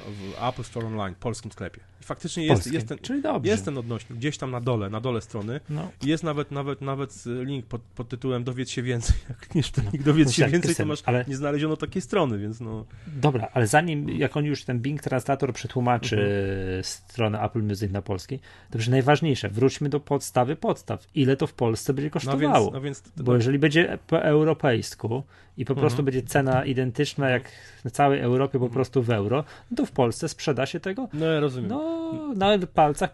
w 0.00 0.34
Apple 0.48 0.62
Store 0.62 0.86
Online, 0.86 1.14
polskim 1.20 1.52
sklepie. 1.52 1.80
faktycznie 2.02 2.46
jest, 2.46 2.72
jest, 2.72 2.88
ten, 2.88 2.98
jest 3.44 3.64
ten 3.64 3.78
odnośnik, 3.78 4.18
gdzieś 4.18 4.38
tam 4.38 4.50
na 4.50 4.60
dole, 4.60 4.90
na 4.90 5.00
dole 5.00 5.20
strony. 5.20 5.60
No, 5.70 5.90
Jest 6.02 6.24
nawet, 6.24 6.50
nawet, 6.50 6.80
nawet 6.80 7.24
link 7.26 7.66
pod, 7.66 7.80
pod 7.82 8.08
tytułem 8.08 8.44
dowiedz 8.44 8.70
się 8.70 8.82
więcej. 8.82 9.16
Jak 9.28 9.38
klikniesz 9.38 9.70
ten 9.70 9.84
link 9.92 10.04
dowiedz 10.04 10.26
No 10.28 10.32
się 10.32 10.46
więcej, 10.52 10.74
to 10.74 10.86
masz 10.86 11.02
ale- 11.04 11.24
nie 11.28 11.36
znaleziono 11.36 11.76
takiej 11.76 12.02
strony, 12.02 12.38
więc 12.38 12.60
no... 12.60 12.84
dobra, 13.06 13.48
ale 13.54 13.66
zanim, 13.66 14.08
jak 14.08 14.36
on 14.36 14.44
już 14.44 14.64
ten 14.64 14.80
Bing 14.80 15.02
Translator 15.02 15.52
przetłumaczy 15.52 16.16
Mhm. 16.16 16.84
stronę 16.84 17.40
Apple 17.42 17.62
Music 17.62 17.92
na 17.92 18.02
polski, 18.02 18.38
to 18.70 18.78
już 18.78 18.88
najważniejsze, 18.88 19.48
wróćmy 19.48 19.88
do 19.88 20.00
podstawy 20.00 20.56
podstaw. 20.56 21.06
Ile 21.14 21.36
to 21.36 21.46
w 21.46 21.52
Polsce 21.52 21.94
będzie 21.94 22.08
No 22.08 22.12
kosztowało? 22.12 22.64
więc, 22.64 22.72
no 22.74 22.80
więc 22.80 23.02
Bo 23.16 23.34
jeżeli 23.34 23.58
będzie 23.58 23.98
po 24.06 24.22
europejsku 24.22 25.22
i 25.56 25.64
po 25.64 25.74
prostu 25.74 26.00
Mhm. 26.00 26.04
będzie 26.04 26.22
cena 26.22 26.64
identyczna 26.64 27.30
jak 27.30 27.50
w 27.84 27.90
całej 27.90 28.20
Europie 28.20 28.58
po 28.58 28.68
prostu 28.68 29.02
w 29.02 29.10
euro, 29.10 29.44
no 29.70 29.76
to 29.76 29.86
w 29.86 29.92
Polsce 29.92 30.28
sprzeda 30.28 30.66
się 30.66 30.80
tego 30.80 31.08
no 31.12 31.26
ja 31.26 31.40
rozumiem. 31.40 31.70
no, 31.70 32.34
na 32.36 32.66
palcach 32.66 33.10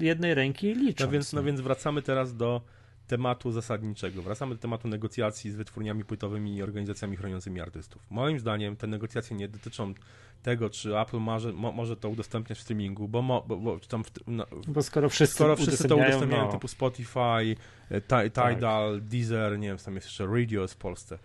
jednej 0.00 0.34
ręki 0.34 0.74
licząc. 0.74 1.00
No 1.00 1.12
więc, 1.12 1.32
no 1.32 1.42
więc 1.42 1.60
wracamy 1.60 2.02
teraz 2.02 2.36
do 2.36 2.60
tematu 3.06 3.52
zasadniczego. 3.52 4.22
Wracamy 4.22 4.54
do 4.54 4.60
tematu 4.60 4.88
negocjacji 4.88 5.50
z 5.50 5.56
wytwórniami 5.56 6.04
płytowymi 6.04 6.56
i 6.56 6.62
organizacjami 6.62 7.16
chroniącymi 7.16 7.60
artystów. 7.60 8.02
Moim 8.10 8.40
zdaniem 8.40 8.76
te 8.76 8.86
negocjacje 8.86 9.36
nie 9.36 9.48
dotyczą 9.48 9.94
tego, 10.42 10.70
czy 10.70 10.98
Apple 10.98 11.18
może, 11.18 11.52
mo, 11.52 11.72
może 11.72 11.96
to 11.96 12.08
udostępniać 12.08 12.58
w 12.58 12.62
streamingu, 12.62 13.08
bo, 13.08 13.22
mo, 13.22 13.44
bo, 13.48 13.56
bo 13.56 13.78
tam 13.88 14.04
w, 14.04 14.10
na, 14.26 14.46
Bo 14.68 14.82
skoro 14.82 15.08
wszyscy, 15.08 15.34
skoro 15.34 15.56
wszyscy 15.56 15.88
to 15.88 15.96
udostępniają, 15.96 16.08
udostępniają 16.08 16.44
no, 16.46 16.52
typu 16.52 16.68
Spotify, 16.68 17.56
e, 17.90 18.00
Ti- 18.00 18.30
Tidal, 18.30 19.00
Deezer, 19.02 19.58
nie 19.58 19.68
wiem, 19.68 19.78
tam 19.78 19.94
jest 19.94 20.06
jeszcze 20.06 20.26
Radio 20.26 20.68
w 20.68 20.76
Polsce 20.76 21.18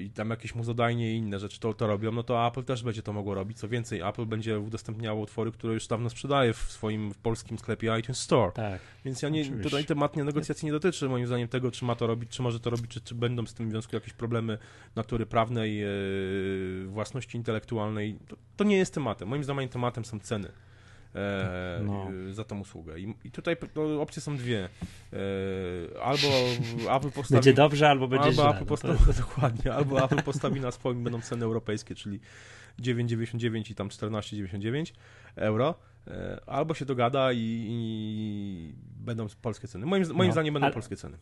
i 0.00 0.10
tam 0.10 0.30
jakieś 0.30 0.54
muzodajnie 0.54 1.14
i 1.14 1.16
inne 1.16 1.38
rzeczy 1.38 1.60
to, 1.60 1.74
to 1.74 1.86
robią, 1.86 2.12
no 2.12 2.22
to 2.22 2.46
Apple 2.46 2.64
też 2.64 2.82
będzie 2.82 3.02
to 3.02 3.12
mogło 3.12 3.34
robić. 3.34 3.58
Co 3.58 3.68
więcej, 3.68 4.00
Apple 4.00 4.26
będzie 4.26 4.58
udostępniało 4.58 5.20
utwory, 5.22 5.52
które 5.52 5.74
już 5.74 5.86
dawno 5.86 6.10
sprzedaje 6.10 6.52
w 6.52 6.56
swoim 6.56 7.12
polskim 7.22 7.58
sklepie 7.58 7.98
iTunes 7.98 8.18
Store. 8.18 8.52
tak. 8.52 8.80
Więc 9.04 9.22
ja 9.22 9.28
nie, 9.28 9.40
Oczywiście. 9.40 9.64
tutaj 9.64 9.84
temat 9.84 10.16
nie, 10.16 10.24
negocjacji 10.24 10.66
nie 10.66 10.72
dotyczy 10.72 11.08
moim 11.08 11.26
zdaniem 11.26 11.48
tego, 11.48 11.70
czy 11.70 11.84
ma 11.84 11.94
to 11.94 12.06
robić, 12.06 12.30
czy 12.30 12.42
może 12.42 12.60
to 12.60 12.70
robić, 12.70 12.90
czy, 12.90 13.00
czy 13.00 13.14
będą 13.14 13.46
z 13.46 13.54
tym 13.54 13.68
w 13.68 13.70
związku 13.70 13.96
jakieś 13.96 14.12
problemy 14.12 14.58
natury 14.96 15.26
prawnej, 15.26 15.82
e, 15.82 15.88
własności 16.86 17.36
intelektualnej. 17.36 18.18
To, 18.28 18.36
to 18.56 18.64
nie 18.64 18.76
jest 18.76 18.94
tematem. 18.94 19.28
Moim 19.28 19.44
zdaniem 19.44 19.68
tematem 19.68 20.04
są 20.04 20.20
ceny. 20.20 20.52
E, 21.14 21.80
No. 21.84 22.08
e, 22.30 22.32
za 22.32 22.44
tą 22.44 22.60
usługę. 22.60 22.98
I, 23.00 23.14
i 23.24 23.30
tutaj 23.30 23.56
to 23.74 24.02
opcje 24.02 24.22
są 24.22 24.36
dwie. 24.36 24.68
E, 25.12 25.16
albo 26.02 26.28
Apple 26.96 27.10
postawi... 27.10 27.34
Będzie 27.34 27.52
dobrze 27.52 27.88
albo 27.90 28.08
będzie 28.08 28.24
albo 28.28 28.42
źle. 28.42 28.48
Apple 28.50 28.60
no 28.60 28.66
postawi, 28.66 28.98
to, 29.06 29.12
dokładnie, 29.22 29.72
albo 29.74 30.04
Apple 30.04 30.22
postawi 30.22 30.60
na 30.60 30.70
swoim, 30.70 31.04
będą 31.04 31.20
ceny 31.20 31.44
europejskie, 31.44 31.94
czyli 31.94 32.20
9,99 32.82 33.70
i 33.70 33.74
tam 33.74 33.88
14,99 33.88 34.92
euro, 35.36 35.74
e, 36.06 36.40
albo 36.46 36.74
się 36.74 36.84
dogada 36.84 37.32
i, 37.32 37.38
i 37.68 38.74
będą 39.04 39.26
polskie 39.42 39.68
ceny. 39.68 39.86
Moim, 39.86 40.04
moim 40.12 40.28
No, 40.28 40.32
zdaniem 40.32 40.54
będą 40.54 40.64
ale- 40.66 40.74
polskie 40.74 40.96
ceny. 40.96 41.18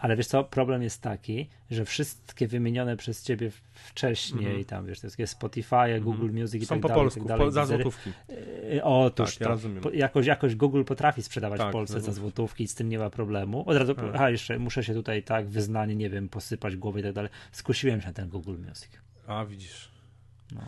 Ale 0.00 0.16
wiesz 0.16 0.26
co, 0.26 0.44
problem 0.44 0.82
jest 0.82 1.02
taki, 1.02 1.48
że 1.70 1.84
wszystkie 1.84 2.48
wymienione 2.48 2.96
przez 2.96 3.22
ciebie 3.24 3.50
wcześniej, 3.74 4.46
Mhm. 4.46 4.64
tam 4.64 4.86
wiesz, 4.86 4.98
te 4.98 5.00
wszystkie 5.00 5.26
Spotify, 5.26 6.00
Google 6.00 6.30
Music 6.32 6.62
i 6.62 6.66
Są 6.66 6.74
tak 6.74 6.82
po 6.82 6.88
dalej, 6.88 7.02
polsku, 7.02 7.20
tak 7.20 7.28
dalej, 7.28 7.44
po, 7.46 7.50
za 7.50 7.66
złotówki. 7.66 8.10
Otóż 8.82 9.36
Tak, 9.36 9.48
ja 9.48 9.80
to. 9.82 9.90
Jakoś, 9.90 10.26
jakoś 10.26 10.54
Google 10.56 10.84
potrafi 10.84 11.22
sprzedawać 11.22 11.58
Tak, 11.60 11.68
w 11.68 11.72
Polsce 11.72 12.00
za 12.00 12.06
za 12.06 12.12
złotówki 12.12 12.64
i 12.64 12.68
z 12.68 12.74
tym 12.74 12.88
nie 12.88 12.98
ma 12.98 13.10
problemu. 13.10 13.68
Od 13.68 13.76
razu, 13.76 13.94
Tak. 13.94 14.04
aha, 14.14 14.30
jeszcze 14.30 14.58
muszę 14.58 14.84
się 14.84 14.94
tutaj 14.94 15.22
tak 15.22 15.48
wyznanie, 15.48 15.94
nie 15.96 16.10
wiem, 16.10 16.28
posypać 16.28 16.76
głowę 16.76 17.00
i 17.00 17.02
tak 17.02 17.12
dalej. 17.12 17.30
Skusiłem 17.52 18.00
się 18.00 18.06
na 18.06 18.12
ten 18.12 18.28
Google 18.28 18.56
Music. 18.68 18.88
A, 19.26 19.44
widzisz. 19.44 19.90
No, 20.54 20.60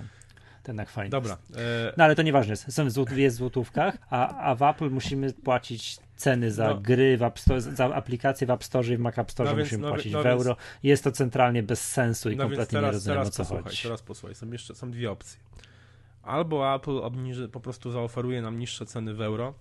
ten 0.62 0.86
fajny. 0.86 1.10
Dobra. 1.10 1.38
E, 1.56 1.92
No 1.96 2.04
ale 2.04 2.14
to 2.14 2.22
nieważne, 2.22 2.50
jest, 2.52 2.72
są 2.72 2.86
złot- 2.88 3.16
jest 3.16 3.36
w 3.36 3.38
złotówkach, 3.38 3.98
a, 4.10 4.36
a 4.50 4.54
w 4.54 4.62
Apple 4.62 4.90
musimy 4.90 5.32
płacić 5.32 5.98
ceny 6.16 6.50
za 6.52 6.68
No. 6.68 6.80
gry, 6.80 7.16
w 7.18 7.22
App 7.22 7.38
Store, 7.40 7.60
za 7.60 7.94
aplikacje 7.94 8.46
w 8.46 8.50
App 8.50 8.64
Store 8.64 8.88
i 8.88 8.96
w 8.96 9.00
Mac 9.00 9.18
App 9.18 9.30
Store 9.30 9.50
No 9.50 9.56
więc- 9.56 9.66
musimy 9.68 9.82
no 9.82 9.88
wi- 9.88 9.94
płacić 9.94 10.12
no 10.12 10.20
w 10.20 10.24
więc- 10.24 10.40
euro. 10.40 10.56
Jest 10.82 11.04
to 11.04 11.12
centralnie 11.12 11.62
bez 11.62 11.90
sensu 11.90 12.30
i 12.30 12.36
no 12.36 12.42
więc 12.44 12.50
kompletnie 12.50 12.76
nie 12.76 12.80
teraz, 12.82 12.94
rozumiem 12.94 13.14
teraz 13.16 13.28
o 13.28 13.30
co 13.30 13.42
posłuchaj, 13.42 13.64
chodzi. 13.64 13.82
teraz 13.82 14.02
posłuchaj. 14.02 14.34
Są 14.34 14.50
jeszcze 14.50 14.74
są 14.74 14.90
dwie 14.90 15.10
opcje. 15.10 15.40
Albo 16.22 16.74
Apple 16.74 16.98
obniży, 16.98 17.48
po 17.48 17.60
prostu 17.60 17.90
zaoferuje 17.90 18.42
nam 18.42 18.58
niższe 18.58 18.86
ceny 18.86 19.14
w 19.14 19.20
euro, 19.20 19.54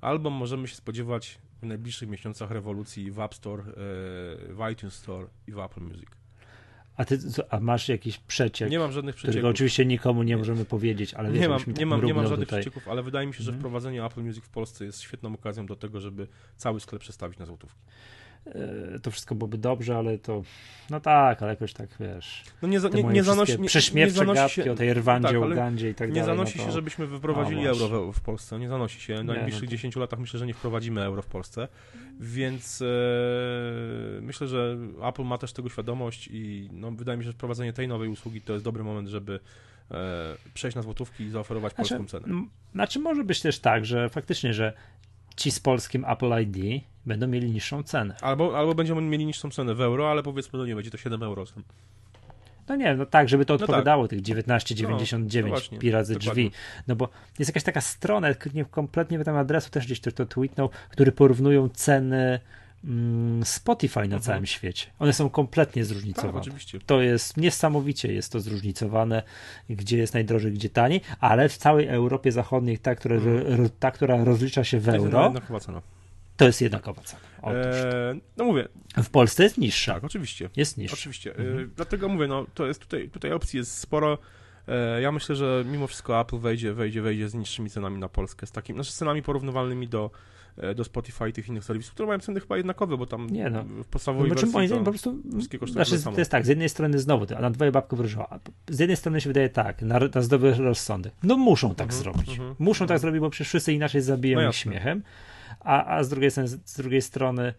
albo 0.00 0.30
możemy 0.30 0.68
się 0.68 0.74
spodziewać 0.76 1.38
w 1.62 1.66
najbliższych 1.66 2.08
miesiącach 2.08 2.50
rewolucji 2.50 3.10
w 3.10 3.20
App 3.20 3.34
Store, 3.34 3.62
e, 3.62 3.72
w 4.54 4.58
iTunes 4.72 4.94
Store 4.94 5.26
i 5.46 5.52
w 5.52 5.58
Apple 5.58 5.80
Music. 5.80 6.08
A 6.98 7.04
ty 7.04 7.18
a 7.50 7.60
masz 7.60 7.88
jakiś 7.88 8.18
przeciek, 8.18 8.70
Nie 8.70 8.78
mam 8.78 8.92
żadnych 8.92 9.14
którego 9.16 9.32
przecieków. 9.32 9.50
oczywiście 9.50 9.86
nikomu 9.86 10.22
nie 10.22 10.36
możemy 10.36 10.64
powiedzieć, 10.64 11.14
ale 11.14 11.30
wiesz, 11.30 11.40
Nie 11.40 11.48
mam, 11.48 11.58
żebyś 11.58 11.66
mi 11.66 11.72
nie 11.74 11.78
tak 11.80 11.88
mam, 11.88 12.04
nie 12.04 12.14
mam 12.14 12.26
żadnych 12.26 12.48
tutaj. 12.48 12.60
przecieków, 12.62 12.88
ale 12.88 13.02
wydaje 13.02 13.26
mi 13.26 13.34
się, 13.34 13.42
że 13.42 13.50
Mhm. 13.50 13.60
wprowadzenie 13.60 14.04
Apple 14.04 14.22
Music 14.22 14.44
w 14.44 14.48
Polsce 14.48 14.84
jest 14.84 15.00
świetną 15.00 15.34
okazją 15.34 15.66
do 15.66 15.76
tego, 15.76 16.00
żeby 16.00 16.26
cały 16.56 16.80
sklep 16.80 17.02
przestawić 17.02 17.38
na 17.38 17.46
złotówki. 17.46 17.80
E, 18.54 18.98
To 18.98 19.10
wszystko 19.10 19.34
byłoby 19.34 19.58
dobrze, 19.58 19.96
ale 19.96 20.18
to 20.18 20.42
no 20.90 21.00
tak, 21.00 21.42
ale 21.42 21.50
jakoś 21.52 21.72
tak 21.72 21.88
wiesz. 22.00 22.44
No 22.62 22.68
nie, 22.68 22.80
za, 22.80 22.88
nie, 22.88 23.02
nie 23.02 23.22
zanosi, 23.22 23.60
nie, 23.60 23.68
prześmiewcze 23.68 24.26
nie 24.26 24.34
gadki 24.34 24.54
się, 24.62 24.72
o 24.72 24.74
tej 24.74 24.94
Rwandzie, 24.94 25.28
tak, 25.40 25.50
Ugandzie 25.50 25.90
i 25.90 25.94
tak 25.94 26.08
nie 26.08 26.14
dalej. 26.14 26.36
zanosi 26.36 26.58
no 26.58 26.64
to... 26.64 26.70
się, 26.70 26.74
żebyśmy 26.74 27.06
wyprowadzili 27.06 27.66
A, 27.66 27.70
euro 27.70 28.12
w, 28.12 28.20
Polsce. 28.20 28.58
Nie 28.58 28.68
zanosi 28.68 29.00
się. 29.00 29.14
W 29.14 29.18
Nie, 29.18 29.24
najbliższych 29.24 29.62
no 29.62 29.68
to- 29.68 29.72
10 29.72 29.96
latach 29.96 30.18
myślę, 30.18 30.38
że 30.38 30.46
nie 30.46 30.54
wprowadzimy 30.54 31.02
euro 31.02 31.22
w 31.22 31.26
Polsce. 31.26 31.68
Więc 32.20 32.82
e, 32.82 32.84
myślę, 34.20 34.46
że 34.48 34.76
Apple 35.02 35.24
ma 35.24 35.38
też 35.38 35.52
tego 35.52 35.68
świadomość 35.68 36.28
i 36.32 36.68
no, 36.72 36.90
wydaje 36.90 37.18
mi 37.18 37.24
się, 37.24 37.28
że 37.30 37.32
wprowadzenie 37.32 37.72
tej 37.72 37.88
nowej 37.88 38.08
usługi 38.08 38.40
to 38.40 38.52
jest 38.52 38.64
dobry 38.64 38.84
moment, 38.84 39.08
żeby 39.08 39.40
e, 39.90 40.34
przejść 40.54 40.76
na 40.76 40.82
złotówki 40.82 41.24
i 41.24 41.30
zaoferować 41.30 41.74
Znaczy, 41.74 41.88
polską 41.96 42.20
cenę. 42.20 42.42
Znaczy 42.74 42.98
może 42.98 43.24
być 43.24 43.40
też 43.40 43.58
tak, 43.58 43.84
że 43.84 44.08
faktycznie, 44.08 44.54
że 44.54 44.72
ci 45.38 45.50
z 45.50 45.60
polskim 45.60 46.04
Apple 46.04 46.42
ID 46.42 46.84
będą 47.06 47.26
mieli 47.26 47.50
niższą 47.50 47.82
cenę. 47.82 48.16
Albo, 48.20 48.58
albo 48.58 48.74
będziemy 48.74 49.02
mieli 49.02 49.26
niższą 49.26 49.50
cenę 49.50 49.74
w 49.74 49.80
euro, 49.80 50.10
ale 50.10 50.22
powiedzmy, 50.22 50.58
no 50.58 50.66
nie, 50.66 50.74
będzie 50.74 50.90
to 50.90 50.96
7 50.96 51.22
euro. 51.22 51.44
No 52.68 52.76
nie, 52.76 52.94
no 52.94 53.06
tak, 53.06 53.28
żeby 53.28 53.44
to 53.44 53.58
tak. 53.58 53.62
odpowiadało 53.62 54.08
tych 54.08 54.18
No, 54.18 54.24
19,99 54.34 55.42
no 55.42 55.48
właśnie, 55.48 55.78
pi 55.78 55.90
razy 55.90 56.14
dokładnie. 56.14 56.44
drzwi. 56.44 56.58
No 56.88 56.96
bo 56.96 57.08
jest 57.38 57.48
jakaś 57.48 57.62
taka 57.62 57.80
strona, 57.80 58.28
nie, 58.54 58.64
kompletnie 58.64 59.18
nie 59.18 59.24
tam 59.24 59.36
adresu, 59.36 59.70
też 59.70 59.86
gdzieś 59.86 60.00
ktoś 60.00 60.14
to 60.14 60.26
tweetnął, 60.26 60.70
który 60.90 61.12
porównują 61.12 61.68
ceny 61.68 62.40
Spotify 63.44 64.08
na 64.08 64.18
całym 64.20 64.46
świecie. 64.46 64.86
One 64.98 65.12
są 65.12 65.30
kompletnie 65.30 65.82
Mhm. 65.82 65.88
Tak, 65.88 65.96
zróżnicowane. 65.96 66.38
oczywiście. 66.40 66.78
To 66.86 67.00
jest 67.02 67.36
niesamowicie 67.36 68.12
jest 68.12 68.32
to 68.32 68.40
zróżnicowane, 68.40 69.22
gdzie 69.70 69.98
jest 69.98 70.14
najdrożej, 70.14 70.52
gdzie 70.52 70.68
taniej, 70.70 71.00
ale 71.20 71.48
w 71.48 71.56
całej 71.56 71.86
Europie 71.88 72.32
Zachodniej 72.32 72.78
ta, 72.78 72.94
która, 72.94 73.16
ro, 73.16 73.68
ta, 73.78 73.90
która 73.90 74.24
rozlicza 74.24 74.64
się 74.64 74.78
w 74.80 74.84
To 74.84 74.92
jest 74.92 75.04
euro, 75.04 75.32
cena. 75.60 75.82
to 76.36 76.44
jest 76.44 76.60
jednakowa 76.60 77.02
cena. 77.02 77.20
Otóż. 77.42 77.56
E, 77.76 78.14
no 78.36 78.44
mówię, 78.44 78.68
W 78.96 79.10
Polsce 79.10 79.42
jest 79.42 79.58
niższa. 79.58 79.94
tak, 79.94 80.04
oczywiście. 80.04 80.50
Jest 80.56 80.76
niższa. 80.78 80.94
Oczywiście. 80.94 81.30
Mhm. 81.36 81.58
E, 81.58 81.66
Dlatego 81.76 82.08
mówię, 82.08 82.26
no 82.26 82.46
to 82.54 82.66
jest 82.66 82.80
tutaj, 82.80 83.08
tutaj 83.10 83.32
opcji 83.32 83.58
jest 83.58 83.78
sporo. 83.78 84.18
E, 84.68 85.00
Ja 85.00 85.12
myślę, 85.12 85.36
że 85.36 85.64
mimo 85.70 85.86
wszystko 85.86 86.20
Apple 86.20 86.38
wejdzie, 86.38 86.72
wejdzie, 86.74 87.02
wejdzie 87.02 87.28
z 87.28 87.34
niższymi 87.34 87.70
cenami 87.70 87.98
na 87.98 88.08
Polskę, 88.08 88.46
z 88.46 88.52
takim, 88.52 88.76
znaczy 88.76 88.92
cenami 88.92 89.22
porównywalnymi 89.22 89.88
do, 89.88 90.10
do 90.74 90.84
Spotify 90.84 91.28
i 91.28 91.32
tych 91.32 91.48
innych 91.48 91.64
serwisów, 91.64 91.94
które 91.94 92.06
mają 92.06 92.18
ceny 92.20 92.40
chyba 92.40 92.56
jednakowe, 92.56 92.96
bo 92.96 93.06
tam 93.06 93.30
Nie 93.30 93.50
no. 93.50 93.64
w 93.64 93.78
No, 93.78 93.84
podstawowej 93.90 94.28
znaczy, 94.28 94.40
wersji 94.40 94.54
moim 94.54 94.68
to... 94.68 94.68
zdaniem 94.68 94.84
po 94.84 94.90
prostu. 94.90 95.72
Znaczy, 95.72 96.02
to 96.02 96.18
jest 96.18 96.30
tak, 96.30 96.44
z 96.44 96.48
jednej 96.48 96.68
strony 96.68 96.98
znowu, 96.98 97.26
a 97.36 97.40
na 97.40 97.50
dwoje 97.50 97.72
babkę 97.72 97.96
wróżyła. 97.96 98.38
Z 98.68 98.78
jednej 98.78 98.96
strony 98.96 99.20
się 99.20 99.30
wydaje 99.30 99.48
tak, 99.48 99.82
na, 99.82 99.98
na 100.14 100.22
zdrowy 100.22 100.54
rozsądek. 100.54 101.12
No 101.22 101.36
muszą 101.36 101.74
tak 101.74 101.86
Mhm, 101.86 102.02
zrobić. 102.02 102.30
mhm, 102.30 102.54
muszą 102.58 102.84
mhm. 102.84 102.88
tak 102.88 102.98
zrobić, 102.98 103.20
bo 103.20 103.30
przecież 103.30 103.48
wszyscy 103.48 103.72
inaczej 103.72 104.00
zabiją 104.00 104.40
No 104.40 104.48
ich 104.48 104.56
śmiechem. 104.56 105.02
A, 105.60 105.96
a 105.96 106.04
z, 106.04 106.08
drugiej 106.08 106.30
strony, 106.30 106.48
z 106.48 106.76
drugiej 106.76 107.02
strony 107.02 107.54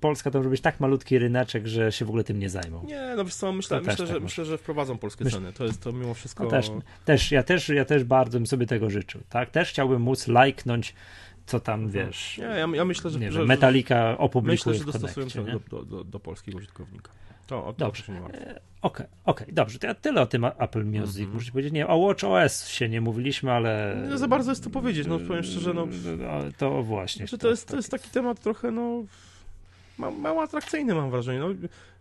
Polska 0.00 0.30
to 0.30 0.38
może 0.38 0.50
być 0.50 0.60
tak 0.60 0.80
malutki 0.80 1.18
ryneczek, 1.18 1.66
że 1.66 1.92
się 1.92 2.04
w 2.04 2.08
ogóle 2.08 2.24
tym 2.24 2.38
nie 2.38 2.50
zajmą. 2.50 2.84
Nie, 2.86 3.14
no 3.16 3.24
wiesz 3.24 3.34
co, 3.34 3.52
myślę, 3.52 3.80
myślę, 3.80 3.96
tak 3.96 4.06
że, 4.06 4.20
myślę, 4.20 4.44
że 4.44 4.58
wprowadzą 4.58 4.98
polskie 4.98 5.24
ceny. 5.24 5.52
To 5.52 5.64
jest 5.64 5.82
to 5.82 5.92
mimo 5.92 6.14
wszystko... 6.14 6.44
No 6.44 6.50
też, 6.50 6.70
też, 7.04 7.32
ja 7.32 7.42
też, 7.42 7.68
ja 7.68 7.84
też 7.84 8.04
bardzo 8.04 8.38
bym 8.38 8.46
sobie 8.46 8.66
tego 8.66 8.90
życzył, 8.90 9.20
tak? 9.28 9.50
Też 9.50 9.68
chciałbym 9.70 10.02
móc 10.02 10.28
lajknąć, 10.28 10.94
co 11.48 11.60
tam, 11.60 11.90
wiesz, 11.90 12.38
Nie, 12.38 12.44
ja, 12.44 12.68
ja 12.74 12.84
myślę, 12.84 13.10
że... 13.10 13.18
nie 13.18 13.32
że, 13.32 13.44
Metallica 13.44 14.18
opublikuje 14.18 14.74
Myślę, 14.74 14.74
że 14.74 14.98
w 14.98 15.02
dostosują 15.02 15.28
się 15.28 15.44
do, 15.44 15.60
do, 15.70 15.84
do, 15.84 16.04
do 16.04 16.20
polskiego 16.20 16.58
użytkownika. 16.58 17.10
To 17.46 17.66
o 17.66 17.72
to 17.72 17.78
Dobrze. 17.78 18.02
się 18.02 18.12
nie 18.12 18.20
martw. 18.20 18.38
Okej, 18.82 19.06
okej, 19.24 19.46
dobrze. 19.52 19.78
To 19.78 19.86
ja 19.86 19.94
tyle 19.94 20.22
o 20.22 20.26
tym 20.26 20.44
Apple 20.44 20.84
Music. 20.84 21.18
Mhm. 21.18 21.34
Muszę 21.34 21.52
powiedzieć, 21.52 21.72
nie, 21.72 21.86
o 21.86 21.96
Watch 21.96 22.24
OS 22.24 22.68
się 22.68 22.88
nie 22.88 23.00
mówiliśmy, 23.00 23.52
ale. 23.52 24.02
Nie 24.10 24.18
za 24.18 24.28
bardzo 24.28 24.50
jest 24.50 24.64
to 24.64 24.70
powiedzieć, 24.70 25.06
no 25.06 25.18
powiem 25.18 25.42
szczerze, 25.42 25.74
no... 25.74 25.86
No, 26.18 26.28
To 26.58 26.82
właśnie. 26.82 27.26
Znaczy, 27.26 27.38
to, 27.38 27.48
jest, 27.48 27.68
to 27.68 27.76
jest 27.76 27.90
taki 27.90 28.10
temat 28.10 28.40
trochę, 28.40 28.70
no... 28.70 29.04
ma- 29.98 30.10
Mało 30.10 30.42
atrakcyjny 30.42 30.94
mam 30.94 31.10
wrażenie. 31.10 31.38
No, 31.38 31.48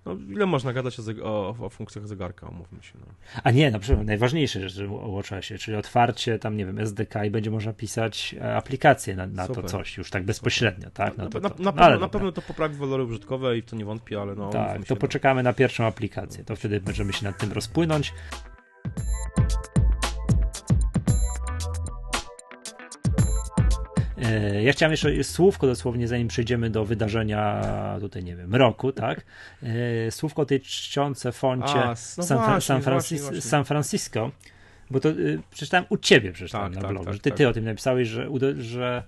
no, 0.05 0.15
ile 0.29 0.45
można 0.45 0.73
gadać 0.73 0.99
o, 0.99 1.03
o, 1.23 1.55
o 1.65 1.69
funkcjach 1.69 2.07
zegarka, 2.07 2.47
umówmy 2.47 2.83
się. 2.83 2.93
No. 2.99 3.05
A 3.43 3.51
nie, 3.51 3.71
na 3.71 3.79
przykład 3.79 4.05
najważniejsze 4.05 4.69
rzeczy 4.69 4.89
o 4.89 5.07
Watch 5.07 5.33
OSie, 5.33 5.57
czyli 5.57 5.77
otwarcie 5.77 6.39
tam, 6.39 6.57
nie 6.57 6.65
wiem, 6.65 6.79
SDK 6.79 7.25
i 7.25 7.29
będzie 7.31 7.51
można 7.51 7.73
pisać 7.73 8.35
e, 8.41 8.55
aplikacje 8.55 9.15
na, 9.15 9.27
na 9.27 9.47
to 9.47 9.53
Super. 9.55 9.71
coś, 9.71 9.97
już 9.97 10.09
tak 10.09 10.23
bezpośrednio, 10.23 10.89
tak? 10.89 11.17
na, 11.17 11.23
No 11.23 11.29
to, 11.29 11.39
na, 11.39 11.49
to, 11.49 11.63
na, 11.63 11.71
no, 11.71 11.77
na 11.81 11.91
dobra. 11.91 12.09
pewno 12.09 12.31
to 12.31 12.41
poprawi 12.41 12.75
walory 12.75 13.03
użytkowe 13.03 13.57
i 13.57 13.61
w 13.61 13.65
to 13.65 13.75
nie 13.75 13.85
wątpię, 13.85 14.21
ale 14.21 14.35
no... 14.35 14.49
Tak, 14.49 14.85
to 14.85 14.95
poczekamy 14.95 15.43
na 15.43 15.53
pierwszą 15.53 15.85
aplikację, 15.85 16.43
to 16.43 16.55
wtedy 16.55 16.81
możemy 16.85 17.13
się 17.13 17.25
nad 17.25 17.37
tym 17.37 17.51
rozpłynąć. 17.51 18.13
Ja 24.63 24.71
chciałem 24.71 24.91
jeszcze 24.91 25.23
słówko 25.23 25.67
dosłownie, 25.67 26.07
zanim 26.07 26.27
przejdziemy 26.27 26.69
do 26.69 26.85
wydarzenia 26.85 27.61
tutaj, 27.99 28.23
nie 28.23 28.35
wiem, 28.35 28.55
roku, 28.55 28.91
tak? 28.91 29.21
E, 29.63 30.11
słówko 30.11 30.41
o 30.41 30.45
tej 30.45 30.61
czcionce 30.61 31.31
foncie 31.31 31.83
A, 31.83 31.89
no 32.17 32.23
San, 32.23 32.37
właśnie, 32.37 32.61
San, 32.61 32.81
Francis- 32.81 32.91
właśnie, 32.91 33.19
właśnie. 33.19 33.41
San 33.41 33.65
Francisco, 33.65 34.31
bo 34.91 34.99
to 34.99 35.09
y, 35.09 35.39
przeczytałem 35.51 35.85
u 35.89 35.97
ciebie, 35.97 36.31
przeczytałem 36.31 36.67
Tak, 36.67 36.75
na 36.75 36.81
tak, 36.81 36.91
blogu, 36.91 37.05
tak, 37.05 37.13
że 37.13 37.19
ty, 37.19 37.29
tak. 37.29 37.37
ty 37.37 37.47
o 37.47 37.53
tym 37.53 37.65
napisałeś, 37.65 38.07
że, 38.07 38.29
że 38.57 39.03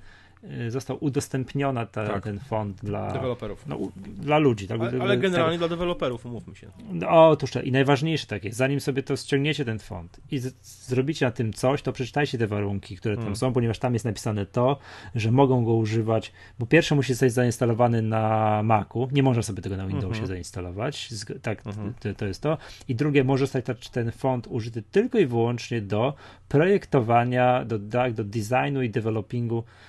został 0.69 0.97
udostępniona 1.03 1.85
ta, 1.85 2.07
Tak. 2.07 2.23
ten 2.23 2.39
fond 2.39 2.77
dla, 2.83 3.11
Deweloperów. 3.13 3.67
no, 3.67 3.77
u, 3.77 3.91
dla 4.07 4.37
ludzi. 4.37 4.67
Tak? 4.67 4.81
Ale, 4.81 5.01
ale 5.01 5.17
generalnie 5.17 5.57
dla 5.57 5.67
deweloperów, 5.67 6.25
umówmy 6.25 6.55
się. 6.55 6.67
No, 6.91 7.29
otóż 7.29 7.51
to. 7.51 7.61
I 7.61 7.71
najważniejsze 7.71 8.27
tak 8.27 8.43
jest, 8.45 8.57
zanim 8.57 8.79
sobie 8.79 9.03
to 9.03 9.15
ściągniecie 9.15 9.65
ten 9.65 9.79
font 9.79 10.19
i 10.31 10.39
z- 10.39 10.87
zrobicie 10.87 11.25
na 11.25 11.31
tym 11.31 11.53
coś, 11.53 11.81
to 11.81 11.91
przeczytajcie 11.93 12.37
te 12.37 12.47
warunki, 12.47 12.95
które 12.97 13.15
tam 13.15 13.23
Mm. 13.23 13.35
są, 13.35 13.53
ponieważ 13.53 13.79
tam 13.79 13.93
jest 13.93 14.05
napisane 14.05 14.45
to, 14.45 14.77
że 15.15 15.31
mogą 15.31 15.65
go 15.65 15.73
używać, 15.73 16.31
bo 16.59 16.65
pierwsze 16.65 16.95
musi 16.95 17.13
zostać 17.13 17.31
zainstalowany 17.33 18.01
na 18.01 18.61
Macu, 18.63 19.07
nie 19.11 19.23
można 19.23 19.41
sobie 19.43 19.61
tego 19.61 19.77
na 19.77 19.87
Windowsie 19.87 20.07
Mhm. 20.21 20.27
zainstalować, 20.27 21.09
Zg- 21.11 21.39
tak, 21.41 21.67
Mhm. 21.67 21.93
to, 21.99 22.13
to 22.13 22.25
jest 22.25 22.41
to. 22.41 22.57
I 22.87 22.95
drugie, 22.95 23.23
może 23.23 23.43
zostać 23.45 23.65
ta- 23.65 23.73
ten 23.91 24.11
font 24.11 24.47
użyty 24.47 24.83
tylko 24.91 25.19
i 25.19 25.25
wyłącznie 25.25 25.81
do 25.81 26.13
projektowania, 26.49 27.65
do, 27.65 27.79
tak, 27.91 28.13
do 28.13 28.23
designu 28.23 28.81
i 28.81 28.89
developingu 28.89 29.55
do, 29.55 29.88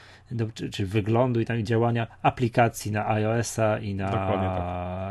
czy, 0.54 0.70
czy 0.70 0.86
wyglądu 0.86 1.40
i 1.40 1.44
tam 1.44 1.58
i 1.58 1.64
działania 1.64 2.06
aplikacji 2.22 2.92
na 2.92 3.08
iOS-a 3.10 3.78
i 3.78 3.94
na, 3.94 4.10
Dokładnie 4.10 4.48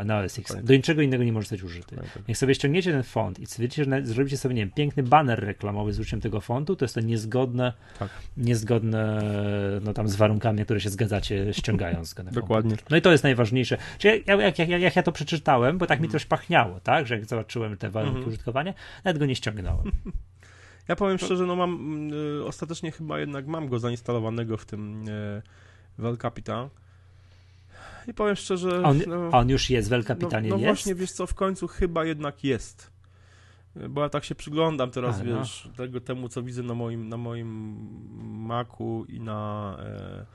na 0.05 0.19
OS 0.19 0.39
X. 0.39 0.55
Do 0.63 0.73
niczego 0.73 1.01
innego 1.01 1.23
nie 1.23 1.31
może 1.33 1.43
zostać 1.45 1.63
użyty. 1.63 1.95
Tak. 1.95 2.05
Jak 2.27 2.37
sobie 2.37 2.55
ściągniecie 2.55 2.91
ten 2.91 3.03
font 3.03 3.39
i 3.39 3.45
wiecie, 3.59 3.85
że 3.85 4.05
zrobicie 4.05 4.37
sobie, 4.37 4.55
nie 4.55 4.61
wiem, 4.61 4.71
piękny 4.71 5.03
banner 5.03 5.39
reklamowy 5.39 5.93
z 5.93 5.99
użyciem 5.99 6.21
tego 6.21 6.41
fontu, 6.41 6.75
to 6.75 6.85
jest 6.85 6.95
to 6.95 7.01
niezgodne, 7.01 7.73
Tak. 7.99 8.09
niezgodne 8.37 9.21
no 9.81 9.93
tam 9.93 10.07
z 10.09 10.15
warunkami, 10.15 10.63
które 10.65 10.79
się 10.79 10.89
zgadzacie 10.89 11.53
ściągając 11.53 12.13
go. 12.13 12.17
komputer. 12.23 12.41
Dokładnie. 12.43 12.75
No 12.89 12.97
i 12.97 13.01
to 13.01 13.11
jest 13.11 13.23
najważniejsze. 13.23 13.77
Czyli 13.97 14.23
jak, 14.27 14.39
jak, 14.39 14.59
jak, 14.69 14.81
jak 14.81 14.95
ja 14.95 15.03
to 15.03 15.11
przeczytałem, 15.11 15.77
bo 15.77 15.85
tak 15.87 15.99
mi 15.99 16.05
Mhm. 16.05 16.11
też 16.11 16.25
pachniało, 16.25 16.79
tak, 16.79 17.07
że 17.07 17.15
jak 17.15 17.25
zobaczyłem 17.25 17.77
te 17.77 17.89
warunki 17.89 18.15
Mhm. 18.17 18.27
użytkowania, 18.33 18.73
nawet 19.03 19.19
go 19.19 19.25
nie 19.25 19.35
ściągnąłem. 19.35 19.91
Ja 20.89 20.95
powiem 20.95 21.17
szczerze, 21.17 21.45
no 21.45 21.55
mam, 21.55 22.09
y, 22.13 22.45
ostatecznie 22.45 22.91
chyba 22.91 23.19
jednak 23.19 23.47
mam 23.47 23.67
go 23.67 23.79
zainstalowanego 23.79 24.57
w 24.57 24.65
tym 24.65 25.07
y, 25.09 25.41
Vel 25.97 26.17
Capital. 26.17 26.69
I 28.07 28.13
powiem 28.13 28.35
szczerze, 28.35 28.83
On, 28.83 29.01
no, 29.07 29.29
on 29.29 29.49
już 29.49 29.69
jest, 29.69 29.89
w 29.89 29.93
El 29.93 30.03
Capitanie 30.03 30.49
no, 30.49 30.55
no 30.55 30.61
jest. 30.61 30.67
właśnie, 30.67 30.95
wiesz 30.95 31.11
co, 31.11 31.27
w 31.27 31.33
końcu 31.33 31.67
chyba 31.67 32.05
jednak 32.05 32.43
jest. 32.43 32.91
Y, 33.77 33.89
Bo 33.89 34.01
ja 34.01 34.09
tak 34.09 34.23
się 34.23 34.35
przyglądam 34.35 34.91
teraz, 34.91 35.19
A, 35.19 35.23
no. 35.23 35.39
wiesz, 35.39 35.69
tego 35.77 36.01
temu, 36.01 36.29
co 36.29 36.43
widzę 36.43 36.63
na 36.63 36.73
moim, 36.73 37.09
na 37.09 37.17
moim 37.17 37.77
Macu 38.47 39.05
i 39.09 39.19
na, 39.19 39.77
e, 39.83 40.25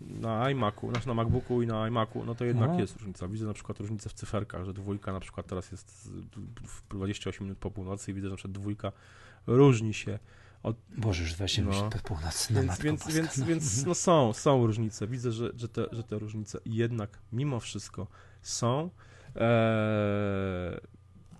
na 0.00 0.50
iMacu, 0.50 0.90
znaczy 0.90 1.08
na 1.08 1.14
MacBooku 1.14 1.62
i 1.62 1.66
na 1.66 1.88
iMacu, 1.88 2.24
no 2.24 2.34
to 2.34 2.44
jednak 2.44 2.70
Aha. 2.70 2.80
jest 2.80 2.96
różnica. 2.96 3.28
Widzę 3.28 3.46
na 3.46 3.52
przykład 3.54 3.80
różnicę 3.80 4.08
w 4.08 4.12
cyferkach, 4.12 4.64
że 4.64 4.72
dwójka 4.72 5.12
na 5.12 5.20
przykład 5.20 5.46
teraz 5.46 5.70
jest 5.72 6.02
z- 6.04 6.10
w 6.66 6.88
28 6.88 7.44
minut 7.46 7.58
po 7.58 7.70
północy 7.70 8.10
i 8.10 8.14
widzę, 8.14 8.26
że 8.26 8.30
na 8.30 8.36
przykład 8.36 8.52
dwójka 8.52 8.92
różni 9.46 9.94
się 9.94 10.18
Boże, 10.96 11.22
już 11.22 11.34
właśnie 11.34 11.64
No. 11.64 11.70
no. 11.70 11.90
północ 12.02 12.50
na 12.50 12.60
więc, 12.60 12.66
matką 12.68 12.84
więc, 12.84 13.00
Boska, 13.00 13.14
więc, 13.20 13.38
no. 13.38 13.46
więc 13.46 13.86
no 13.86 13.94
są, 13.94 14.32
są 14.32 14.66
różnice. 14.66 15.06
Widzę, 15.06 15.32
że, 15.32 15.50
że, 15.56 15.68
te, 15.68 15.86
że 15.92 16.02
te 16.02 16.18
różnice 16.18 16.58
jednak 16.66 17.18
mimo 17.32 17.60
wszystko 17.60 18.06
są. 18.42 18.90
Eee, 19.36 20.80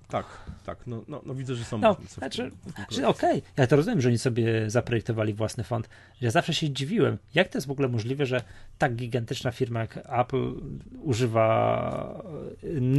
tak, 0.09 0.27
tak, 0.67 0.87
no, 0.87 1.03
no, 1.09 1.23
no 1.27 1.35
widzę, 1.35 1.55
że 1.55 1.65
są 1.65 1.79
No, 1.79 1.95
w 1.95 2.11
znaczy- 2.11 2.51
w 2.67 2.73
Znaczy. 2.73 3.07
Okej, 3.07 3.43
ja 3.57 3.67
to 3.67 3.77
rozumiem, 3.77 4.01
że 4.01 4.09
oni 4.09 4.19
sobie 4.19 4.71
zaprojektowali 4.71 5.35
własny 5.35 5.65
font. 5.65 5.89
Ja 6.21 6.31
zawsze 6.31 6.55
się 6.55 6.71
dziwiłem, 6.71 7.19
jak 7.35 7.49
to 7.49 7.59
jest 7.59 7.67
w 7.67 7.71
ogóle 7.71 7.89
możliwe, 7.89 8.27
że 8.27 8.43
tak 8.79 8.95
gigantyczna 8.97 9.53
firma 9.53 9.81
jak 9.81 9.99
Apple 10.21 10.53
używa, 11.03 12.23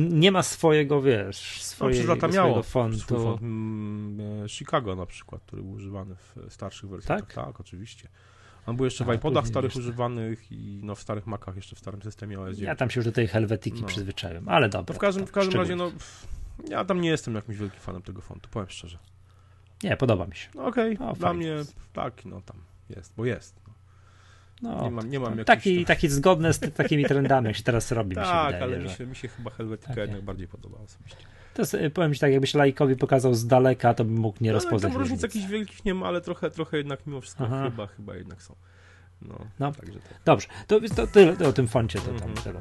nie 0.10 0.32
ma 0.32 0.44
swojego, 0.44 1.02
wiesz, 1.02 1.56
No, 1.60 1.64
swojego, 1.64 1.98
przez 1.98 2.08
lata 2.10 2.32
swojego 2.34 2.64
fontu. 2.64 3.00
font 3.24 3.42
mm, 3.42 4.44
e, 4.46 4.50
Chicago 4.50 4.96
na 4.96 5.06
przykład, 5.06 5.42
który 5.42 5.62
był 5.62 5.72
używany 5.72 6.16
w 6.16 6.54
starszych 6.54 6.90
wersjach. 6.90 7.20
Tak? 7.22 7.34
tak 7.34 7.60
iczywiście. 7.60 8.08
On 8.66 8.76
był 8.76 8.86
jeszcze 8.86 9.06
w 9.06 9.10
A, 9.10 9.14
iPodach 9.14 9.44
później 9.44 9.52
starych 9.54 9.76
używanych 9.76 10.52
i 10.52 10.80
no, 10.84 10.96
w 10.96 11.02
starych 11.02 11.28
Macach 11.28 11.56
jeszcze 11.56 11.76
w 11.76 11.80
starym 11.80 12.02
systemie 12.02 12.40
OS 12.40 12.50
9. 12.50 12.60
Ja 12.68 12.76
tam 12.76 12.90
się 12.90 13.00
już 13.00 13.06
do 13.06 13.12
tej 13.12 13.28
helwetyki 13.28 13.82
No. 13.82 13.88
przyzwyczaiłem, 13.88 14.50
ale 14.50 14.70
dobra. 14.70 14.86
To 14.88 14.94
w 14.94 14.98
każdym, 14.98 15.28
w 15.28 15.32
każdym 15.32 15.60
razie, 15.60 15.76
no, 15.76 15.92
ja 16.70 16.86
tam 16.86 17.02
nie 17.02 17.10
jestem 17.10 17.36
jakimś 17.36 17.58
wielkim 17.58 17.80
fanem 17.80 18.02
tego 18.02 18.22
fontu, 18.22 18.50
powiem 18.50 18.70
szczerze. 18.70 18.98
Nie, 19.84 19.98
podoba 19.98 20.26
mi 20.28 20.36
się. 20.36 20.50
No 20.56 20.66
okej, 20.66 20.98
No, 21.00 21.14
dla 21.14 21.28
fajnie 21.30 21.54
mnie 21.54 21.64
tak, 21.94 22.26
no 22.26 22.42
tam 22.42 22.58
jest, 22.90 23.14
bo 23.18 23.26
jest. 23.26 23.56
No. 23.68 23.74
No, 24.62 24.84
Nie 24.84 24.92
mam, 24.92 25.10
nie 25.10 25.20
mam 25.20 25.44
taki, 25.46 25.76
tam- 25.76 25.86
taki 25.86 26.10
zgodny 26.10 26.54
z 26.54 26.60
takimi 26.74 27.06
trendami, 27.06 27.48
jak 27.48 27.56
się 27.56 27.64
teraz 27.64 27.92
robi, 27.92 28.10
mi 28.10 28.16
się 28.16 28.22
Tak, 28.32 28.46
wydaje. 28.54 28.64
ale 28.64 28.82
że... 28.82 28.88
mi 28.90 28.96
się, 28.96 29.06
mi 29.06 29.16
się 29.16 29.28
chyba 29.28 29.52
Helvetica 29.52 30.02
jednak 30.02 30.22
bardziej 30.22 30.48
podoba 30.48 30.78
osobiście. 30.78 31.18
To 31.54 31.62
jest, 31.62 31.78
powiem 31.94 32.14
ci 32.14 32.20
tak, 32.20 32.32
jakbyś 32.32 32.54
laikowi 32.54 32.96
pokazał 32.96 33.34
z 33.34 33.48
daleka, 33.48 33.94
to 33.94 34.06
bym 34.06 34.16
mógł 34.16 34.38
nie 34.42 34.50
No, 34.50 34.54
rozpoznać 34.54 34.94
tam 34.94 35.02
różnic 35.02 35.22
jakichś 35.24 35.46
wielkich 35.46 35.86
nie 35.86 35.94
ma, 35.94 36.08
ale 36.08 36.22
trochę, 36.22 36.52
trochę 36.52 36.78
jednak 36.78 37.08
mimo 37.08 37.22
wszystko 37.22 37.44
Aha. 37.46 37.64
chyba, 37.64 37.88
chyba 37.88 38.16
jednak 38.16 38.42
są. 38.44 38.56
No, 39.22 39.40
No. 39.60 39.72
także 39.72 40.00
tak. 40.00 40.20
Dobrze, 40.26 40.48
to, 40.68 40.80
to 40.96 41.08
tyle 41.08 41.48
o 41.48 41.54
tym 41.54 41.68
foncie. 41.68 42.00
To, 42.00 42.06
tam, 42.06 42.16
Mhm, 42.16 42.34
tyle. 42.36 42.60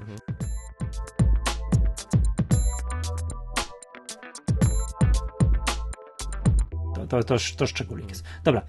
To, 7.09 7.22
to, 7.24 7.36
to, 7.57 7.66
szczególik 7.66 8.09
jest. 8.09 8.24
Dobra, 8.44 8.62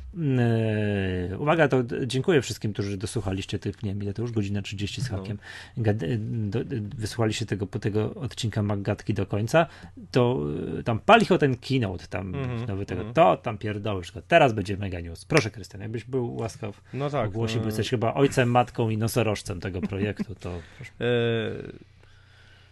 yy, 1.29 1.37
uwaga, 1.37 1.67
to 1.67 1.83
dziękuję 2.05 2.41
wszystkim, 2.41 2.73
którzy 2.73 2.97
dosłuchaliście 2.97 3.59
tych, 3.59 3.83
nie 3.83 3.91
wiem 3.91 4.03
ile 4.03 4.13
to 4.13 4.21
już, 4.21 4.31
godzina 4.31 4.61
30 4.61 5.01
z 5.01 5.11
No. 5.11 5.17
hakiem, 5.17 5.37
Gad, 5.77 6.03
y, 6.03 6.17
do, 6.21 6.59
y, 6.59 6.65
wysłuchaliście 6.97 7.45
tego, 7.45 7.67
po 7.67 7.79
tego 7.79 8.13
odcinka 8.15 8.63
Maggatki 8.63 9.13
do 9.13 9.25
końca, 9.25 9.65
to 10.11 10.39
y, 10.79 10.83
tam 10.83 10.99
palicho 10.99 11.37
ten 11.37 11.55
keynote, 11.57 12.07
tam 12.07 12.35
Mhm, 12.35 12.65
nowy 12.67 12.85
tego, 12.85 13.01
mhm. 13.01 13.13
to 13.13 13.37
tam 13.37 13.57
pierdołysz 13.57 14.11
go, 14.11 14.21
teraz 14.21 14.53
będzie 14.53 14.77
mega 14.77 14.99
news. 14.99 15.25
Proszę 15.25 15.51
Krystian, 15.51 15.81
jakbyś 15.81 16.03
był 16.03 16.35
łaskaw, 16.35 16.81
No 16.93 17.09
tak. 17.09 17.27
ogłosił, 17.27 17.57
bo 17.57 17.61
no, 17.63 17.67
jesteś 17.67 17.89
chyba 17.89 18.13
ojcem, 18.13 18.51
matką 18.51 18.89
i 18.89 18.97
nosorożcem 18.97 19.59
tego 19.59 19.81
projektu, 19.81 20.35
to 20.35 20.59
proszę. 20.77 20.91
e, 21.01 21.07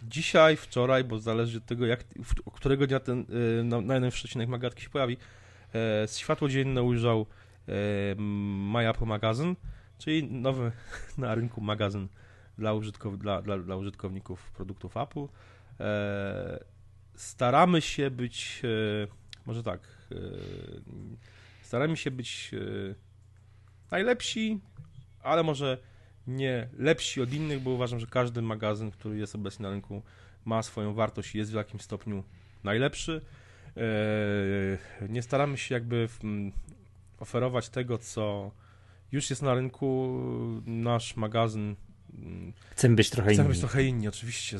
dzisiaj, 0.08 0.56
wczoraj, 0.56 1.04
bo 1.04 1.18
zależy 1.18 1.58
od 1.58 1.66
tego, 1.66 1.86
jak, 1.86 2.04
którego 2.52 2.86
dnia 2.86 3.00
ten 3.00 3.24
e, 3.60 3.64
na, 3.64 3.80
na 3.80 3.94
jeden 3.94 4.10
przecinek 4.10 4.48
Magatki 4.48 4.82
się 4.82 4.90
pojawi, 4.90 5.16
światło 6.16 6.48
dzienne 6.48 6.82
ujrzał 6.82 7.26
e, 7.68 7.72
My 8.18 8.88
Apple 8.88 9.06
czyli 9.98 10.24
nowy 10.24 10.72
na 11.18 11.34
rynku 11.34 11.60
magazyn 11.60 12.08
dla, 12.58 12.72
użytkow, 12.72 13.18
dla, 13.18 13.42
dla, 13.42 13.58
dla 13.58 13.76
użytkowników 13.76 14.50
produktów 14.50 14.96
Apple. 14.96 15.26
E, 15.80 16.64
staramy 17.14 17.82
się 17.82 18.10
być, 18.10 18.62
e, 18.64 19.06
może 19.46 19.62
tak, 19.62 19.80
e, 20.12 20.16
staramy 21.62 21.96
się 21.96 22.10
być 22.10 22.50
e, 22.54 22.94
najlepsi, 23.90 24.60
ale 25.22 25.42
może 25.42 25.78
nie 26.26 26.68
lepsi 26.78 27.22
od 27.22 27.32
innych, 27.32 27.60
bo 27.60 27.70
uważam, 27.70 28.00
że 28.00 28.06
każdy 28.06 28.42
magazyn, 28.42 28.90
który 28.90 29.18
jest 29.18 29.34
obecnie 29.34 29.62
na 29.62 29.70
rynku, 29.70 30.02
ma 30.44 30.62
swoją 30.62 30.94
wartość 30.94 31.34
i 31.34 31.38
jest 31.38 31.52
w 31.52 31.54
jakimś 31.54 31.82
stopniu 31.82 32.24
najlepszy. 32.64 33.20
Eee, 33.76 35.08
Nie 35.10 35.22
staramy 35.22 35.58
się 35.58 35.74
jakby 35.74 36.08
oferować 37.18 37.68
tego, 37.68 37.98
co 37.98 38.50
już 39.12 39.30
jest 39.30 39.42
na 39.42 39.54
rynku. 39.54 40.10
Nasz 40.66 41.16
magazyn. 41.16 41.76
Chcemy 42.70 42.96
być 42.96 43.10
trochę 43.10 43.30
Chcemy 43.32 43.44
inni. 43.44 43.52
być 43.52 43.60
trochę 43.60 43.82
inni, 43.84 44.08
oczywiście. 44.08 44.58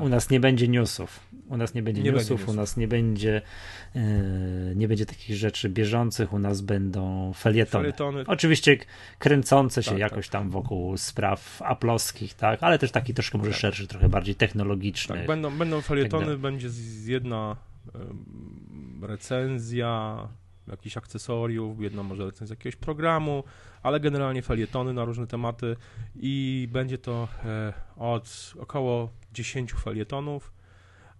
U 0.00 0.08
nas 0.08 0.30
nie 0.30 0.40
będzie 0.40 0.68
newsów. 0.68 1.20
U 1.48 1.56
nas 1.56 1.74
nie 1.74 1.82
będzie 1.82 2.02
Nie 2.02 2.10
newsów, 2.12 2.28
będzie 2.28 2.34
u 2.34 2.46
newsów. 2.46 2.56
nas 2.56 2.76
nie 2.76 2.88
będzie 2.88 3.42
yy, 3.94 4.02
nie 4.76 4.88
będzie 4.88 5.06
takich 5.06 5.36
rzeczy 5.36 5.68
bieżących, 5.68 6.32
u 6.32 6.38
nas 6.38 6.60
będą 6.60 7.32
felietony. 7.32 7.82
Felietony. 7.82 8.24
Oczywiście 8.26 8.76
kręcące 9.18 9.82
się 9.82 9.90
Tak, 9.90 9.98
jakoś 9.98 10.28
tam 10.28 10.50
wokół 10.50 10.96
spraw 10.96 11.62
aplowskich, 11.62 12.34
tak, 12.34 12.62
ale 12.62 12.78
też 12.78 12.90
taki 12.90 13.14
troszkę 13.14 13.38
może 13.38 13.50
Tak. 13.50 13.60
szerszy, 13.60 13.86
trochę 13.86 14.08
bardziej 14.08 14.34
technologiczny. 14.34 15.16
Tak, 15.16 15.26
będą, 15.26 15.50
będą 15.58 15.80
felietony, 15.80 16.24
dalej. 16.24 16.38
będzie 16.40 16.68
jedna 17.06 17.56
recenzja 19.02 20.28
jakichś 20.68 20.96
akcesoriów, 20.96 21.80
jedna 21.80 22.02
może 22.02 22.24
recenzja 22.24 22.54
jakiegoś 22.54 22.76
programu, 22.76 23.44
ale 23.82 24.00
generalnie 24.00 24.42
felietony 24.42 24.92
na 24.92 25.04
różne 25.04 25.26
tematy 25.26 25.76
i 26.14 26.68
będzie 26.72 26.98
to 26.98 27.28
e, 27.44 27.72
od 27.96 28.54
około 28.58 29.10
10 29.32 29.72
felietonów, 29.72 30.52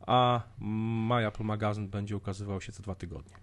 a 0.07 0.43
My 0.61 1.27
Apple 1.27 1.45
Magazyn 1.45 1.89
będzie 1.89 2.17
ukazywał 2.17 2.61
się 2.61 2.73
co 2.73 2.83
dwa 2.83 2.95
tygodnie. 2.95 3.42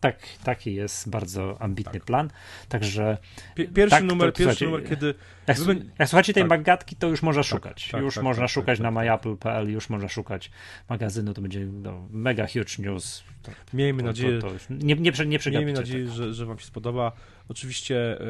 Tak, 0.00 0.18
taki 0.44 0.74
jest 0.74 1.10
bardzo 1.10 1.62
ambitny 1.62 1.92
Tak. 1.92 2.04
plan. 2.04 2.30
Także 2.68 3.18
Pie- 3.56 3.72
Pierwszy 3.72 3.90
Tak, 3.90 4.04
numer, 4.04 4.32
to 4.32 4.38
pierwszy 4.38 4.64
numer, 4.64 4.88
kiedy 4.88 5.14
jak, 5.46 5.58
jak 5.98 6.08
słuchacie 6.08 6.32
tej 6.32 6.42
tak. 6.42 6.50
magatki, 6.50 6.96
to 6.96 7.08
już 7.08 7.22
można 7.22 7.42
szukać. 7.42 7.88
tak, 7.88 8.02
już 8.02 8.14
tak, 8.14 8.24
można 8.24 8.42
tak, 8.42 8.50
szukać 8.50 8.78
tak, 8.78 8.82
na 8.82 8.88
tak, 8.88 9.04
myapple.pl, 9.04 9.70
już 9.70 9.90
można 9.90 10.08
szukać 10.08 10.50
magazynu, 10.88 11.34
to 11.34 11.42
będzie 11.42 11.66
no, 11.66 12.08
mega 12.10 12.46
huge 12.46 12.78
news. 12.78 13.24
To, 13.42 13.52
miejmy 13.74 14.02
to, 14.02 14.06
nadzieję, 14.06 14.38
to, 14.40 14.50
nie, 14.70 14.94
nie, 14.94 15.12
nie 15.26 15.38
Miejmy 15.50 15.72
nadzieję, 15.72 16.08
że, 16.08 16.34
że 16.34 16.46
Wam 16.46 16.58
się 16.58 16.66
spodoba. 16.66 17.12
Oczywiście 17.48 18.20
e, 18.20 18.24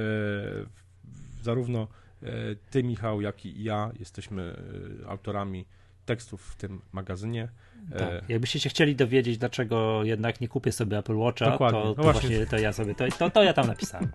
zarówno 1.43 1.89
e, 2.23 2.27
ty, 2.71 2.83
Michał, 2.83 3.21
jak 3.21 3.47
i 3.47 3.65
ja 3.65 3.91
jesteśmy 3.99 4.57
e, 5.03 5.09
autorami 5.09 5.67
tekstów 6.07 6.43
w 6.43 6.57
tym 6.57 6.81
magazynie. 6.93 7.49
E, 7.93 7.99
Tak. 7.99 8.29
Jakbyście 8.29 8.61
się 8.61 8.69
chcieli 8.69 8.97
dowiedzieć, 8.97 9.39
dlaczego 9.39 10.05
jednak 10.05 10.41
nie 10.41 10.49
kupię 10.49 10.73
sobie 10.73 10.99
Apple 10.99 11.17
Watcha, 11.17 11.51
Dokładnie. 11.51 11.81
to, 11.83 11.87
No 11.89 11.95
to 11.95 12.03
właśnie. 12.03 12.21
właśnie 12.29 12.47
to 12.47 12.59
ja 12.59 12.73
sobie, 12.73 12.95
to, 12.95 13.05
to, 13.19 13.31
to 13.31 13.43
ja 13.43 13.53
tam 13.53 13.67
napisałem. 13.67 14.09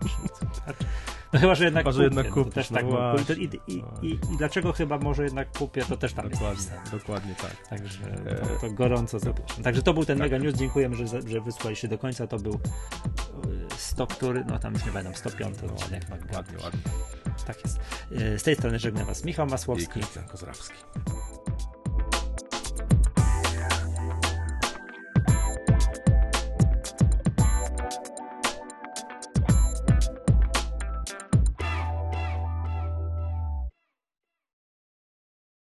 No 1.32 1.40
chyba, 1.40 1.54
że 1.54 1.64
jednak 1.64 1.84
Chyba, 1.84 1.92
że 1.92 1.96
kupię. 1.98 2.04
jednak 2.04 2.26
no, 2.26 2.32
kupisz, 2.34 2.54
to 2.54 2.60
też 2.60 2.70
no 2.70 2.76
tak, 2.76 2.86
właśnie, 2.86 3.34
i, 3.34 3.44
i, 3.44 3.72
i, 3.74 4.06
i, 4.06 4.12
I 4.12 4.36
dlaczego 4.38 4.72
chyba 4.72 4.98
może 4.98 5.24
jednak 5.24 5.58
kupię, 5.58 5.84
to 5.88 5.96
też 5.96 6.12
tam 6.12 6.24
jest 6.30 6.40
dokładnie, 6.40 6.64
napisane. 6.70 6.98
dokładnie 6.98 7.34
tak. 7.34 7.68
Także 7.68 7.98
E, 8.26 8.34
to, 8.34 8.46
to 8.60 8.70
gorąco 8.70 9.18
zapraszam. 9.18 9.64
Także 9.64 9.82
to 9.82 9.94
był 9.94 10.04
ten 10.04 10.18
tak. 10.18 10.30
mega 10.30 10.44
news. 10.44 10.54
Dziękujemy, 10.54 10.96
że, 10.96 11.06
że 11.06 11.40
wysłaliście 11.40 11.88
do 11.88 11.98
końca. 11.98 12.26
To 12.26 12.38
był 12.38 12.52
y, 12.54 12.58
100, 13.76 14.06
który, 14.06 14.44
no 14.44 14.58
tam 14.58 14.72
już 14.74 14.84
nie 14.86 14.92
będą, 14.92 15.14
105 15.14 15.56
odcinek. 15.62 16.02
Ładnie, 16.34 16.58
ładnie. 16.64 16.80
Tak 17.46 17.64
jest. 17.64 17.80
Z 18.38 18.42
tej 18.42 18.54
strony 18.56 18.78
żegnam 18.78 19.06
Was 19.06 19.24
Michał 19.24 19.46
I 19.46 19.50
Masłowski. 19.50 19.86
Krystian 19.92 20.24
Kozrawski. 20.24 20.76